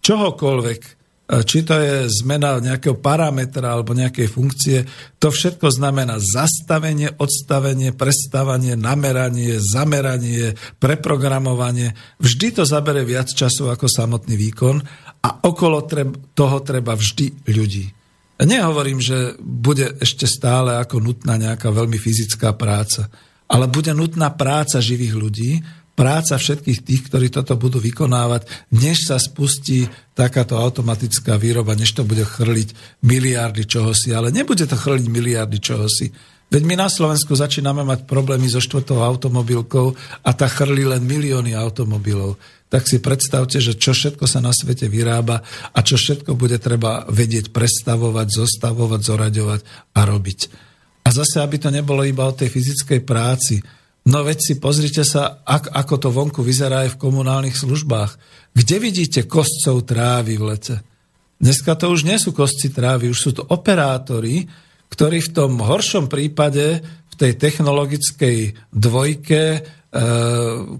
čohokoľvek 0.04 0.95
či 1.26 1.66
to 1.66 1.74
je 1.74 2.06
zmena 2.22 2.62
nejakého 2.62 3.02
parametra 3.02 3.74
alebo 3.74 3.98
nejakej 3.98 4.30
funkcie, 4.30 4.78
to 5.18 5.34
všetko 5.34 5.74
znamená 5.74 6.22
zastavenie, 6.22 7.10
odstavenie, 7.18 7.90
prestávanie, 7.90 8.78
nameranie, 8.78 9.58
zameranie, 9.58 10.54
preprogramovanie. 10.78 11.98
Vždy 12.22 12.62
to 12.62 12.62
zabere 12.62 13.02
viac 13.02 13.26
času 13.26 13.66
ako 13.74 13.90
samotný 13.90 14.38
výkon 14.38 14.78
a 15.26 15.28
okolo 15.42 15.82
toho 16.30 16.56
treba 16.62 16.94
vždy 16.94 17.50
ľudí. 17.50 17.90
Nehovorím, 18.36 19.02
že 19.02 19.34
bude 19.40 19.98
ešte 19.98 20.30
stále 20.30 20.78
ako 20.78 21.02
nutná 21.02 21.40
nejaká 21.40 21.74
veľmi 21.74 21.98
fyzická 21.98 22.54
práca, 22.54 23.10
ale 23.50 23.66
bude 23.66 23.90
nutná 23.96 24.30
práca 24.30 24.78
živých 24.78 25.14
ľudí, 25.16 25.52
práca 25.96 26.36
všetkých 26.36 26.84
tých, 26.84 27.02
ktorí 27.08 27.32
toto 27.32 27.56
budú 27.56 27.80
vykonávať, 27.80 28.44
než 28.76 29.08
sa 29.08 29.16
spustí 29.16 29.88
takáto 30.12 30.60
automatická 30.60 31.40
výroba, 31.40 31.72
než 31.72 31.96
to 31.96 32.04
bude 32.04 32.22
chrliť 32.22 33.00
miliardy 33.00 33.64
čohosi, 33.64 34.12
ale 34.12 34.28
nebude 34.28 34.68
to 34.68 34.76
chrliť 34.76 35.08
miliardy 35.08 35.56
čohosi. 35.56 36.12
Veď 36.46 36.62
my 36.62 36.74
na 36.78 36.86
Slovensku 36.86 37.34
začíname 37.34 37.82
mať 37.82 38.06
problémy 38.06 38.46
so 38.46 38.62
štvrtou 38.62 39.02
automobilkou 39.02 39.98
a 40.22 40.30
tá 40.30 40.46
chrli 40.46 40.86
len 40.86 41.02
milióny 41.02 41.58
automobilov. 41.58 42.38
Tak 42.70 42.86
si 42.86 43.02
predstavte, 43.02 43.58
že 43.58 43.74
čo 43.74 43.90
všetko 43.90 44.30
sa 44.30 44.38
na 44.38 44.54
svete 44.54 44.86
vyrába 44.86 45.42
a 45.74 45.78
čo 45.82 45.98
všetko 45.98 46.38
bude 46.38 46.62
treba 46.62 47.02
vedieť 47.10 47.50
prestavovať, 47.50 48.26
zostavovať, 48.30 49.00
zoraďovať 49.02 49.60
a 49.98 50.00
robiť. 50.06 50.40
A 51.06 51.08
zase, 51.10 51.42
aby 51.42 51.58
to 51.58 51.70
nebolo 51.70 52.06
iba 52.06 52.26
o 52.26 52.34
tej 52.34 52.50
fyzickej 52.50 53.00
práci, 53.02 53.62
No 54.06 54.22
veď 54.22 54.38
si 54.38 54.54
pozrite 54.62 55.02
sa, 55.02 55.42
ak, 55.42 55.74
ako 55.74 55.94
to 55.98 56.08
vonku 56.14 56.40
vyzerá 56.46 56.86
aj 56.86 56.94
v 56.94 57.00
komunálnych 57.02 57.58
službách. 57.58 58.14
Kde 58.54 58.76
vidíte 58.78 59.26
kostcov 59.26 59.82
trávy 59.82 60.38
v 60.38 60.54
lete? 60.54 60.76
Dneska 61.42 61.74
to 61.74 61.90
už 61.90 62.06
nie 62.06 62.16
sú 62.16 62.30
kostci 62.30 62.70
trávy, 62.70 63.10
už 63.10 63.18
sú 63.18 63.30
to 63.34 63.42
operátori, 63.50 64.46
ktorí 64.88 65.18
v 65.26 65.32
tom 65.34 65.58
horšom 65.58 66.06
prípade 66.06 66.80
v 66.86 67.14
tej 67.18 67.34
technologickej 67.34 68.38
dvojke 68.70 69.42
e, 69.42 69.60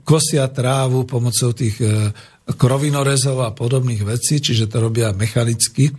kosia 0.07 0.47
trávu 0.49 1.03
pomocou 1.05 1.51
tých 1.51 1.83
e, 1.83 2.15
krovinorezov 2.47 3.43
a 3.43 3.51
podobných 3.51 4.07
vecí, 4.07 4.39
čiže 4.39 4.71
to 4.71 4.79
robia 4.79 5.11
mechanicky. 5.11 5.91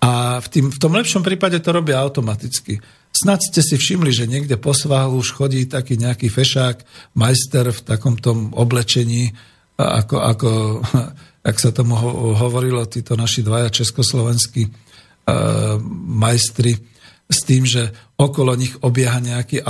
A 0.00 0.40
v, 0.40 0.46
tým, 0.48 0.66
v 0.72 0.78
tom 0.80 0.96
lepšom 0.96 1.20
prípade 1.20 1.60
to 1.60 1.70
robia 1.70 2.00
automaticky. 2.00 2.80
Snad 3.16 3.40
ste 3.40 3.64
si 3.64 3.80
všimli, 3.80 4.12
že 4.12 4.28
niekde 4.28 4.60
po 4.60 4.76
svahu 4.76 5.16
už 5.24 5.32
chodí 5.32 5.64
taký 5.64 5.96
nejaký 5.96 6.28
fešák, 6.28 6.84
majster 7.16 7.72
v 7.72 7.80
takom 7.80 8.20
tom 8.20 8.52
oblečení, 8.52 9.32
ako, 9.80 10.16
ako 10.20 10.50
ak 11.48 11.56
sa 11.56 11.72
tomu 11.72 11.96
hovorilo, 12.36 12.84
títo 12.84 13.16
naši 13.16 13.40
dvaja 13.40 13.72
československí 13.72 14.68
uh, 14.68 15.80
majstri, 16.12 16.76
s 17.26 17.38
tým, 17.42 17.66
že 17.66 17.90
okolo 18.16 18.56
nich 18.56 18.72
obieha 18.80 19.20
nejaký 19.20 19.60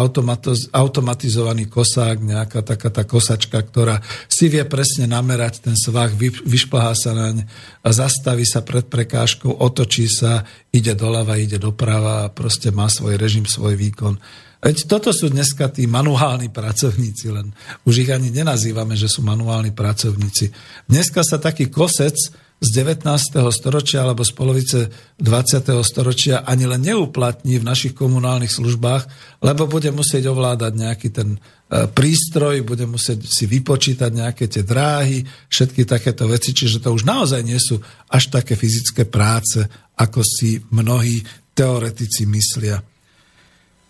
automatizovaný 0.70 1.66
kosák, 1.66 2.22
nejaká 2.22 2.62
taká 2.62 2.94
tá 2.94 3.02
kosačka, 3.02 3.58
ktorá 3.58 3.98
si 4.30 4.46
vie 4.46 4.62
presne 4.62 5.10
namerať 5.10 5.66
ten 5.66 5.74
svah, 5.74 6.14
vyšplhá 6.46 6.94
sa 6.94 7.10
naň, 7.10 7.42
zastaví 7.82 8.46
sa 8.46 8.62
pred 8.62 8.86
prekážkou, 8.86 9.50
otočí 9.50 10.06
sa, 10.06 10.46
ide 10.70 10.94
doľava, 10.94 11.42
ide 11.42 11.58
doprava 11.58 12.30
a 12.30 12.30
proste 12.30 12.70
má 12.70 12.86
svoj 12.86 13.18
režim, 13.18 13.42
svoj 13.42 13.74
výkon. 13.74 14.14
Veď 14.62 14.86
toto 14.88 15.10
sú 15.10 15.26
dneska 15.30 15.70
tí 15.70 15.90
manuálni 15.90 16.50
pracovníci, 16.50 17.26
len 17.34 17.50
už 17.82 18.06
ich 18.06 18.10
ani 18.14 18.30
nenazývame, 18.30 18.94
že 18.94 19.10
sú 19.10 19.26
manuálni 19.26 19.74
pracovníci. 19.74 20.54
Dneska 20.86 21.26
sa 21.26 21.42
taký 21.42 21.66
kosec 21.66 22.14
z 22.56 22.68
19. 22.72 23.04
storočia 23.52 24.00
alebo 24.00 24.24
z 24.24 24.32
polovice 24.32 24.78
20. 25.20 25.76
storočia 25.84 26.40
ani 26.40 26.64
len 26.64 26.80
neuplatní 26.80 27.60
v 27.60 27.68
našich 27.68 27.92
komunálnych 27.92 28.48
službách, 28.48 29.02
lebo 29.44 29.68
bude 29.68 29.92
musieť 29.92 30.32
ovládať 30.32 30.72
nejaký 30.72 31.08
ten 31.12 31.36
e, 31.36 31.38
prístroj, 31.84 32.64
bude 32.64 32.88
musieť 32.88 33.28
si 33.28 33.44
vypočítať 33.44 34.08
nejaké 34.08 34.48
tie 34.48 34.64
dráhy, 34.64 35.20
všetky 35.52 35.84
takéto 35.84 36.24
veci, 36.24 36.56
čiže 36.56 36.80
to 36.80 36.96
už 36.96 37.04
naozaj 37.04 37.44
nie 37.44 37.60
sú 37.60 37.76
až 38.08 38.32
také 38.32 38.56
fyzické 38.56 39.04
práce, 39.04 39.60
ako 40.00 40.24
si 40.24 40.56
mnohí 40.72 41.20
teoretici 41.52 42.24
myslia. 42.24 42.80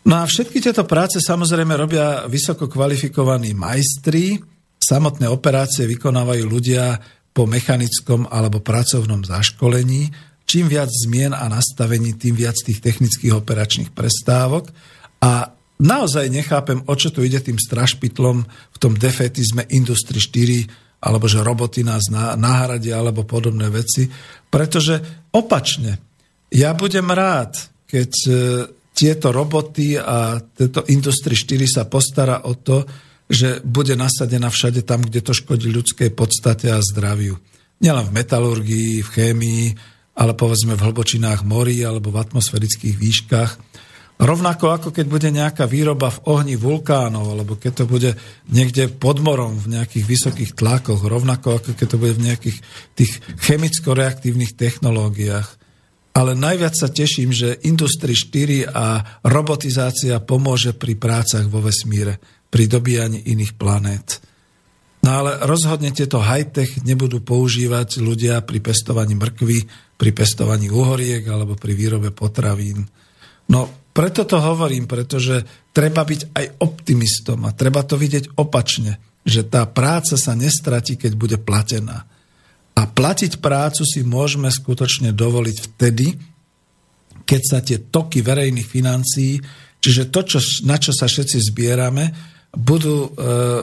No 0.07 0.23
a 0.23 0.27
všetky 0.27 0.59
tieto 0.59 0.83
práce 0.87 1.23
samozrejme 1.23 1.75
robia 1.75 2.27
vysoko 2.31 2.71
kvalifikovaní 2.71 3.55
majstri, 3.55 4.39
samotné 4.79 5.27
operácie 5.27 5.83
vykonávajú 5.91 6.45
ľudia, 6.47 6.95
po 7.37 7.45
mechanickom 7.45 8.25
alebo 8.33 8.65
pracovnom 8.65 9.21
zaškolení. 9.21 10.09
Čím 10.49 10.73
viac 10.73 10.89
zmien 10.89 11.37
a 11.37 11.45
nastavení, 11.53 12.17
tým 12.17 12.33
viac 12.33 12.57
tých 12.65 12.81
technických 12.81 13.37
operačných 13.37 13.93
prestávok. 13.93 14.73
A 15.21 15.53
naozaj 15.77 16.33
nechápem, 16.33 16.81
o 16.89 16.95
čo 16.97 17.13
tu 17.13 17.21
ide 17.21 17.45
tým 17.45 17.61
strašpitlom 17.61 18.41
v 18.49 18.79
tom 18.81 18.97
defetizme 18.97 19.69
Industry 19.69 20.17
4, 20.17 21.05
alebo 21.05 21.29
že 21.29 21.45
roboty 21.45 21.85
nás 21.85 22.09
nahradia, 22.41 22.97
alebo 22.97 23.29
podobné 23.29 23.69
veci. 23.69 24.09
Pretože 24.49 25.29
opačne, 25.37 26.01
ja 26.49 26.73
budem 26.73 27.05
rád, 27.13 27.53
keď 27.85 28.11
e, 28.25 28.31
tieto 28.97 29.29
roboty 29.29 30.01
a 30.01 30.41
tento 30.41 30.89
Industry 30.89 31.37
4 31.37 31.69
sa 31.69 31.83
postará 31.85 32.49
o 32.49 32.57
to, 32.57 32.87
že 33.27 33.59
bude 33.67 33.99
nasadená 33.99 34.51
všade 34.51 34.87
tam, 34.87 35.03
kde 35.03 35.23
to 35.23 35.35
škodí 35.35 35.71
ľudskej 35.71 36.15
podstate 36.15 36.71
a 36.71 36.79
zdraviu. 36.79 37.39
Nielen 37.83 38.09
v 38.09 38.15
metalurgii, 38.15 39.03
v 39.03 39.09
chémii, 39.13 39.65
ale 40.17 40.33
povedzme 40.33 40.79
v 40.79 40.85
hlbočinách 40.87 41.45
morí 41.45 41.85
alebo 41.85 42.09
v 42.09 42.23
atmosférických 42.25 42.97
výškach. 42.97 43.53
Rovnako 44.17 44.73
ako 44.73 44.89
keď 44.97 45.07
bude 45.13 45.29
nejaká 45.29 45.69
výroba 45.69 46.09
v 46.09 46.23
ohni 46.33 46.57
vulkánov, 46.57 47.37
alebo 47.37 47.61
keď 47.61 47.73
to 47.77 47.85
bude 47.85 48.11
niekde 48.49 48.89
pod 48.89 49.21
morom 49.21 49.61
v 49.61 49.77
nejakých 49.77 50.09
vysokých 50.09 50.57
tlakoch, 50.57 51.05
rovnako 51.05 51.61
ako 51.61 51.77
keď 51.77 51.87
to 51.93 52.01
bude 52.01 52.17
v 52.17 52.33
nejakých 52.33 52.59
tých 52.97 53.13
chemicko-reaktívnych 53.45 54.57
technológiách. 54.57 55.61
Ale 56.17 56.33
najviac 56.33 56.73
sa 56.73 56.89
teším, 56.89 57.29
že 57.29 57.61
Industry 57.69 58.17
4 58.17 58.73
a 58.73 59.21
robotizácia 59.21 60.17
pomôže 60.25 60.73
pri 60.73 60.97
prácach 60.97 61.45
vo 61.45 61.61
vesmíre 61.61 62.17
pri 62.51 62.65
dobíjaní 62.71 63.27
iných 63.31 63.59
planét. 63.59 64.23
No 65.07 65.23
ale 65.23 65.39
rozhodne 65.47 65.95
tieto 65.95 66.19
high-tech 66.19 66.83
nebudú 66.83 67.23
používať 67.23 68.03
ľudia 68.03 68.43
pri 68.43 68.59
pestovaní 68.59 69.15
mrkvy, 69.15 69.59
pri 69.95 70.11
pestovaní 70.11 70.67
uhoriek 70.67 71.23
alebo 71.31 71.55
pri 71.55 71.79
výrobe 71.79 72.11
potravín. 72.11 72.83
No 73.47 73.71
preto 73.95 74.27
to 74.27 74.43
hovorím, 74.43 74.91
pretože 74.91 75.47
treba 75.71 76.03
byť 76.03 76.35
aj 76.35 76.47
optimistom 76.61 77.47
a 77.47 77.55
treba 77.55 77.87
to 77.87 77.95
vidieť 77.97 78.37
opačne, 78.37 78.99
že 79.23 79.47
tá 79.47 79.65
práca 79.65 80.19
sa 80.19 80.37
nestratí, 80.37 80.99
keď 80.99 81.13
bude 81.15 81.39
platená. 81.41 82.05
A 82.77 82.83
platiť 82.85 83.41
prácu 83.41 83.89
si 83.89 84.05
môžeme 84.05 84.53
skutočne 84.53 85.17
dovoliť 85.17 85.57
vtedy, 85.65 86.13
keď 87.25 87.43
sa 87.43 87.59
tie 87.65 87.81
toky 87.89 88.21
verejných 88.21 88.69
financií, 88.69 89.41
čiže 89.87 90.11
to, 90.11 90.27
čo, 90.27 90.39
na 90.67 90.83
čo 90.83 90.91
sa 90.91 91.07
všetci 91.07 91.39
zbierame, 91.55 92.11
budú 92.51 93.07
e, 93.07 93.11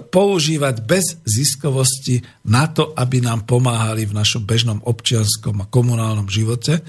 používať 0.08 0.76
bez 0.88 1.20
ziskovosti 1.28 2.24
na 2.48 2.72
to, 2.72 2.96
aby 2.96 3.20
nám 3.20 3.44
pomáhali 3.44 4.08
v 4.08 4.16
našom 4.16 4.48
bežnom 4.48 4.80
občianskom 4.88 5.60
a 5.60 5.68
komunálnom 5.68 6.32
živote 6.32 6.80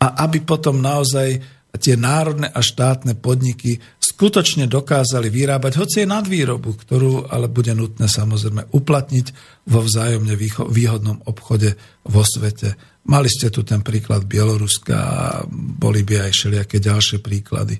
a 0.00 0.24
aby 0.24 0.40
potom 0.40 0.80
naozaj 0.80 1.58
tie 1.76 2.00
národné 2.00 2.48
a 2.48 2.64
štátne 2.64 3.20
podniky 3.20 3.76
skutočne 4.00 4.64
dokázali 4.66 5.28
vyrábať, 5.28 5.72
hoci 5.76 5.96
je 6.02 6.08
nadvýrobu, 6.08 6.74
ktorú 6.74 7.28
ale 7.28 7.46
bude 7.52 7.76
nutné 7.76 8.08
samozrejme 8.08 8.72
uplatniť 8.72 9.26
vo 9.68 9.84
vzájomne 9.84 10.32
výhodnom 10.64 11.22
obchode 11.28 11.76
vo 12.08 12.24
svete. 12.24 12.74
Mali 13.06 13.28
ste 13.28 13.52
tu 13.52 13.62
ten 13.62 13.84
príklad 13.84 14.24
Bieloruska 14.24 14.96
a 14.96 15.22
boli 15.52 16.02
by 16.02 16.28
aj 16.28 16.32
všelijaké 16.32 16.80
ďalšie 16.80 17.18
príklady. 17.20 17.78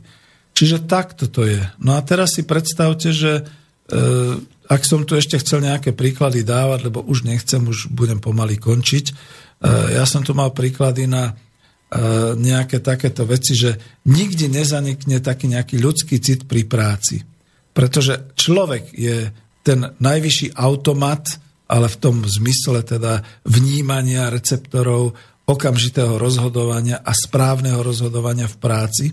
Čiže 0.59 0.91
takto 0.91 1.31
to 1.31 1.47
je. 1.47 1.63
No 1.79 1.95
a 1.95 2.03
teraz 2.03 2.35
si 2.35 2.43
predstavte, 2.43 3.15
že 3.15 3.47
Eh, 3.89 4.35
ak 4.69 4.85
som 4.85 5.09
tu 5.09 5.17
ešte 5.17 5.41
chcel 5.41 5.65
nejaké 5.65 5.97
príklady 5.97 6.45
dávať, 6.45 6.93
lebo 6.93 7.01
už 7.01 7.25
nechcem, 7.25 7.65
už 7.65 7.89
budem 7.89 8.21
pomaly 8.21 8.61
končiť. 8.61 9.05
Eh, 9.09 9.97
ja 9.97 10.05
som 10.05 10.21
tu 10.21 10.37
mal 10.37 10.53
príklady 10.53 11.09
na 11.09 11.33
eh, 11.33 12.37
nejaké 12.37 12.85
takéto 12.85 13.25
veci, 13.25 13.57
že 13.57 13.81
nikdy 14.05 14.53
nezanikne 14.53 15.25
taký 15.25 15.49
nejaký 15.49 15.81
ľudský 15.81 16.21
cit 16.21 16.45
pri 16.45 16.69
práci. 16.69 17.25
Pretože 17.73 18.37
človek 18.37 18.93
je 18.93 19.33
ten 19.65 19.89
najvyšší 19.97 20.53
automat, 20.61 21.41
ale 21.65 21.89
v 21.89 21.97
tom 21.97 22.21
zmysle 22.29 22.85
teda 22.85 23.25
vnímania 23.49 24.29
receptorov, 24.29 25.17
okamžitého 25.49 26.21
rozhodovania 26.21 27.01
a 27.01 27.17
správneho 27.17 27.81
rozhodovania 27.81 28.45
v 28.45 28.57
práci. 28.61 29.07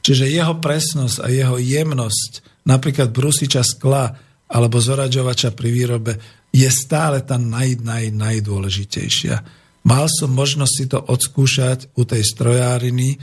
Čiže 0.00 0.32
jeho 0.32 0.56
presnosť 0.58 1.16
a 1.24 1.28
jeho 1.28 1.56
jemnosť 1.60 2.64
napríklad 2.64 3.12
brusiča 3.12 3.60
skla 3.60 4.16
alebo 4.50 4.82
zoraďovača 4.82 5.54
pri 5.54 5.68
výrobe 5.70 6.12
je 6.50 6.66
stále 6.66 7.22
tá 7.22 7.38
naj, 7.38 7.84
naj, 7.84 8.10
najdôležitejšia. 8.10 9.36
Mal 9.86 10.06
som 10.10 10.34
možnosť 10.34 10.72
si 10.74 10.84
to 10.90 10.98
odskúšať 10.98 11.94
u 11.96 12.02
tej 12.04 12.26
strojáriny, 12.26 13.16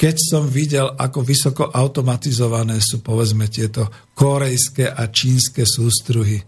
keď 0.00 0.16
som 0.16 0.48
videl, 0.48 0.96
ako 0.96 1.20
vysoko 1.20 1.68
automatizované 1.68 2.80
sú 2.80 3.04
povedzme 3.04 3.52
tieto 3.52 3.84
korejské 4.16 4.88
a 4.88 5.12
čínske 5.12 5.68
sústruhy. 5.68 6.40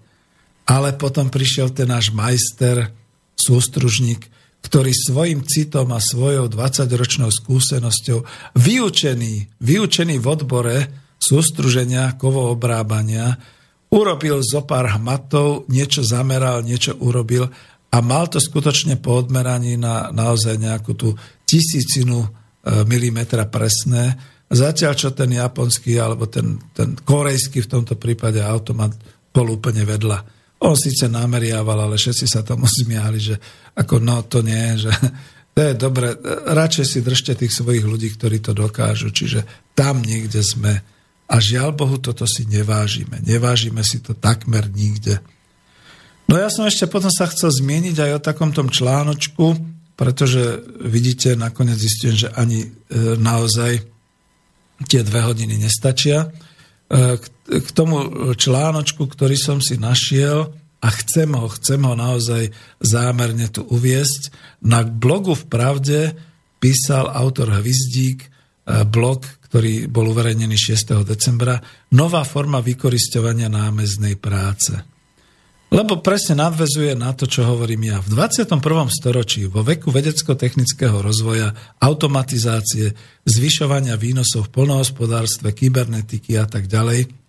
Ale 0.64 0.96
potom 0.96 1.28
prišiel 1.28 1.68
ten 1.76 1.92
náš 1.92 2.16
majster, 2.16 2.88
sústružník, 3.36 4.24
ktorý 4.62 4.94
svojim 4.94 5.43
citom 5.43 5.90
a 5.90 5.98
svojou 5.98 6.47
20-ročnou 6.47 7.28
skúsenosťou, 7.28 8.24
vyučený, 8.56 9.59
vyučený 9.59 10.16
v 10.22 10.26
odbore 10.26 10.76
sústruženia, 11.18 12.14
kovoobrábania, 12.16 13.36
urobil 13.93 14.40
zo 14.40 14.64
pár 14.64 14.97
hmatov, 14.98 15.68
niečo 15.68 16.06
zameral, 16.06 16.64
niečo 16.64 16.97
urobil 17.02 17.51
a 17.93 17.98
mal 18.01 18.30
to 18.30 18.40
skutočne 18.40 18.97
po 19.02 19.20
odmeraní 19.20 19.76
na 19.76 20.09
naozaj 20.14 20.56
nejakú 20.56 20.97
tú 20.97 21.12
tisícinu 21.44 22.43
E, 22.62 22.86
milimetra 22.86 23.51
presné. 23.51 24.14
Zatiaľ, 24.47 24.94
čo 24.94 25.10
ten 25.10 25.34
japonský 25.34 25.98
alebo 25.98 26.30
ten, 26.30 26.62
ten 26.70 26.94
korejský 26.94 27.66
v 27.66 27.70
tomto 27.74 27.98
prípade 27.98 28.39
automat 28.39 28.94
bol 29.34 29.59
úplne 29.59 29.82
vedľa. 29.82 30.22
On 30.62 30.78
síce 30.78 31.10
nameriaval, 31.10 31.90
ale 31.90 31.98
všetci 31.98 32.26
sa 32.30 32.47
tomu 32.47 32.70
smiali, 32.80 33.18
že 33.18 33.34
ako 33.74 33.98
no 33.98 34.22
to 34.26 34.40
nie, 34.47 34.78
že 34.78 34.93
to 35.52 35.60
je 35.60 35.74
dobre, 35.76 36.16
radšej 36.48 36.86
si 36.89 36.98
držte 37.05 37.36
tých 37.36 37.52
svojich 37.52 37.84
ľudí, 37.84 38.09
ktorí 38.16 38.40
to 38.40 38.56
dokážu, 38.56 39.12
čiže 39.12 39.44
tam 39.76 40.01
niekde 40.01 40.40
sme. 40.40 40.80
A 41.28 41.36
žiaľ 41.40 41.76
Bohu, 41.76 42.01
toto 42.01 42.24
si 42.24 42.48
nevážime. 42.48 43.20
Nevážime 43.20 43.84
si 43.84 44.01
to 44.01 44.16
takmer 44.16 44.68
nikde. 44.72 45.20
No 46.24 46.40
ja 46.40 46.48
som 46.48 46.64
ešte 46.64 46.89
potom 46.89 47.12
sa 47.12 47.28
chcel 47.28 47.52
zmieniť 47.52 47.97
aj 48.01 48.10
o 48.16 48.24
takom 48.24 48.56
tom 48.56 48.72
článočku, 48.72 49.60
pretože 49.93 50.64
vidíte, 50.80 51.36
nakoniec 51.36 51.76
zistím, 51.76 52.16
že 52.16 52.32
ani 52.32 52.64
e, 52.64 52.68
naozaj 53.20 53.84
tie 54.89 55.05
dve 55.05 55.20
hodiny 55.20 55.60
nestačia. 55.60 56.32
E, 56.89 57.20
k 57.47 57.69
tomu 57.74 58.32
článočku, 58.39 59.02
ktorý 59.06 59.35
som 59.35 59.59
si 59.59 59.74
našiel 59.78 60.55
a 60.82 60.89
chcem 60.90 61.31
ho, 61.31 61.47
chcem 61.47 61.78
ho 61.82 61.94
naozaj 61.94 62.51
zámerne 62.82 63.47
tu 63.51 63.62
uviesť, 63.66 64.35
na 64.66 64.82
blogu 64.82 65.35
v 65.39 65.44
Pravde 65.47 65.98
písal 66.59 67.10
autor 67.10 67.55
Hvizdík 67.59 68.27
e, 68.27 68.28
blog, 68.86 69.27
ktorý 69.47 69.86
bol 69.86 70.10
uverejnený 70.10 70.55
6. 70.55 71.02
decembra, 71.06 71.59
nová 71.94 72.27
forma 72.27 72.59
vykoristovania 72.62 73.51
námeznej 73.51 74.19
práce. 74.19 74.74
Lebo 75.73 76.05
presne 76.05 76.36
nadvezuje 76.36 76.93
na 76.93 77.16
to, 77.16 77.24
čo 77.24 77.48
hovorím 77.48 77.89
ja. 77.89 77.97
V 78.05 78.12
21. 78.12 78.60
storočí, 78.93 79.48
vo 79.48 79.64
veku 79.64 79.89
vedecko-technického 79.89 81.01
rozvoja, 81.01 81.56
automatizácie, 81.81 82.93
zvyšovania 83.24 83.97
výnosov 83.97 84.52
v 84.52 84.52
polnohospodárstve, 84.52 85.56
kybernetiky 85.56 86.36
a 86.36 86.44
tak 86.44 86.69
ďalej, 86.69 87.21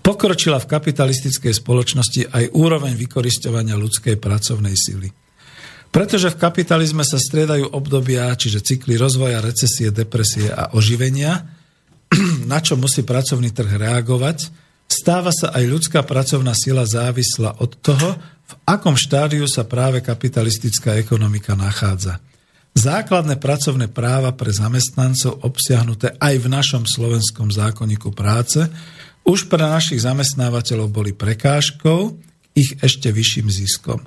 pokročila 0.00 0.58
v 0.62 0.70
kapitalistickej 0.70 1.54
spoločnosti 1.54 2.32
aj 2.32 2.44
úroveň 2.54 2.94
vykoristovania 2.94 3.74
ľudskej 3.76 4.16
pracovnej 4.16 4.74
sily. 4.76 5.08
Pretože 5.88 6.28
v 6.36 6.40
kapitalizme 6.40 7.00
sa 7.00 7.16
striedajú 7.16 7.72
obdobia, 7.72 8.28
čiže 8.36 8.60
cykly 8.60 9.00
rozvoja, 9.00 9.40
recesie, 9.40 9.88
depresie 9.88 10.52
a 10.52 10.76
oživenia, 10.76 11.48
na 12.52 12.60
čo 12.60 12.76
musí 12.76 13.04
pracovný 13.04 13.52
trh 13.52 13.80
reagovať, 13.88 14.38
stáva 14.88 15.32
sa 15.32 15.52
aj 15.56 15.64
ľudská 15.64 16.04
pracovná 16.04 16.52
sila 16.52 16.84
závislá 16.84 17.60
od 17.64 17.72
toho, 17.80 18.16
v 18.48 18.54
akom 18.64 18.96
štádiu 18.96 19.44
sa 19.44 19.68
práve 19.68 20.00
kapitalistická 20.00 20.96
ekonomika 20.96 21.52
nachádza. 21.52 22.16
Základné 22.72 23.42
pracovné 23.42 23.90
práva 23.90 24.32
pre 24.32 24.54
zamestnancov 24.54 25.42
obsiahnuté 25.44 26.14
aj 26.16 26.34
v 26.38 26.46
našom 26.46 26.84
slovenskom 26.86 27.50
zákonníku 27.50 28.14
práce 28.14 28.62
už 29.28 29.52
pre 29.52 29.60
našich 29.60 30.00
zamestnávateľov 30.00 30.88
boli 30.88 31.12
prekážkou 31.12 32.16
ich 32.56 32.80
ešte 32.80 33.12
vyšším 33.12 33.46
ziskom. 33.52 34.00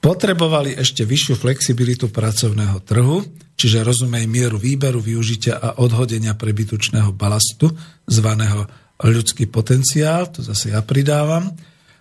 Potrebovali 0.00 0.78
ešte 0.78 1.04
vyššiu 1.04 1.34
flexibilitu 1.36 2.08
pracovného 2.08 2.80
trhu, 2.86 3.20
čiže 3.58 3.84
rozumej 3.84 4.24
mieru 4.24 4.56
výberu, 4.56 5.02
využitia 5.02 5.60
a 5.60 5.68
odhodenia 5.82 6.32
prebytučného 6.32 7.12
balastu, 7.12 7.68
zvaného 8.08 8.64
ľudský 9.04 9.50
potenciál, 9.50 10.32
to 10.32 10.40
zase 10.40 10.72
ja 10.72 10.80
pridávam, 10.80 11.52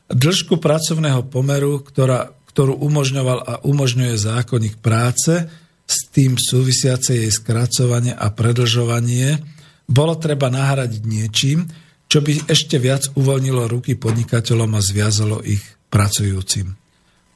dĺžku 0.08 0.62
pracovného 0.64 1.28
pomeru, 1.28 1.84
ktorá, 1.84 2.32
ktorú 2.54 2.80
umožňoval 2.80 3.40
a 3.44 3.54
umožňuje 3.68 4.16
zákonník 4.16 4.80
práce, 4.80 5.50
s 5.90 5.98
tým 6.14 6.38
súvisiace 6.38 7.18
jej 7.18 7.32
skracovanie 7.34 8.14
a 8.14 8.30
predlžovanie, 8.30 9.41
bolo 9.90 10.16
treba 10.22 10.54
nahradiť 10.54 11.02
niečím, 11.04 11.66
čo 12.10 12.26
by 12.26 12.49
ešte 12.49 12.81
viac 12.81 13.14
uvoľnilo 13.14 13.69
ruky 13.69 13.94
podnikateľom 13.94 14.73
a 14.73 14.81
zviazalo 14.81 15.45
ich 15.45 15.61
pracujúcim. 15.94 16.73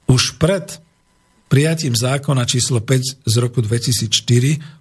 Už 0.10 0.42
pred 0.42 0.82
prijatím 1.48 1.94
zákona 1.94 2.50
číslo 2.50 2.82
5 2.82 3.30
z 3.30 3.36
roku 3.38 3.62
2004 3.62 4.10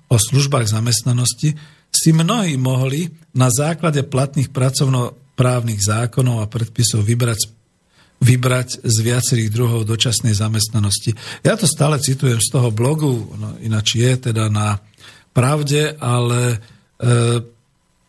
o 0.09 0.17
službách 0.17 0.73
zamestnanosti 0.73 1.53
si 1.93 2.11
mnohí 2.17 2.57
mohli 2.57 3.13
na 3.37 3.53
základe 3.53 4.01
platných 4.09 4.49
pracovnoprávnych 4.49 5.81
zákonov 5.85 6.41
a 6.41 6.49
predpisov 6.49 7.05
vybrať, 7.05 7.53
vybrať 8.25 8.81
z 8.81 8.97
viacerých 9.05 9.53
druhov 9.53 9.85
dočasnej 9.85 10.33
zamestnanosti. 10.33 11.13
Ja 11.45 11.61
to 11.61 11.69
stále 11.69 12.01
citujem 12.01 12.41
z 12.41 12.49
toho 12.49 12.73
blogu, 12.73 13.13
no 13.37 13.61
ináč 13.61 14.01
je 14.01 14.33
teda 14.33 14.49
na 14.49 14.81
pravde, 15.37 15.93
ale 16.01 16.57
e, 16.57 16.59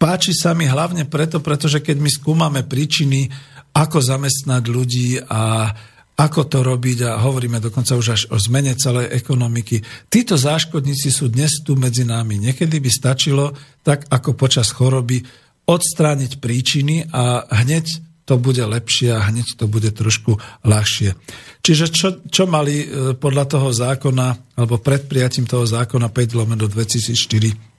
páči 0.03 0.35
sa 0.35 0.51
mi 0.51 0.67
hlavne 0.67 1.07
preto, 1.07 1.39
pretože 1.39 1.79
keď 1.79 1.95
my 2.03 2.11
skúmame 2.11 2.67
príčiny, 2.67 3.31
ako 3.71 4.03
zamestnať 4.03 4.63
ľudí 4.67 5.23
a 5.23 5.71
ako 6.13 6.41
to 6.45 6.59
robiť 6.61 7.07
a 7.07 7.23
hovoríme 7.23 7.57
dokonca 7.63 7.95
už 7.95 8.07
až 8.11 8.21
o 8.29 8.37
zmene 8.37 8.75
celej 8.75 9.15
ekonomiky. 9.15 9.81
Títo 10.11 10.35
záškodníci 10.35 11.07
sú 11.09 11.31
dnes 11.31 11.63
tu 11.63 11.79
medzi 11.79 12.03
nami. 12.03 12.37
Niekedy 12.37 12.83
by 12.83 12.91
stačilo, 12.91 13.55
tak 13.81 14.05
ako 14.11 14.35
počas 14.35 14.75
choroby, 14.75 15.23
odstrániť 15.63 16.43
príčiny 16.43 17.07
a 17.09 17.47
hneď 17.63 17.87
to 18.27 18.35
bude 18.35 18.59
lepšie 18.59 19.15
a 19.15 19.23
hneď 19.31 19.55
to 19.55 19.71
bude 19.71 19.87
trošku 19.95 20.35
ľahšie. 20.67 21.15
Čiže 21.63 21.85
čo, 21.89 22.07
čo 22.27 22.43
mali 22.43 22.83
e, 22.83 22.87
podľa 23.15 23.45
toho 23.47 23.67
zákona, 23.71 24.59
alebo 24.59 24.83
pred 24.83 25.07
prijatím 25.07 25.47
toho 25.47 25.63
zákona 25.63 26.11
5 26.11 26.39
lomeno 26.39 26.67
2004 26.67 27.72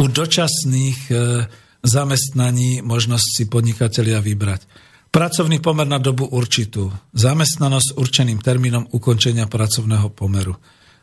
u 0.00 0.04
dočasných 0.08 0.98
e, 1.08 1.14
zamestnaní 1.84 2.80
možnosť 2.80 3.26
si 3.36 3.44
podnikatelia 3.48 4.20
vybrať. 4.20 4.64
Pracovný 5.10 5.58
pomer 5.58 5.90
na 5.90 5.98
dobu 5.98 6.28
určitú. 6.30 6.94
Zamestnanosť 7.12 7.88
s 7.92 7.96
určeným 7.98 8.38
termínom 8.38 8.86
ukončenia 8.94 9.50
pracovného 9.50 10.14
pomeru. 10.14 10.54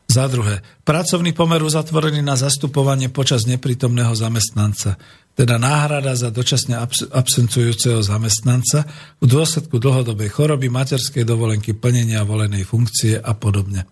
Za 0.07 0.31
druhé, 0.31 0.63
pracovný 0.87 1.35
pomer 1.35 1.59
uzatvorený 1.59 2.23
na 2.23 2.39
zastupovanie 2.39 3.11
počas 3.11 3.43
neprítomného 3.43 4.15
zamestnanca, 4.15 4.95
teda 5.35 5.59
náhrada 5.59 6.15
za 6.15 6.31
dočasne 6.31 6.79
absencujúceho 7.11 7.99
zamestnanca 7.99 8.87
v 9.19 9.25
dôsledku 9.27 9.75
dlhodobej 9.75 10.31
choroby, 10.31 10.71
materskej 10.71 11.27
dovolenky, 11.27 11.75
plnenia 11.75 12.23
volenej 12.23 12.63
funkcie 12.63 13.19
a 13.19 13.35
podobne. 13.35 13.83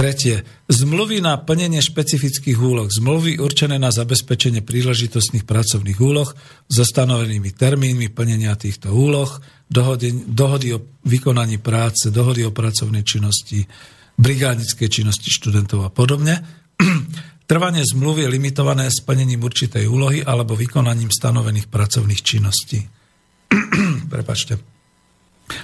Tretie, 0.00 0.48
zmluvy 0.64 1.20
na 1.20 1.36
plnenie 1.36 1.84
špecifických 1.84 2.56
úloh, 2.56 2.88
zmluvy 2.88 3.36
určené 3.36 3.76
na 3.76 3.92
zabezpečenie 3.92 4.64
príležitostných 4.64 5.44
pracovných 5.44 6.00
úloh 6.00 6.32
so 6.72 6.88
stanovenými 6.88 7.52
termínmi 7.52 8.08
plnenia 8.08 8.56
týchto 8.56 8.96
úloh, 8.96 9.28
dohody, 9.68 10.24
dohody 10.24 10.72
o 10.72 10.80
vykonaní 11.04 11.60
práce, 11.60 12.08
dohody 12.08 12.48
o 12.48 12.56
pracovnej 12.56 13.04
činnosti, 13.04 13.68
brigádnickej 14.16 14.88
činnosti 14.88 15.28
študentov 15.28 15.84
a 15.84 15.92
podobne. 15.92 16.48
Trvanie 17.50 17.84
zmluvy 17.84 18.24
je 18.24 18.32
limitované 18.32 18.88
splnením 18.88 19.44
určitej 19.44 19.84
úlohy 19.84 20.24
alebo 20.24 20.56
vykonaním 20.56 21.12
stanovených 21.12 21.68
pracovných 21.68 22.24
činností. 22.24 22.88
Prepačte. 24.16 24.79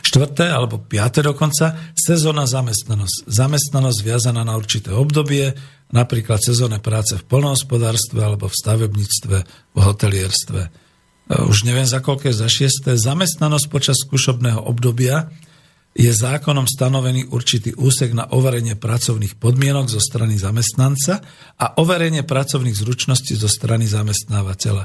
Štvrté 0.03 0.51
alebo 0.51 0.83
piaté 0.83 1.23
dokonca, 1.23 1.95
sezónna 1.97 2.45
zamestnanosť. 2.45 3.27
Zamestnanosť 3.27 3.99
viazaná 4.03 4.43
na 4.43 4.59
určité 4.59 4.93
obdobie, 4.93 5.55
napríklad 5.91 6.43
sezónne 6.43 6.83
práce 6.83 7.15
v 7.17 7.27
polnohospodárstve 7.27 8.19
alebo 8.19 8.51
v 8.51 8.59
stavebníctve, 8.59 9.37
v 9.75 9.79
hotelierstve. 9.79 10.61
E, 10.63 10.71
už 11.47 11.67
neviem 11.67 11.87
za 11.87 12.03
koľké, 12.03 12.35
za 12.35 12.51
šiesté. 12.51 12.99
Zamestnanosť 12.99 13.67
počas 13.71 13.97
skúšobného 14.03 14.63
obdobia 14.63 15.31
je 15.97 16.13
zákonom 16.13 16.69
stanovený 16.69 17.33
určitý 17.33 17.73
úsek 17.73 18.13
na 18.13 18.29
overenie 18.29 18.77
pracovných 18.77 19.41
podmienok 19.41 19.89
zo 19.89 19.97
strany 19.97 20.37
zamestnanca 20.37 21.25
a 21.57 21.81
overenie 21.81 22.21
pracovných 22.21 22.77
zručností 22.77 23.33
zo 23.33 23.49
strany 23.49 23.89
zamestnávateľa. 23.89 24.85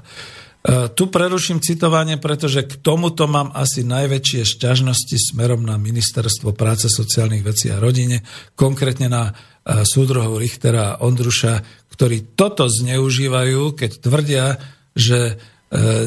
Tu 0.93 1.09
preruším 1.09 1.57
citovanie, 1.57 2.21
pretože 2.21 2.61
k 2.69 2.77
tomuto 2.85 3.25
mám 3.25 3.49
asi 3.57 3.81
najväčšie 3.81 4.45
šťažnosti 4.45 5.33
smerom 5.33 5.65
na 5.65 5.81
Ministerstvo 5.81 6.53
práce, 6.53 6.85
sociálnych 6.85 7.41
vecí 7.41 7.73
a 7.73 7.81
rodine, 7.81 8.21
konkrétne 8.53 9.09
na 9.09 9.23
e, 9.25 9.81
súdrohov 9.81 10.37
Richtera 10.37 10.93
a 10.93 10.99
Ondruša, 11.01 11.65
ktorí 11.89 12.37
toto 12.37 12.69
zneužívajú, 12.69 13.73
keď 13.73 13.91
tvrdia, 14.05 14.45
že 14.93 15.19
e, 15.33 15.33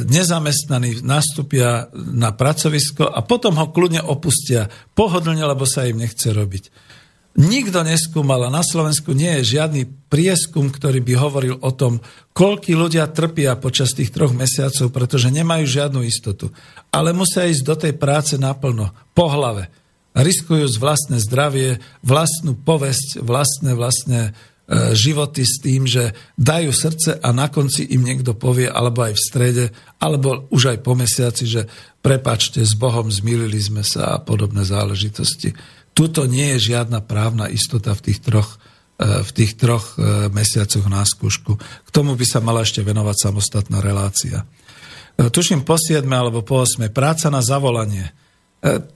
nezamestnaní 0.06 1.02
nastúpia 1.02 1.90
na 1.94 2.30
pracovisko 2.30 3.10
a 3.10 3.26
potom 3.26 3.58
ho 3.58 3.74
kľudne 3.74 4.06
opustia 4.06 4.70
pohodlne, 4.94 5.42
lebo 5.42 5.66
sa 5.66 5.90
im 5.90 5.98
nechce 5.98 6.30
robiť. 6.30 6.83
Nikto 7.34 7.82
neskúmal 7.82 8.46
a 8.46 8.54
na 8.54 8.62
Slovensku 8.62 9.10
nie 9.10 9.42
je 9.42 9.58
žiadny 9.58 9.90
prieskum, 10.06 10.70
ktorý 10.70 11.02
by 11.02 11.14
hovoril 11.18 11.58
o 11.58 11.70
tom, 11.74 11.98
koľky 12.30 12.78
ľudia 12.78 13.10
trpia 13.10 13.58
počas 13.58 13.90
tých 13.90 14.14
troch 14.14 14.30
mesiacov, 14.30 14.94
pretože 14.94 15.34
nemajú 15.34 15.66
žiadnu 15.66 16.06
istotu. 16.06 16.54
Ale 16.94 17.10
musia 17.10 17.50
ísť 17.50 17.62
do 17.66 17.74
tej 17.74 17.98
práce 17.98 18.38
naplno, 18.38 18.94
po 19.18 19.26
hlave. 19.26 19.66
Riskujú 20.14 20.78
vlastné 20.78 21.18
zdravie, 21.18 21.82
vlastnú 22.06 22.54
povesť, 22.54 23.18
vlastné, 23.18 23.74
vlastné 23.74 24.20
e, 24.30 24.32
životy 24.94 25.42
s 25.42 25.58
tým, 25.58 25.90
že 25.90 26.14
dajú 26.38 26.70
srdce 26.70 27.18
a 27.18 27.34
na 27.34 27.50
konci 27.50 27.82
im 27.90 28.06
niekto 28.06 28.38
povie, 28.38 28.70
alebo 28.70 29.10
aj 29.10 29.18
v 29.18 29.24
strede, 29.26 29.64
alebo 29.98 30.46
už 30.54 30.70
aj 30.70 30.78
po 30.86 30.94
mesiaci, 30.94 31.50
že 31.50 31.66
prepačte, 31.98 32.62
s 32.62 32.78
Bohom 32.78 33.10
zmýlili 33.10 33.58
sme 33.58 33.82
sa 33.82 34.14
a 34.14 34.22
podobné 34.22 34.62
záležitosti. 34.62 35.50
Tuto 35.94 36.26
nie 36.26 36.58
je 36.58 36.74
žiadna 36.74 37.00
právna 37.06 37.46
istota 37.46 37.94
v 37.94 38.10
tých 38.10 38.18
troch, 38.18 38.58
e, 38.98 39.22
v 39.22 39.30
tých 39.30 39.54
troch 39.54 39.94
e, 39.94 40.26
mesiacoch 40.26 40.90
na 40.90 41.06
skúšku. 41.06 41.54
K 41.62 41.88
tomu 41.94 42.18
by 42.18 42.26
sa 42.26 42.42
mala 42.42 42.66
ešte 42.66 42.82
venovať 42.82 43.16
samostatná 43.30 43.78
relácia. 43.78 44.42
E, 44.42 45.30
tuším 45.30 45.62
po 45.62 45.78
7 45.78 46.02
alebo 46.10 46.42
po 46.42 46.66
8. 46.66 46.90
Práca 46.90 47.30
na 47.30 47.40
zavolanie. 47.40 48.10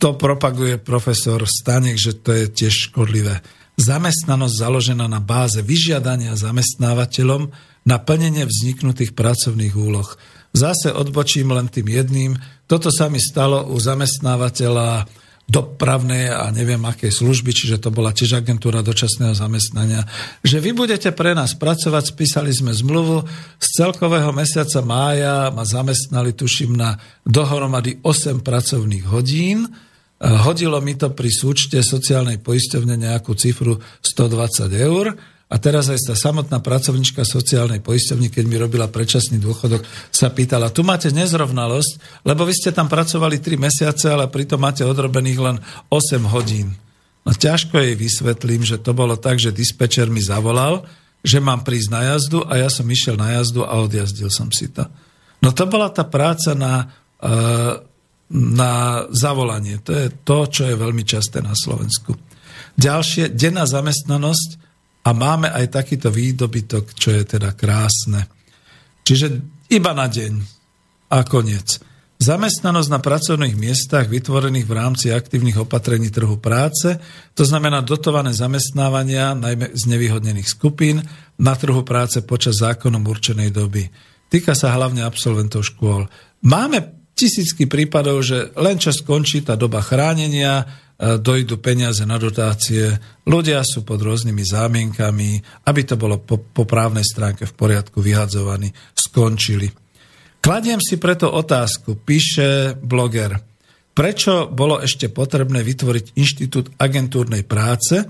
To 0.01 0.17
propaguje 0.17 0.81
profesor 0.81 1.45
Stanek, 1.45 2.01
že 2.01 2.17
to 2.25 2.33
je 2.33 2.49
tiež 2.49 2.89
škodlivé. 2.89 3.45
Zamestnanosť 3.77 4.65
založená 4.65 5.05
na 5.13 5.21
báze 5.21 5.61
vyžiadania 5.61 6.41
zamestnávateľom 6.41 7.53
na 7.85 7.97
plnenie 8.01 8.49
vzniknutých 8.49 9.13
pracovných 9.13 9.77
úloh. 9.77 10.09
Zase 10.57 10.89
odbočím 10.89 11.53
len 11.53 11.69
tým 11.69 11.85
jedným. 11.85 12.33
Toto 12.65 12.89
sa 12.89 13.13
mi 13.13 13.21
stalo 13.21 13.69
u 13.69 13.77
zamestnávateľa 13.77 15.05
dopravné 15.49 16.29
a 16.29 16.53
neviem 16.53 16.81
aké 16.85 17.09
služby, 17.09 17.57
čiže 17.57 17.81
to 17.81 17.89
bola 17.89 18.13
tiež 18.13 18.45
agentúra 18.45 18.85
dočasného 18.85 19.33
zamestnania, 19.33 20.05
že 20.45 20.61
vy 20.61 20.77
budete 20.77 21.09
pre 21.17 21.33
nás 21.33 21.57
pracovať, 21.57 22.13
spísali 22.13 22.53
sme 22.53 22.77
zmluvu, 22.77 23.25
z 23.57 23.67
celkového 23.81 24.29
mesiaca 24.37 24.85
mája 24.85 25.49
ma 25.49 25.65
zamestnali, 25.65 26.37
tuším, 26.37 26.77
na 26.77 27.01
dohromady 27.25 28.05
8 28.05 28.45
pracovných 28.45 29.09
hodín, 29.09 29.65
hodilo 30.21 30.85
mi 30.85 31.01
to 31.01 31.17
pri 31.17 31.33
súčte 31.33 31.81
sociálnej 31.81 32.45
poisťovne 32.45 33.01
nejakú 33.01 33.33
cifru 33.33 33.81
120 34.05 34.69
eur, 34.77 35.17
a 35.49 35.57
teraz 35.57 35.89
aj 35.89 36.13
tá 36.13 36.15
samotná 36.15 36.61
pracovnička 36.61 37.25
sociálnej 37.25 37.81
poisťovny, 37.81 38.29
keď 38.29 38.45
mi 38.45 38.61
robila 38.61 38.85
predčasný 38.85 39.41
dôchodok, 39.41 39.81
sa 40.13 40.29
pýtala, 40.29 40.69
tu 40.69 40.85
máte 40.85 41.09
nezrovnalosť, 41.09 42.23
lebo 42.29 42.45
vy 42.45 42.53
ste 42.53 42.69
tam 42.69 42.85
pracovali 42.85 43.41
3 43.41 43.57
mesiace, 43.57 44.13
ale 44.13 44.29
pritom 44.29 44.61
máte 44.61 44.85
odrobených 44.85 45.41
len 45.41 45.57
8 45.89 46.21
hodín. 46.29 46.77
No 47.25 47.33
ťažko 47.33 47.81
jej 47.81 47.97
vysvetlím, 47.97 48.61
že 48.61 48.77
to 48.77 48.93
bolo 48.93 49.17
tak, 49.17 49.41
že 49.41 49.57
dispečer 49.57 50.13
mi 50.13 50.21
zavolal, 50.21 50.85
že 51.25 51.41
mám 51.41 51.65
prísť 51.65 51.89
na 51.97 52.03
jazdu 52.13 52.45
a 52.45 52.61
ja 52.61 52.69
som 52.69 52.85
išiel 52.85 53.17
na 53.17 53.41
jazdu 53.41 53.65
a 53.65 53.73
odjazdil 53.81 54.29
som 54.29 54.53
si 54.53 54.69
to. 54.69 54.85
No 55.41 55.57
to 55.57 55.65
bola 55.65 55.89
tá 55.89 56.05
práca 56.05 56.53
na, 56.53 56.93
e, 57.19 57.33
na 58.37 59.05
zavolanie. 59.17 59.81
To 59.81 59.97
je 59.97 60.13
to, 60.29 60.39
čo 60.45 60.69
je 60.69 60.77
veľmi 60.77 61.09
časté 61.09 61.41
na 61.41 61.57
Slovensku. 61.57 62.13
Ďalšie, 62.77 63.33
denná 63.33 63.65
zamestnanosť 63.65 64.68
a 65.09 65.17
máme 65.17 65.49
aj 65.49 65.73
takýto 65.73 66.13
výdobytok, 66.13 66.93
čo 66.93 67.17
je 67.17 67.25
teda 67.25 67.57
krásne. 67.57 68.29
Čiže 69.01 69.41
iba 69.73 69.97
na 69.97 70.05
deň 70.05 70.33
a 71.09 71.25
koniec. 71.25 71.81
Zamestnanosť 72.19 72.91
na 72.93 73.01
pracovných 73.01 73.57
miestach 73.57 74.11
vytvorených 74.11 74.67
v 74.67 74.77
rámci 74.77 75.07
aktívnych 75.15 75.65
opatrení 75.65 76.13
trhu 76.13 76.37
práce, 76.37 76.99
to 77.33 77.47
znamená 77.47 77.81
dotované 77.81 78.35
zamestnávania 78.35 79.39
najmä 79.39 79.73
z 79.73 79.83
nevyhodnených 79.87 80.51
skupín 80.51 81.01
na 81.39 81.55
trhu 81.57 81.87
práce 81.87 82.21
počas 82.27 82.61
zákonom 82.61 83.07
určenej 83.07 83.55
doby. 83.55 83.89
Týka 84.29 84.53
sa 84.53 84.75
hlavne 84.77 85.07
absolventov 85.07 85.63
škôl. 85.65 86.11
Máme 86.45 87.09
tisícky 87.15 87.71
prípadov, 87.71 88.21
že 88.27 88.51
len 88.59 88.77
čo 88.77 88.93
skončí 88.93 89.47
tá 89.47 89.55
doba 89.55 89.79
chránenia, 89.81 90.67
dojdu 90.99 91.63
peniaze 91.63 92.03
na 92.03 92.19
dotácie, 92.19 92.99
ľudia 93.23 93.63
sú 93.63 93.87
pod 93.87 94.03
rôznymi 94.03 94.43
zámienkami, 94.43 95.31
aby 95.71 95.81
to 95.87 95.95
bolo 95.95 96.19
po, 96.19 96.43
po 96.43 96.67
právnej 96.67 97.07
stránke 97.07 97.47
v 97.47 97.55
poriadku 97.55 98.03
vyhadzovaní, 98.03 98.75
skončili. 98.99 99.71
Kladiem 100.43 100.83
si 100.83 100.99
preto 100.99 101.31
otázku, 101.31 102.03
píše 102.03 102.75
bloger, 102.75 103.39
prečo 103.95 104.51
bolo 104.51 104.83
ešte 104.83 105.07
potrebné 105.11 105.63
vytvoriť 105.63 106.19
inštitút 106.19 106.75
agentúrnej 106.79 107.47
práce, 107.47 108.03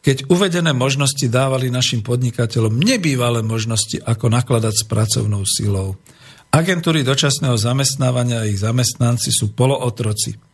keď 0.00 0.32
uvedené 0.32 0.72
možnosti 0.72 1.28
dávali 1.28 1.68
našim 1.68 2.00
podnikateľom 2.00 2.72
nebývalé 2.72 3.44
možnosti, 3.44 4.00
ako 4.00 4.32
nakladať 4.32 4.74
s 4.80 4.84
pracovnou 4.88 5.44
silou. 5.44 6.00
Agentúry 6.48 7.04
dočasného 7.04 7.54
zamestnávania 7.60 8.42
a 8.42 8.48
ich 8.48 8.64
zamestnanci 8.64 9.28
sú 9.28 9.52
polootroci. 9.52 10.49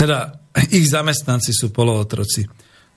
Teda 0.00 0.40
ich 0.72 0.88
zamestnanci 0.88 1.52
sú 1.52 1.68
polootroci. 1.68 2.48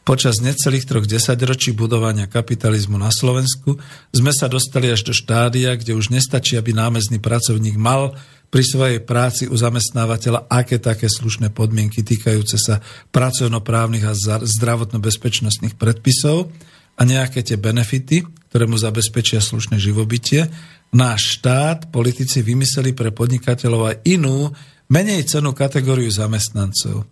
Počas 0.08 0.40
necelých 0.40 0.88
troch 0.88 1.04
desaťročí 1.04 1.76
budovania 1.76 2.32
kapitalizmu 2.32 2.96
na 2.96 3.12
Slovensku 3.12 3.76
sme 4.16 4.32
sa 4.32 4.48
dostali 4.48 4.88
až 4.88 5.12
do 5.12 5.12
štádia, 5.12 5.76
kde 5.76 6.00
už 6.00 6.16
nestačí, 6.16 6.56
aby 6.56 6.72
námezný 6.72 7.20
pracovník 7.20 7.76
mal 7.76 8.16
pri 8.48 8.64
svojej 8.64 9.00
práci 9.04 9.52
u 9.52 9.56
zamestnávateľa 9.56 10.48
aké 10.48 10.80
také 10.80 11.12
slušné 11.12 11.52
podmienky 11.52 12.08
týkajúce 12.08 12.56
sa 12.56 12.80
pracovnoprávnych 13.12 14.06
a 14.08 14.16
zdravotno-bezpečnostných 14.44 15.76
predpisov 15.76 16.56
a 16.96 17.02
nejaké 17.04 17.44
tie 17.44 17.60
benefity, 17.60 18.24
ktoré 18.48 18.64
mu 18.64 18.80
zabezpečia 18.80 19.44
slušné 19.44 19.76
živobytie. 19.76 20.48
Náš 20.94 21.42
štát, 21.42 21.90
politici 21.90 22.46
vymysleli 22.46 22.94
pre 22.96 23.10
podnikateľov 23.10 23.82
aj 23.92 23.96
inú, 24.08 24.54
menej 24.94 25.26
cenú 25.26 25.58
kategóriu 25.58 26.14
zamestnancov. 26.14 27.10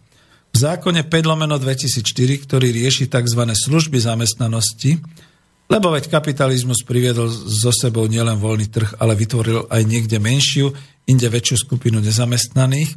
V 0.53 0.57
zákone 0.59 1.09
5 1.09 1.25
lomeno 1.25 1.57
2004, 1.57 2.45
ktorý 2.45 2.69
rieši 2.69 3.09
tzv. 3.09 3.41
služby 3.41 3.97
zamestnanosti, 3.97 5.01
lebo 5.71 5.89
veď 5.95 6.11
kapitalizmus 6.11 6.83
priviedol 6.83 7.31
so 7.31 7.71
sebou 7.71 8.05
nielen 8.05 8.37
voľný 8.37 8.67
trh, 8.67 8.99
ale 8.99 9.15
vytvoril 9.15 9.71
aj 9.71 9.81
niekde 9.87 10.19
menšiu, 10.19 10.75
inde 11.07 11.25
väčšiu 11.31 11.57
skupinu 11.65 12.03
nezamestnaných. 12.03 12.91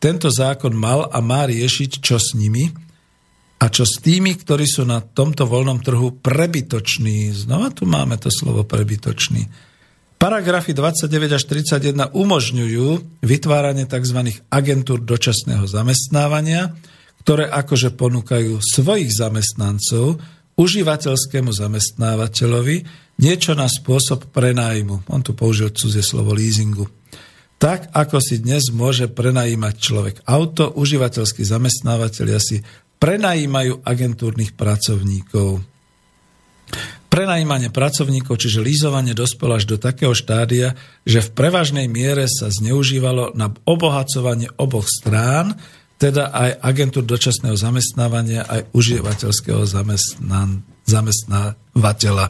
Tento 0.00 0.32
zákon 0.32 0.72
mal 0.72 1.06
a 1.12 1.20
má 1.20 1.44
riešiť, 1.44 2.00
čo 2.00 2.16
s 2.16 2.32
nimi 2.32 2.72
a 3.60 3.68
čo 3.68 3.84
s 3.84 4.00
tými, 4.00 4.40
ktorí 4.40 4.64
sú 4.64 4.88
na 4.88 5.04
tomto 5.04 5.44
voľnom 5.44 5.84
trhu 5.84 6.16
prebytoční. 6.24 7.30
Znova 7.36 7.70
tu 7.70 7.84
máme 7.84 8.16
to 8.16 8.32
slovo 8.32 8.64
prebytočný. 8.64 9.44
Paragrafy 10.24 10.72
29 10.72 11.36
až 11.36 11.44
31 11.52 12.16
umožňujú 12.16 13.20
vytváranie 13.20 13.84
tzv. 13.84 14.40
agentúr 14.48 15.04
dočasného 15.04 15.68
zamestnávania, 15.68 16.72
ktoré 17.20 17.44
akože 17.44 17.92
ponúkajú 17.92 18.56
svojich 18.56 19.12
zamestnancov 19.12 20.16
užívateľskému 20.56 21.52
zamestnávateľovi 21.52 22.76
niečo 23.20 23.52
na 23.52 23.68
spôsob 23.68 24.32
prenájmu. 24.32 25.04
On 25.12 25.20
tu 25.20 25.36
použil 25.36 25.68
cudzie 25.76 26.00
slovo 26.00 26.32
leasingu. 26.32 26.88
Tak, 27.60 27.92
ako 27.92 28.16
si 28.24 28.40
dnes 28.40 28.72
môže 28.72 29.12
prenajímať 29.12 29.74
človek 29.76 30.16
auto, 30.24 30.72
užívateľskí 30.72 31.44
zamestnávateľia 31.44 32.40
si 32.40 32.64
prenajímajú 32.96 33.84
agentúrnych 33.84 34.56
pracovníkov. 34.56 35.73
Prenajímanie 37.14 37.70
pracovníkov, 37.70 38.42
čiže 38.42 38.58
lízovanie 38.58 39.14
dospelo 39.14 39.54
až 39.54 39.70
do 39.70 39.78
takého 39.78 40.10
štádia, 40.18 40.74
že 41.06 41.22
v 41.22 41.30
prevažnej 41.30 41.86
miere 41.86 42.26
sa 42.26 42.50
zneužívalo 42.50 43.38
na 43.38 43.54
obohacovanie 43.70 44.50
oboch 44.58 44.90
strán, 44.90 45.54
teda 45.94 46.34
aj 46.34 46.58
agentúr 46.58 47.06
dočasného 47.06 47.54
zamestnávania, 47.54 48.42
aj 48.50 48.66
užívateľského 48.74 49.62
zamestnávateľa. 50.90 52.26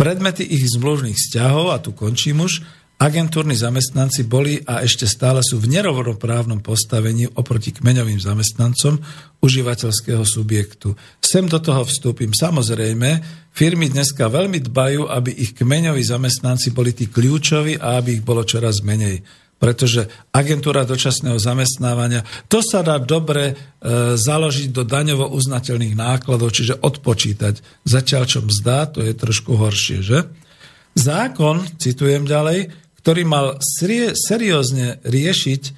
Predmety 0.00 0.48
ich 0.48 0.64
zmluvných 0.64 1.20
vzťahov, 1.20 1.76
a 1.76 1.84
tu 1.84 1.92
končím 1.92 2.40
už, 2.40 2.64
agentúrni 2.96 3.52
zamestnanci 3.52 4.24
boli 4.24 4.64
a 4.64 4.80
ešte 4.80 5.04
stále 5.04 5.44
sú 5.44 5.60
v 5.60 5.68
nerovnoprávnom 5.68 6.64
postavení 6.64 7.28
oproti 7.36 7.76
kmeňovým 7.76 8.16
zamestnancom 8.16 9.04
užívateľského 9.44 10.24
subjektu. 10.24 10.96
sem 11.20 11.44
do 11.44 11.60
toho 11.60 11.84
vstúpim. 11.84 12.32
Samozrejme, 12.32 13.20
firmy 13.52 13.92
dneska 13.92 14.32
veľmi 14.32 14.64
dbajú, 14.64 15.12
aby 15.12 15.28
ich 15.28 15.52
kmeňoví 15.52 16.00
zamestnanci 16.00 16.72
boli 16.72 16.96
tí 16.96 17.12
kľúčoví 17.12 17.76
a 17.76 18.00
aby 18.00 18.20
ich 18.20 18.24
bolo 18.24 18.44
čoraz 18.44 18.80
menej 18.80 19.24
pretože 19.56 20.04
agentúra 20.36 20.84
dočasného 20.84 21.40
zamestnávania, 21.40 22.28
to 22.44 22.60
sa 22.60 22.84
dá 22.84 23.00
dobre 23.00 23.44
e, 23.48 23.54
založiť 24.20 24.68
do 24.68 24.84
daňovo 24.84 25.32
uznateľných 25.32 25.96
nákladov, 25.96 26.52
čiže 26.52 26.76
odpočítať. 26.76 27.64
Zatiaľ, 27.88 28.22
čo 28.28 28.44
mzda, 28.44 28.92
to 28.92 29.00
je 29.00 29.16
trošku 29.16 29.56
horšie, 29.56 30.04
že? 30.04 30.28
Zákon, 30.92 31.64
citujem 31.80 32.28
ďalej, 32.28 32.68
ktorý 33.06 33.22
mal 33.22 33.62
seriózne 34.18 34.98
riešiť 35.06 35.62
e, 35.62 35.72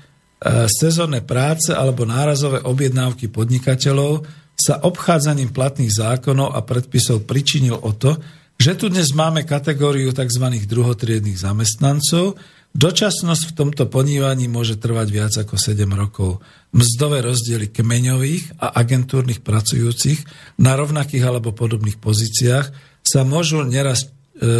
sezónne 0.64 1.20
práce 1.20 1.76
alebo 1.76 2.08
nárazové 2.08 2.64
objednávky 2.64 3.28
podnikateľov, 3.28 4.24
sa 4.56 4.80
obchádzaním 4.80 5.52
platných 5.52 5.92
zákonov 5.92 6.56
a 6.56 6.64
predpisov 6.64 7.28
pričinil 7.28 7.84
o 7.84 7.92
to, 7.92 8.16
že 8.56 8.80
tu 8.80 8.88
dnes 8.88 9.12
máme 9.12 9.44
kategóriu 9.44 10.08
tzv. 10.16 10.56
druhotriedných 10.64 11.36
zamestnancov, 11.36 12.40
Dočasnosť 12.68 13.42
v 13.48 13.56
tomto 13.56 13.88
ponívaní 13.88 14.44
môže 14.44 14.76
trvať 14.76 15.08
viac 15.08 15.32
ako 15.40 15.56
7 15.56 15.88
rokov. 15.88 16.44
Mzdové 16.76 17.24
rozdiely 17.24 17.72
kmeňových 17.72 18.60
a 18.60 18.76
agentúrnych 18.84 19.40
pracujúcich 19.40 20.28
na 20.60 20.76
rovnakých 20.76 21.24
alebo 21.24 21.56
podobných 21.56 21.96
pozíciách 21.96 22.66
sa 23.00 23.24
môžu 23.24 23.64
neraz 23.64 24.04
e, 24.04 24.06
e, 24.06 24.52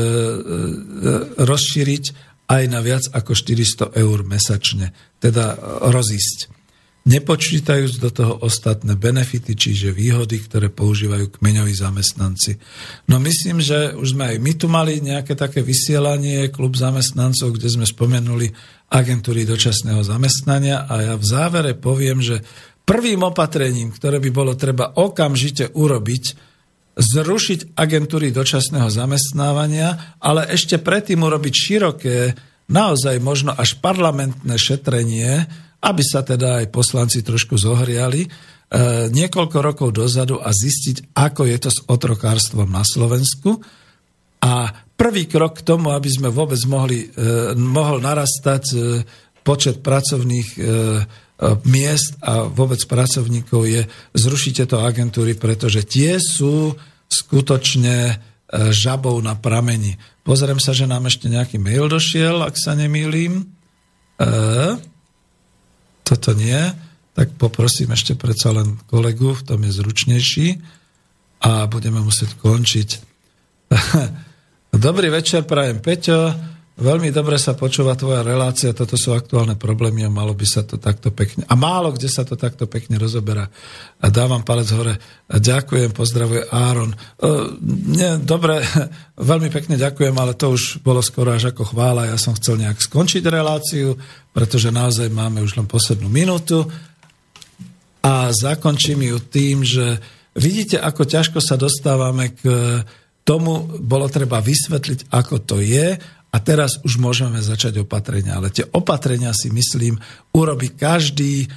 rozšíriť 1.37 2.28
aj 2.49 2.65
na 2.67 2.81
viac 2.81 3.05
ako 3.13 3.37
400 3.37 3.93
eur 3.93 4.25
mesačne, 4.25 4.97
teda 5.21 5.61
rozísť 5.93 6.59
nepočítajúc 7.09 8.05
do 8.05 8.13
toho 8.13 8.37
ostatné 8.45 8.93
benefity, 8.93 9.57
čiže 9.57 9.97
výhody, 9.97 10.45
ktoré 10.45 10.69
používajú 10.69 11.41
kmeňoví 11.41 11.73
zamestnanci. 11.73 12.61
No 13.09 13.17
myslím, 13.17 13.65
že 13.65 13.97
už 13.97 14.13
sme 14.13 14.35
aj 14.35 14.37
my 14.37 14.53
tu 14.53 14.69
mali 14.69 15.01
nejaké 15.01 15.33
také 15.33 15.65
vysielanie, 15.65 16.53
klub 16.53 16.77
zamestnancov, 16.77 17.57
kde 17.57 17.69
sme 17.73 17.87
spomenuli 17.89 18.53
agentúry 18.93 19.49
dočasného 19.49 20.05
zamestnania 20.05 20.85
a 20.85 20.95
ja 21.01 21.15
v 21.17 21.25
závere 21.25 21.73
poviem, 21.73 22.21
že 22.21 22.45
prvým 22.85 23.25
opatrením, 23.25 23.89
ktoré 23.89 24.21
by 24.21 24.31
bolo 24.33 24.53
treba 24.53 24.93
okamžite 25.01 25.73
urobiť, 25.73 26.48
zrušiť 26.99 27.79
agentúry 27.79 28.35
dočasného 28.35 28.91
zamestnávania, 28.91 30.19
ale 30.19 30.51
ešte 30.51 30.83
predtým 30.83 31.23
urobiť 31.23 31.55
široké, 31.55 32.19
naozaj 32.69 33.23
možno 33.23 33.55
až 33.55 33.79
parlamentné 33.79 34.59
šetrenie, 34.59 35.47
aby 35.79 36.03
sa 36.03 36.27
teda 36.27 36.67
aj 36.67 36.75
poslanci 36.75 37.23
trošku 37.23 37.55
zohriali 37.55 38.27
e, 38.27 38.29
niekoľko 39.15 39.59
rokov 39.63 39.89
dozadu 39.95 40.43
a 40.43 40.51
zistiť, 40.51 41.15
ako 41.15 41.47
je 41.47 41.59
to 41.63 41.71
s 41.71 41.79
otrokárstvom 41.87 42.67
na 42.67 42.83
Slovensku. 42.83 43.63
A 44.43 44.71
prvý 44.99 45.31
krok 45.31 45.63
k 45.63 45.67
tomu, 45.67 45.95
aby 45.95 46.11
sme 46.11 46.35
vôbec 46.35 46.59
mohli, 46.67 47.07
e, 47.07 47.55
mohol 47.55 48.03
narastať 48.03 48.65
e, 48.75 48.77
počet 49.47 49.81
pracovných 49.81 50.61
miest 51.63 52.19
a 52.19 52.51
vôbec 52.51 52.83
pracovníkov 52.83 53.63
je 53.71 53.83
zrušiť 54.19 54.53
tieto 54.63 54.83
agentúry, 54.83 55.39
pretože 55.39 55.87
tie 55.87 56.19
sú 56.19 56.75
skutočne 57.07 57.97
e, 58.11 58.15
žabou 58.75 59.15
na 59.23 59.39
prameni. 59.39 59.95
Pozriem 60.27 60.59
sa, 60.59 60.75
že 60.75 60.91
nám 60.91 61.07
ešte 61.07 61.31
nejaký 61.31 61.63
mail 61.63 61.87
došiel, 61.87 62.43
ak 62.43 62.59
sa 62.59 62.75
nemýlim. 62.75 63.47
E, 64.19 64.27
toto 66.03 66.31
nie, 66.35 66.59
tak 67.15 67.39
poprosím 67.39 67.95
ešte 67.95 68.19
predsa 68.19 68.51
len 68.51 68.75
kolegu, 68.91 69.39
v 69.39 69.47
tom 69.47 69.63
je 69.63 69.73
zručnejší 69.79 70.49
a 71.47 71.71
budeme 71.71 72.03
musieť 72.03 72.35
končiť. 72.35 72.89
Dobrý 74.75 75.09
večer, 75.09 75.47
prajem 75.47 75.79
Peťo. 75.79 76.35
Veľmi 76.79 77.11
dobre 77.11 77.43
sa 77.43 77.59
počúva 77.59 77.99
tvoja 77.99 78.23
relácia, 78.23 78.71
toto 78.71 78.95
sú 78.95 79.11
aktuálne 79.11 79.59
problémy 79.59 80.07
a 80.07 80.15
malo 80.15 80.31
by 80.31 80.47
sa 80.47 80.63
to 80.63 80.79
takto 80.79 81.11
pekne, 81.11 81.43
a 81.51 81.59
málo 81.59 81.91
kde 81.91 82.07
sa 82.07 82.23
to 82.23 82.39
takto 82.39 82.71
pekne 82.71 83.03
rozoberá. 83.03 83.51
A 83.99 84.07
dávam 84.15 84.47
palec 84.47 84.71
hore. 84.71 84.95
A 85.27 85.43
ďakujem, 85.43 85.91
pozdravuje 85.91 86.47
Áron. 86.55 86.95
Nie, 87.91 88.23
dobre, 88.23 88.63
veľmi 89.19 89.51
pekne 89.51 89.75
ďakujem, 89.75 90.15
ale 90.15 90.39
to 90.39 90.55
už 90.55 90.79
bolo 90.79 91.03
skoro 91.03 91.35
až 91.35 91.51
ako 91.51 91.75
chvála. 91.75 92.15
Ja 92.15 92.19
som 92.19 92.39
chcel 92.39 92.63
nejak 92.63 92.79
skončiť 92.79 93.27
reláciu, 93.27 93.99
pretože 94.31 94.71
naozaj 94.71 95.11
máme 95.11 95.43
už 95.43 95.59
len 95.59 95.67
poslednú 95.67 96.07
minútu. 96.07 96.63
A 98.07 98.31
zakončím 98.31 99.03
ju 99.03 99.19
tým, 99.19 99.67
že 99.67 99.99
vidíte, 100.39 100.79
ako 100.79 101.03
ťažko 101.11 101.43
sa 101.43 101.59
dostávame 101.59 102.39
k 102.39 102.47
tomu, 103.27 103.67
bolo 103.83 104.07
treba 104.07 104.39
vysvetliť, 104.39 105.11
ako 105.11 105.43
to 105.43 105.59
je 105.61 105.99
a 106.29 106.37
teraz 106.45 106.77
už 106.85 107.01
môžeme 107.01 107.41
začať 107.41 107.81
opatrenia. 107.81 108.37
Ale 108.37 108.53
tie 108.53 108.69
opatrenia 108.69 109.33
si 109.33 109.49
myslím 109.49 109.97
urobí 110.37 110.77
každý 110.77 111.45
e, 111.45 111.49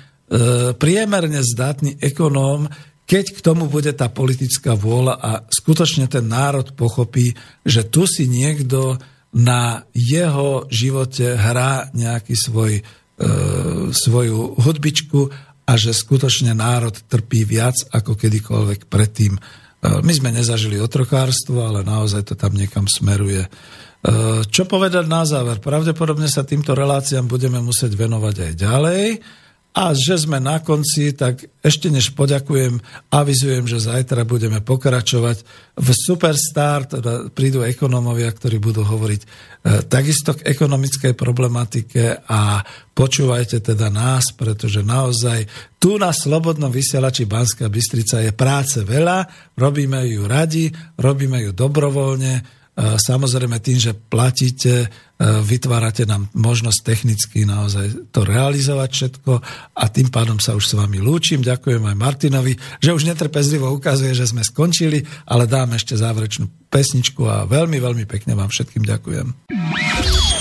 priemerne 0.76 1.44
zdatný 1.44 2.00
ekonóm, 2.00 2.72
keď 3.04 3.26
k 3.36 3.40
tomu 3.44 3.68
bude 3.68 3.92
tá 3.92 4.08
politická 4.08 4.72
vôľa 4.80 5.14
a 5.20 5.32
skutočne 5.52 6.08
ten 6.08 6.24
národ 6.32 6.72
pochopí, 6.80 7.36
že 7.68 7.84
tu 7.84 8.08
si 8.08 8.32
niekto 8.32 8.96
na 9.36 9.84
jeho 9.92 10.68
živote 10.72 11.36
hrá 11.36 11.92
nejaký 11.92 12.36
svoj, 12.36 12.80
e, 12.80 12.82
svoju 13.92 14.56
hudbičku 14.56 15.22
a 15.68 15.74
že 15.76 15.92
skutočne 15.92 16.56
národ 16.56 16.96
trpí 16.96 17.44
viac 17.44 17.76
ako 17.92 18.16
kedykoľvek 18.16 18.88
predtým. 18.88 19.36
E, 19.36 19.40
my 20.00 20.14
sme 20.16 20.32
nezažili 20.32 20.80
otrokárstvo, 20.80 21.64
ale 21.64 21.84
naozaj 21.84 22.32
to 22.32 22.36
tam 22.40 22.56
niekam 22.56 22.88
smeruje. 22.88 23.48
Eh, 24.02 24.42
čo 24.50 24.66
povedať 24.66 25.06
na 25.06 25.22
záver? 25.30 25.62
Pravdepodobne 25.62 26.26
sa 26.26 26.42
týmto 26.42 26.74
reláciám 26.74 27.30
budeme 27.30 27.62
musieť 27.62 27.94
venovať 27.94 28.36
aj 28.50 28.54
ďalej. 28.58 29.06
A 29.72 29.96
že 29.96 30.20
sme 30.20 30.44
na 30.44 30.60
konci, 30.60 31.16
tak 31.16 31.48
ešte 31.64 31.88
než 31.88 32.12
poďakujem, 32.12 32.84
avizujem, 33.08 33.64
že 33.72 33.80
zajtra 33.80 34.28
budeme 34.28 34.60
pokračovať 34.60 35.48
v 35.80 35.90
Superstar, 35.96 36.92
teda 36.92 37.32
prídu 37.32 37.64
ekonómovia, 37.64 38.28
ktorí 38.36 38.60
budú 38.60 38.84
hovoriť 38.84 39.22
e, 39.24 39.28
takisto 39.88 40.36
k 40.36 40.44
ekonomickej 40.44 41.16
problematike 41.16 42.20
a 42.20 42.60
počúvajte 42.92 43.64
teda 43.64 43.88
nás, 43.88 44.36
pretože 44.36 44.84
naozaj 44.84 45.48
tu 45.80 45.96
na 45.96 46.12
Slobodnom 46.12 46.68
vysielači 46.68 47.24
Banská 47.24 47.72
Bystrica 47.72 48.20
je 48.20 48.36
práce 48.36 48.84
veľa, 48.84 49.24
robíme 49.56 50.04
ju 50.04 50.28
radi, 50.28 50.68
robíme 51.00 51.48
ju 51.48 51.56
dobrovoľne, 51.56 52.61
Samozrejme 52.80 53.60
tým, 53.60 53.78
že 53.78 53.92
platíte, 53.92 54.88
vytvárate 55.22 56.08
nám 56.08 56.32
možnosť 56.34 56.80
technicky 56.82 57.46
naozaj 57.46 58.10
to 58.10 58.26
realizovať 58.26 58.90
všetko 58.90 59.32
a 59.78 59.84
tým 59.92 60.10
pádom 60.10 60.42
sa 60.42 60.58
už 60.58 60.66
s 60.66 60.74
vami 60.74 60.98
lúčim. 60.98 61.46
Ďakujem 61.46 61.84
aj 61.84 61.96
Martinovi, 62.00 62.56
že 62.82 62.96
už 62.96 63.06
netrpezlivo 63.06 63.70
ukazuje, 63.70 64.18
že 64.18 64.26
sme 64.26 64.42
skončili, 64.42 65.04
ale 65.30 65.46
dám 65.46 65.78
ešte 65.78 65.94
záverečnú 66.00 66.72
pesničku 66.72 67.28
a 67.28 67.46
veľmi, 67.46 67.78
veľmi 67.78 68.06
pekne 68.10 68.34
vám 68.34 68.50
všetkým 68.50 68.88
ďakujem. 68.88 70.41